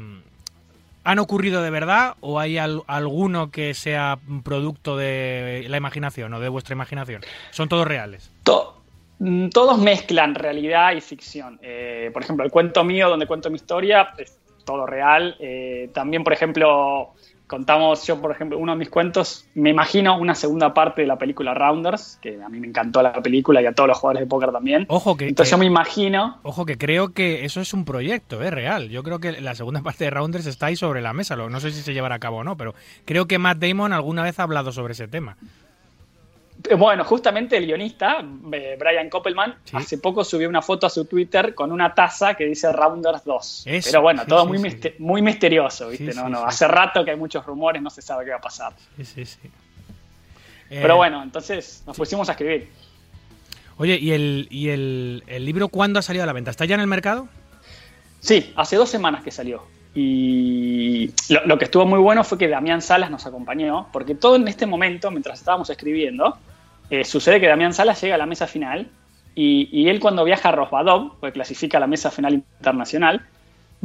¿Han 1.05 1.21
ocurrido 1.21 1.63
de 1.63 1.71
verdad 1.71 2.17
o 2.19 2.41
hay 2.41 2.59
alguno 2.59 3.53
que 3.53 3.75
sea 3.75 4.19
producto 4.43 4.97
de 4.97 5.65
la 5.69 5.77
imaginación 5.77 6.35
o 6.35 6.41
de 6.41 6.49
vuestra 6.49 6.75
imaginación? 6.75 7.23
¿Son 7.53 7.69
todos 7.69 7.87
reales? 7.87 8.33
Mm, 9.19 9.49
todos 9.49 9.79
mezclan 9.79 10.35
realidad 10.35 10.93
y 10.95 11.01
ficción. 11.01 11.59
Eh, 11.63 12.11
por 12.13 12.23
ejemplo, 12.23 12.45
el 12.45 12.51
cuento 12.51 12.85
mío 12.85 13.09
donde 13.09 13.27
cuento 13.27 13.51
mi 13.51 13.57
historia 13.57 14.13
es 14.19 14.39
todo 14.65 14.87
real. 14.87 15.37
Eh, 15.41 15.91
también, 15.95 16.23
por 16.25 16.33
ejemplo, 16.33 17.15
contamos, 17.47 18.07
yo 18.07 18.21
por 18.21 18.31
ejemplo, 18.31 18.59
uno 18.59 18.73
de 18.73 18.79
mis 18.79 18.91
cuentos, 18.91 19.47
me 19.55 19.71
imagino 19.71 20.19
una 20.19 20.35
segunda 20.35 20.75
parte 20.75 21.03
de 21.03 21.07
la 21.07 21.17
película 21.17 21.55
Rounders, 21.55 22.19
que 22.21 22.43
a 22.43 22.49
mí 22.49 22.61
me 22.61 22.67
encantó 22.67 23.03
la 23.03 23.13
película 23.23 23.63
y 23.63 23.67
a 23.67 23.73
todos 23.73 23.89
los 23.89 23.99
jugadores 23.99 24.23
de 24.23 24.27
póker 24.27 24.53
también. 24.53 24.87
Ojo 24.89 25.17
que, 25.17 25.29
Entonces 25.29 25.51
yo 25.51 25.59
me 25.59 25.67
imagino, 25.67 26.39
ojo 26.43 26.67
que 26.67 26.77
creo 26.77 27.13
que 27.13 27.45
eso 27.45 27.61
es 27.61 27.73
un 27.75 27.85
proyecto, 27.85 28.43
es 28.43 28.53
real. 28.53 28.89
Yo 28.89 29.03
creo 29.03 29.19
que 29.19 29.41
la 29.41 29.55
segunda 29.55 29.83
parte 29.83 30.05
de 30.05 30.11
Rounders 30.11 30.47
está 30.47 30.67
ahí 30.67 30.77
sobre 30.77 31.01
la 31.03 31.13
mesa. 31.13 31.37
No 31.37 31.61
sé 31.61 31.71
si 31.71 31.83
se 31.83 31.93
llevará 31.93 32.17
a 32.17 32.19
cabo 32.19 32.39
o 32.39 32.45
no, 32.45 32.57
pero 32.57 32.75
creo 33.05 33.27
que 33.27 33.39
Matt 33.39 33.59
Damon 33.59 33.93
alguna 33.93 34.23
vez 34.23 34.39
ha 34.39 34.43
hablado 34.43 34.73
sobre 34.73 34.93
ese 34.93 35.09
tema. 35.09 35.37
Eh, 36.69 36.75
bueno, 36.79 37.05
justamente 37.05 37.57
el 37.57 37.67
guionista, 37.67 38.25
eh, 38.53 38.77
Brian 38.79 39.09
Koppelman, 39.11 39.57
Sí. 39.65 39.77
hace 39.77 39.99
poco 39.99 40.25
subió 40.25 40.49
una 40.49 40.63
foto 40.63 40.87
a 40.87 40.91
su 40.91 41.05
Twitter 41.05 41.55
con 41.55 41.73
una 41.73 41.95
taza 41.95 42.35
que 42.35 42.45
dice 42.47 42.73
Rounders 42.73 43.25
2. 43.25 43.63
Eso, 43.67 43.89
Pero 43.91 44.03
bueno, 44.03 44.23
sí, 44.23 44.29
todo 44.29 44.43
sí, 44.43 44.49
muy, 44.49 44.59
mister- 44.59 44.95
muy 44.99 45.23
misterioso, 45.23 45.89
¿viste? 45.89 46.15
No, 46.15 46.29
no, 46.29 46.45
hace 46.45 46.67
rato 46.69 47.05
que 47.05 47.11
hay 47.13 47.17
muchos 47.17 47.45
rumores, 47.47 47.81
no 47.83 47.91
se 47.91 48.03
sabe 48.03 48.25
qué 48.25 48.31
va 48.33 48.39
a 48.39 48.41
pasar. 48.41 48.73
Sí, 48.97 49.05
sí, 49.05 49.25
sí. 49.27 49.39
Eh, 50.71 50.81
Pero 50.83 50.97
bueno, 50.97 51.23
entonces 51.23 51.83
nos 51.87 51.97
pusimos 51.97 52.29
a 52.29 52.33
escribir. 52.33 52.69
Oye, 53.79 53.97
¿y, 54.01 54.13
el, 54.13 54.49
y 54.51 54.71
el, 54.71 55.23
el 55.27 55.45
libro 55.45 55.69
cuándo 55.69 55.99
ha 55.99 56.03
salido 56.03 56.23
a 56.25 56.27
la 56.27 56.33
venta? 56.33 56.51
¿Está 56.51 56.65
ya 56.65 56.75
en 56.75 56.81
el 56.81 56.87
mercado? 56.87 57.29
Sí, 58.21 58.53
hace 58.57 58.75
dos 58.77 58.89
semanas 58.91 59.23
que 59.23 59.31
salió. 59.31 59.63
Y 59.99 61.11
lo, 61.47 61.57
que 61.57 61.65
estuvo 61.65 61.87
muy 61.87 61.99
bueno 61.99 62.23
fue 62.23 62.37
que 62.37 62.49
Damián 62.49 62.83
Salas 62.83 63.11
nos 63.11 63.25
acompañó, 63.25 63.89
porque 63.95 64.15
todo 64.15 64.37
en 64.37 64.47
este 64.47 64.67
momento, 64.67 65.11
mientras 65.11 65.39
estábamos 65.39 65.71
escribiendo, 65.71 66.37
eh, 66.91 67.03
sucede 67.03 67.41
que 67.41 67.47
Damián 67.47 67.73
Salas 67.73 68.03
llega 68.03 68.15
a 68.15 68.19
la 68.19 68.27
mesa 68.27 68.47
final 68.47 68.91
y, 69.35 69.89
él 69.89 69.99
cuando 69.99 70.23
viaja 70.23 70.51
a 70.51 70.53
Rosbadov, 70.53 71.19
pues 71.19 71.33
clasifica 71.33 71.79
a 71.79 71.81
la 71.81 71.87
mesa 71.87 72.11
final 72.11 72.35
internacional, 72.35 73.25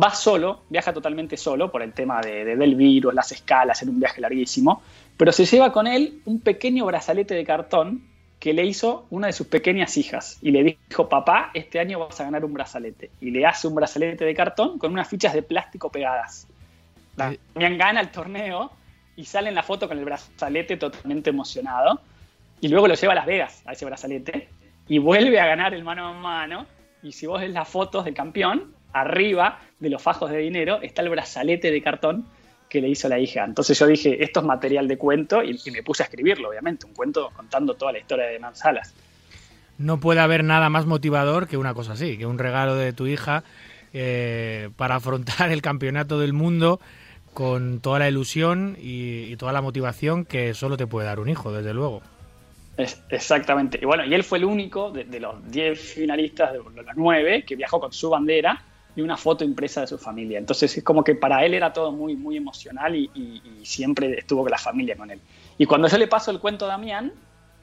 va 0.01 0.13
solo, 0.13 0.63
viaja 0.69 0.91
totalmente 0.91 1.37
solo 1.37 1.71
por 1.71 1.81
el 1.81 1.93
tema 1.93 2.19
de, 2.19 2.43
de- 2.43 2.55
del 2.57 2.75
virus, 2.75 3.13
las 3.13 3.31
escalas, 3.31 3.81
en 3.81 3.89
un 3.89 3.99
viaje 3.99 4.19
larguísimo, 4.19 4.81
pero 5.15 5.31
se 5.31 5.45
lleva 5.45 5.71
con 5.71 5.87
él 5.87 6.21
un 6.25 6.41
pequeño 6.41 6.85
brazalete 6.85 7.35
de 7.35 7.45
cartón 7.45 8.03
que 8.41 8.53
le 8.53 8.65
hizo 8.65 9.05
una 9.11 9.27
de 9.27 9.33
sus 9.33 9.45
pequeñas 9.45 9.95
hijas 9.97 10.39
y 10.41 10.49
le 10.49 10.63
dijo, 10.63 11.07
papá, 11.07 11.51
este 11.53 11.79
año 11.79 11.99
vas 11.99 12.19
a 12.19 12.23
ganar 12.23 12.43
un 12.43 12.51
brazalete. 12.53 13.11
Y 13.21 13.29
le 13.29 13.45
hace 13.45 13.67
un 13.67 13.75
brazalete 13.75 14.25
de 14.25 14.33
cartón 14.33 14.79
con 14.79 14.91
unas 14.91 15.07
fichas 15.07 15.35
de 15.35 15.43
plástico 15.43 15.91
pegadas. 15.91 16.47
Eh. 17.19 17.37
Damián 17.53 17.77
gana 17.77 18.01
el 18.01 18.09
torneo 18.09 18.71
y 19.15 19.25
sale 19.25 19.49
en 19.49 19.53
la 19.53 19.61
foto 19.61 19.87
con 19.87 19.99
el 19.99 20.05
brazalete 20.05 20.75
totalmente 20.75 21.29
emocionado. 21.29 22.01
Y 22.61 22.69
luego 22.69 22.87
lo 22.87 22.95
lleva 22.95 23.13
a 23.13 23.17
Las 23.17 23.27
Vegas, 23.27 23.61
a 23.67 23.73
ese 23.73 23.85
brazalete, 23.85 24.49
y 24.87 24.97
vuelve 24.97 25.39
a 25.39 25.45
ganar 25.45 25.75
el 25.75 25.83
mano 25.83 26.07
a 26.07 26.13
mano. 26.13 26.65
Y 27.03 27.11
si 27.11 27.27
vos 27.27 27.41
ves 27.41 27.51
las 27.51 27.69
fotos 27.69 28.05
del 28.05 28.15
campeón, 28.15 28.73
arriba 28.91 29.59
de 29.77 29.91
los 29.91 30.01
fajos 30.01 30.31
de 30.31 30.39
dinero 30.39 30.81
está 30.81 31.03
el 31.03 31.09
brazalete 31.09 31.69
de 31.69 31.81
cartón 31.83 32.25
que 32.71 32.79
le 32.79 32.87
hizo 32.87 33.09
la 33.09 33.19
hija. 33.19 33.43
Entonces 33.43 33.77
yo 33.77 33.85
dije, 33.85 34.23
esto 34.23 34.39
es 34.39 34.45
material 34.45 34.87
de 34.87 34.97
cuento, 34.97 35.43
y, 35.43 35.59
y 35.65 35.71
me 35.71 35.83
puse 35.83 36.03
a 36.03 36.05
escribirlo, 36.05 36.49
obviamente, 36.49 36.85
un 36.85 36.93
cuento 36.93 37.29
contando 37.35 37.73
toda 37.75 37.91
la 37.91 37.99
historia 37.99 38.25
de 38.27 38.39
Manzalas. 38.39 38.93
No 39.77 39.99
puede 39.99 40.21
haber 40.21 40.43
nada 40.45 40.69
más 40.69 40.85
motivador 40.85 41.47
que 41.47 41.57
una 41.57 41.73
cosa 41.73 41.93
así, 41.93 42.17
que 42.17 42.25
un 42.25 42.39
regalo 42.39 42.75
de 42.75 42.93
tu 42.93 43.07
hija 43.07 43.43
eh, 43.93 44.69
para 44.77 44.95
afrontar 44.95 45.51
el 45.51 45.61
campeonato 45.61 46.17
del 46.17 46.31
mundo 46.31 46.79
con 47.33 47.81
toda 47.81 47.99
la 47.99 48.07
ilusión 48.07 48.77
y, 48.79 49.23
y 49.23 49.35
toda 49.35 49.51
la 49.51 49.61
motivación 49.61 50.23
que 50.23 50.53
solo 50.53 50.77
te 50.77 50.87
puede 50.87 51.07
dar 51.07 51.19
un 51.19 51.27
hijo, 51.27 51.51
desde 51.51 51.73
luego. 51.73 52.01
Es- 52.77 53.01
exactamente. 53.09 53.79
Y 53.81 53.85
bueno, 53.85 54.05
y 54.05 54.13
él 54.13 54.23
fue 54.23 54.37
el 54.37 54.45
único 54.45 54.91
de, 54.91 55.03
de 55.03 55.19
los 55.19 55.51
10 55.51 55.77
finalistas, 55.77 56.53
de 56.53 56.59
los 56.59 56.73
9, 56.95 57.43
que 57.45 57.55
viajó 57.57 57.81
con 57.81 57.91
su 57.91 58.09
bandera 58.09 58.63
y 58.95 59.01
una 59.01 59.17
foto 59.17 59.43
impresa 59.43 59.81
de 59.81 59.87
su 59.87 59.97
familia. 59.97 60.37
Entonces 60.39 60.77
es 60.77 60.83
como 60.83 61.03
que 61.03 61.15
para 61.15 61.45
él 61.45 61.53
era 61.53 61.71
todo 61.71 61.91
muy, 61.91 62.15
muy 62.15 62.37
emocional 62.37 62.95
y, 62.95 63.09
y- 63.13 63.41
y 63.61 63.65
siempre 63.65 64.17
estuvo 64.19 64.41
con 64.43 64.51
la 64.51 64.57
familia 64.57 64.95
con 64.95 65.09
él. 65.11 65.19
Y 65.57 65.65
cuando 65.65 65.87
yo 65.87 65.97
le 65.97 66.07
paso 66.07 66.31
el 66.31 66.39
cuento 66.39 66.65
a 66.65 66.69
Damián, 66.69 67.11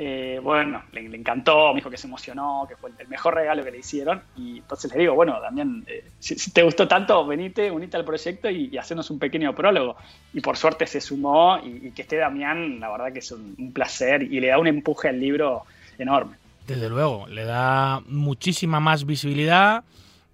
eh, 0.00 0.38
bueno, 0.40 0.84
le, 0.92 1.08
le 1.08 1.16
encantó, 1.16 1.70
me 1.70 1.76
dijo 1.80 1.90
que 1.90 1.96
se 1.96 2.06
emocionó, 2.06 2.64
que 2.68 2.76
fue 2.76 2.90
el 2.96 3.08
mejor 3.08 3.34
regalo 3.34 3.64
que 3.64 3.72
le 3.72 3.78
hicieron. 3.78 4.22
Y 4.36 4.58
entonces 4.58 4.92
le 4.92 5.00
digo, 5.00 5.14
bueno, 5.14 5.40
Damián, 5.40 5.84
eh, 5.88 6.04
si, 6.20 6.38
si 6.38 6.52
te 6.52 6.62
gustó 6.62 6.86
tanto, 6.86 7.26
venite, 7.26 7.68
unite 7.70 7.96
al 7.96 8.04
proyecto 8.04 8.48
y, 8.48 8.68
y 8.72 8.78
hacernos 8.78 9.10
un 9.10 9.18
pequeño 9.18 9.54
prólogo. 9.56 9.96
Y 10.32 10.40
por 10.40 10.56
suerte 10.56 10.86
se 10.86 11.00
sumó 11.00 11.58
y, 11.58 11.88
y 11.88 11.90
que 11.90 12.02
esté 12.02 12.16
Damián, 12.16 12.78
la 12.78 12.90
verdad 12.92 13.12
que 13.12 13.18
es 13.18 13.30
un, 13.32 13.56
un 13.58 13.72
placer 13.72 14.22
y 14.22 14.38
le 14.38 14.46
da 14.48 14.58
un 14.60 14.68
empuje 14.68 15.08
al 15.08 15.18
libro 15.18 15.64
enorme. 15.98 16.36
Desde 16.66 16.88
luego, 16.88 17.26
le 17.26 17.44
da 17.44 18.00
muchísima 18.06 18.78
más 18.78 19.04
visibilidad 19.04 19.82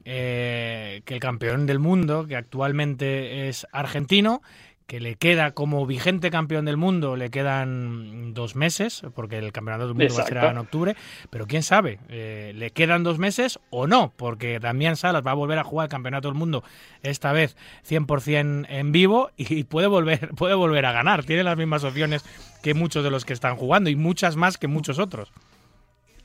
eh, 0.05 1.03
que 1.05 1.15
el 1.15 1.21
campeón 1.21 1.67
del 1.67 1.79
mundo, 1.79 2.27
que 2.27 2.37
actualmente 2.37 3.49
es 3.49 3.67
argentino, 3.73 4.43
que 4.87 5.01
le 5.01 5.17
queda 5.17 5.53
como 5.53 5.87
vigente 5.87 6.31
campeón 6.31 6.67
del 6.67 6.77
mundo, 6.77 7.17
le 7.17 7.31
quedan 7.31 8.35
dos 8.35 8.55
meses, 8.55 9.03
porque 9.15 9.39
el 9.39 9.51
campeonato 9.51 9.87
del 9.87 9.95
mundo 9.95 10.15
va 10.15 10.23
a 10.23 10.27
ser 10.27 10.37
en 10.37 10.59
octubre, 10.59 10.97
pero 11.31 11.47
quién 11.47 11.63
sabe, 11.63 11.99
eh, 12.09 12.53
le 12.55 12.71
quedan 12.71 13.03
dos 13.03 13.19
meses 13.19 13.59
o 13.71 13.87
no, 13.87 14.13
porque 14.17 14.59
Damián 14.59 14.97
Salas 14.97 15.27
va 15.27 15.31
a 15.31 15.35
volver 15.35 15.59
a 15.59 15.65
jugar 15.65 15.87
el 15.87 15.91
campeonato 15.91 16.29
del 16.29 16.37
mundo, 16.37 16.65
esta 17.03 17.33
vez 17.33 17.57
100% 17.89 18.67
en 18.69 18.93
vivo, 18.93 19.31
y 19.37 19.65
puede 19.65 19.87
volver, 19.87 20.29
puede 20.37 20.55
volver 20.55 20.85
a 20.85 20.93
ganar, 20.93 21.25
tiene 21.25 21.45
las 21.45 21.57
mismas 21.57 21.83
opciones 21.85 22.23
que 22.63 22.75
muchos 22.75 23.03
de 23.05 23.11
los 23.11 23.25
que 23.25 23.33
están 23.33 23.57
jugando, 23.57 23.89
y 23.89 23.97
muchas 23.97 24.37
más 24.37 24.59
que 24.59 24.69
muchos 24.69 24.99
otros. 24.99 25.33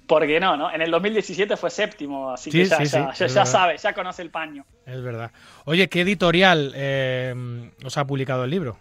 Porque 0.09 0.39
no, 0.39 0.57
¿no? 0.57 0.71
En 0.73 0.81
el 0.81 0.89
2017 0.89 1.55
fue 1.55 1.69
séptimo, 1.69 2.31
así 2.31 2.49
Sí, 2.51 2.57
que 2.57 2.65
ya, 2.65 2.77
sí, 2.77 2.83
ya, 2.85 2.89
sí, 2.89 2.97
ya- 2.97 3.09
es 3.11 3.19
ya 3.19 3.25
verdad. 3.27 3.45
sabe, 3.45 3.77
ya 3.77 3.93
conoce 3.93 4.23
el 4.23 4.31
paño. 4.31 4.65
Es 4.87 5.01
verdad. 5.03 5.29
Oye, 5.65 5.87
¿qué 5.87 6.01
editorial 6.01 6.73
eh, 6.75 7.71
os 7.85 7.95
ha 7.95 8.05
publicado 8.07 8.43
el 8.43 8.49
libro? 8.49 8.75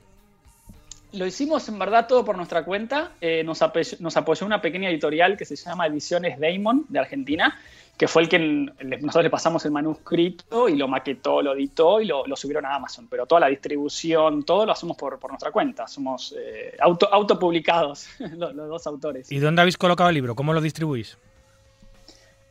Lo 1.13 1.27
hicimos 1.27 1.69
en 1.69 1.79
verdad 1.79 2.07
todo 2.07 2.25
por 2.25 2.37
nuestra 2.37 2.65
cuenta. 2.65 3.13
Eh, 3.21 3.43
nos, 3.45 3.61
apoyó, 3.61 3.97
nos 4.01 4.17
apoyó 4.17 4.47
una 4.47 4.63
pequeña 4.63 4.89
editorial 4.89 5.37
que 5.37 5.45
se 5.45 5.55
llama 5.57 5.87
Ediciones 5.87 6.39
Damon 6.41 6.87
de 6.89 6.99
Argentina, 6.99 7.59
que 7.99 8.07
fue 8.09 8.23
el 8.23 8.29
que 8.29 8.39
nosotros 8.39 9.25
le 9.25 9.29
pasamos 9.31 9.65
el 9.65 9.73
manuscrito 9.73 10.69
y 10.69 10.77
lo 10.77 10.87
maquetó, 10.87 11.43
lo 11.43 11.55
editó 11.55 12.01
y 12.01 12.07
lo, 12.07 12.25
lo 12.27 12.37
subieron 12.37 12.65
a 12.65 12.77
Amazon. 12.77 13.09
Pero 13.11 13.27
toda 13.27 13.41
la 13.41 13.49
distribución, 13.49 14.45
todo 14.45 14.65
lo 14.65 14.73
hacemos 14.73 14.97
por, 14.97 15.19
por 15.19 15.31
nuestra 15.33 15.51
cuenta. 15.51 15.89
Somos 15.89 16.35
eh, 16.39 16.77
auto, 16.81 17.13
autopublicados, 17.13 18.09
los, 18.21 18.55
los 18.55 18.69
dos 18.69 18.87
autores. 18.87 19.31
¿Y 19.33 19.41
dónde 19.41 19.63
habéis 19.63 19.77
colocado 19.77 20.09
el 20.11 20.15
libro? 20.15 20.35
¿Cómo 20.37 20.53
lo 20.55 20.61
distribuís? 20.61 21.19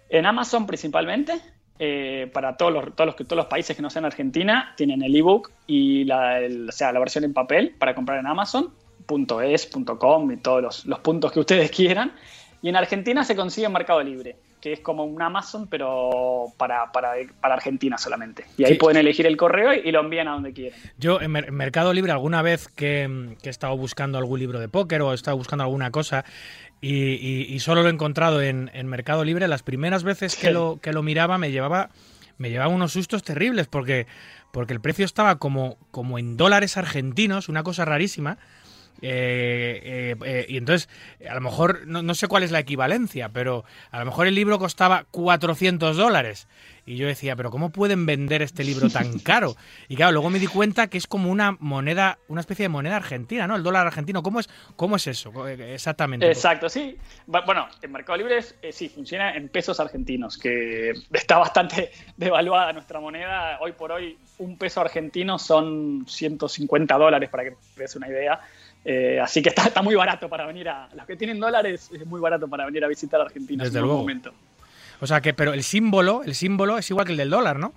En 0.10 0.26
Amazon 0.26 0.66
principalmente, 0.68 1.40
eh, 1.80 2.30
para 2.34 2.58
todos 2.58 2.74
los, 2.74 2.96
todos, 2.96 3.08
los, 3.08 3.16
todos 3.16 3.38
los 3.38 3.46
países 3.48 3.76
que 3.76 3.82
no 3.82 3.90
sean 3.90 4.06
Argentina, 4.06 4.74
tienen 4.78 5.02
el 5.02 5.16
ebook 5.16 5.52
y 5.66 6.04
la, 6.06 6.40
el- 6.40 6.70
o 6.70 6.72
sea, 6.72 6.92
la 6.92 7.00
versión 7.00 7.24
en 7.24 7.34
papel 7.34 7.76
para 7.78 7.96
comprar 7.96 8.20
en 8.20 8.28
Amazon, 8.28 8.74
.es, 9.44 9.70
.com 10.00 10.32
y 10.32 10.38
todos 10.38 10.62
los, 10.62 10.86
los 10.86 11.00
puntos 11.00 11.32
que 11.32 11.40
ustedes 11.40 11.72
quieran. 11.76 12.12
Y 12.62 12.70
en 12.70 12.76
Argentina 12.76 13.24
se 13.24 13.36
consigue 13.36 13.68
en 13.68 13.74
Mercado 13.74 14.02
Libre, 14.02 14.36
que 14.68 14.74
es 14.74 14.80
como 14.82 15.06
un 15.06 15.22
Amazon, 15.22 15.68
pero 15.68 16.46
para, 16.58 16.92
para, 16.92 17.14
para 17.40 17.54
Argentina 17.56 17.98
solamente. 17.98 18.46
Y 18.58 18.66
ahí 18.66 18.74
Sí. 18.74 18.78
pueden 18.78 18.98
elegir 18.98 19.26
el 19.26 19.38
correo 19.38 19.74
y, 19.74 19.88
y 19.88 19.92
lo 19.92 20.02
envían 20.02 20.28
a 20.28 20.32
donde 20.34 20.52
quieran. 20.54 20.78
Yo 20.98 21.22
en, 21.22 21.32
Mer- 21.32 21.46
en 21.48 21.56
Mercado 21.56 21.94
Libre 21.94 22.12
alguna 22.12 22.42
vez 22.42 22.68
que, 22.68 23.36
que 23.42 23.48
he 23.48 23.52
estado 23.52 23.76
buscando 23.78 24.18
algún 24.18 24.40
libro 24.40 24.60
de 24.60 24.68
póker 24.70 25.02
o 25.02 25.12
he 25.12 25.16
estado 25.16 25.38
buscando 25.38 25.64
alguna 25.64 25.90
cosa 25.92 26.26
y, 26.82 27.14
y- 27.14 27.46
y 27.50 27.60
solo 27.60 27.82
lo 27.82 27.88
he 27.88 27.92
encontrado 27.92 28.42
en, 28.42 28.70
en 28.74 28.88
Mercado 28.88 29.24
Libre, 29.24 29.48
las 29.48 29.64
primeras 29.64 30.04
veces 30.04 30.36
que 30.36 30.48
Sí. 30.48 30.54
lo, 30.54 30.80
que 30.82 30.92
lo 30.94 31.02
miraba 31.04 31.38
me 31.38 31.52
llevaba, 31.52 31.90
me 32.38 32.50
llevaba 32.50 32.72
unos 32.72 32.92
sustos 32.92 33.24
terribles 33.24 33.68
porque, 33.68 34.06
porque 34.52 34.74
el 34.74 34.82
precio 34.82 35.06
estaba 35.06 35.38
como, 35.40 35.78
como 35.92 36.20
en 36.20 36.38
dólares 36.38 36.78
argentinos, 36.78 37.50
una 37.50 37.64
cosa 37.64 37.86
rarísima. 37.86 38.38
Eh, 39.02 39.82
eh, 39.84 40.16
eh, 40.26 40.46
y 40.50 40.58
entonces, 40.58 40.90
a 41.30 41.36
lo 41.36 41.42
mejor, 41.42 41.86
no, 41.88 42.02
no 42.02 42.16
sé 42.16 42.28
cuál 42.28 42.44
es 42.44 42.52
la 42.52 42.60
equivalencia, 42.60 43.30
pero 43.30 43.64
a 43.92 44.00
lo 44.00 44.06
mejor 44.06 44.28
el 44.28 44.36
libro 44.36 44.60
costaba 44.60 45.06
400 45.12 45.98
dólares. 45.98 46.48
Y 46.86 46.96
yo 46.96 47.06
decía, 47.06 47.36
pero 47.36 47.52
¿cómo 47.52 47.70
pueden 47.70 48.06
vender 48.06 48.42
este 48.42 48.64
libro 48.64 48.90
tan 48.90 49.20
caro? 49.24 49.56
Y 49.90 49.98
claro, 49.98 50.14
luego 50.14 50.30
me 50.30 50.40
di 50.40 50.48
cuenta 50.48 50.88
que 50.88 50.98
es 50.98 51.06
como 51.06 51.30
una 51.30 51.58
moneda, 51.60 52.18
una 52.30 52.40
especie 52.40 52.64
de 52.64 52.70
moneda 52.70 52.96
argentina, 52.96 53.46
¿no? 53.46 53.58
El 53.58 53.64
dólar 53.64 53.86
argentino. 53.88 54.24
¿Cómo 54.24 54.40
es, 54.40 54.50
cómo 54.78 54.96
es 54.96 55.06
eso? 55.08 55.48
Eh, 55.50 55.74
Exactamente. 55.74 56.26
Exacto, 56.28 56.70
sí. 56.70 56.98
Bu- 57.28 57.46
Bueno, 57.46 57.68
en 57.82 57.92
Mercado 57.92 58.18
Libre 58.18 58.38
es- 58.38 58.56
sí, 58.72 58.88
funciona 58.88 59.36
en 59.36 59.50
pesos 59.50 59.80
argentinos, 59.82 60.38
que 60.38 60.94
está 61.14 61.38
bastante 61.38 61.92
devaluada 62.16 62.72
nuestra 62.72 63.02
moneda. 63.02 63.60
Hoy 63.60 63.74
por 63.74 63.92
hoy, 63.92 64.18
un 64.38 64.58
peso 64.58 64.80
argentino 64.80 65.38
son 65.38 66.06
150 66.08 66.96
dólares, 66.98 67.30
para 67.30 67.44
que 67.44 67.52
te 67.76 67.82
des 67.82 67.96
una 67.98 68.08
idea. 68.08 68.40
Eh, 68.90 69.20
así 69.20 69.42
que 69.42 69.50
está, 69.50 69.64
está 69.64 69.82
muy 69.82 69.96
barato 69.96 70.30
para 70.30 70.46
venir 70.46 70.70
a. 70.70 70.88
Los 70.96 71.06
que 71.06 71.18
tienen 71.18 71.42
dólares 71.42 71.90
es 71.94 72.06
muy 72.06 72.22
barato 72.22 72.48
para 72.48 72.66
venir 72.66 72.86
a 72.86 72.88
visitar 72.88 73.20
Argentina 73.20 73.62
Desde 73.66 73.80
en 73.80 73.84
luego. 73.86 74.00
momento. 74.00 74.32
O 75.02 75.06
sea 75.06 75.20
que, 75.20 75.34
pero 75.34 75.52
el 75.54 75.62
símbolo, 75.64 76.24
el 76.24 76.34
símbolo 76.36 76.78
es 76.78 76.90
igual 76.90 77.06
que 77.06 77.12
el 77.12 77.18
del 77.18 77.30
dólar, 77.30 77.60
¿no? 77.60 77.74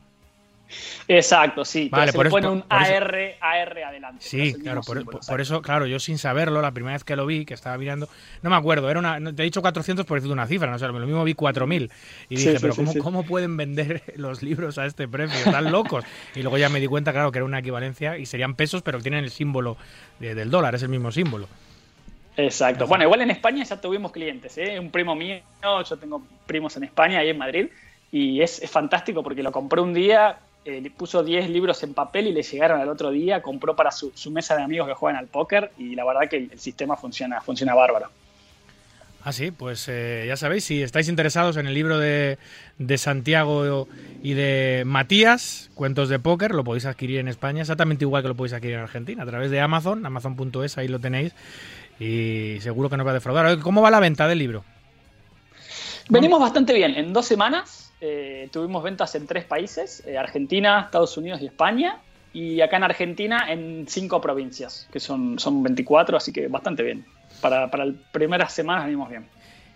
Exacto, 1.08 1.64
sí. 1.64 1.88
Vale, 1.90 2.12
por 2.12 2.24
le 2.24 2.28
eso- 2.28 2.36
pone 2.36 2.48
un 2.48 2.62
por 2.62 2.82
eso- 2.82 2.92
AR, 2.94 3.36
AR 3.40 3.84
adelante. 3.84 4.18
Sí, 4.24 4.54
claro, 4.54 4.80
por, 4.82 5.04
por- 5.04 5.40
eso, 5.40 5.62
claro, 5.62 5.86
yo 5.86 5.98
sin 5.98 6.18
saberlo, 6.18 6.62
la 6.62 6.72
primera 6.72 6.94
vez 6.94 7.04
que 7.04 7.16
lo 7.16 7.26
vi, 7.26 7.44
que 7.44 7.54
estaba 7.54 7.76
mirando, 7.78 8.08
no 8.42 8.50
me 8.50 8.56
acuerdo, 8.56 8.90
era 8.90 8.98
una, 9.00 9.18
te 9.34 9.42
he 9.42 9.44
dicho 9.44 9.60
400 9.62 10.06
por 10.06 10.18
decirte 10.18 10.32
una 10.32 10.46
cifra, 10.46 10.70
no 10.70 10.78
sé, 10.78 10.86
lo 10.86 10.92
mismo 11.00 11.24
vi 11.24 11.34
4000 11.34 11.90
y 12.28 12.36
Sí, 12.36 12.44
dije, 12.44 12.52
sí, 12.52 12.58
pero 12.60 12.72
sí, 12.74 12.80
¿cómo, 12.80 12.92
sí. 12.92 12.98
¿cómo 12.98 13.22
pueden 13.24 13.56
vender 13.56 14.02
los 14.16 14.42
libros 14.42 14.78
a 14.78 14.86
este 14.86 15.08
precio? 15.08 15.36
Están 15.38 15.70
locos. 15.72 16.04
Y 16.34 16.42
luego 16.42 16.58
ya 16.58 16.68
me 16.68 16.80
di 16.80 16.86
cuenta, 16.86 17.12
claro, 17.12 17.32
que 17.32 17.38
era 17.38 17.44
una 17.44 17.58
equivalencia 17.58 18.16
y 18.18 18.26
serían 18.26 18.54
pesos, 18.54 18.82
pero 18.82 19.00
tienen 19.00 19.24
el 19.24 19.30
símbolo 19.30 19.76
de- 20.20 20.34
del 20.34 20.50
dólar, 20.50 20.74
es 20.74 20.82
el 20.82 20.88
mismo 20.88 21.10
símbolo. 21.12 21.48
Exacto. 22.36 22.86
Bueno, 22.86 23.04
igual 23.04 23.20
en 23.22 23.30
España 23.30 23.64
ya 23.64 23.80
tuvimos 23.80 24.12
clientes, 24.12 24.56
¿eh? 24.56 24.78
Un 24.78 24.90
primo 24.90 25.14
mío, 25.14 25.40
yo 25.62 25.96
tengo 25.98 26.22
primos 26.46 26.76
en 26.76 26.84
España, 26.84 27.18
ahí 27.18 27.28
en 27.28 27.38
Madrid, 27.38 27.66
y 28.12 28.40
es, 28.40 28.62
es 28.62 28.70
fantástico 28.70 29.22
porque 29.22 29.42
lo 29.42 29.52
compró 29.52 29.82
un 29.82 29.92
día, 29.92 30.38
eh, 30.64 30.80
le 30.80 30.90
puso 30.90 31.22
10 31.22 31.50
libros 31.50 31.82
en 31.82 31.94
papel 31.94 32.28
y 32.28 32.32
le 32.32 32.42
llegaron 32.42 32.80
al 32.80 32.88
otro 32.88 33.10
día, 33.10 33.42
compró 33.42 33.74
para 33.74 33.90
su, 33.90 34.12
su 34.14 34.30
mesa 34.30 34.56
de 34.56 34.62
amigos 34.62 34.88
que 34.88 34.94
juegan 34.94 35.18
al 35.18 35.26
póker 35.26 35.72
y 35.78 35.94
la 35.94 36.04
verdad 36.04 36.28
que 36.28 36.36
el, 36.36 36.52
el 36.52 36.58
sistema 36.58 36.96
funciona, 36.96 37.40
funciona 37.40 37.74
bárbaro. 37.74 38.08
Ah, 39.22 39.32
sí, 39.32 39.50
pues 39.50 39.86
eh, 39.88 40.24
ya 40.26 40.36
sabéis, 40.36 40.64
si 40.64 40.82
estáis 40.82 41.08
interesados 41.08 41.58
en 41.58 41.66
el 41.66 41.74
libro 41.74 41.98
de, 41.98 42.38
de 42.78 42.98
Santiago 42.98 43.86
y 44.22 44.32
de 44.32 44.84
Matías, 44.86 45.70
Cuentos 45.74 46.08
de 46.08 46.18
Póker, 46.18 46.54
lo 46.54 46.64
podéis 46.64 46.86
adquirir 46.86 47.18
en 47.18 47.28
España, 47.28 47.60
exactamente 47.60 48.04
igual 48.04 48.22
que 48.22 48.28
lo 48.28 48.34
podéis 48.34 48.54
adquirir 48.54 48.76
en 48.76 48.82
Argentina, 48.82 49.22
a 49.22 49.26
través 49.26 49.50
de 49.50 49.60
Amazon, 49.60 50.06
amazon.es, 50.06 50.78
ahí 50.78 50.88
lo 50.88 51.00
tenéis, 51.00 51.34
y 51.98 52.56
seguro 52.60 52.88
que 52.88 52.96
no 52.96 53.04
va 53.04 53.10
a 53.10 53.14
defraudar. 53.14 53.58
¿Cómo 53.58 53.82
va 53.82 53.90
la 53.90 54.00
venta 54.00 54.26
del 54.26 54.38
libro? 54.38 54.64
Venimos 56.08 56.40
bastante 56.40 56.72
bien. 56.72 56.96
En 56.96 57.12
dos 57.12 57.26
semanas 57.26 57.89
eh, 58.00 58.48
tuvimos 58.52 58.82
ventas 58.82 59.14
en 59.14 59.26
tres 59.26 59.44
países, 59.44 60.02
eh, 60.06 60.16
Argentina, 60.18 60.82
Estados 60.86 61.16
Unidos 61.16 61.40
y 61.42 61.46
España. 61.46 61.98
Y 62.32 62.60
acá 62.60 62.76
en 62.76 62.84
Argentina 62.84 63.52
en 63.52 63.86
cinco 63.88 64.20
provincias, 64.20 64.88
que 64.92 65.00
son, 65.00 65.38
son 65.38 65.64
24, 65.64 66.16
así 66.16 66.32
que 66.32 66.46
bastante 66.46 66.84
bien. 66.84 67.04
Para, 67.40 67.70
para 67.70 67.84
las 67.86 67.96
primeras 68.12 68.52
semanas 68.52 68.84
venimos 68.84 69.08
bien. 69.08 69.26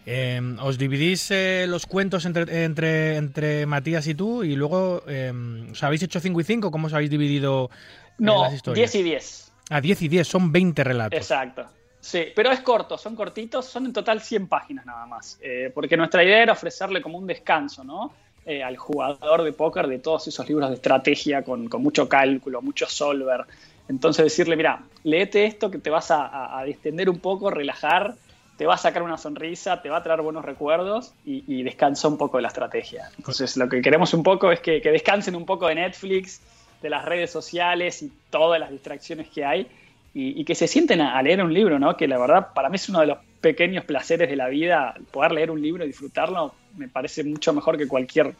Eh, 0.06 0.40
¿Os 0.60 0.76
dividís 0.76 1.30
eh, 1.30 1.66
los 1.66 1.86
cuentos 1.86 2.26
entre, 2.26 2.64
entre, 2.64 3.16
entre 3.16 3.66
Matías 3.66 4.06
y 4.06 4.14
tú? 4.14 4.44
Y 4.44 4.54
luego, 4.54 5.02
eh, 5.08 5.32
¿os 5.72 5.82
habéis 5.82 6.02
hecho 6.02 6.20
5 6.20 6.40
y 6.40 6.44
5? 6.44 6.70
¿Cómo 6.70 6.88
os 6.88 6.92
habéis 6.92 7.10
dividido 7.10 7.70
eh, 7.72 8.12
No, 8.18 8.44
las 8.44 8.54
historias? 8.54 8.92
10 8.92 9.02
y 9.02 9.08
10. 9.08 9.52
Ah, 9.70 9.80
10 9.80 10.02
y 10.02 10.08
10, 10.08 10.28
son 10.28 10.52
20 10.52 10.84
relatos. 10.84 11.18
Exacto. 11.18 11.66
Sí, 12.04 12.26
pero 12.36 12.52
es 12.52 12.60
corto, 12.60 12.98
son 12.98 13.16
cortitos, 13.16 13.64
son 13.64 13.86
en 13.86 13.92
total 13.94 14.20
100 14.20 14.46
páginas 14.46 14.84
nada 14.84 15.06
más. 15.06 15.38
Eh, 15.40 15.70
porque 15.72 15.96
nuestra 15.96 16.22
idea 16.22 16.42
era 16.42 16.52
ofrecerle 16.52 17.00
como 17.00 17.16
un 17.16 17.26
descanso, 17.26 17.82
¿no? 17.82 18.12
Eh, 18.44 18.62
al 18.62 18.76
jugador 18.76 19.42
de 19.42 19.54
póker 19.54 19.86
de 19.86 20.00
todos 20.00 20.28
esos 20.28 20.46
libros 20.46 20.68
de 20.68 20.74
estrategia 20.74 21.42
con, 21.42 21.66
mucho 21.78 22.06
cálculo, 22.06 22.60
mucho 22.60 22.86
solver. 22.90 23.46
Entonces 23.88 24.22
decirle, 24.22 24.54
mira, 24.54 24.82
léete 25.02 25.46
esto 25.46 25.70
que 25.70 25.78
te 25.78 25.88
vas 25.88 26.10
a, 26.10 26.62
distender 26.66 27.08
un 27.08 27.20
poco, 27.20 27.48
relajar, 27.48 28.16
te 28.58 28.66
va 28.66 28.74
a 28.74 28.78
sacar 28.78 29.02
una 29.02 29.16
sonrisa, 29.16 29.80
te 29.80 29.88
va 29.88 29.96
a 29.96 30.02
traer 30.02 30.20
buenos 30.20 30.44
recuerdos 30.44 31.14
y, 31.24 31.62
descansa 31.62 32.06
un 32.08 32.18
poco 32.18 32.36
de 32.36 32.42
la 32.42 32.48
estrategia. 32.48 33.08
Entonces 33.16 33.56
lo 33.56 33.66
que 33.66 33.80
queremos 33.80 34.12
un 34.12 34.22
poco 34.22 34.52
es 34.52 34.60
que 34.60 34.80
descansen 34.80 35.34
un 35.36 35.46
poco 35.46 35.68
de 35.68 35.76
Netflix, 35.76 36.42
de 36.82 36.90
las 36.90 37.06
redes 37.06 37.30
sociales 37.30 38.02
y 38.02 38.12
todas 38.28 38.60
las 38.60 38.70
distracciones 38.70 39.30
que 39.30 39.42
hay 39.42 39.66
y, 40.14 40.40
y 40.40 40.44
que 40.44 40.54
se 40.54 40.66
sienten 40.68 41.00
a, 41.00 41.20
leer 41.22 41.42
un 41.42 41.52
libro, 41.52 41.78
¿no? 41.78 41.96
Que 41.96 42.06
la 42.08 42.18
verdad 42.18 42.48
para 42.54 42.68
mí 42.68 42.76
es 42.76 42.88
uno 42.88 43.00
de 43.00 43.06
los 43.06 43.18
pequeños 43.40 43.84
placeres 43.84 44.28
de 44.30 44.36
la 44.36 44.48
vida, 44.48 44.94
poder 45.10 45.32
leer 45.32 45.50
un 45.50 45.60
libro 45.60 45.84
y 45.84 45.88
disfrutarlo, 45.88 46.54
me 46.76 46.88
parece 46.88 47.24
mucho 47.24 47.52
mejor 47.52 47.76
que 47.76 47.86
cualquier 47.88 48.34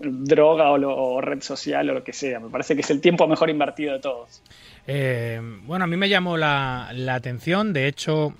droga 0.00 0.70
o, 0.70 0.78
lo- 0.78 1.20
red 1.20 1.42
social 1.42 1.90
o 1.90 1.94
lo 1.94 2.04
que 2.04 2.12
sea. 2.12 2.40
Me 2.40 2.48
parece 2.48 2.74
que 2.74 2.80
es 2.80 2.90
el 2.90 3.00
tiempo 3.00 3.26
mejor 3.28 3.50
invertido 3.50 3.92
de 3.92 4.00
todos. 4.00 4.42
Eh, 4.86 5.40
bueno, 5.64 5.84
a 5.84 5.86
mí 5.86 5.96
me 5.96 6.08
llamó 6.08 6.36
la, 6.36 6.90
la 6.94 7.14
atención, 7.16 7.72
de 7.72 7.86
hecho, 7.86 8.32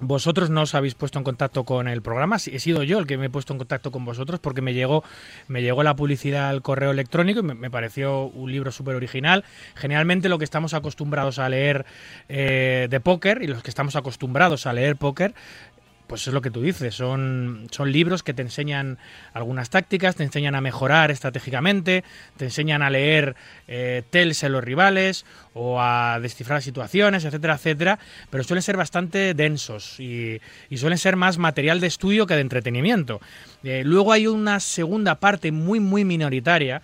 vosotros 0.00 0.50
no 0.50 0.62
os 0.62 0.74
habéis 0.74 0.94
puesto 0.94 1.18
en 1.18 1.24
contacto 1.24 1.64
con 1.64 1.88
el 1.88 2.02
programa, 2.02 2.36
he 2.36 2.58
sido 2.58 2.82
yo 2.82 2.98
el 2.98 3.06
que 3.06 3.18
me 3.18 3.26
he 3.26 3.30
puesto 3.30 3.52
en 3.52 3.58
contacto 3.58 3.90
con 3.90 4.04
vosotros 4.04 4.40
porque 4.40 4.62
me 4.62 4.74
llegó, 4.74 5.04
me 5.48 5.62
llegó 5.62 5.82
la 5.82 5.94
publicidad 5.94 6.48
al 6.48 6.62
correo 6.62 6.90
electrónico 6.90 7.40
y 7.40 7.42
me, 7.42 7.70
pareció 7.70 8.24
un 8.24 8.50
libro 8.50 8.72
súper 8.72 8.96
original. 8.96 9.44
Generalmente 9.74 10.28
lo 10.28 10.38
que 10.38 10.44
estamos 10.44 10.74
acostumbrados 10.74 11.38
a 11.38 11.48
leer 11.48 11.86
eh, 12.28 12.88
de 12.90 13.00
póker 13.00 13.42
y 13.42 13.46
los 13.46 13.62
que 13.62 13.70
estamos 13.70 13.96
acostumbrados 13.96 14.66
a 14.66 14.72
leer 14.72 14.96
póker 14.96 15.34
pues 16.10 16.26
es 16.26 16.34
lo 16.34 16.42
que 16.42 16.50
tú 16.50 16.60
dices, 16.60 16.96
son, 16.96 17.68
son 17.70 17.92
libros 17.92 18.24
que 18.24 18.34
te 18.34 18.42
enseñan 18.42 18.98
algunas 19.32 19.70
tácticas, 19.70 20.16
te 20.16 20.24
enseñan 20.24 20.56
a 20.56 20.60
mejorar 20.60 21.12
estratégicamente, 21.12 22.02
te 22.36 22.46
enseñan 22.46 22.82
a 22.82 22.90
leer 22.90 23.36
eh, 23.68 24.02
tells 24.10 24.42
en 24.42 24.50
los 24.50 24.64
rivales 24.64 25.24
o 25.54 25.80
a 25.80 26.18
descifrar 26.20 26.62
situaciones, 26.62 27.24
etcétera, 27.24 27.54
etcétera, 27.54 27.98
pero 28.28 28.42
suelen 28.42 28.62
ser 28.62 28.76
bastante 28.76 29.34
densos 29.34 30.00
y, 30.00 30.40
y 30.68 30.78
suelen 30.78 30.98
ser 30.98 31.14
más 31.14 31.38
material 31.38 31.78
de 31.78 31.86
estudio 31.86 32.26
que 32.26 32.34
de 32.34 32.40
entretenimiento. 32.40 33.20
Eh, 33.62 33.82
luego 33.84 34.12
hay 34.12 34.26
una 34.26 34.58
segunda 34.58 35.20
parte 35.20 35.52
muy, 35.52 35.78
muy 35.78 36.04
minoritaria 36.04 36.82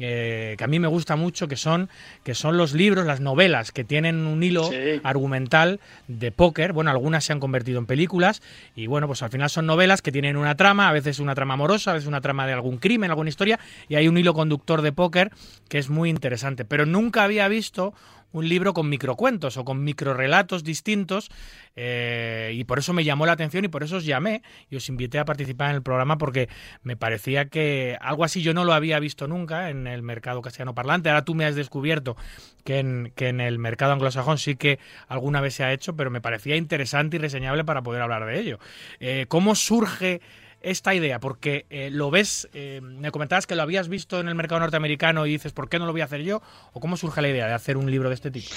eh, 0.00 0.54
que 0.58 0.64
a 0.64 0.66
mí 0.66 0.78
me 0.80 0.88
gusta 0.88 1.16
mucho, 1.16 1.46
que 1.48 1.56
son, 1.56 1.88
que 2.24 2.34
son 2.34 2.56
los 2.56 2.72
libros, 2.74 3.06
las 3.06 3.20
novelas, 3.20 3.70
que 3.72 3.84
tienen 3.84 4.26
un 4.26 4.42
hilo 4.42 4.64
Sí. 4.70 5.00
argumental 5.04 5.80
de 6.08 6.32
póker. 6.32 6.72
Bueno, 6.72 6.90
algunas 6.90 7.24
se 7.24 7.32
han 7.32 7.40
convertido 7.40 7.78
en 7.78 7.86
películas 7.86 8.42
y 8.74 8.86
bueno, 8.86 9.06
pues 9.06 9.22
al 9.22 9.30
final 9.30 9.48
son 9.50 9.66
novelas 9.66 10.02
que 10.02 10.10
tienen 10.12 10.36
una 10.36 10.56
trama, 10.56 10.88
a 10.88 10.92
veces 10.92 11.20
una 11.20 11.34
trama 11.34 11.54
amorosa, 11.54 11.92
a 11.92 11.94
veces 11.94 12.08
una 12.08 12.20
trama 12.20 12.46
de 12.46 12.52
algún 12.54 12.78
crimen, 12.78 13.10
alguna 13.10 13.28
historia, 13.30 13.58
y 13.88 13.94
hay 13.94 14.08
un 14.08 14.18
hilo 14.18 14.34
conductor 14.34 14.82
de 14.82 14.92
póker 14.92 15.30
que 15.68 15.78
es 15.78 15.88
muy 15.90 16.10
interesante. 16.10 16.64
Pero 16.64 16.86
nunca 16.86 17.22
había 17.24 17.46
visto 17.48 17.94
un 18.34 18.48
libro 18.48 18.74
con 18.74 18.88
microcuentos 18.88 19.56
o 19.56 19.64
con 19.64 19.84
microrelatos 19.84 20.64
distintos 20.64 21.30
eh, 21.76 22.50
y 22.54 22.64
por 22.64 22.80
eso 22.80 22.92
me 22.92 23.04
llamó 23.04 23.26
la 23.26 23.32
atención 23.32 23.64
y 23.64 23.68
por 23.68 23.84
eso 23.84 23.96
os 23.96 24.04
llamé 24.04 24.42
y 24.68 24.76
os 24.76 24.88
invité 24.88 25.20
a 25.20 25.24
participar 25.24 25.70
en 25.70 25.76
el 25.76 25.82
programa 25.82 26.18
porque 26.18 26.48
me 26.82 26.96
parecía 26.96 27.46
que 27.46 27.96
algo 28.00 28.24
así 28.24 28.42
yo 28.42 28.52
no 28.52 28.64
lo 28.64 28.72
había 28.72 28.98
visto 28.98 29.28
nunca 29.28 29.70
en 29.70 29.86
el 29.86 30.02
mercado 30.02 30.42
castellano 30.42 30.74
parlante. 30.74 31.08
Ahora 31.08 31.24
tú 31.24 31.36
me 31.36 31.44
has 31.44 31.54
descubierto 31.54 32.16
que 32.64 32.80
en, 32.80 33.12
que 33.14 33.28
en 33.28 33.40
el 33.40 33.60
mercado 33.60 33.92
anglosajón 33.92 34.38
sí 34.38 34.56
que 34.56 34.80
alguna 35.06 35.40
vez 35.40 35.54
se 35.54 35.62
ha 35.62 35.72
hecho, 35.72 35.94
pero 35.94 36.10
me 36.10 36.20
parecía 36.20 36.56
interesante 36.56 37.16
y 37.16 37.20
reseñable 37.20 37.64
para 37.64 37.82
poder 37.82 38.02
hablar 38.02 38.26
de 38.26 38.40
ello. 38.40 38.58
Eh, 38.98 39.26
¿Cómo 39.28 39.54
surge 39.54 40.20
esta 40.64 40.94
idea? 40.94 41.20
Porque 41.20 41.66
eh, 41.70 41.90
lo 41.90 42.10
ves, 42.10 42.48
eh, 42.52 42.80
me 42.82 43.10
comentabas 43.10 43.46
que 43.46 43.54
lo 43.54 43.62
habías 43.62 43.88
visto 43.88 44.20
en 44.20 44.28
el 44.28 44.34
mercado 44.34 44.60
norteamericano 44.60 45.26
y 45.26 45.30
dices, 45.30 45.52
¿por 45.52 45.68
qué 45.68 45.78
no 45.78 45.86
lo 45.86 45.92
voy 45.92 46.00
a 46.00 46.04
hacer 46.04 46.22
yo? 46.22 46.42
¿O 46.72 46.80
cómo 46.80 46.96
surge 46.96 47.22
la 47.22 47.28
idea 47.28 47.46
de 47.46 47.54
hacer 47.54 47.76
un 47.76 47.90
libro 47.90 48.08
de 48.08 48.14
este 48.14 48.30
tipo? 48.30 48.50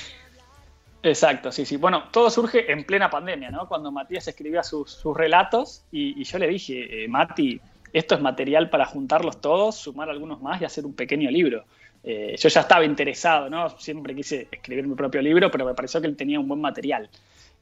Exacto, 1.03 1.51
sí, 1.51 1.65
sí. 1.65 1.77
Bueno, 1.77 2.05
todo 2.11 2.29
surge 2.29 2.71
en 2.71 2.83
plena 2.83 3.09
pandemia, 3.09 3.51
¿no? 3.51 3.67
Cuando 3.67 3.91
Matías 3.91 4.27
escribía 4.27 4.63
sus, 4.63 4.99
relatos 5.15 5.83
y, 5.91 6.19
y 6.19 6.23
yo 6.23 6.39
le 6.39 6.47
dije, 6.47 7.03
eh, 7.03 7.07
Mati, 7.07 7.61
esto 7.93 8.15
es 8.15 8.21
material 8.21 8.69
para 8.69 8.85
juntarlos 8.85 9.39
todos, 9.39 9.75
sumar 9.75 10.09
algunos 10.09 10.41
más 10.41 10.61
y 10.61 10.65
hacer 10.65 10.85
un 10.85 10.93
pequeño 10.93 11.29
libro. 11.31 11.65
Eh, 12.03 12.35
yo 12.37 12.49
ya 12.49 12.61
estaba 12.61 12.85
interesado, 12.85 13.49
¿no? 13.49 13.69
Siempre 13.79 14.15
quise 14.15 14.47
escribir 14.51 14.87
mi 14.87 14.95
propio 14.95 15.21
libro, 15.21 15.49
pero 15.51 15.65
me 15.65 15.73
pareció 15.73 15.99
que 15.99 16.07
él 16.07 16.15
tenía 16.15 16.39
un 16.39 16.47
buen 16.47 16.61
material. 16.61 17.09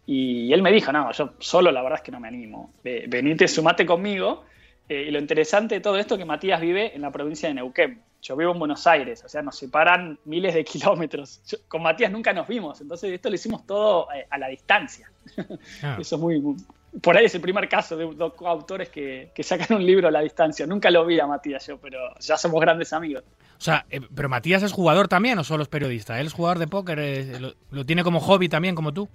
Y 0.07 0.53
él 0.53 0.61
me 0.61 0.71
dijo, 0.71 0.91
no, 0.91 1.11
yo 1.11 1.33
solo 1.39 1.71
la 1.71 1.81
verdad 1.81 1.97
es 1.99 2.03
que 2.03 2.11
no 2.11 2.19
me 2.19 2.27
animo. 2.27 2.73
Ve- 2.83 3.05
Venite, 3.07 3.47
sumate 3.47 3.85
conmigo. 3.85 4.43
Eh, 4.87 5.05
y 5.07 5.11
lo 5.11 5.17
interesante 5.19 5.75
de 5.75 5.81
todo 5.81 5.97
esto 5.97 6.13
es 6.13 6.19
que 6.19 6.25
Matías 6.25 6.61
vive 6.61 6.95
en 6.95 7.01
la 7.01 7.11
provincia 7.11 7.49
de 7.49 7.55
Neuquén. 7.55 8.01
Yo 8.21 8.35
vivo 8.35 8.51
en 8.51 8.59
Buenos 8.59 8.85
Aires, 8.87 9.23
o 9.23 9.29
sea, 9.29 9.41
nos 9.41 9.55
separan 9.57 10.19
miles 10.25 10.53
de 10.53 10.63
kilómetros. 10.65 11.41
Yo- 11.47 11.57
con 11.67 11.81
Matías 11.81 12.11
nunca 12.11 12.33
nos 12.33 12.47
vimos, 12.47 12.81
entonces 12.81 13.11
esto 13.11 13.29
lo 13.29 13.35
hicimos 13.35 13.65
todo 13.65 14.07
eh, 14.13 14.27
a 14.29 14.37
la 14.37 14.47
distancia. 14.47 15.09
Ah. 15.81 15.97
Eso 15.99 16.15
es 16.17 16.21
muy, 16.21 16.39
muy- 16.39 16.55
Por 17.01 17.17
ahí 17.17 17.25
es 17.25 17.33
el 17.35 17.41
primer 17.41 17.67
caso 17.67 17.97
de 17.97 18.05
dos 18.13 18.33
autores 18.45 18.89
que, 18.89 19.31
que 19.33 19.41
sacan 19.43 19.75
un 19.77 19.85
libro 19.85 20.07
a 20.07 20.11
la 20.11 20.21
distancia. 20.21 20.67
Nunca 20.67 20.91
lo 20.91 21.03
vi 21.05 21.19
a 21.19 21.25
Matías 21.25 21.65
yo, 21.65 21.77
pero 21.79 21.97
ya 22.19 22.37
somos 22.37 22.61
grandes 22.61 22.93
amigos. 22.93 23.23
O 23.57 23.61
sea, 23.61 23.85
eh, 23.89 24.01
pero 24.13 24.29
Matías 24.29 24.61
es 24.61 24.71
jugador 24.71 25.07
también 25.07 25.39
o 25.39 25.43
solo 25.43 25.63
es 25.63 25.69
periodista? 25.69 26.19
Él 26.19 26.27
es 26.27 26.33
jugador 26.33 26.59
de 26.59 26.67
póker, 26.67 27.41
lo, 27.41 27.53
lo 27.71 27.85
tiene 27.85 28.03
como 28.03 28.19
hobby 28.19 28.47
también 28.49 28.75
como 28.75 28.93
tú. 28.93 29.09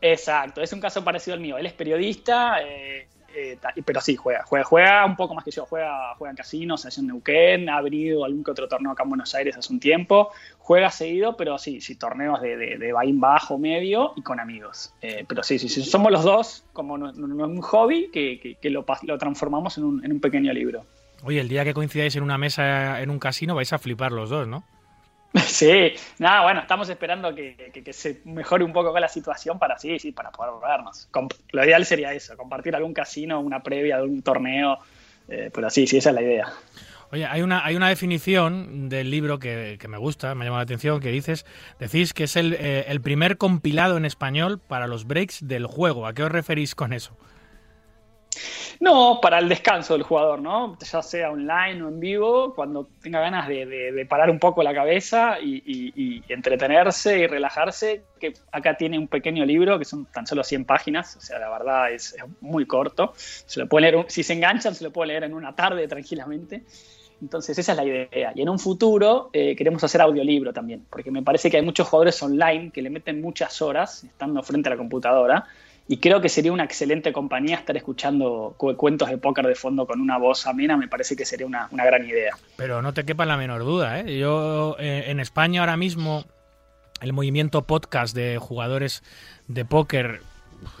Exacto, 0.00 0.60
es 0.62 0.72
un 0.72 0.80
caso 0.80 1.02
parecido 1.02 1.34
al 1.34 1.40
mío. 1.40 1.56
Él 1.58 1.66
es 1.66 1.72
periodista, 1.72 2.62
eh, 2.62 3.08
eh, 3.34 3.58
pero 3.84 4.00
sí, 4.00 4.16
juega, 4.16 4.44
juega, 4.44 4.64
juega 4.64 5.04
un 5.06 5.16
poco 5.16 5.34
más 5.34 5.44
que 5.44 5.50
yo. 5.50 5.66
Juega, 5.66 6.14
juega 6.16 6.30
en 6.30 6.36
casinos, 6.36 6.86
allá 6.86 7.00
en 7.00 7.06
Neuquén, 7.08 7.68
ha 7.68 7.80
venido 7.80 8.24
algún 8.24 8.44
que 8.44 8.50
otro 8.50 8.68
torneo 8.68 8.92
acá 8.92 9.02
en 9.02 9.08
Buenos 9.10 9.34
Aires 9.34 9.56
hace 9.56 9.72
un 9.72 9.80
tiempo. 9.80 10.30
Juega 10.58 10.90
seguido, 10.90 11.36
pero 11.36 11.58
sí, 11.58 11.80
sí, 11.80 11.96
torneos 11.96 12.40
de, 12.40 12.56
de, 12.56 12.92
bajo, 13.14 13.58
medio 13.58 14.12
y 14.16 14.22
con 14.22 14.40
amigos. 14.40 14.92
Eh, 15.02 15.24
pero 15.28 15.42
sí, 15.42 15.58
sí, 15.58 15.68
sí, 15.68 15.82
somos 15.82 16.10
los 16.12 16.24
dos 16.24 16.64
como 16.72 16.98
no- 16.98 17.12
no- 17.12 17.46
un 17.46 17.60
hobby 17.62 18.10
que, 18.10 18.56
lo, 18.70 18.84
lo 19.02 19.18
transformamos 19.18 19.78
en 19.78 19.84
un, 19.84 20.04
en 20.04 20.12
un 20.12 20.20
pequeño 20.20 20.52
libro. 20.52 20.84
Oye, 21.22 21.40
el 21.40 21.48
día 21.48 21.64
que 21.64 21.72
coincidáis 21.74 22.14
en 22.16 22.22
una 22.22 22.36
mesa 22.38 23.00
en 23.00 23.10
un 23.10 23.18
casino 23.18 23.54
vais 23.54 23.72
a 23.72 23.78
flipar 23.78 24.12
los 24.12 24.28
dos, 24.28 24.46
¿no? 24.46 24.64
Sí, 25.46 25.92
nada, 26.18 26.42
bueno, 26.42 26.60
estamos 26.60 26.88
esperando 26.88 27.34
que, 27.34 27.70
que- 27.72 27.92
se 27.92 28.20
mejore 28.24 28.64
un 28.64 28.72
poco 28.72 28.98
la 28.98 29.08
situación 29.08 29.58
para 29.58 29.78
sí, 29.78 29.98
sí, 29.98 30.12
para 30.12 30.30
poder 30.30 30.52
vernos. 30.60 31.08
Com- 31.10 31.28
Lo 31.52 31.64
ideal 31.64 31.84
sería 31.84 32.12
eso, 32.12 32.36
compartir 32.36 32.74
algún 32.74 32.92
casino, 32.94 33.40
una 33.40 33.62
previa 33.62 33.98
de 33.98 34.04
un 34.04 34.22
torneo, 34.22 34.78
eh, 35.28 35.50
pero 35.52 35.70
sí, 35.70 35.86
sí, 35.86 35.98
esa 35.98 36.10
es 36.10 36.14
la 36.14 36.22
idea. 36.22 36.48
Oye, 37.12 37.24
hay 37.24 37.42
una, 37.42 37.64
hay 37.64 37.76
una 37.76 37.88
definición 37.88 38.88
del 38.88 39.10
libro 39.10 39.38
que, 39.38 39.76
que 39.80 39.88
me 39.88 39.96
gusta, 39.96 40.34
me 40.34 40.42
ha 40.44 40.46
llamado 40.46 40.60
la 40.60 40.64
atención, 40.64 41.00
que 41.00 41.10
dices, 41.10 41.46
decís 41.78 42.12
que 42.12 42.24
es 42.24 42.34
el, 42.36 42.54
eh, 42.54 42.86
el 42.88 43.00
primer 43.00 43.36
compilado 43.36 43.96
en 43.96 44.04
español 44.04 44.58
para 44.58 44.86
los 44.88 45.06
breaks 45.06 45.46
del 45.46 45.66
juego. 45.66 46.06
¿A 46.06 46.14
qué 46.14 46.24
os 46.24 46.32
referís 46.32 46.74
con 46.74 46.92
eso? 46.92 47.16
No, 48.80 49.20
para 49.20 49.38
el 49.38 49.48
descanso 49.48 49.94
del 49.94 50.02
jugador, 50.02 50.40
¿no? 50.40 50.76
Ya 50.78 51.02
sea 51.02 51.30
online 51.30 51.82
o 51.82 51.88
en 51.88 52.00
vivo, 52.00 52.54
cuando 52.54 52.88
tenga 53.02 53.20
ganas 53.20 53.48
de, 53.48 54.06
parar 54.08 54.30
un 54.30 54.38
poco 54.38 54.62
la 54.62 54.74
cabeza 54.74 55.38
y, 55.40 56.22
entretenerse 56.28 57.18
y 57.18 57.26
relajarse, 57.26 58.02
que 58.20 58.34
acá 58.52 58.76
tiene 58.76 58.98
un 58.98 59.08
pequeño 59.08 59.44
libro 59.44 59.78
que 59.78 59.84
son 59.84 60.06
tan 60.06 60.26
solo 60.26 60.44
100 60.44 60.64
páginas, 60.64 61.16
o 61.16 61.20
sea, 61.20 61.38
la 61.38 61.50
verdad 61.50 61.92
es, 61.92 62.16
muy 62.40 62.66
corto. 62.66 63.12
Se 63.16 63.60
lo 63.60 63.68
puede 63.68 63.90
leer, 63.90 64.06
si 64.08 64.22
se 64.22 64.34
enganchan, 64.34 64.74
se 64.74 64.84
lo 64.84 64.92
puede 64.92 65.08
leer 65.08 65.24
en 65.24 65.34
una 65.34 65.54
tarde 65.54 65.88
tranquilamente. 65.88 66.64
Entonces, 67.20 67.58
esa 67.58 67.72
es 67.72 67.78
la 67.78 67.84
idea. 67.84 68.32
Y 68.34 68.42
en 68.42 68.48
un 68.48 68.58
futuro 68.58 69.30
eh, 69.32 69.56
queremos 69.56 69.82
hacer 69.82 70.02
audiolibro 70.02 70.52
también, 70.52 70.84
porque 70.90 71.10
me 71.10 71.22
parece 71.22 71.50
que 71.50 71.56
hay 71.56 71.62
muchos 71.62 71.88
jugadores 71.88 72.22
online 72.22 72.70
que 72.72 72.82
le 72.82 72.90
meten 72.90 73.20
muchas 73.22 73.62
horas 73.62 74.04
estando 74.04 74.42
frente 74.42 74.68
a 74.68 74.72
la 74.72 74.76
computadora. 74.76 75.46
Y 75.88 75.98
creo 75.98 76.20
que 76.20 76.28
sería 76.28 76.52
una 76.52 76.64
excelente 76.64 77.12
compañía 77.12 77.56
estar 77.56 77.76
escuchando 77.76 78.54
cu- 78.56 78.74
cuentos 78.76 79.08
de 79.08 79.18
póker 79.18 79.46
de 79.46 79.54
fondo 79.54 79.86
con 79.86 80.00
una 80.00 80.18
voz 80.18 80.46
amena. 80.46 80.76
Me 80.76 80.88
parece 80.88 81.14
que 81.14 81.24
sería 81.24 81.46
una, 81.46 81.68
una 81.70 81.84
gran 81.84 82.04
idea. 82.04 82.36
Pero 82.56 82.82
no 82.82 82.92
te 82.92 83.04
quepa 83.04 83.24
la 83.24 83.36
menor 83.36 83.60
duda, 83.64 84.00
¿eh? 84.00 84.18
Yo 84.18 84.76
eh, 84.80 85.04
en 85.06 85.20
España 85.20 85.60
ahora 85.60 85.76
mismo 85.76 86.24
el 87.00 87.12
movimiento 87.12 87.62
podcast 87.62 88.16
de 88.16 88.38
jugadores 88.38 89.04
de 89.46 89.64
póker 89.64 90.22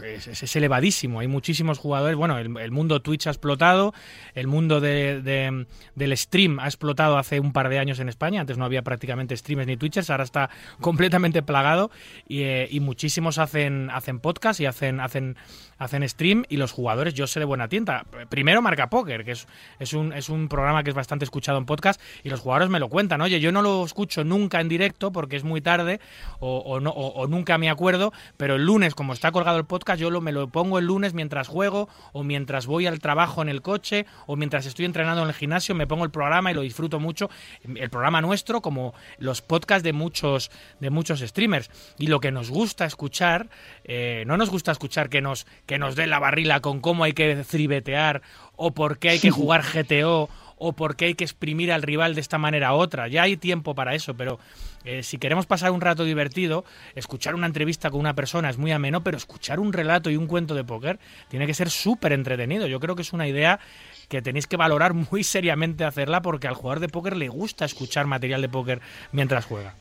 es, 0.04 0.26
es- 0.42 0.56
elevadísimo. 0.56 1.20
Hay 1.20 1.28
muchísimos 1.28 1.78
jugadores. 1.78 2.16
Bueno, 2.16 2.38
el, 2.38 2.70
mundo 2.70 3.00
Twitch 3.02 3.26
ha 3.26 3.30
explotado, 3.30 3.92
el 4.34 4.46
mundo 4.46 4.80
de- 4.80 5.20
de- 5.22 5.66
del 5.94 6.16
stream 6.16 6.58
ha 6.60 6.66
explotado 6.66 7.18
hace 7.18 7.40
un 7.40 7.52
par 7.52 7.68
de 7.68 7.78
años 7.78 7.98
en 8.00 8.08
España. 8.08 8.40
Antes 8.40 8.56
no 8.58 8.64
había 8.64 8.82
prácticamente 8.82 9.36
streamers 9.36 9.66
ni 9.66 9.76
Twitchers, 9.76 10.08
ahora 10.10 10.24
está 10.24 10.50
completamente 10.80 11.42
plagado 11.42 11.90
y, 12.26 12.42
eh, 12.42 12.68
y 12.70 12.80
muchísimos 12.80 13.38
hacen, 13.38 13.90
hacen 13.90 14.20
podcast 14.20 14.60
y 14.60 14.66
hacen, 14.66 15.00
hacen, 15.00 15.36
hacen 15.78 16.08
stream 16.08 16.44
y 16.48 16.56
los 16.56 16.72
jugadores, 16.72 17.14
yo 17.14 17.26
sé 17.26 17.38
de 17.40 17.44
buena 17.46 17.68
tienda. 17.68 18.06
Primero 18.30 18.62
Marca 18.62 18.88
Póker, 18.88 19.24
que 19.24 19.32
es, 19.32 19.46
es, 19.78 19.92
un, 19.92 20.12
es 20.12 20.28
un 20.28 20.48
programa 20.48 20.82
que 20.82 20.90
es 20.90 20.96
bastante 20.96 21.24
escuchado 21.24 21.58
en 21.58 21.66
podcast 21.66 22.00
y 22.24 22.30
los 22.30 22.40
jugadores 22.40 22.70
me 22.70 22.80
lo 22.80 22.88
cuentan. 22.88 23.20
Oye, 23.20 23.40
yo 23.40 23.52
no 23.52 23.60
lo 23.62 23.84
escucho 23.84 24.24
nunca 24.24 24.60
en 24.60 24.68
directo 24.68 25.12
porque 25.12 25.36
es 25.36 25.44
muy 25.44 25.60
tarde 25.60 26.00
o, 26.40 26.58
o 26.58 26.80
no, 26.80 26.90
o 26.90 27.26
nunca 27.26 27.58
me 27.58 27.68
acuerdo, 27.68 28.12
pero 28.36 28.54
el 28.56 28.64
lunes, 28.64 28.94
como 28.94 29.12
está 29.12 29.32
colgado 29.32 29.58
el 29.58 29.65
podcast, 29.66 30.00
yo 30.00 30.10
lo, 30.10 30.20
me 30.20 30.32
lo 30.32 30.48
pongo 30.48 30.78
el 30.78 30.86
lunes 30.86 31.14
mientras 31.14 31.48
juego 31.48 31.88
o 32.12 32.24
mientras 32.24 32.66
voy 32.66 32.86
al 32.86 33.00
trabajo 33.00 33.42
en 33.42 33.48
el 33.48 33.62
coche 33.62 34.06
o 34.26 34.36
mientras 34.36 34.66
estoy 34.66 34.84
entrenando 34.84 35.22
en 35.22 35.28
el 35.28 35.34
gimnasio, 35.34 35.74
me 35.74 35.86
pongo 35.86 36.04
el 36.04 36.10
programa 36.10 36.50
y 36.50 36.54
lo 36.54 36.62
disfruto 36.62 37.00
mucho. 37.00 37.30
El 37.62 37.90
programa 37.90 38.20
nuestro 38.20 38.60
como 38.60 38.94
los 39.18 39.42
podcasts 39.42 39.82
de 39.82 39.92
muchos, 39.92 40.50
de 40.80 40.90
muchos 40.90 41.20
streamers. 41.20 41.70
Y 41.98 42.06
lo 42.06 42.20
que 42.20 42.32
nos 42.32 42.50
gusta 42.50 42.84
escuchar, 42.84 43.48
eh, 43.84 44.24
no 44.26 44.36
nos 44.36 44.50
gusta 44.50 44.72
escuchar 44.72 45.08
que 45.08 45.20
nos, 45.20 45.46
que 45.66 45.78
nos 45.78 45.96
den 45.96 46.10
la 46.10 46.18
barrila 46.18 46.60
con 46.60 46.80
cómo 46.80 47.04
hay 47.04 47.12
que 47.12 47.44
tribetear 47.48 48.22
o 48.56 48.72
por 48.72 48.98
qué 48.98 49.10
hay 49.10 49.18
que 49.18 49.30
jugar 49.30 49.62
GTO 49.62 50.28
o 50.56 50.72
por 50.72 50.96
qué 50.96 51.06
hay 51.06 51.14
que 51.14 51.24
exprimir 51.24 51.72
al 51.72 51.82
rival 51.82 52.14
de 52.14 52.20
esta 52.20 52.38
manera 52.38 52.74
u 52.74 52.78
otra. 52.78 53.08
Ya 53.08 53.22
hay 53.22 53.36
tiempo 53.36 53.74
para 53.74 53.94
eso, 53.94 54.14
pero 54.14 54.38
eh, 54.84 55.02
si 55.02 55.18
queremos 55.18 55.46
pasar 55.46 55.70
un 55.70 55.80
rato 55.80 56.04
divertido, 56.04 56.64
escuchar 56.94 57.34
una 57.34 57.46
entrevista 57.46 57.90
con 57.90 58.00
una 58.00 58.14
persona 58.14 58.48
es 58.48 58.58
muy 58.58 58.72
ameno, 58.72 59.02
pero 59.02 59.16
escuchar 59.16 59.60
un 59.60 59.72
relato 59.72 60.10
y 60.10 60.16
un 60.16 60.26
cuento 60.26 60.54
de 60.54 60.64
póker 60.64 60.98
tiene 61.28 61.46
que 61.46 61.54
ser 61.54 61.70
súper 61.70 62.12
entretenido. 62.12 62.66
Yo 62.66 62.80
creo 62.80 62.96
que 62.96 63.02
es 63.02 63.12
una 63.12 63.28
idea 63.28 63.60
que 64.08 64.22
tenéis 64.22 64.46
que 64.46 64.56
valorar 64.56 64.94
muy 65.10 65.24
seriamente 65.24 65.84
hacerla 65.84 66.22
porque 66.22 66.48
al 66.48 66.54
jugador 66.54 66.80
de 66.80 66.88
póker 66.88 67.16
le 67.16 67.28
gusta 67.28 67.64
escuchar 67.64 68.06
material 68.06 68.40
de 68.40 68.48
póker 68.48 68.80
mientras 69.12 69.44
juega. 69.44 69.74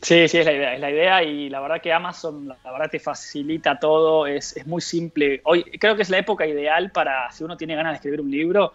Sí, 0.00 0.26
sí, 0.26 0.38
es 0.38 0.46
la 0.46 0.52
idea, 0.52 0.74
es 0.74 0.80
la 0.80 0.90
idea 0.90 1.22
y 1.22 1.48
la 1.48 1.60
verdad 1.60 1.80
que 1.80 1.92
Amazon, 1.92 2.48
la, 2.48 2.72
verdad 2.72 2.90
te 2.90 2.98
facilita 2.98 3.78
todo, 3.78 4.26
es, 4.26 4.56
es 4.56 4.66
muy 4.66 4.80
simple. 4.80 5.40
Hoy 5.44 5.62
creo 5.78 5.94
que 5.94 6.02
es 6.02 6.10
la 6.10 6.18
época 6.18 6.44
ideal 6.44 6.90
para, 6.90 7.30
si 7.30 7.44
uno 7.44 7.56
tiene 7.56 7.76
ganas 7.76 7.92
de 7.92 7.96
escribir 7.96 8.20
un 8.20 8.28
libro, 8.28 8.72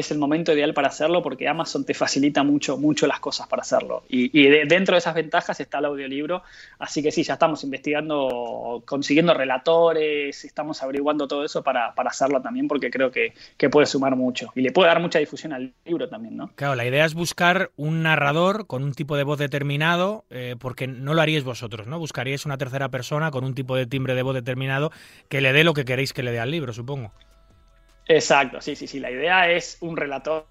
es 0.00 0.10
el 0.10 0.18
momento 0.18 0.52
ideal 0.52 0.74
para 0.74 0.88
hacerlo 0.88 1.22
porque 1.22 1.48
Amazon 1.48 1.84
te 1.84 1.92
facilita 1.94 2.42
mucho, 2.42 2.76
mucho 2.76 3.06
las 3.06 3.20
cosas 3.20 3.46
para 3.48 3.62
hacerlo. 3.62 4.04
Y, 4.08 4.48
de- 4.48 4.64
dentro 4.66 4.94
de 4.94 4.98
esas 4.98 5.14
ventajas 5.14 5.58
está 5.60 5.78
el 5.78 5.86
audiolibro, 5.86 6.42
así 6.78 7.02
que 7.02 7.10
sí, 7.10 7.22
ya 7.22 7.34
estamos 7.34 7.64
investigando, 7.64 8.82
consiguiendo 8.86 9.34
relatores, 9.34 10.44
estamos 10.44 10.82
averiguando 10.82 11.26
todo 11.28 11.44
eso 11.44 11.62
para, 11.62 11.94
para 11.94 12.10
hacerlo 12.10 12.40
también 12.40 12.68
porque 12.68 12.90
creo 12.90 13.10
que, 13.10 13.32
que 13.56 13.68
puede 13.70 13.86
sumar 13.86 14.16
mucho 14.16 14.52
y 14.54 14.60
le 14.62 14.72
puede 14.72 14.88
dar 14.88 15.00
mucha 15.00 15.18
difusión 15.18 15.52
al 15.52 15.72
libro 15.84 16.08
también, 16.08 16.36
¿no? 16.36 16.50
Claro, 16.54 16.74
la 16.74 16.86
idea 16.86 17.04
es 17.04 17.14
buscar 17.14 17.70
un 17.76 18.02
narrador 18.02 18.66
con 18.66 18.82
un 18.84 18.94
tipo 18.94 19.16
de 19.16 19.24
voz 19.24 19.38
determinado, 19.38 20.24
eh, 20.30 20.56
porque 20.58 20.86
no 20.86 21.14
lo 21.14 21.22
haríais 21.22 21.44
vosotros, 21.44 21.86
¿no? 21.86 21.98
Buscaríais 21.98 22.46
una 22.46 22.58
tercera 22.58 22.88
persona 22.88 23.30
con 23.30 23.44
un 23.44 23.54
tipo 23.54 23.76
de 23.76 23.86
timbre 23.86 24.14
de 24.14 24.22
voz 24.22 24.34
determinado 24.34 24.90
que 25.28 25.40
le 25.40 25.52
dé 25.52 25.64
lo 25.64 25.74
que 25.74 25.84
queréis 25.84 26.12
que 26.12 26.22
le 26.22 26.32
dé 26.32 26.40
al 26.40 26.50
libro, 26.50 26.72
supongo. 26.72 27.12
Exacto, 28.10 28.60
sí, 28.62 28.74
sí, 28.74 28.86
sí. 28.86 29.00
La 29.00 29.10
idea 29.10 29.50
es 29.50 29.76
un 29.82 29.94
relator, 29.94 30.46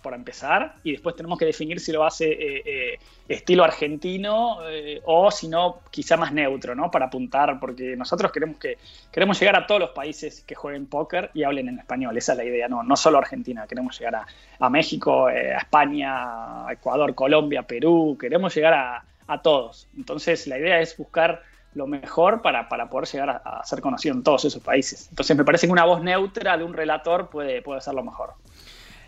por 0.00 0.14
empezar, 0.14 0.76
y 0.84 0.92
después 0.92 1.16
tenemos 1.16 1.38
que 1.38 1.44
definir 1.44 1.80
si 1.80 1.90
lo 1.92 2.04
hace 2.04 2.26
eh, 2.30 2.62
eh, 2.64 2.98
estilo 3.28 3.64
argentino 3.64 4.58
eh, 4.68 5.00
o 5.04 5.30
si 5.30 5.48
no, 5.48 5.80
quizá 5.90 6.16
más 6.16 6.32
neutro, 6.32 6.74
¿no? 6.76 6.90
Para 6.90 7.06
apuntar, 7.06 7.58
porque 7.58 7.96
nosotros 7.96 8.30
queremos 8.32 8.58
que 8.58 8.78
queremos 9.12 9.38
llegar 9.40 9.56
a 9.56 9.66
todos 9.66 9.80
los 9.80 9.90
países 9.90 10.42
que 10.42 10.54
jueguen 10.54 10.86
póker 10.86 11.30
y 11.34 11.42
hablen 11.42 11.68
en 11.68 11.78
español. 11.80 12.16
Esa 12.16 12.32
es 12.32 12.38
la 12.38 12.44
idea, 12.44 12.68
no, 12.68 12.82
no 12.84 12.96
solo 12.96 13.18
Argentina. 13.18 13.66
Queremos 13.66 13.98
llegar 13.98 14.14
a, 14.16 14.26
a 14.60 14.70
México, 14.70 15.28
eh, 15.30 15.52
a 15.54 15.58
España, 15.58 16.66
a 16.68 16.72
Ecuador, 16.72 17.14
Colombia, 17.14 17.62
Perú. 17.62 18.16
Queremos 18.20 18.54
llegar 18.54 18.74
a, 18.74 19.04
a 19.26 19.42
todos. 19.42 19.88
Entonces, 19.96 20.46
la 20.46 20.58
idea 20.58 20.80
es 20.80 20.96
buscar 20.96 21.42
lo 21.74 21.86
mejor 21.86 22.42
para, 22.42 22.68
para 22.68 22.90
poder 22.90 23.08
llegar 23.08 23.30
a, 23.30 23.36
a, 23.60 23.64
ser 23.64 23.80
conocido 23.80 24.14
en 24.14 24.22
todos 24.22 24.44
esos 24.44 24.62
países. 24.62 25.08
Entonces 25.10 25.36
me 25.36 25.44
parece 25.44 25.66
que 25.66 25.72
una 25.72 25.84
voz 25.84 26.02
neutra 26.02 26.56
de 26.56 26.64
un 26.64 26.72
relator 26.72 27.30
puede, 27.30 27.62
puede 27.62 27.80
ser 27.80 27.94
lo 27.94 28.02
mejor. 28.02 28.34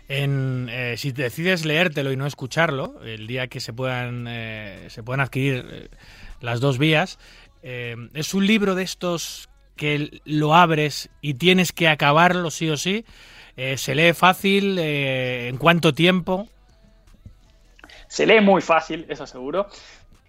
En, 0.09 0.67
eh, 0.69 0.95
si 0.97 1.11
decides 1.11 1.65
leértelo 1.65 2.11
y 2.11 2.17
no 2.17 2.25
escucharlo, 2.25 3.01
el 3.03 3.25
día 3.25 3.47
que 3.47 3.59
se 3.59 3.73
puedan, 3.73 4.25
eh, 4.27 4.87
se 4.89 5.01
puedan 5.01 5.21
adquirir 5.21 5.65
eh, 5.71 5.89
las 6.41 6.59
dos 6.59 6.77
vías, 6.77 7.19
es 7.61 8.33
un 8.33 8.45
libro 8.45 8.75
de 8.75 8.83
estos 8.83 9.49
que 9.77 10.19
lo 10.25 10.53
abres 10.53 11.09
y 11.21 11.35
tienes 11.35 11.71
que 11.71 11.87
acabarlo 11.87 12.51
sí 12.51 12.69
o 12.69 12.75
sí. 12.75 13.05
Se 13.55 13.95
lee 13.95 14.11
fácil, 14.11 14.77
en 14.77 15.55
cuánto 15.55 15.93
tiempo. 15.93 16.49
Se 18.09 18.25
lee 18.25 18.41
muy 18.41 18.61
fácil, 18.61 19.05
eso 19.07 19.25
seguro. 19.25 19.67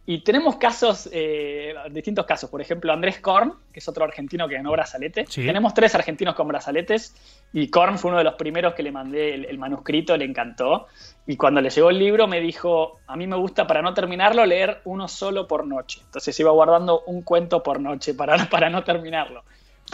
Y 0.06 0.18
tenemos 0.22 0.56
casos, 0.56 1.08
eh, 1.12 1.74
distintos 1.90 2.26
casos. 2.26 2.50
Por 2.50 2.60
ejemplo, 2.60 2.92
Andrés 2.92 3.20
Korn, 3.20 3.54
que 3.72 3.80
es 3.80 3.88
otro 3.88 4.04
argentino 4.04 4.46
que 4.46 4.56
ganó 4.56 4.70
brazalete. 4.72 5.24
Sí. 5.28 5.46
Tenemos 5.46 5.72
tres 5.72 5.94
argentinos 5.94 6.34
con 6.34 6.46
brazaletes 6.46 7.14
y 7.54 7.68
Korn 7.68 7.98
fue 7.98 8.10
uno 8.10 8.18
de 8.18 8.24
los 8.24 8.34
primeros 8.34 8.74
que 8.74 8.82
le 8.82 8.92
mandé 8.92 9.34
el, 9.34 9.46
el, 9.46 9.58
manuscrito, 9.58 10.14
le 10.16 10.26
encantó. 10.26 10.88
Y 11.26 11.38
cuando 11.38 11.62
le 11.62 11.70
llegó 11.70 11.88
el 11.88 11.98
libro 11.98 12.26
me 12.26 12.40
dijo, 12.40 13.00
a 13.06 13.16
mí 13.16 13.26
me 13.26 13.36
gusta 13.36 13.66
para 13.66 13.80
no 13.80 13.94
terminarlo 13.94 14.44
leer 14.44 14.82
uno 14.84 15.08
solo 15.08 15.48
por 15.48 15.66
noche. 15.66 16.00
Entonces 16.04 16.38
iba 16.38 16.50
guardando 16.50 17.00
un 17.06 17.22
cuento 17.22 17.62
por 17.62 17.80
noche 17.80 18.12
para, 18.12 18.36
para 18.50 18.68
no 18.68 18.84
terminarlo. 18.84 19.42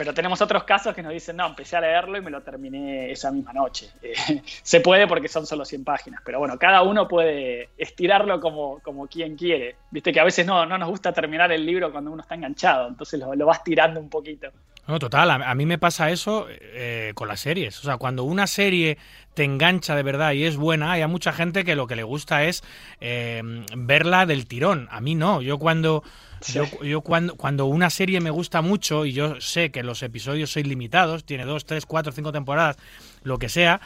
Pero 0.00 0.14
tenemos 0.14 0.40
otros 0.40 0.64
casos 0.64 0.94
que 0.94 1.02
nos 1.02 1.12
dicen, 1.12 1.36
no, 1.36 1.46
empecé 1.48 1.76
a 1.76 1.82
leerlo 1.82 2.16
y 2.16 2.22
me 2.22 2.30
lo 2.30 2.40
terminé 2.40 3.12
esa 3.12 3.30
misma 3.30 3.52
noche. 3.52 3.90
Eh, 4.02 4.42
se 4.62 4.80
puede 4.80 5.06
porque 5.06 5.28
son 5.28 5.46
solo 5.46 5.64
100 5.64 5.84
páginas, 5.84 6.22
pero 6.24 6.38
bueno, 6.38 6.58
cada 6.58 6.82
uno 6.82 7.06
puede 7.06 7.68
estirarlo 7.76 8.40
como, 8.40 8.78
como 8.80 9.06
quien 9.08 9.36
quiere. 9.36 9.76
Viste 9.90 10.10
que 10.10 10.20
a 10.20 10.24
veces 10.24 10.46
no, 10.46 10.64
no 10.64 10.78
nos 10.78 10.88
gusta 10.88 11.12
terminar 11.12 11.52
el 11.52 11.66
libro 11.66 11.92
cuando 11.92 12.10
uno 12.10 12.22
está 12.22 12.34
enganchado, 12.34 12.88
entonces 12.88 13.20
lo, 13.20 13.34
lo 13.34 13.44
vas 13.46 13.62
tirando 13.62 14.00
un 14.00 14.08
poquito. 14.08 14.48
No, 14.86 14.98
total, 14.98 15.30
a, 15.30 15.34
a 15.34 15.54
mí 15.54 15.66
me 15.66 15.78
pasa 15.78 16.10
eso 16.10 16.46
eh, 16.50 17.12
con 17.14 17.28
las 17.28 17.40
series. 17.40 17.78
O 17.78 17.82
sea, 17.82 17.96
cuando 17.96 18.24
una 18.24 18.46
serie 18.46 18.98
te 19.34 19.44
engancha 19.44 19.94
de 19.94 20.02
verdad 20.02 20.32
y 20.32 20.44
es 20.44 20.56
buena, 20.56 20.92
hay 20.92 21.06
mucha 21.06 21.32
gente 21.32 21.64
que 21.64 21.76
lo 21.76 21.86
que 21.86 21.96
le 21.96 22.02
gusta 22.02 22.44
es 22.44 22.62
eh, 23.00 23.42
verla 23.76 24.26
del 24.26 24.46
tirón. 24.46 24.88
A 24.90 25.00
mí 25.00 25.14
no, 25.14 25.42
yo 25.42 25.58
cuando... 25.58 26.02
Sí. 26.42 26.54
Yo, 26.54 26.64
yo, 26.82 27.02
cuando, 27.02 27.34
cuando 27.34 27.66
una 27.66 27.90
serie 27.90 28.18
me 28.22 28.30
gusta 28.30 28.62
mucho 28.62 29.04
y 29.04 29.12
yo 29.12 29.42
sé 29.42 29.70
que 29.70 29.82
los 29.82 30.02
episodios 30.02 30.50
son 30.50 30.62
limitados, 30.62 31.24
tiene 31.24 31.44
dos, 31.44 31.66
tres, 31.66 31.84
cuatro, 31.84 32.12
cinco 32.12 32.32
temporadas, 32.32 32.78
lo 33.24 33.38
que 33.38 33.50
sea, 33.50 33.82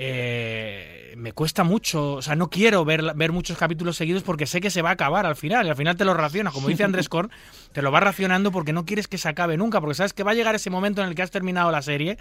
eh, 0.00 1.12
me 1.16 1.32
cuesta 1.32 1.64
mucho, 1.64 2.14
o 2.14 2.22
sea, 2.22 2.36
no 2.36 2.50
quiero 2.50 2.84
ver, 2.84 3.02
ver 3.16 3.32
muchos 3.32 3.58
capítulos 3.58 3.96
seguidos 3.96 4.22
porque 4.22 4.46
sé 4.46 4.60
que 4.60 4.70
se 4.70 4.80
va 4.80 4.90
a 4.90 4.92
acabar 4.92 5.26
al 5.26 5.34
final 5.34 5.66
y 5.66 5.70
al 5.70 5.74
final 5.74 5.96
te 5.96 6.04
lo 6.04 6.14
racionas, 6.14 6.54
como 6.54 6.68
dice 6.68 6.84
Andrés 6.84 7.08
Korn, 7.08 7.32
te 7.72 7.82
lo 7.82 7.90
vas 7.90 8.04
racionando 8.04 8.52
porque 8.52 8.72
no 8.72 8.86
quieres 8.86 9.08
que 9.08 9.18
se 9.18 9.28
acabe 9.28 9.56
nunca, 9.56 9.80
porque 9.80 9.96
sabes 9.96 10.12
que 10.12 10.22
va 10.22 10.30
a 10.30 10.34
llegar 10.34 10.54
ese 10.54 10.70
momento 10.70 11.02
en 11.02 11.08
el 11.08 11.16
que 11.16 11.22
has 11.22 11.32
terminado 11.32 11.72
la 11.72 11.82
serie 11.82 12.16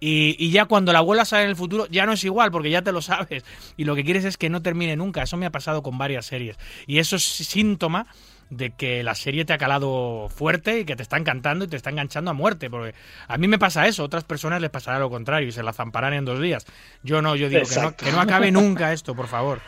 y, 0.00 0.36
y 0.38 0.50
ya 0.50 0.66
cuando 0.66 0.92
la 0.92 1.00
vuelvas 1.00 1.32
a 1.32 1.38
ver 1.38 1.46
en 1.46 1.50
el 1.50 1.56
futuro 1.56 1.86
ya 1.86 2.04
no 2.04 2.12
es 2.12 2.22
igual 2.24 2.50
porque 2.50 2.68
ya 2.68 2.82
te 2.82 2.92
lo 2.92 3.00
sabes 3.00 3.42
y 3.78 3.84
lo 3.84 3.94
que 3.94 4.04
quieres 4.04 4.26
es 4.26 4.36
que 4.36 4.50
no 4.50 4.60
termine 4.60 4.94
nunca, 4.94 5.22
eso 5.22 5.38
me 5.38 5.46
ha 5.46 5.50
pasado 5.50 5.82
con 5.82 5.96
varias 5.96 6.26
series 6.26 6.58
y 6.86 6.98
eso 6.98 7.16
es 7.16 7.22
síntoma 7.22 8.06
de 8.50 8.70
que 8.70 9.02
la 9.02 9.14
serie 9.14 9.44
te 9.44 9.52
ha 9.52 9.58
calado 9.58 10.28
fuerte 10.28 10.80
y 10.80 10.84
que 10.84 10.96
te 10.96 11.02
está 11.02 11.16
encantando 11.16 11.64
y 11.64 11.68
te 11.68 11.76
está 11.76 11.90
enganchando 11.90 12.30
a 12.30 12.34
muerte. 12.34 12.70
Porque 12.70 12.94
a 13.28 13.36
mí 13.38 13.48
me 13.48 13.58
pasa 13.58 13.86
eso, 13.86 14.02
a 14.02 14.06
otras 14.06 14.24
personas 14.24 14.60
les 14.60 14.70
pasará 14.70 14.98
lo 14.98 15.10
contrario 15.10 15.48
y 15.48 15.52
se 15.52 15.62
la 15.62 15.72
zamparán 15.72 16.12
en 16.14 16.24
dos 16.24 16.40
días. 16.40 16.66
Yo 17.02 17.22
no, 17.22 17.36
yo 17.36 17.48
digo 17.48 17.62
que 17.62 17.74
no, 17.76 17.80
Exacto. 17.82 18.04
que 18.04 18.12
no 18.12 18.20
acabe 18.20 18.50
nunca 18.52 18.92
esto, 18.92 19.14
por 19.14 19.26
favor. 19.28 19.60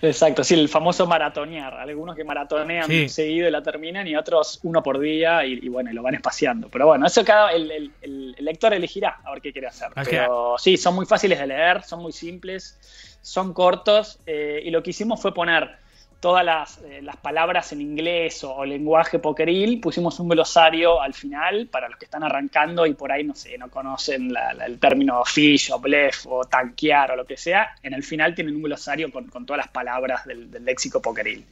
Exacto, 0.00 0.42
sí, 0.42 0.54
el 0.54 0.70
famoso 0.70 1.06
maratonear. 1.06 1.74
Algunos 1.74 2.16
que 2.16 2.24
maratonean 2.24 2.86
Sí. 2.86 3.10
seguido 3.10 3.46
y 3.46 3.50
la 3.50 3.62
terminan 3.62 4.06
y 4.08 4.16
otros 4.16 4.58
uno 4.62 4.82
por 4.82 4.98
día 4.98 5.44
y, 5.44 5.58
y 5.62 5.68
bueno, 5.68 5.90
y 5.90 5.94
lo 5.94 6.02
van 6.02 6.14
espaciando. 6.14 6.70
Pero 6.70 6.86
bueno, 6.86 7.06
eso 7.06 7.22
cada 7.26 7.52
el, 7.52 7.70
el- 7.70 7.92
el- 8.00 8.34
el 8.38 8.44
lector 8.44 8.72
elegirá 8.72 9.18
a 9.22 9.32
ver 9.32 9.42
qué 9.42 9.52
quiere 9.52 9.66
hacer. 9.68 9.88
Pero 10.08 10.54
sí, 10.56 10.78
son 10.78 10.94
muy 10.94 11.04
fáciles 11.04 11.38
de 11.38 11.46
leer, 11.48 11.82
son 11.82 12.00
muy 12.00 12.12
simples, 12.12 12.78
son 13.20 13.52
cortos 13.52 14.18
eh, 14.24 14.62
y 14.64 14.70
lo 14.70 14.82
que 14.82 14.90
hicimos 14.90 15.20
fue 15.20 15.34
poner 15.34 15.76
todas 16.20 16.44
las, 16.44 16.78
eh, 16.78 17.00
las 17.02 17.16
palabras 17.16 17.72
en 17.72 17.80
inglés 17.80 18.42
o, 18.44 18.64
lenguaje 18.64 19.18
pokeril, 19.18 19.80
pusimos 19.80 20.18
un 20.18 20.28
glosario 20.28 21.00
al 21.00 21.14
final 21.14 21.68
para 21.68 21.88
los 21.88 21.98
que 21.98 22.06
están 22.06 22.24
arrancando 22.24 22.86
y 22.86 22.94
por 22.94 23.12
ahí, 23.12 23.24
no 23.24 23.34
sé, 23.34 23.56
no 23.58 23.68
conocen 23.68 24.34
el 24.64 24.78
término 24.78 25.24
fish 25.24 25.70
o 25.72 25.78
bluff 25.78 26.26
o 26.26 26.44
tanquear 26.44 27.12
o 27.12 27.16
lo 27.16 27.24
que 27.24 27.36
sea, 27.36 27.74
en 27.82 27.94
el 27.94 28.02
final 28.02 28.34
tienen 28.34 28.56
un 28.56 28.62
glosario 28.62 29.10
con, 29.12 29.28
todas 29.46 29.58
las 29.58 29.68
palabras 29.68 30.24
del, 30.24 30.50
léxico 30.64 31.00
pokeril. 31.00 31.44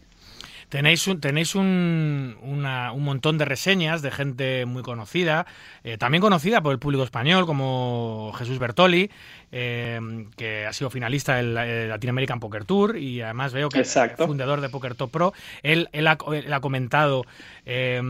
Tenéis 0.69 1.07
un, 1.07 1.21
tenéis 1.21 1.55
un, 1.55 2.37
un 2.43 3.05
montón 3.05 3.39
de 3.39 3.45
reseñas 3.45 4.03
de 4.03 4.11
gente 4.11 4.65
muy 4.65 4.83
conocida, 4.83 5.47
eh, 5.85 5.99
también 5.99 6.21
conocida 6.21 6.63
por 6.63 6.73
el 6.73 6.79
público 6.79 7.05
español, 7.05 7.47
como 7.47 8.33
Jesús 8.37 8.59
Bertoli, 8.59 9.11
eh, 9.53 10.01
que 10.37 10.67
ha 10.67 10.73
sido 10.73 10.91
finalista 10.91 11.37
del 11.37 11.57
eh, 11.57 11.87
Latin 11.89 12.11
American 12.11 12.41
Poker 12.41 12.65
Tour 12.65 12.97
y 12.97 13.21
además 13.21 13.53
veo 13.53 13.69
que 13.69 13.79
Exacto. 13.81 14.23
es 14.25 14.27
fundador 14.27 14.61
de 14.61 14.69
Poker 14.69 14.95
Top 14.95 15.11
Pro. 15.11 15.33
Él, 15.63 15.89
él 15.93 16.07
ha, 16.07 16.19
él 16.33 16.53
ha 16.53 16.61
comentado 16.61 17.25
eh, 17.67 18.01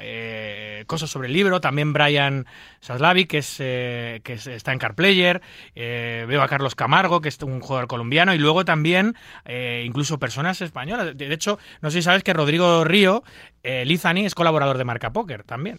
eh, 0.00 0.84
cosas 0.86 1.10
sobre 1.10 1.28
el 1.28 1.34
libro, 1.34 1.60
también 1.60 1.92
Brian 1.92 2.46
Saslavi, 2.80 3.26
que, 3.26 3.38
es, 3.38 3.56
eh, 3.60 4.20
que 4.24 4.34
es- 4.34 4.46
está 4.46 4.72
en 4.72 4.78
CarPlayer, 4.78 5.40
eh, 5.74 6.24
veo 6.28 6.42
a 6.42 6.48
Carlos 6.48 6.74
Camargo, 6.74 7.20
que 7.20 7.28
es 7.28 7.40
un 7.42 7.60
jugador 7.60 7.86
colombiano, 7.88 8.34
y 8.34 8.38
luego 8.38 8.64
también 8.64 9.14
incluso 9.84 10.18
personas 10.18 10.60
españolas. 10.60 11.16
De 11.16 11.28
de 11.28 11.34
hecho, 11.34 11.58
no 11.80 11.90
sé 11.90 11.98
si 11.98 12.02
sabes 12.02 12.22
que 12.22 12.32
Rodrigo 12.32 12.84
Río, 12.84 13.22
Lizani, 13.62 14.26
es 14.26 14.34
colaborador 14.34 14.78
de 14.78 14.84
Marca 14.84 15.12
Póker 15.12 15.42
también. 15.42 15.78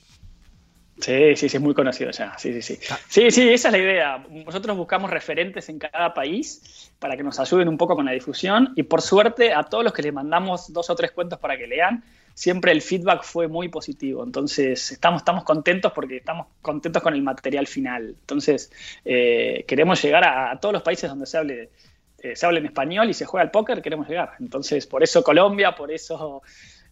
Sí, 0.98 1.36
sí, 1.36 1.50
sí, 1.50 1.58
es 1.58 1.62
muy 1.62 1.74
conocido 1.74 2.10
ya. 2.12 2.38
Sí, 2.38 2.54
sí, 2.54 2.62
sí. 2.78 2.80
Sí, 3.10 3.30
sí, 3.30 3.50
esa 3.50 3.68
es 3.68 3.72
la 3.74 3.78
idea. 3.78 4.26
Nosotros 4.30 4.78
buscamos 4.78 5.10
referentes 5.12 5.68
en 5.68 5.78
cada 5.78 6.14
país 6.14 6.92
para 7.00 7.18
que 7.18 7.24
nos 7.24 7.38
ayuden 7.40 7.68
un 7.68 7.78
poco 7.78 7.96
con 7.98 8.06
la 8.06 8.14
difusión 8.14 8.72
y 8.78 8.84
por 8.84 9.02
suerte 9.02 9.54
a 9.54 9.64
todos 9.64 9.84
los 9.84 9.92
que 9.92 10.02
les 10.04 10.14
mandamos 10.14 10.72
dos 10.72 10.90
o 10.90 10.96
tres 10.96 11.12
cuentos 11.12 11.38
para 11.40 11.58
que 11.58 11.68
lean, 11.68 12.02
siempre 12.34 12.72
el 12.72 12.82
feedback 12.82 13.24
fue 13.24 13.50
muy 13.50 13.68
positivo. 13.68 14.24
Entonces, 14.24 14.92
estamos, 14.94 15.22
estamos 15.22 15.44
contentos 15.44 15.92
porque 15.92 16.16
estamos 16.18 16.48
contentos 16.62 17.04
con 17.04 17.14
el 17.14 17.22
material 17.22 17.68
final. 17.68 18.16
Entonces, 18.22 18.72
eh, 19.04 19.66
queremos 19.68 20.02
llegar 20.02 20.24
a, 20.24 20.52
a 20.52 20.60
todos 20.62 20.72
los 20.72 20.82
países 20.82 21.10
donde 21.10 21.26
se 21.26 21.38
hable, 21.38 21.72
eh, 22.20 22.38
se 22.38 22.46
hable 22.46 22.60
en 22.60 22.68
español 22.68 23.10
y 23.10 23.14
se 23.14 23.26
juega 23.26 23.44
al 23.44 23.52
póker, 23.52 23.82
queremos 23.82 24.08
llegar. 24.08 24.32
Entonces, 24.40 24.88
por 24.88 25.04
eso 25.04 25.22
Colombia, 25.26 25.76
por 25.76 25.92
eso 25.92 26.42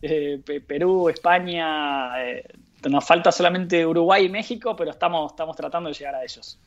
eh, 0.02 0.42
Pe- 0.46 0.60
Perú, 0.60 1.08
España, 1.08 2.22
eh, 2.22 2.44
nos 2.90 3.06
falta 3.06 3.32
solamente 3.32 3.86
Uruguay 3.86 4.26
y 4.26 4.30
México, 4.30 4.76
pero 4.76 4.92
estamos, 4.92 5.32
estamos 5.32 5.56
tratando 5.56 5.90
de 5.90 5.96
llegar 5.96 6.16
a 6.16 6.24
ellos. 6.24 6.60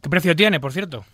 ¿Qué 0.00 0.08
precio 0.08 0.34
tiene, 0.36 0.60
por 0.60 0.72
cierto? 0.72 1.04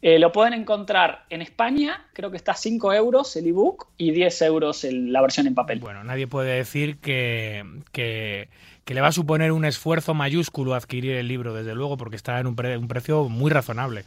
Eh, 0.00 0.18
lo 0.20 0.30
pueden 0.30 0.52
encontrar 0.54 1.24
en 1.28 1.42
España, 1.42 2.06
creo 2.12 2.30
que 2.30 2.36
está 2.36 2.52
a 2.52 2.56
5 2.56 2.92
euros 2.92 3.34
el 3.34 3.48
ebook 3.48 3.88
y 3.96 4.12
10 4.12 4.42
euros 4.42 4.84
el- 4.84 5.12
la 5.12 5.20
versión 5.20 5.48
en 5.48 5.54
papel. 5.56 5.80
Bueno, 5.80 6.04
nadie 6.04 6.28
puede 6.28 6.54
decir 6.54 6.98
que, 6.98 7.64
que, 7.90 8.48
que 8.84 8.94
le 8.94 9.00
va 9.00 9.08
a 9.08 9.12
suponer 9.12 9.50
un 9.50 9.64
esfuerzo 9.64 10.14
mayúsculo 10.14 10.74
adquirir 10.74 11.16
el 11.16 11.26
libro, 11.26 11.52
desde 11.52 11.74
luego, 11.74 11.96
porque 11.96 12.14
está 12.14 12.38
en 12.38 12.46
un, 12.46 12.54
pre- 12.54 12.78
un 12.78 12.86
precio 12.86 13.28
muy 13.28 13.50
razonable. 13.50 14.04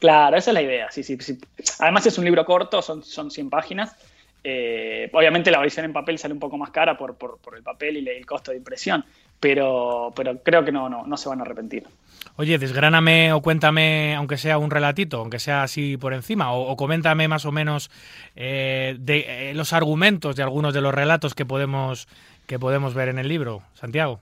Claro, 0.00 0.36
esa 0.36 0.50
es 0.50 0.54
la 0.54 0.62
idea. 0.62 0.90
Sí, 0.90 1.02
sí, 1.02 1.16
sí. 1.18 1.38
Además 1.78 2.06
es 2.06 2.18
un 2.18 2.26
libro 2.26 2.44
corto, 2.44 2.82
son, 2.82 3.02
son 3.02 3.30
100 3.30 3.48
páginas. 3.48 3.96
Eh, 4.44 5.10
obviamente 5.12 5.50
la 5.50 5.60
versión 5.60 5.84
en 5.84 5.92
papel 5.92 6.18
sale 6.18 6.32
un 6.34 6.40
poco 6.40 6.56
más 6.56 6.70
cara 6.70 6.96
por, 6.96 7.16
por- 7.16 7.38
el 7.56 7.62
papel 7.62 7.96
y 7.98 8.08
el 8.08 8.24
costo 8.24 8.50
de 8.52 8.56
impresión, 8.58 9.04
pero, 9.40 10.12
creo 10.44 10.64
que 10.64 10.72
no, 10.72 10.88
no, 10.88 11.06
no 11.06 11.16
se 11.16 11.28
van 11.28 11.40
a 11.40 11.42
arrepentir. 11.42 11.84
Oye, 12.36 12.56
desgráname 12.58 13.32
o 13.32 13.42
cuéntame, 13.42 14.14
aunque 14.14 14.36
sea 14.36 14.58
un 14.58 14.70
relatito, 14.70 15.18
aunque 15.18 15.38
sea 15.40 15.62
así 15.64 15.96
por 15.96 16.14
encima, 16.14 16.52
o, 16.52 16.70
o 16.70 16.76
coméntame 16.76 17.26
más 17.26 17.44
o 17.46 17.52
menos 17.52 17.90
eh, 18.36 18.96
de 19.00 19.50
eh, 19.50 19.54
los 19.54 19.72
argumentos 19.72 20.36
de 20.36 20.42
algunos 20.44 20.72
de 20.72 20.80
los 20.82 20.94
relatos 20.94 21.34
que 21.34 21.44
podemos, 21.44 22.06
que 22.46 22.58
podemos 22.58 22.94
ver 22.94 23.08
en 23.08 23.18
el 23.18 23.26
libro, 23.28 23.62
Santiago. 23.74 24.20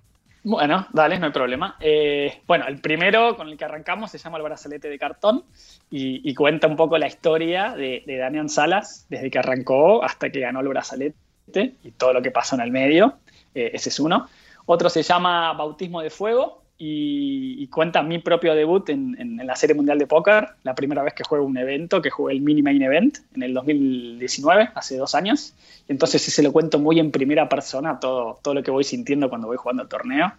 Bueno, 0.49 0.87
dale, 0.93 1.19
no 1.19 1.27
hay 1.27 1.33
problema. 1.33 1.77
Eh, 1.81 2.41
bueno, 2.47 2.69
el 2.69 2.81
primero 2.81 3.37
con 3.37 3.49
el 3.49 3.57
que 3.57 3.65
arrancamos 3.65 4.13
se 4.13 4.19
llama 4.19 4.37
El 4.37 4.45
brazalete 4.45 4.89
de 4.89 4.97
cartón 4.97 5.43
y, 5.91 6.33
cuenta 6.37 6.69
un 6.69 6.77
poco 6.77 6.97
la 6.99 7.09
historia 7.09 7.73
de, 7.73 8.05
de 8.07 8.17
Damián 8.17 8.49
Salas 8.49 9.07
desde 9.09 9.29
que 9.29 9.41
arrancó 9.41 10.05
hasta 10.05 10.31
que 10.31 10.39
ganó 10.39 10.61
el 10.61 10.69
brazalete 10.69 11.17
y 11.83 11.91
todo 11.91 12.13
lo 12.13 12.23
que 12.23 12.31
pasó 12.31 12.55
en 12.55 12.61
el 12.61 12.71
medio. 12.71 13.19
Eh, 13.57 13.73
ese 13.75 13.89
es 13.89 13.99
uno. 13.99 14.29
Otro 14.67 14.89
se 14.89 15.03
llama 15.03 15.53
Bautismo 15.53 16.01
de 16.01 16.11
Fuego 16.11 16.63
y, 16.79 17.67
cuenta 17.69 18.03
mi 18.03 18.19
propio 18.19 18.55
debut 18.55 18.89
en, 18.91 19.17
en- 19.19 19.47
la 19.47 19.57
Serie 19.57 19.75
Mundial 19.75 19.99
de 19.99 20.07
Póker, 20.07 20.49
la 20.63 20.75
primera 20.75 21.03
vez 21.03 21.15
que 21.15 21.25
juego 21.25 21.45
un 21.47 21.57
evento, 21.57 22.03
que 22.03 22.11
jugué 22.11 22.35
el 22.35 22.41
Mini 22.41 22.63
Main 22.63 22.83
Event 22.83 23.19
en 23.35 23.43
el 23.43 23.55
2019, 23.55 24.71
hace 24.75 24.97
dos 24.97 25.15
años. 25.15 25.55
Y 25.89 25.93
entonces 25.93 26.27
ese 26.27 26.43
lo 26.43 26.53
cuento 26.53 26.79
muy 26.79 26.99
en 27.01 27.11
primera 27.11 27.49
persona, 27.49 27.99
todo, 28.01 28.39
todo 28.43 28.55
lo 28.55 28.63
que 28.63 28.71
voy 28.71 28.85
sintiendo 28.85 29.29
cuando 29.29 29.47
voy 29.49 29.57
jugando 29.57 29.83
el 29.85 29.89
torneo. 29.89 30.33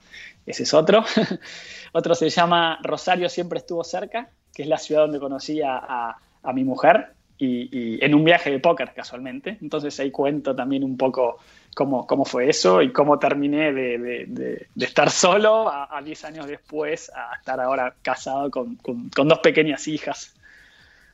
Ese 0.46 0.64
es 0.64 0.74
otro. 0.74 1.04
otro 1.94 2.16
se 2.16 2.30
llama 2.30 2.80
Rosario 2.84 3.30
siempre 3.30 3.60
estuvo 3.60 3.84
cerca, 3.84 4.30
que 4.54 4.64
es 4.64 4.68
la 4.70 4.78
ciudad 4.78 5.02
donde 5.02 5.20
conocí 5.20 5.62
a, 5.62 5.78
a- 5.78 6.18
a 6.44 6.54
mi 6.54 6.64
mujer 6.64 7.14
y, 7.38 7.70
y 7.98 8.04
en 8.06 8.16
un 8.16 8.24
viaje 8.24 8.50
de 8.52 8.60
póker 8.60 8.94
casualmente. 8.94 9.58
Entonces 9.62 10.00
ahí 10.00 10.12
cuento 10.12 10.56
también 10.56 10.84
un 10.84 10.98
poco 10.98 11.40
cómo, 11.78 12.08
cómo 12.08 12.26
fue 12.26 12.49
eso 12.49 12.82
y 12.82 12.91
cómo 12.91 13.20
terminé 13.20 13.72
de, 13.72 13.98
de- 13.99 14.26
de- 14.28 14.68
de 14.74 14.86
estar 14.86 15.12
solo 15.12 15.70
a, 15.70 15.95
a 15.95 16.02
10 16.02 16.26
años 16.26 16.48
después 16.48 17.12
a 17.16 17.36
estar 17.36 17.60
ahora 17.60 17.94
casado 18.02 18.49
con, 18.49 18.76
con- 18.78 19.10
con 19.10 19.28
dos 19.28 19.40
pequeñas 19.40 19.88
hijas. 19.88 20.34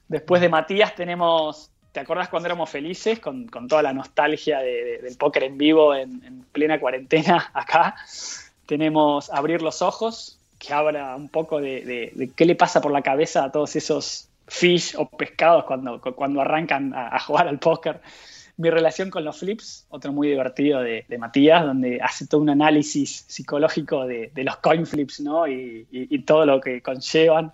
Después 0.08 0.42
de 0.42 0.48
Matías 0.48 0.96
tenemos, 0.96 1.70
¿te 1.92 2.00
acuerdas 2.00 2.30
cuando 2.30 2.48
éramos 2.48 2.70
felices 2.70 3.20
con, 3.20 3.48
con 3.48 3.68
toda 3.68 3.82
la 3.84 3.92
nostalgia 3.92 4.60
de- 4.60 4.84
de- 4.86 4.98
del 5.00 5.18
póker 5.18 5.44
en 5.44 5.58
vivo 5.58 5.94
en, 5.94 6.24
en 6.24 6.46
plena 6.54 6.80
cuarentena 6.80 7.52
acá? 7.54 7.96
Tenemos 8.66 9.30
Abrir 9.32 9.62
los 9.62 9.82
Ojos, 9.82 10.40
que 10.60 10.74
habla 10.74 11.16
un 11.18 11.28
poco 11.28 11.60
de, 11.60 11.82
de- 11.84 12.12
de 12.16 12.30
qué 12.32 12.46
le 12.46 12.56
pasa 12.56 12.80
por 12.80 12.92
la 12.94 13.02
cabeza 13.02 13.44
a 13.44 13.52
todos 13.52 13.76
esos 13.76 14.30
fish 14.48 14.96
o 14.98 15.10
pescados 15.10 15.66
cuando, 15.66 16.00
cuando 16.00 16.40
arrancan 16.42 16.94
a, 16.94 17.16
a 17.16 17.20
jugar 17.20 17.48
al 17.50 17.60
póker. 17.60 18.00
Mi 18.58 18.70
relación 18.70 19.10
con 19.10 19.24
los 19.26 19.40
flips, 19.40 19.88
otro 19.90 20.12
muy 20.14 20.28
divertido 20.30 20.82
de, 20.82 21.06
Matías, 21.18 21.64
donde 21.66 22.00
hace 22.02 22.28
todo 22.28 22.42
un 22.42 22.50
análisis 22.50 23.26
psicológico 23.28 24.06
de, 24.06 24.32
los 24.36 24.58
coin 24.58 24.86
flips, 24.86 25.22
¿no? 25.22 25.48
Y, 25.48 25.88
y- 25.92 26.16
y 26.16 26.20
todo 26.24 26.46
lo 26.46 26.62
que 26.62 26.82
conllevan. 26.82 27.52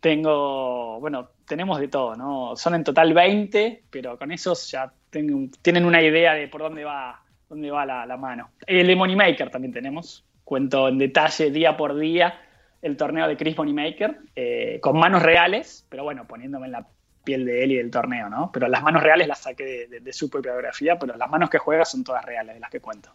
Tengo, 0.00 0.98
bueno, 0.98 1.28
tenemos 1.46 1.78
de 1.78 1.88
todo, 1.88 2.16
¿no? 2.16 2.56
Son 2.56 2.74
en 2.74 2.82
total 2.84 3.12
20, 3.14 3.84
pero 3.90 4.18
con 4.18 4.32
esos 4.32 4.70
ya 4.70 4.92
tengo- 5.10 5.48
tienen 5.62 5.84
una 5.84 6.02
idea 6.02 6.34
de 6.34 6.48
por 6.48 6.62
dónde 6.62 6.84
va, 6.84 7.22
dónde 7.48 7.70
va 7.70 7.84
la, 7.86 8.16
mano. 8.16 8.50
El 8.66 8.86
de 8.86 8.96
Moneymaker 8.96 9.50
también 9.50 9.72
tenemos. 9.72 10.24
Cuento 10.44 10.88
en 10.88 10.98
detalle 10.98 11.50
día 11.50 11.76
por 11.76 11.96
día 11.96 12.40
el 12.82 12.96
torneo 12.96 13.28
de 13.28 13.36
Chris 13.36 13.56
Moneymaker, 13.58 14.18
eh, 14.34 14.78
con 14.82 14.98
manos 14.98 15.22
reales, 15.22 15.86
pero 15.90 16.02
bueno, 16.02 16.26
poniéndome 16.26 16.66
en 16.66 16.72
la 16.72 16.86
piel 17.24 17.44
de 17.44 17.64
él 17.64 17.72
y 17.72 17.76
del 17.76 17.90
torneo, 17.90 18.28
¿no? 18.28 18.50
Pero 18.52 18.68
las 18.68 18.82
manos 18.82 19.02
reales 19.02 19.28
las 19.28 19.40
saqué 19.42 19.88
de, 19.90 20.00
de- 20.00 20.12
su 20.12 20.28
propia 20.30 20.52
biografía, 20.52 20.98
pero 20.98 21.16
las 21.16 21.30
manos 21.30 21.50
que 21.50 21.58
juega 21.58 21.84
son 21.84 22.02
todas 22.04 22.24
reales, 22.24 22.58
las 22.60 22.70
que 22.70 22.80
cuento. 22.80 23.10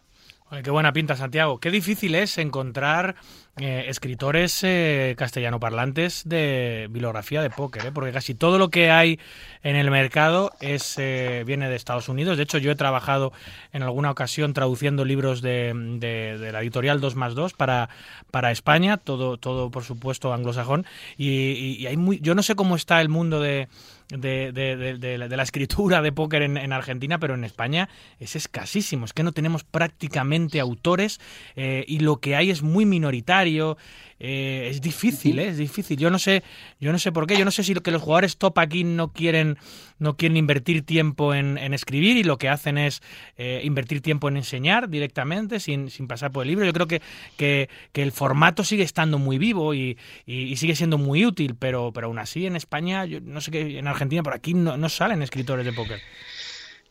Oye, 0.48 0.62
qué 0.62 0.70
buena 0.70 0.92
pinta, 0.92 1.16
Santiago. 1.16 1.58
Qué 1.58 1.72
difícil 1.72 2.14
es 2.14 2.38
encontrar 2.38 3.16
eh, 3.56 3.86
escritores 3.88 4.60
eh, 4.62 5.16
castellano 5.18 5.58
parlantes 5.58 6.22
de 6.24 6.86
bibliografía 6.88 7.42
de 7.42 7.50
póker, 7.50 7.86
¿eh? 7.86 7.90
porque 7.92 8.12
casi 8.12 8.36
todo 8.36 8.56
lo 8.56 8.68
que 8.70 8.92
hay 8.92 9.18
en 9.64 9.74
el 9.74 9.90
mercado 9.90 10.52
es 10.60 10.98
eh, 10.98 11.42
viene 11.44 11.68
de 11.68 11.74
Estados 11.74 12.08
Unidos. 12.08 12.36
De 12.36 12.44
hecho, 12.44 12.58
yo 12.58 12.70
he 12.70 12.76
trabajado 12.76 13.32
en 13.72 13.82
alguna 13.82 14.12
ocasión 14.12 14.52
traduciendo 14.52 15.04
libros 15.04 15.42
de, 15.42 15.72
de- 15.98 16.52
la 16.52 16.60
editorial 16.62 17.00
2 17.00 17.16
más 17.16 17.34
2 17.34 17.52
para, 17.54 17.88
para 18.30 18.52
España, 18.52 18.98
todo, 18.98 19.38
todo 19.38 19.72
por 19.72 19.82
supuesto 19.82 20.32
anglosajón. 20.32 20.86
Y- 21.16 21.76
y 21.80 21.86
hay 21.88 21.96
muy, 21.96 22.20
yo 22.20 22.36
no 22.36 22.44
sé 22.44 22.54
cómo 22.54 22.76
está 22.76 23.00
el 23.00 23.08
mundo 23.08 23.40
de, 23.40 23.66
de, 24.08 24.52
de- 24.52 24.98
de- 24.98 25.18
la- 25.18 25.28
de 25.28 25.36
la 25.36 25.42
escritura 25.42 26.02
de 26.02 26.12
póker 26.12 26.42
en, 26.42 26.56
en 26.56 26.72
Argentina, 26.72 27.18
pero 27.18 27.34
en 27.34 27.44
España 27.44 27.88
es 28.20 28.36
escasísimo. 28.36 29.04
Es 29.04 29.12
que 29.12 29.22
no 29.22 29.32
tenemos 29.32 29.64
prácticamente 29.64 30.60
autores 30.60 31.20
eh, 31.56 31.84
y 31.88 32.00
lo 32.00 32.18
que 32.18 32.36
hay 32.36 32.50
es 32.50 32.62
muy 32.62 32.86
minoritario. 32.86 33.76
Eh, 34.18 34.68
es 34.70 34.80
difícil, 34.80 35.38
¿eh? 35.38 35.48
es 35.48 35.58
difícil. 35.58 35.98
Yo 35.98 36.10
no 36.10 36.18
sé, 36.18 36.42
yo 36.80 36.92
no 36.92 36.98
sé 36.98 37.12
por 37.12 37.26
qué. 37.26 37.36
Yo 37.36 37.44
no 37.44 37.50
sé 37.50 37.62
si 37.62 37.74
que 37.74 37.90
los 37.90 38.02
jugadores 38.02 38.38
top 38.38 38.58
aquí 38.58 38.84
no 38.84 39.12
quieren, 39.12 39.58
no 39.98 40.16
quieren 40.16 40.36
invertir 40.36 40.84
tiempo 40.84 41.34
en, 41.34 41.56
escribir 41.74 42.16
y 42.16 42.24
lo 42.24 42.38
que 42.38 42.48
hacen 42.48 42.78
es 42.78 43.02
eh, 43.36 43.60
invertir 43.64 44.00
tiempo 44.00 44.28
en 44.28 44.38
enseñar 44.38 44.88
directamente, 44.88 45.60
sin, 45.60 45.90
sin 45.90 46.08
pasar 46.08 46.32
por 46.32 46.42
el 46.42 46.48
libro. 46.48 46.64
Yo 46.64 46.72
creo 46.72 46.86
que, 46.86 47.02
que, 47.36 47.68
el 47.94 48.12
formato 48.12 48.64
sigue 48.64 48.82
estando 48.84 49.18
muy 49.18 49.38
vivo 49.38 49.74
y, 49.74 49.98
y, 50.24 50.56
sigue 50.56 50.76
siendo 50.76 50.96
muy 50.96 51.26
útil, 51.26 51.56
pero, 51.58 51.92
pero 51.92 52.06
aún 52.06 52.18
así 52.18 52.46
en 52.46 52.56
España, 52.56 53.04
yo 53.04 53.20
no 53.20 53.40
sé 53.40 53.50
qué, 53.50 53.78
en 53.78 53.86
Argentina 53.86 54.22
por 54.22 54.34
aquí 54.34 54.54
no, 54.54 54.76
no 54.76 54.88
salen 54.88 55.22
escritores 55.22 55.66
de 55.66 55.72
póker. 55.72 56.00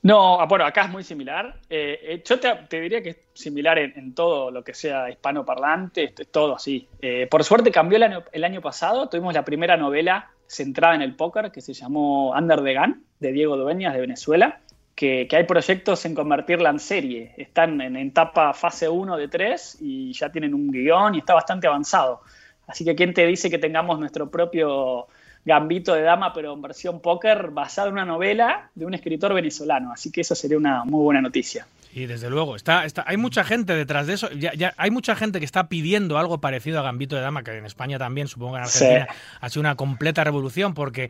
No, 0.06 0.40
ah, 0.40 0.46
bueno, 0.46 0.66
acá 0.66 0.84
es 0.84 0.92
muy 0.92 1.04
similar. 1.04 1.62
Eh, 1.68 2.00
eh, 2.04 2.24
yo 2.24 2.40
te, 2.40 2.80
diría 2.80 3.02
que 3.02 3.10
es 3.10 3.18
similar 3.34 3.80
en, 3.80 4.14
todo 4.14 4.52
lo 4.52 4.64
que 4.64 4.76
sea 4.76 5.10
hispanoparlante, 5.10 6.14
es 6.16 6.32
todo 6.32 6.58
así. 6.58 6.88
Eh, 7.02 7.26
por 7.26 7.44
suerte 7.44 7.72
cambió 7.72 7.96
el 7.96 8.04
año, 8.04 8.24
el 8.32 8.44
año, 8.44 8.62
pasado, 8.62 9.10
tuvimos 9.10 9.34
la 9.34 9.44
primera 9.44 9.78
novela 9.78 10.30
centrada 10.46 10.94
en 10.94 11.02
el 11.02 11.16
póker 11.16 11.52
que 11.52 11.60
se 11.60 11.74
llamó 11.74 12.34
Under 12.38 12.64
the 12.64 12.76
Gun, 12.76 13.04
de 13.20 13.32
Diego 13.32 13.58
Dueñas 13.58 13.96
de 13.96 14.02
Venezuela, 14.02 14.60
que, 14.94 15.28
hay 15.32 15.44
proyectos 15.46 16.06
en 16.06 16.14
convertirla 16.14 16.70
en 16.70 16.78
serie. 16.78 17.34
Están 17.36 17.82
en, 17.82 17.96
etapa 17.96 18.54
fase 18.54 18.88
1 18.88 19.18
de 19.18 19.28
3 19.28 19.80
y 19.82 20.14
ya 20.14 20.32
tienen 20.32 20.54
un 20.54 20.70
guion 20.70 21.16
y 21.16 21.18
está 21.18 21.34
bastante 21.34 21.66
avanzado. 21.66 22.22
Así 22.68 22.86
que, 22.86 22.94
¿quién 22.94 23.16
te 23.16 23.26
dice 23.26 23.50
que 23.50 23.58
tengamos 23.58 23.98
nuestro 23.98 24.30
propio 24.30 25.08
Gambito 25.46 25.94
de 25.94 26.02
Dama, 26.02 26.34
pero 26.34 26.54
en 26.54 26.62
versión 26.62 27.00
póker, 27.00 27.52
basada 27.52 27.88
en 27.88 27.94
una 27.94 28.06
novela 28.06 28.72
de 28.74 28.86
un 28.86 28.96
escritor 28.96 29.34
venezolano. 29.34 29.92
Así 29.94 30.12
que 30.12 30.22
eso 30.22 30.34
sería 30.34 30.58
una 30.58 30.84
muy 30.84 31.04
buena 31.04 31.22
noticia. 31.22 31.68
Y 31.96 32.08
desde 32.08 32.30
luego, 32.30 32.58
está, 32.58 32.84
está, 32.84 33.06
hay 33.08 33.16
mucha 33.16 33.46
gente 33.46 33.74
detrás 33.74 34.06
de 34.06 34.16
eso. 34.16 34.30
Ya, 34.32 34.74
hay 34.76 34.92
mucha 34.92 35.16
gente 35.16 35.40
que 35.40 35.46
está 35.46 35.70
pidiendo 35.70 36.18
algo 36.18 36.42
parecido 36.42 36.78
a 36.80 36.82
Gambito 36.82 37.16
de 37.16 37.22
Dama, 37.22 37.42
que 37.42 37.58
en 37.58 37.66
España 37.66 37.98
también, 37.98 38.28
supongo 38.28 38.52
que 38.52 38.58
en 38.58 38.64
Argentina, 38.66 39.08
ha 39.40 39.50
sido 39.50 39.62
una 39.62 39.76
completa 39.76 40.26
revolución, 40.26 40.74
porque 40.74 41.10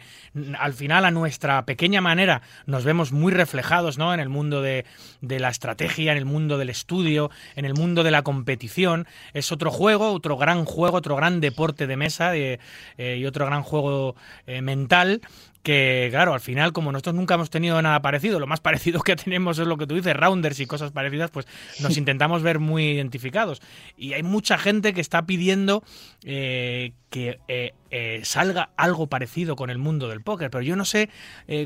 al 0.59 0.73
final, 0.73 1.03
a 1.05 1.09
nuestra 1.09 1.65
pequeña 1.65 2.01
manera, 2.01 2.43
nos 2.67 2.83
vemos 2.83 3.11
muy 3.11 3.33
reflejados 3.33 3.97
¿no? 3.97 4.13
en 4.13 4.19
el 4.19 4.29
mundo 4.29 4.61
de, 4.61 4.85
la 5.21 5.49
estrategia, 5.49 6.11
en 6.11 6.19
el 6.19 6.25
mundo 6.25 6.59
del 6.59 6.69
estudio, 6.69 7.31
en 7.55 7.65
el 7.65 7.73
mundo 7.73 8.03
de 8.03 8.11
la 8.11 8.21
competición. 8.21 9.07
Es 9.33 9.51
otro 9.51 9.71
juego, 9.71 10.11
otro 10.11 10.37
gran 10.37 10.65
juego, 10.65 10.97
otro 10.97 11.15
gran 11.15 11.41
deporte 11.41 11.87
de 11.87 11.97
mesa 11.97 12.35
eh, 12.35 12.59
eh, 12.99 13.17
y 13.19 13.25
otro 13.25 13.47
gran 13.47 13.63
juego 13.63 14.15
eh, 14.45 14.61
mental 14.61 15.21
que 15.65 16.09
claro, 16.11 16.35
al 16.35 16.41
final 16.41 16.73
como 16.73 16.91
nosotros 16.91 17.15
nunca 17.15 17.33
hemos 17.33 17.49
tenido 17.49 17.81
nada 17.81 17.99
parecido, 17.99 18.39
lo 18.39 18.45
más 18.45 18.59
parecido 18.59 19.01
que 19.01 19.15
tenemos 19.15 19.57
es 19.57 19.65
lo 19.65 19.77
que 19.77 19.87
tú 19.87 19.95
dices, 19.95 20.15
rounders 20.15 20.59
y 20.59 20.67
cosas 20.67 20.91
parecidas, 20.91 21.31
pues 21.31 21.47
nos 21.81 21.97
intentamos 21.97 22.43
ver 22.43 22.59
muy 22.59 22.91
identificados. 22.91 23.63
Y 23.97 24.13
hay 24.13 24.21
mucha 24.21 24.59
gente 24.59 24.93
que 24.93 25.01
está 25.01 25.25
pidiendo 25.25 25.83
eh, 26.23 26.93
que 27.09 27.39
eh, 27.47 27.73
eh, 27.97 28.21
salga 28.23 28.69
algo 28.75 29.07
parecido 29.07 29.55
con 29.55 29.69
el 29.69 29.77
mundo 29.77 30.09
del 30.09 30.21
póker, 30.21 30.49
pero 30.49 30.61
yo 30.61 30.75
no 30.75 30.85
sé 30.85 31.09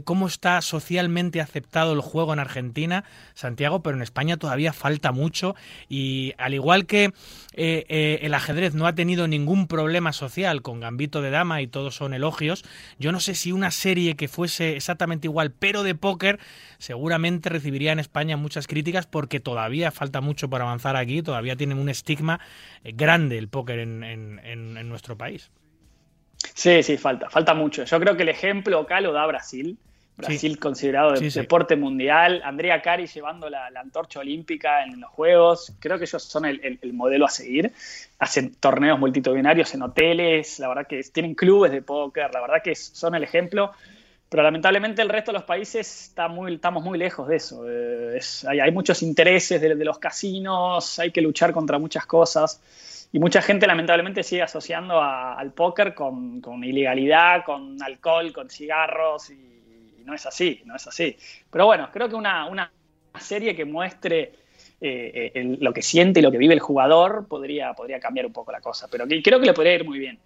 cómo 0.04 0.28
está 0.28 0.62
socialmente 0.62 1.42
aceptado 1.42 1.94
el 1.94 2.02
juego 2.02 2.34
en 2.34 2.40
Argentina, 2.40 3.04
Santiago, 3.34 3.82
pero 3.82 3.96
en 3.96 4.04
España 4.04 4.38
todavía 4.38 4.74
falta 4.74 5.12
mucho 5.12 5.56
y 5.88 6.34
al 6.38 6.54
igual 6.54 6.86
que 6.86 7.14
el 7.54 8.34
ajedrez 8.34 8.76
no 8.76 8.88
ha 8.88 8.96
tenido 8.96 9.28
ningún 9.28 9.68
problema 9.68 10.14
social 10.14 10.62
con 10.62 10.80
Gambito 10.80 11.22
de 11.22 11.32
Dama 11.32 11.62
y 11.62 11.68
todos 11.68 11.96
son 11.96 12.14
elogios, 12.14 12.64
yo 13.00 13.12
no 13.12 13.20
sé 13.20 13.36
si 13.36 13.52
una 13.52 13.72
serie 13.72 14.16
que 14.16 14.28
fuese 14.28 14.76
exactamente 14.76 15.28
igual, 15.28 15.52
pero 15.52 15.84
de 15.84 15.96
póker, 15.96 16.40
seguramente 16.78 17.50
recibiría 17.50 17.92
en 17.92 18.00
España 18.00 18.38
muchas 18.38 18.68
críticas 18.68 19.08
porque 19.08 19.40
todavía 19.40 19.92
falta 19.92 20.22
mucho 20.22 20.50
para 20.50 20.66
avanzar 20.66 20.96
aquí, 20.96 21.22
todavía 21.22 21.56
tienen 21.56 21.78
un 21.78 21.90
estigma 21.90 22.40
grande 22.84 23.38
el 23.38 23.48
póker 23.48 23.80
en, 23.80 24.90
nuestro 24.90 25.18
país. 25.18 25.52
Sí, 26.60 26.84
sí, 26.84 26.98
falta, 26.98 27.30
falta 27.30 27.54
mucho. 27.54 27.86
Yo 27.86 28.00
creo 28.02 28.18
que 28.18 28.24
el 28.24 28.28
ejemplo 28.28 28.80
acá 28.80 29.00
lo 29.00 29.14
da 29.14 29.26
Brasil. 29.26 29.78
Brasil 30.18 30.60
considerado 30.60 31.14
deporte 31.14 31.78
mundial, 31.78 32.42
Andrea 32.44 32.82
Cari 32.82 33.08
llevando 33.08 33.50
la, 33.50 33.68
antorcha 33.74 34.20
olímpica 34.20 34.84
en 34.84 35.00
los 35.00 35.10
Juegos, 35.12 35.72
creo 35.80 35.98
que 35.98 36.04
ellos 36.04 36.22
son 36.22 36.44
el, 36.44 36.78
modelo 36.92 37.26
a 37.26 37.30
seguir, 37.30 37.72
hacen 38.18 38.54
torneos 38.56 39.00
multitudinarios 39.00 39.74
en 39.74 39.84
hoteles, 39.84 40.60
la 40.60 40.68
verdad 40.68 40.86
que 40.86 41.02
tienen 41.04 41.34
clubes 41.34 41.72
de 41.72 41.82
póker, 41.82 42.30
la 42.34 42.42
verdad 42.42 42.62
que 42.62 42.76
son 42.76 43.16
el 43.16 43.24
ejemplo, 43.24 43.72
pero 44.28 44.44
lamentablemente 44.44 45.02
el 45.02 45.08
resto 45.08 45.32
de 45.32 45.38
los 45.38 45.46
países 45.46 46.10
está 46.10 46.28
muy, 46.28 46.56
estamos 46.56 46.84
muy 46.84 47.00
lejos 47.00 47.30
de 47.30 47.38
eso, 47.38 47.64
eh, 47.70 48.20
hay, 48.50 48.72
muchos 48.74 49.02
intereses 49.02 49.62
de, 49.62 49.74
los 49.76 50.00
casinos, 50.00 51.00
hay 51.00 51.12
que 51.12 51.22
luchar 51.22 51.54
contra 51.54 51.80
muchas 51.80 52.06
cosas. 52.06 52.99
Y 53.12 53.20
mucha 53.20 53.42
gente 53.42 53.66
lamentablemente 53.66 54.24
sigue 54.24 54.44
asociando 54.44 55.02
al 55.02 55.52
póker 55.54 55.96
con, 55.96 56.42
ilegalidad, 56.64 57.44
con 57.44 57.82
alcohol, 57.82 58.32
con 58.32 58.50
cigarros 58.50 59.32
y 59.32 60.04
no 60.06 60.14
es 60.14 60.26
así, 60.26 60.62
no 60.66 60.76
es 60.76 60.86
así. 60.88 61.18
Pero 61.50 61.66
bueno, 61.66 61.90
creo 61.92 62.08
que 62.08 62.16
una, 62.16 62.46
una 62.46 62.72
serie 63.20 63.56
que 63.56 63.66
muestre 63.66 64.34
eh, 64.80 65.58
lo 65.60 65.74
que 65.74 65.82
siente 65.82 66.20
y 66.20 66.24
lo 66.24 66.32
que 66.32 66.38
vive 66.38 66.54
el 66.54 66.60
jugador 66.60 67.28
podría, 67.28 67.74
podría 67.74 68.00
cambiar 68.00 68.28
un 68.28 68.34
poco 68.34 68.52
la 68.52 68.62
cosa. 68.62 68.88
Pero 68.92 69.06
creo 69.08 69.40
que 69.40 69.46
le 69.46 69.54
podría 69.54 69.76
ir 69.76 69.86
muy 69.86 69.98
bien. 69.98 70.20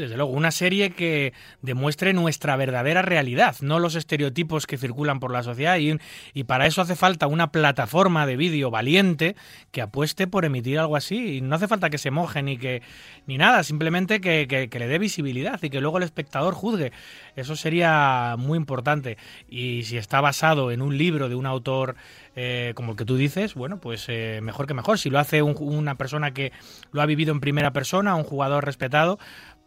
Desde 0.00 0.16
luego, 0.16 0.32
una 0.32 0.50
serie 0.50 0.90
que 0.90 1.32
demuestre 1.62 2.12
nuestra 2.12 2.56
verdadera 2.56 3.02
realidad, 3.02 3.56
no 3.60 3.78
los 3.78 3.94
estereotipos 3.94 4.66
que 4.66 4.78
circulan 4.78 5.20
por 5.20 5.32
la 5.32 5.42
sociedad 5.42 5.78
y, 5.78 5.98
para 6.44 6.66
eso 6.66 6.80
hace 6.80 6.96
falta 6.96 7.26
una 7.26 7.52
plataforma 7.52 8.26
de 8.26 8.36
vídeo 8.36 8.70
valiente 8.70 9.36
que 9.70 9.82
apueste 9.82 10.26
por 10.26 10.44
emitir 10.44 10.78
algo 10.78 10.96
así 10.96 11.36
y 11.36 11.40
no 11.40 11.56
hace 11.56 11.68
falta 11.68 11.90
que 11.90 11.98
se 11.98 12.10
moje 12.10 12.42
ni 12.42 12.56
que 12.56 12.82
ni 13.26 13.36
nada, 13.36 13.62
simplemente 13.62 14.20
que, 14.20 14.46
que, 14.48 14.78
le 14.78 14.88
dé 14.88 14.98
visibilidad 14.98 15.62
y 15.62 15.70
que 15.70 15.80
luego 15.80 15.98
el 15.98 16.04
espectador 16.04 16.54
juzgue. 16.54 16.92
Eso 17.36 17.56
sería 17.56 18.36
muy 18.38 18.56
importante 18.56 19.18
y 19.48 19.82
si 19.84 19.96
está 19.96 20.20
basado 20.20 20.70
en 20.70 20.80
un 20.80 20.96
libro 20.96 21.28
de 21.28 21.34
un 21.34 21.46
autor 21.46 21.96
eh, 22.40 22.72
como 22.76 22.92
el 22.92 22.96
que 22.96 23.04
tú 23.04 23.16
dices, 23.16 23.54
bueno, 23.54 23.80
pues 23.80 24.04
eh, 24.06 24.38
mejor 24.44 24.68
que 24.68 24.74
mejor. 24.74 24.96
Si 25.00 25.10
lo 25.10 25.18
hace 25.18 25.42
una 25.42 25.96
persona 25.96 26.32
que 26.32 26.52
lo 26.92 27.02
ha 27.02 27.06
vivido 27.06 27.32
en 27.32 27.40
primera 27.40 27.72
persona, 27.72 28.14
un 28.14 28.22
jugador 28.22 28.64
respetado, 28.64 29.18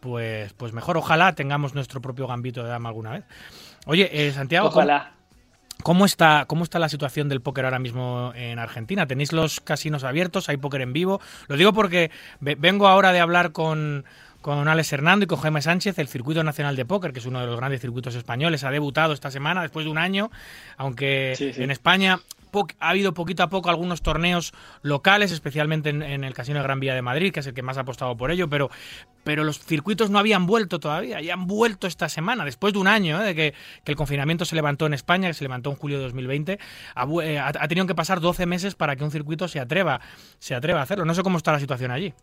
pues, 0.02 0.52
pues 0.54 0.74
mejor. 0.74 0.98
Ojalá 0.98 1.34
tengamos 1.34 1.74
nuestro 1.74 2.02
propio 2.02 2.28
gambito 2.28 2.64
de 2.64 2.70
dama 2.70 2.90
alguna 2.90 3.12
vez. 3.12 3.24
Oye, 3.86 4.10
eh, 4.12 4.34
Santiago. 4.34 4.68
Ojalá. 4.68 5.14
¿Cómo 5.84 6.06
está, 6.06 6.46
¿Cómo 6.48 6.64
está 6.64 6.78
la 6.78 6.90
situación 6.90 7.28
del 7.30 7.42
póker 7.42 7.66
ahora 7.66 7.80
mismo 7.80 8.34
en 8.36 8.60
Argentina? 8.60 9.08
¿Tenéis 9.08 9.34
los 9.34 9.62
casinos 9.62 10.04
abiertos? 10.04 10.48
¿Hay 10.50 10.58
póker 10.58 10.82
en 10.82 10.94
vivo? 10.94 11.22
Lo 11.48 11.58
digo 11.58 11.74
porque 11.74 12.12
vengo 12.40 12.88
ahora 12.88 13.12
de 13.12 13.20
hablar 13.20 13.52
con, 13.52 14.06
con 14.42 14.68
Alex 14.68 14.94
Hernando 14.94 15.24
y 15.24 15.28
con 15.28 15.40
Jaime 15.40 15.62
Sánchez, 15.62 15.98
el 15.98 16.08
Circuito 16.08 16.44
Nacional 16.44 16.76
de 16.76 16.86
Póker, 16.86 17.14
que 17.14 17.20
es 17.20 17.26
uno 17.26 17.40
de 17.40 17.48
los 17.48 17.58
grandes 17.58 17.82
circuitos 17.82 18.14
españoles, 18.14 18.64
ha 18.64 18.70
debutado 18.70 19.14
esta 19.14 19.32
semana 19.32 19.64
después 19.64 19.86
de 19.86 19.92
un 19.92 19.98
año, 19.98 20.30
aunque 20.78 21.34
en 21.40 21.72
España 21.72 22.20
ha 22.80 22.90
habido 22.90 23.14
poquito 23.14 23.44
a 23.44 23.50
poco 23.50 23.70
algunos 23.70 24.02
torneos 24.02 24.54
locales, 24.82 25.32
especialmente 25.32 25.90
en, 25.90 26.24
el 26.24 26.34
Casino 26.34 26.60
de 26.60 26.64
Gran 26.64 26.80
Vía 26.80 26.94
de 26.94 27.02
Madrid, 27.02 27.32
que 27.32 27.40
es 27.42 27.48
el 27.48 27.54
que 27.54 27.62
más 27.62 27.78
ha 27.78 27.82
apostado 27.82 28.16
por 28.18 28.32
ello, 28.32 28.50
pero, 28.50 28.70
pero 29.24 29.44
los 29.44 29.60
circuitos 29.60 30.10
no 30.10 30.20
habían 30.20 30.46
vuelto 30.46 30.80
todavía, 30.80 31.22
ya 31.22 31.34
han 31.34 31.48
vuelto 31.48 31.88
esta 31.88 32.10
semana, 32.10 32.46
después 32.46 32.74
de 32.74 32.80
un 32.80 32.88
año 32.88 33.22
¿eh? 33.22 33.26
de 33.26 33.36
que, 33.36 33.54
el 33.86 33.96
confinamiento 33.96 34.46
se 34.46 34.56
levantó 34.56 34.86
en 34.86 34.94
España, 34.94 35.28
que 35.28 35.34
se 35.34 35.44
levantó 35.44 35.70
en 35.70 35.76
julio 35.76 35.98
de 35.98 36.04
2020, 36.06 36.54
eh, 36.54 37.40
ha, 37.40 37.68
tenido 37.68 37.88
que 37.88 37.96
pasar 37.96 38.22
12 38.22 38.46
meses 38.46 38.76
para 38.76 38.96
que 38.96 39.04
un 39.04 39.12
circuito 39.12 39.48
se 39.48 39.60
atreva, 39.60 40.00
se 40.40 40.56
atreva 40.56 40.80
a 40.80 40.84
hacerlo. 40.84 41.04
No 41.04 41.14
sé 41.14 41.24
cómo 41.24 41.38
está 41.38 41.52
la 41.52 41.60
situación 41.60 41.92
allí. 41.92 42.14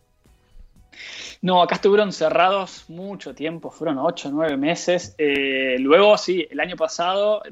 No, 1.42 1.62
acá 1.62 1.76
estuvieron 1.76 2.12
cerrados 2.12 2.86
mucho 2.88 3.34
tiempo, 3.34 3.70
fueron 3.70 3.98
8 3.98 4.28
o 4.28 4.32
9 4.32 4.56
meses. 4.56 5.14
Eh, 5.18 5.76
luego, 5.78 6.16
sí, 6.18 6.46
el 6.50 6.58
año 6.58 6.76
pasado, 6.76 7.42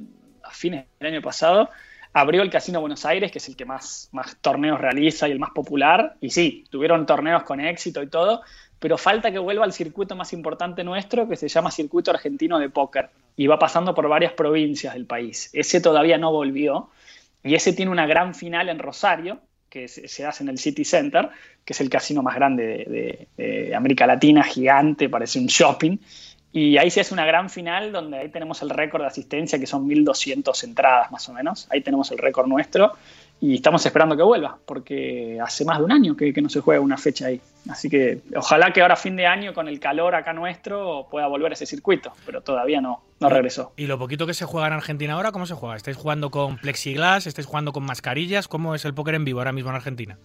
a 0.43 0.51
fines 0.51 0.86
del 0.98 1.15
año 1.15 1.23
pasado, 1.23 1.70
abrió 2.16 2.40
el 2.40 2.48
Casino 2.48 2.80
Buenos 2.80 3.05
Aires, 3.05 3.30
que 3.30 3.36
es 3.36 3.48
el 3.48 3.56
que 3.56 3.66
más, 3.66 4.09
más 4.10 4.38
torneos 4.40 4.80
realiza 4.80 5.28
y 5.28 5.32
el 5.32 5.38
más 5.38 5.51
popular. 5.51 6.16
Y 6.22 6.30
sí, 6.30 6.64
tuvieron 6.70 7.05
torneos 7.05 7.43
con 7.43 7.60
éxito 7.60 8.02
y 8.02 8.06
todo, 8.06 8.40
pero 8.78 8.97
falta 8.97 9.30
que 9.30 9.38
vuelva 9.38 9.66
al 9.66 9.74
circuito 9.74 10.16
más 10.16 10.32
importante 10.32 10.82
nuestro, 10.82 11.28
que 11.28 11.36
se 11.36 11.48
llama 11.48 11.70
Circuito 11.70 12.10
Argentino 12.10 12.59
de 12.59 12.70
Póker, 12.70 13.10
y 13.36 13.47
va 13.47 13.59
pasando 13.59 13.94
por 13.94 14.09
varias 14.09 14.32
provincias 14.32 14.94
del 14.94 15.05
país. 15.05 15.51
Ese 15.52 15.82
todavía 15.82 16.16
no 16.16 16.32
volvió, 16.32 16.88
y 17.44 17.55
ese 17.55 17.74
tiene 17.74 17.93
una 17.93 18.06
gran 18.06 18.34
final 18.34 18.70
en 18.70 18.78
Rosario, 18.78 19.40
que 19.68 19.86
se, 19.86 20.24
hace 20.24 20.43
en 20.43 20.48
el 20.48 20.56
City 20.56 20.86
Center, 20.86 21.28
que 21.66 21.74
es 21.74 21.80
el 21.82 21.90
casino 21.90 22.22
más 22.22 22.34
grande 22.36 23.26
de 23.36 23.74
América 23.74 24.06
Latina, 24.06 24.43
gigante, 24.43 25.10
parece 25.10 25.38
un 25.38 25.48
shopping, 25.48 25.98
y 26.56 26.78
ahí 26.78 26.90
se 26.90 27.02
hace 27.02 27.12
una 27.12 27.26
gran 27.26 27.50
final 27.50 27.92
donde 27.92 28.16
ahí 28.16 28.30
tenemos 28.30 28.62
el 28.62 28.70
récord 28.70 29.02
de 29.02 29.08
asistencia, 29.08 29.58
que 29.58 29.66
son 29.66 29.86
1.200 29.86 30.64
entradas 30.64 31.12
más 31.12 31.28
o 31.28 31.34
menos. 31.34 31.66
Ahí 31.68 31.82
tenemos 31.82 32.10
el 32.12 32.16
récord 32.16 32.46
nuestro 32.46 32.94
y 33.42 33.56
estamos 33.56 33.84
esperando 33.84 34.16
que 34.16 34.22
vuelva, 34.22 34.56
porque 34.64 35.38
hace 35.38 35.66
más 35.66 35.76
de 35.76 35.84
un 35.84 35.92
año 35.92 36.16
que, 36.16 36.32
no 36.40 36.48
se 36.48 36.60
juega 36.60 36.80
una 36.80 36.96
fecha 36.96 37.26
ahí. 37.26 37.42
Así 37.68 37.90
que 37.90 38.22
ojalá 38.34 38.72
que 38.72 38.80
ahora 38.80 38.96
fin 38.96 39.16
de 39.16 39.26
año, 39.26 39.52
con 39.52 39.68
el 39.68 39.78
calor 39.78 40.14
acá 40.14 40.32
nuestro, 40.32 41.06
pueda 41.10 41.26
volver 41.26 41.52
ese 41.52 41.66
circuito, 41.66 42.14
pero 42.24 42.40
todavía 42.40 42.80
no, 42.80 43.02
no 43.20 43.28
regresó. 43.28 43.74
¿Y 43.76 43.86
lo 43.86 43.98
poquito 43.98 44.26
que 44.26 44.32
se 44.32 44.46
juega 44.46 44.66
en 44.68 44.72
Argentina 44.72 45.12
ahora, 45.12 45.32
cómo 45.32 45.44
se 45.44 45.52
juega? 45.52 45.76
¿Estáis 45.76 45.98
jugando 45.98 46.30
con 46.30 46.56
plexiglas? 46.56 47.26
¿Estáis 47.26 47.46
jugando 47.46 47.74
con 47.74 47.84
mascarillas? 47.84 48.48
¿Cómo 48.48 48.74
es 48.74 48.86
el 48.86 48.94
póker 48.94 49.16
en 49.16 49.26
vivo 49.26 49.40
ahora 49.40 49.52
mismo 49.52 49.68
en 49.68 49.76
Argentina? 49.76 50.16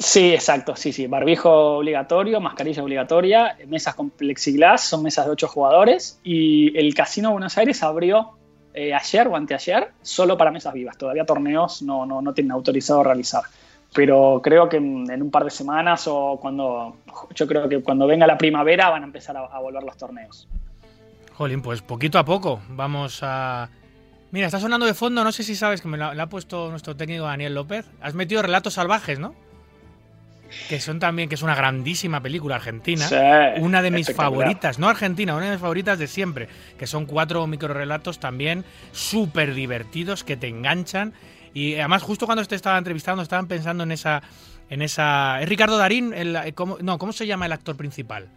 Sí, 0.00 0.32
exacto, 0.32 0.74
sí, 0.76 0.94
sí. 0.94 1.06
Barbijo 1.06 1.76
obligatorio, 1.76 2.40
mascarilla 2.40 2.82
obligatoria, 2.82 3.58
mesas 3.66 3.94
con 3.94 4.08
plexiglas, 4.08 4.82
son 4.82 5.02
mesas 5.02 5.26
de 5.26 5.32
ocho 5.32 5.46
jugadores 5.46 6.18
y 6.24 6.76
el 6.78 6.94
Casino 6.94 7.32
Buenos 7.32 7.58
Aires 7.58 7.82
abrió 7.82 8.30
eh, 8.72 8.94
ayer 8.94 9.28
o 9.28 9.36
anteayer 9.36 9.90
solo 10.00 10.38
para 10.38 10.50
mesas 10.50 10.72
vivas. 10.72 10.96
Todavía 10.96 11.26
torneos 11.26 11.82
no, 11.82 12.06
no, 12.06 12.22
no 12.22 12.32
tienen 12.32 12.52
autorizado 12.52 13.04
realizar. 13.04 13.42
Pero 13.92 14.40
creo 14.42 14.70
que 14.70 14.78
en, 14.78 15.22
un 15.22 15.30
par 15.30 15.44
de 15.44 15.50
semanas 15.50 16.06
o 16.06 16.38
cuando, 16.40 16.96
yo 17.34 17.46
creo 17.46 17.68
que 17.68 17.82
cuando 17.82 18.06
venga 18.06 18.26
la 18.26 18.38
primavera 18.38 18.88
van 18.88 19.02
a 19.02 19.06
empezar 19.06 19.36
a, 19.36 19.60
volver 19.60 19.82
los 19.82 19.98
torneos. 19.98 20.48
Jolín, 21.34 21.60
pues 21.60 21.82
poquito 21.82 22.18
a 22.18 22.24
poco 22.24 22.62
vamos 22.70 23.20
a... 23.22 23.68
Mira, 24.30 24.46
está 24.46 24.60
sonando 24.60 24.86
de 24.86 24.94
fondo, 24.94 25.22
no 25.24 25.32
sé 25.32 25.42
si 25.42 25.54
sabes 25.54 25.82
que 25.82 25.88
me 25.88 25.98
lo 25.98 26.06
ha 26.06 26.26
puesto 26.28 26.70
nuestro 26.70 26.96
técnico 26.96 27.24
Daniel 27.24 27.54
López. 27.54 27.84
Has 28.00 28.14
metido 28.14 28.40
Relatos 28.40 28.74
Salvajes, 28.74 29.18
¿no? 29.18 29.34
Que 30.68 30.80
son 30.80 30.98
también, 30.98 31.28
que 31.28 31.34
es 31.34 31.42
una 31.42 31.54
grandísima 31.54 32.20
película 32.20 32.56
argentina, 32.56 33.06
Sí, 33.06 33.16
una 33.60 33.82
de 33.82 33.90
mis 33.90 34.14
favoritas, 34.14 34.78
no 34.78 34.88
argentina, 34.88 35.34
una 35.34 35.46
de 35.46 35.52
mis 35.52 35.60
favoritas 35.60 35.98
de 35.98 36.06
siempre, 36.06 36.48
que 36.78 36.86
son 36.86 37.06
cuatro 37.06 37.46
microrelatos 37.46 38.20
también 38.20 38.64
súper 38.92 39.54
divertidos, 39.54 40.24
que 40.24 40.36
te 40.36 40.48
enganchan, 40.48 41.12
y 41.54 41.74
además 41.74 42.02
justo 42.02 42.26
cuando 42.26 42.44
te 42.44 42.54
estaba 42.54 42.78
entrevistando 42.78 43.22
estaban 43.22 43.46
pensando 43.46 43.84
en 43.84 43.92
esa, 43.92 44.22
en 44.68 44.82
esa, 44.82 45.40
es 45.40 45.48
Ricardo 45.48 45.78
Darín, 45.78 46.12
el, 46.14 46.36
eh, 46.36 46.52
¿cómo, 46.54 46.78
no, 46.80 46.98
¿cómo 46.98 47.12
se 47.12 47.26
llama 47.26 47.46
el 47.46 47.52
actor 47.52 47.76
principal? 47.76 48.28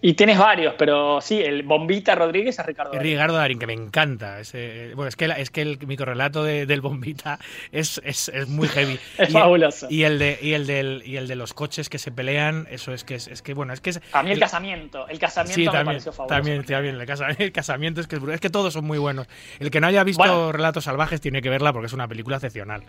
Y 0.00 0.14
tienes 0.14 0.38
varios, 0.38 0.74
pero 0.78 1.20
sí, 1.22 1.40
el 1.40 1.62
Bombita 1.62 2.14
Rodríguez 2.14 2.58
es 2.58 2.66
Ricardo. 2.66 2.92
Es 2.92 2.98
Darín. 2.98 3.12
Ricardo 3.12 3.36
Darín, 3.36 3.58
que 3.58 3.66
me 3.66 3.72
encanta. 3.72 4.38
Ese, 4.40 4.92
bueno, 4.94 5.08
es 5.08 5.16
que, 5.16 5.28
la- 5.28 5.38
es 5.38 5.50
que 5.50 5.62
el 5.62 5.78
microrelato 5.86 6.44
de- 6.44 6.66
del 6.66 6.80
Bombita 6.82 7.38
es, 7.72 8.00
es, 8.04 8.28
es 8.28 8.48
muy 8.48 8.68
heavy. 8.68 8.98
Es 9.18 9.30
Y- 9.30 9.32
fabuloso. 9.32 9.86
Y 9.88 10.02
el, 10.02 10.18
de, 10.18 10.38
y, 10.42 10.52
el 10.52 10.66
del, 10.66 11.02
y 11.06 11.16
el 11.16 11.26
de 11.28 11.36
los 11.36 11.54
coches 11.54 11.88
que 11.88 11.98
se 11.98 12.10
pelean, 12.10 12.66
eso 12.70 12.92
es 12.92 13.04
que 13.04 13.14
es, 13.14 13.28
es 13.28 13.40
que, 13.40 13.54
bueno, 13.54 13.72
es 13.72 13.80
que 13.80 13.90
es. 13.90 14.00
A 14.12 14.22
mí 14.22 14.30
el 14.30 14.34
el- 14.34 14.40
casamiento, 14.40 15.08
el 15.08 15.18
casamiento 15.18 15.54
Sí, 15.54 15.60
me 15.60 15.66
también, 15.66 15.86
pareció 15.86 16.12
fabuloso. 16.12 16.34
también, 16.36 16.64
también, 16.64 17.00
el, 17.00 17.06
casa- 17.06 17.28
el 17.38 17.52
casamiento 17.52 18.00
es 18.02 18.06
que 18.06 18.16
es, 18.16 18.22
es 18.22 18.40
que 18.40 18.50
todos 18.50 18.72
son 18.74 18.84
muy 18.84 18.98
buenos. 18.98 19.26
El 19.58 19.70
que 19.70 19.80
no 19.80 19.86
haya 19.86 20.04
visto 20.04 20.22
Bueno. 20.22 20.52
Relatos 20.52 20.84
Salvajes 20.84 21.20
tiene 21.22 21.40
que 21.40 21.48
verla 21.48 21.72
porque 21.72 21.86
es 21.86 21.92
una 21.94 22.08
película 22.08 22.36
excepcional. 22.36 22.82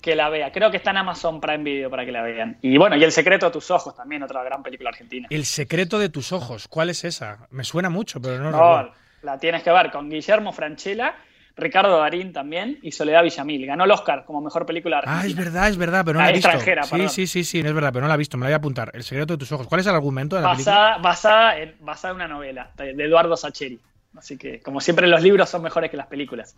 Que 0.00 0.14
la 0.14 0.28
vea. 0.28 0.52
Creo 0.52 0.70
que 0.70 0.76
está 0.76 0.90
en 0.92 0.98
Amazon 0.98 1.40
Prime 1.40 1.64
Video 1.64 1.90
para 1.90 2.04
que 2.04 2.12
la 2.12 2.22
vean. 2.22 2.56
Y 2.62 2.76
bueno, 2.78 2.96
y 2.96 3.02
El 3.04 3.12
secreto 3.12 3.46
de 3.46 3.52
tus 3.52 3.70
ojos 3.70 3.96
también, 3.96 4.22
otra 4.22 4.42
gran 4.44 4.62
película 4.62 4.90
argentina. 4.90 5.26
El 5.30 5.44
secreto 5.44 5.98
de 5.98 6.08
tus 6.08 6.32
ojos, 6.32 6.68
¿cuál 6.68 6.90
es 6.90 7.04
esa? 7.04 7.46
Me 7.50 7.64
suena 7.64 7.90
mucho, 7.90 8.20
pero 8.20 8.38
no, 8.38 8.50
No, 8.50 8.90
la 9.22 9.38
tienes 9.38 9.62
que 9.62 9.70
ver 9.72 9.90
con 9.90 10.08
Guillermo 10.08 10.52
Franchella, 10.52 11.16
Ricardo 11.56 11.98
Darín 11.98 12.32
también 12.32 12.78
y 12.82 12.92
Soledad 12.92 13.24
Villamil. 13.24 13.66
Ganó 13.66 13.84
el 13.84 13.90
Oscar 13.90 14.24
como 14.24 14.40
mejor 14.40 14.64
película 14.64 14.98
argentina. 14.98 15.22
Ah, 15.22 15.26
es 15.26 15.34
verdad, 15.34 15.68
es 15.68 15.76
verdad, 15.76 16.04
pero 16.04 16.14
no 16.18 16.20
Ah, 16.20 16.26
la 16.26 16.30
he 16.30 16.34
visto. 16.34 16.48
extranjera, 16.48 16.82
sí, 16.84 16.90
perdón. 16.92 17.08
sí, 17.10 17.26
sí, 17.26 17.42
sí, 17.42 17.58
es 17.58 17.74
verdad, 17.74 17.90
pero 17.92 18.02
no 18.02 18.08
la 18.08 18.14
he 18.14 18.18
visto, 18.18 18.36
me 18.36 18.44
la 18.44 18.50
voy 18.50 18.54
a 18.54 18.56
apuntar. 18.58 18.92
El 18.94 19.02
secreto 19.02 19.34
de 19.34 19.38
tus 19.38 19.50
ojos. 19.50 19.66
¿Cuál 19.66 19.80
es 19.80 19.86
el 19.88 19.94
argumento 19.96 20.36
de 20.36 20.42
la 20.42 20.52
película? 20.52 20.74
Basada, 20.76 20.98
basada, 20.98 21.58
en, 21.58 21.74
basada 21.80 22.12
en 22.12 22.16
una 22.16 22.28
novela 22.28 22.70
de 22.76 22.94
de 22.94 23.04
Eduardo 23.04 23.36
Sacheri. 23.36 23.80
Así 24.16 24.38
que, 24.38 24.60
como 24.60 24.80
siempre, 24.80 25.08
los 25.08 25.20
libros 25.20 25.48
son 25.50 25.62
mejores 25.62 25.90
que 25.90 25.96
las 25.96 26.06
películas. 26.06 26.54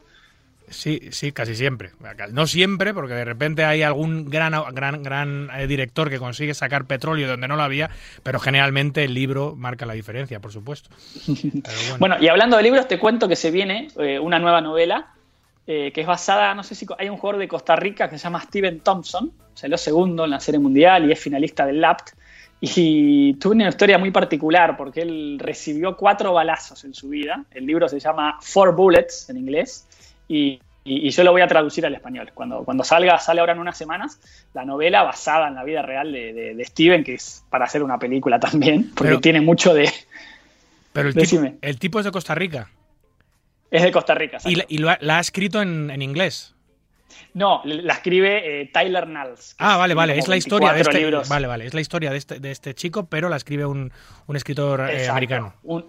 Sí, 0.70 1.09
sí, 1.10 1.32
casi 1.32 1.56
siempre. 1.56 1.90
No 2.32 2.47
siempre, 2.47 2.94
porque 2.94 3.14
de 3.14 3.24
repente 3.24 3.64
hay 3.64 3.82
algún 3.82 4.30
gran, 4.30 4.55
gran, 4.72 5.02
gran 5.02 5.51
eh, 5.55 5.66
director 5.66 6.09
que 6.09 6.18
consigue 6.18 6.55
sacar 6.55 6.86
petróleo 6.86 7.28
donde 7.28 7.48
no 7.48 7.56
lo 7.56 7.62
había, 7.62 7.90
pero 8.22 8.38
generalmente 8.38 9.05
el 9.05 9.12
libro 9.12 9.55
marca 9.56 9.84
la 9.84 9.94
diferencia, 9.94 10.40
por 10.40 10.52
supuesto. 10.52 10.90
Bueno. 11.90 11.97
Bueno, 11.98 12.16
y 12.20 12.28
hablando 12.28 12.56
de 12.56 12.62
libros, 12.62 12.88
te 12.88 12.98
cuento 12.98 13.28
que 13.28 13.36
se 13.36 13.51
viene 13.51 13.88
eh, 13.98 14.18
una 14.18 14.38
nueva 14.38 14.60
novela 14.60 15.12
eh, 15.66 15.92
que 15.92 16.01
es 16.01 16.06
basada, 16.06 16.55
no 16.55 16.62
sé 16.62 16.74
si 16.74 16.86
hay 16.98 17.09
un 17.09 17.16
jugador 17.16 17.40
de 17.40 17.48
Costa 17.48 17.76
Rica 17.76 18.09
que 18.09 18.18
se 18.18 18.24
llama 18.24 18.40
Steven 18.40 18.80
Thompson, 18.80 19.32
salió 19.55 19.76
segundo 19.76 20.24
en 20.24 20.30
la 20.30 20.40
serie 20.40 20.59
mundial 20.59 21.09
y 21.09 21.12
es 21.12 21.20
finalista 21.20 21.66
del 21.66 21.80
LAPT. 21.80 22.10
Y 22.60 23.34
tuvo 23.34 23.55
una 23.55 23.68
historia 23.68 23.97
muy 23.97 24.10
particular 24.10 24.76
porque 24.76 25.02
él 25.02 25.38
recibió 25.38 25.97
cuatro 25.97 26.32
balazos 26.32 26.84
en 26.84 26.92
su 26.92 27.09
vida. 27.09 27.44
El 27.51 27.66
libro 27.66 27.88
se 27.88 28.01
llama 28.01 28.38
Four 28.40 28.74
Bullets 28.74 29.30
en 29.30 29.38
inglés 29.38 29.86
y, 30.32 30.61
y- 30.85 31.07
y 31.09 31.11
yo 31.11 31.24
lo 31.24 31.32
voy 31.32 31.43
a 31.43 31.47
traducir 31.48 31.85
al 31.85 31.94
español. 31.94 32.31
Cuando, 32.35 32.65
cuando 32.65 32.85
salga, 32.85 33.19
sale 33.19 33.40
ahora 33.40 33.52
en 33.52 33.59
unas 33.59 33.77
semanas, 33.77 34.19
la 34.55 34.65
novela 34.65 35.02
basada 35.02 35.48
en 35.48 35.55
la 35.57 35.65
vida 35.65 35.82
real 35.82 36.12
de, 36.12 36.32
de- 36.32 36.55
de 36.55 36.65
Steven, 36.65 37.05
que 37.05 37.15
es 37.15 37.44
para 37.51 37.65
hacer 37.65 37.82
una 37.82 37.98
película 37.98 38.39
también, 38.40 38.90
porque 38.94 39.11
Pero- 39.11 39.20
tiene 39.20 39.40
mucho 39.40 39.74
de... 39.74 39.90
pero 40.93 41.09
el 41.09 41.15
tipo, 41.15 41.43
el 41.61 41.78
tipo 41.78 41.98
es 41.98 42.05
de 42.05 42.11
Costa 42.12 42.35
Rica 42.35 42.69
Es 43.70 43.82
de 43.82 43.93
Costa 43.93 44.15
Rica. 44.15 44.39
y, 44.44 44.55
la, 44.57 44.65
y 44.69 44.78
lo 44.78 44.90
ha, 44.90 44.98
la 45.01 45.19
ha 45.19 45.20
escrito 45.20 45.61
en, 45.62 45.90
en 45.90 46.02
inglés. 46.02 46.55
No, 47.35 47.61
la 47.65 47.93
escribe 47.94 48.62
eh, 48.62 48.70
Tyler 48.73 49.07
Nals. 49.07 49.55
Ah, 49.59 49.77
vale, 49.77 49.94
vale, 49.94 50.19
es 50.19 50.27
la 50.27 50.36
historia 50.36 50.69
de 50.69 50.74
24 50.74 50.90
este, 50.98 51.05
libros. 51.11 51.28
vale, 51.28 51.47
vale, 51.47 51.66
es 51.66 51.74
la 51.74 51.81
historia 51.81 52.11
de 52.11 52.16
este, 52.16 52.40
de 52.40 52.51
este 52.51 52.74
chico, 52.74 53.07
pero 53.07 53.28
la 53.28 53.36
escribe 53.36 53.66
un, 53.66 53.93
un 54.27 54.36
escritor 54.36 54.89
eh, 54.90 55.09
americano. 55.09 55.55
Un, 55.62 55.85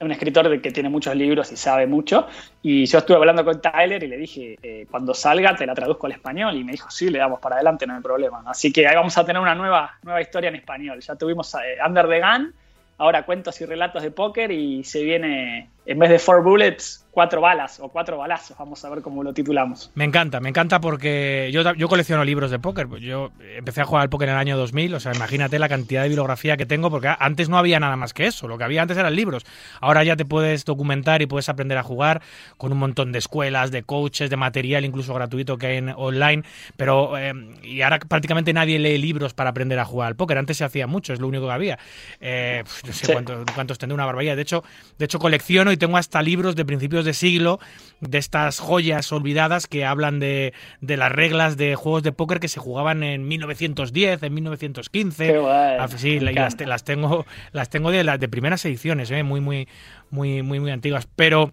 un 0.00 0.12
escritor 0.12 0.60
que 0.60 0.70
tiene 0.70 0.88
muchos 0.88 1.14
libros 1.16 1.50
y 1.52 1.56
sabe 1.56 1.86
mucho. 1.86 2.26
Y 2.62 2.84
yo 2.86 2.98
estuve 2.98 3.16
hablando 3.16 3.44
con 3.44 3.60
Tyler 3.60 4.02
y 4.02 4.08
le 4.08 4.16
dije, 4.16 4.58
eh, 4.62 4.86
cuando 4.90 5.14
salga 5.14 5.56
te 5.56 5.66
la 5.66 5.74
traduzco 5.74 6.06
al 6.06 6.12
español. 6.12 6.56
Y 6.56 6.64
me 6.64 6.72
dijo, 6.72 6.90
sí, 6.90 7.08
le 7.08 7.18
damos 7.18 7.40
para 7.40 7.56
adelante, 7.56 7.86
no 7.86 7.94
hay 7.94 8.02
problema. 8.02 8.42
Así 8.46 8.72
que 8.72 8.86
ahí 8.86 8.94
vamos 8.94 9.16
a 9.16 9.24
tener 9.24 9.40
una 9.40 9.54
nueva, 9.54 9.98
nueva 10.02 10.20
historia 10.20 10.48
en 10.48 10.56
español. 10.56 11.00
Ya 11.00 11.16
tuvimos 11.16 11.54
eh, 11.54 11.78
Under 11.86 12.08
the 12.08 12.20
Gun, 12.20 12.54
ahora 12.98 13.24
cuentos 13.24 13.60
y 13.60 13.66
relatos 13.66 14.02
de 14.02 14.10
póker 14.10 14.50
y 14.50 14.84
se 14.84 15.02
viene, 15.02 15.70
en 15.86 15.98
vez 15.98 16.10
de 16.10 16.18
Four 16.18 16.42
Bullets, 16.42 17.04
cuatro 17.12 17.40
balas 17.40 17.80
o 17.80 17.88
cuatro 17.88 18.18
balazos. 18.18 18.58
Vamos 18.58 18.84
a 18.84 18.90
ver 18.90 19.00
cómo 19.00 19.22
lo 19.22 19.32
titulamos. 19.32 19.90
Me 19.94 20.04
encanta, 20.04 20.38
me 20.38 20.50
encanta 20.50 20.80
porque 20.82 21.48
yo, 21.50 21.62
yo 21.74 21.88
colecciono 21.88 22.24
libros 22.24 22.50
de 22.50 22.58
póker. 22.58 22.88
Yo 23.00 23.30
empecé 23.56 23.80
a 23.80 23.84
jugar 23.84 24.02
al 24.02 24.10
póker 24.10 24.28
en 24.28 24.34
el 24.34 24.40
año 24.40 24.56
2000, 24.58 24.94
o 24.94 25.00
sea, 25.00 25.12
imagínate 25.14 25.58
la 25.58 25.68
cantidad 25.70 26.02
de 26.02 26.08
bibliografía 26.08 26.58
que 26.58 26.66
tengo, 26.66 26.90
porque 26.90 27.08
antes 27.18 27.48
no 27.48 27.56
había 27.56 27.80
nada 27.80 27.96
más 27.96 28.12
que 28.12 28.26
eso. 28.26 28.48
Lo 28.48 28.58
que 28.58 28.64
había 28.64 28.82
antes 28.82 28.98
eran 28.98 29.16
libros. 29.16 29.44
Ahora 29.80 30.04
ya 30.04 30.14
te 30.16 30.26
puedes 30.26 30.66
documentar 30.66 31.22
y 31.22 31.26
puedes 31.26 31.48
aprender 31.48 31.78
a 31.78 31.82
jugar 31.82 32.20
con 32.58 32.70
un 32.72 32.78
montón 32.78 33.12
de 33.12 33.18
escuelas, 33.18 33.70
de 33.70 33.82
coaches, 33.82 34.28
de 34.28 34.36
material 34.36 34.84
incluso 34.84 35.14
gratuito 35.14 35.56
que 35.56 35.68
hay 35.68 35.76
en, 35.78 35.88
online. 35.96 36.42
Pero, 36.76 37.16
eh, 37.16 37.32
y 37.62 37.80
ahora 37.80 37.98
prácticamente 38.00 38.52
nadie 38.52 38.78
lee 38.78 38.98
libros 38.98 39.32
para 39.32 39.50
aprender 39.50 39.78
a 39.78 39.86
jugar 39.86 40.08
al 40.08 40.16
póker. 40.16 40.36
Antes 40.36 40.58
se 40.58 40.64
hacía 40.64 40.86
mucho, 40.86 41.14
es 41.14 41.20
lo 41.20 41.28
único 41.28 41.46
que 41.46 41.52
había. 41.52 41.78
Eh, 42.20 42.62
no 42.86 42.92
sé 42.92 43.06
Sí. 43.06 43.12
cuántos, 43.12 43.44
cuántos 43.54 43.78
tendré, 43.78 43.94
una 43.94 44.04
barbaridad. 44.04 44.36
De 44.36 44.42
hecho, 44.42 44.64
de 44.98 45.04
hecho, 45.06 45.18
colecciono 45.18 45.72
y 45.72 45.75
tengo 45.76 45.96
hasta 45.96 46.22
libros 46.22 46.56
de 46.56 46.64
principios 46.64 47.04
de 47.04 47.14
siglo 47.14 47.60
de 48.00 48.18
estas 48.18 48.58
joyas 48.58 49.10
olvidadas 49.12 49.66
que 49.66 49.84
hablan 49.84 50.18
de, 50.18 50.52
de 50.80 50.96
las 50.96 51.12
reglas 51.12 51.56
de 51.56 51.74
juegos 51.74 52.02
de 52.02 52.12
póker 52.12 52.40
que 52.40 52.48
se 52.48 52.60
jugaban 52.60 53.02
en 53.02 53.26
1910, 53.28 54.22
en 54.22 54.34
1915. 54.34 55.26
Qué 55.26 55.38
guay, 55.38 55.76
Ah, 55.78 55.88
sí, 55.88 56.20
las 56.20 56.84
tengo, 56.84 57.26
las 57.52 57.70
tengo 57.70 57.90
de, 57.90 58.04
las 58.04 58.20
de 58.20 58.28
primeras 58.28 58.64
ediciones, 58.64 59.10
¿eh? 59.10 59.22
muy, 59.22 59.40
muy, 59.40 59.68
muy, 60.10 60.42
muy, 60.42 60.60
muy 60.60 60.70
antiguas. 60.70 61.08
Pero 61.16 61.52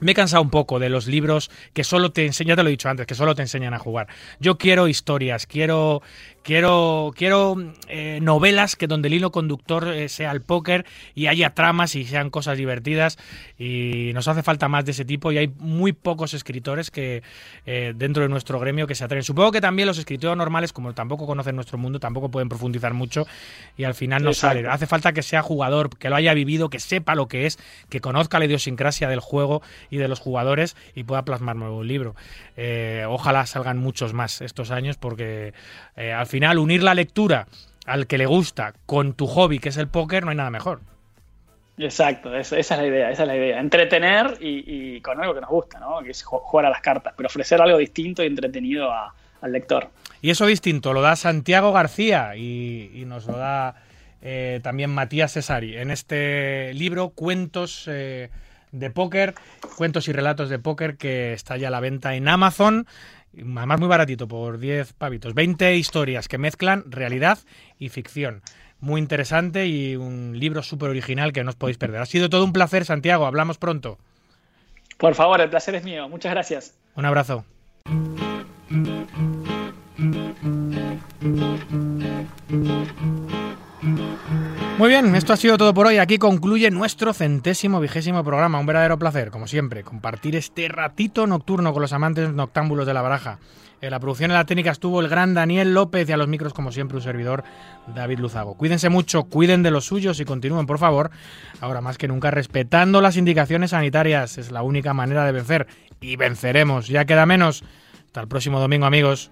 me 0.00 0.12
he 0.12 0.14
cansado 0.14 0.42
un 0.42 0.50
poco 0.50 0.78
de 0.78 0.88
los 0.88 1.06
libros 1.06 1.50
que 1.72 1.84
solo 1.84 2.12
te 2.12 2.24
enseñan, 2.24 2.50
ya 2.50 2.56
te 2.56 2.62
lo 2.62 2.68
he 2.68 2.72
dicho 2.72 2.88
antes, 2.88 3.06
que 3.06 3.14
solo 3.14 3.34
te 3.34 3.42
enseñan 3.42 3.74
a 3.74 3.78
jugar. 3.78 4.06
Yo 4.38 4.58
quiero 4.58 4.88
historias, 4.88 5.46
quiero, 5.46 6.02
quiero, 6.48 7.12
quiero 7.14 7.56
eh, 7.88 8.20
novelas 8.22 8.74
que 8.74 8.86
donde 8.86 9.08
el 9.08 9.14
hilo 9.14 9.30
conductor 9.30 9.86
eh, 9.88 10.08
sea 10.08 10.30
el 10.30 10.40
póker 10.40 10.86
y 11.14 11.26
haya 11.26 11.50
tramas 11.50 11.94
y 11.94 12.06
sean 12.06 12.30
cosas 12.30 12.56
divertidas. 12.56 13.18
Y 13.58 14.12
nos 14.14 14.28
hace 14.28 14.42
falta 14.42 14.66
más 14.66 14.86
de 14.86 14.92
ese 14.92 15.04
tipo. 15.04 15.30
Y 15.30 15.36
hay 15.36 15.48
muy 15.58 15.92
pocos 15.92 16.32
escritores 16.32 16.90
que 16.90 17.22
eh, 17.66 17.92
dentro 17.94 18.22
de 18.22 18.30
nuestro 18.30 18.58
gremio 18.58 18.86
que 18.86 18.94
se 18.94 19.04
atreven. 19.04 19.24
Supongo 19.24 19.52
que 19.52 19.60
también 19.60 19.86
los 19.86 19.98
escritores 19.98 20.38
normales, 20.38 20.72
como 20.72 20.94
tampoco 20.94 21.26
conocen 21.26 21.54
nuestro 21.54 21.76
mundo, 21.76 22.00
tampoco 22.00 22.30
pueden 22.30 22.48
profundizar 22.48 22.94
mucho 22.94 23.26
y 23.76 23.84
al 23.84 23.92
final 23.92 24.22
no 24.22 24.30
Exacto. 24.30 24.56
sale. 24.56 24.68
Hace 24.68 24.86
falta 24.86 25.12
que 25.12 25.22
sea 25.22 25.42
jugador, 25.42 25.90
que 25.98 26.08
lo 26.08 26.16
haya 26.16 26.32
vivido, 26.32 26.70
que 26.70 26.80
sepa 26.80 27.14
lo 27.14 27.28
que 27.28 27.44
es, 27.44 27.58
que 27.90 28.00
conozca 28.00 28.38
la 28.38 28.46
idiosincrasia 28.46 29.10
del 29.10 29.20
juego 29.20 29.60
y 29.90 29.98
de 29.98 30.08
los 30.08 30.18
jugadores 30.18 30.76
y 30.94 31.04
pueda 31.04 31.26
plasmarlo 31.26 31.66
en 31.66 31.72
un 31.72 31.88
libro. 31.88 32.14
Ojalá 33.06 33.44
salgan 33.44 33.76
muchos 33.76 34.14
más 34.14 34.40
estos 34.40 34.70
años 34.70 34.96
porque 34.96 35.52
al 35.94 36.26
final 36.26 36.37
unir 36.58 36.82
la 36.82 36.94
lectura 36.94 37.46
al 37.86 38.06
que 38.06 38.18
le 38.18 38.26
gusta 38.26 38.74
con 38.86 39.14
tu 39.14 39.26
hobby, 39.26 39.58
que 39.58 39.70
es 39.70 39.76
el 39.76 39.88
póker, 39.88 40.24
no 40.24 40.30
hay 40.30 40.36
nada 40.36 40.50
mejor. 40.50 40.80
Exacto, 41.78 42.34
esa, 42.34 42.58
es 42.58 42.70
la 42.70 42.84
idea, 42.86 43.10
esa 43.10 43.22
es 43.22 43.28
la 43.28 43.36
idea. 43.36 43.60
Entretener 43.60 44.36
y, 44.40 44.96
y 44.96 45.00
con 45.00 45.20
algo 45.20 45.34
que 45.34 45.40
nos 45.40 45.50
gusta, 45.50 45.78
¿no? 45.78 46.00
Que 46.02 46.10
es 46.10 46.24
ju- 46.24 46.40
jugar 46.42 46.66
a 46.66 46.70
las 46.70 46.80
cartas, 46.80 47.14
pero 47.16 47.28
ofrecer 47.28 47.60
algo 47.62 47.78
distinto 47.78 48.22
y 48.24 48.26
entretenido 48.26 48.90
a- 48.90 49.14
al 49.40 49.52
lector. 49.52 49.88
Y 50.20 50.30
eso 50.30 50.46
distinto 50.46 50.92
lo 50.92 51.00
da 51.02 51.14
Santiago 51.14 51.72
García 51.72 52.34
y, 52.34 52.90
y 52.94 53.04
nos 53.04 53.26
lo 53.26 53.36
da 53.38 53.76
eh, 54.22 54.58
también 54.64 54.90
Matías 54.90 55.32
Cesari 55.34 55.76
en 55.76 55.92
este 55.92 56.74
libro 56.74 57.10
Cuentos 57.10 57.84
eh, 57.86 58.30
de 58.72 58.90
póker, 58.90 59.36
cuentos 59.76 60.08
y 60.08 60.12
relatos 60.12 60.50
de 60.50 60.58
póker 60.58 60.96
que 60.96 61.32
está 61.32 61.56
ya 61.56 61.68
a 61.68 61.70
la 61.70 61.78
venta 61.78 62.16
en 62.16 62.26
Amazon. 62.26 62.88
Además 63.34 63.80
muy 63.80 63.88
baratito, 63.88 64.26
por 64.28 64.58
10 64.58 64.92
pavitos. 64.94 65.34
20 65.34 65.76
historias 65.76 66.28
que 66.28 66.38
mezclan 66.38 66.84
realidad 66.90 67.38
y 67.78 67.88
ficción. 67.88 68.42
Muy 68.80 69.00
interesante 69.00 69.66
y 69.66 69.96
un 69.96 70.38
libro 70.38 70.62
súper 70.62 70.90
original 70.90 71.32
que 71.32 71.42
no 71.42 71.50
os 71.50 71.56
podéis 71.56 71.78
perder. 71.78 72.00
Ha 72.00 72.06
sido 72.06 72.30
todo 72.30 72.44
un 72.44 72.52
placer, 72.52 72.84
Santiago. 72.84 73.26
Hablamos 73.26 73.58
pronto. 73.58 73.98
Por 74.98 75.14
favor, 75.14 75.40
el 75.40 75.50
placer 75.50 75.74
es 75.74 75.84
mío. 75.84 76.08
Muchas 76.08 76.32
gracias. 76.32 76.74
Un 76.94 77.04
abrazo. 77.04 77.44
Muy 84.78 84.88
bien, 84.88 85.14
esto 85.14 85.32
ha 85.32 85.36
sido 85.36 85.56
todo 85.56 85.72
por 85.72 85.86
hoy. 85.86 85.98
Aquí 85.98 86.18
concluye 86.18 86.70
nuestro 86.70 87.12
centésimo 87.12 87.80
vigésimo 87.80 88.24
programa. 88.24 88.58
Un 88.58 88.66
verdadero 88.66 88.98
placer, 88.98 89.30
como 89.30 89.46
siempre, 89.46 89.84
compartir 89.84 90.36
este 90.36 90.68
ratito 90.68 91.26
nocturno 91.26 91.72
con 91.72 91.82
los 91.82 91.92
amantes 91.92 92.32
noctámbulos 92.32 92.86
de 92.86 92.94
la 92.94 93.02
baraja. 93.02 93.38
En 93.80 93.92
la 93.92 94.00
producción 94.00 94.32
y 94.32 94.34
la 94.34 94.44
técnica 94.44 94.72
estuvo 94.72 95.00
el 95.00 95.08
gran 95.08 95.34
Daniel 95.34 95.72
López 95.72 96.08
y 96.08 96.12
a 96.12 96.16
los 96.16 96.26
micros, 96.26 96.52
como 96.52 96.72
siempre, 96.72 96.96
un 96.96 97.02
servidor 97.02 97.44
David 97.94 98.18
Luzago. 98.18 98.56
Cuídense 98.56 98.88
mucho, 98.88 99.24
cuiden 99.24 99.62
de 99.62 99.70
los 99.70 99.84
suyos 99.84 100.18
y 100.18 100.24
continúen, 100.24 100.66
por 100.66 100.78
favor, 100.78 101.12
ahora 101.60 101.80
más 101.80 101.96
que 101.96 102.08
nunca, 102.08 102.32
respetando 102.32 103.00
las 103.00 103.16
indicaciones 103.16 103.70
sanitarias. 103.70 104.36
Es 104.36 104.50
la 104.50 104.62
única 104.62 104.94
manera 104.94 105.24
de 105.24 105.32
vencer 105.32 105.68
y 106.00 106.16
venceremos. 106.16 106.88
Ya 106.88 107.04
queda 107.04 107.24
menos. 107.24 107.62
Hasta 108.06 108.20
el 108.20 108.28
próximo 108.28 108.58
domingo, 108.58 108.86
amigos. 108.86 109.30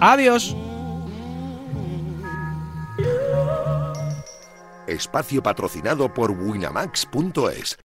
Adiós. 0.00 0.54
Espacio 4.88 5.42
patrocinado 5.42 6.12
por 6.14 6.30
Winamax.es 6.30 7.76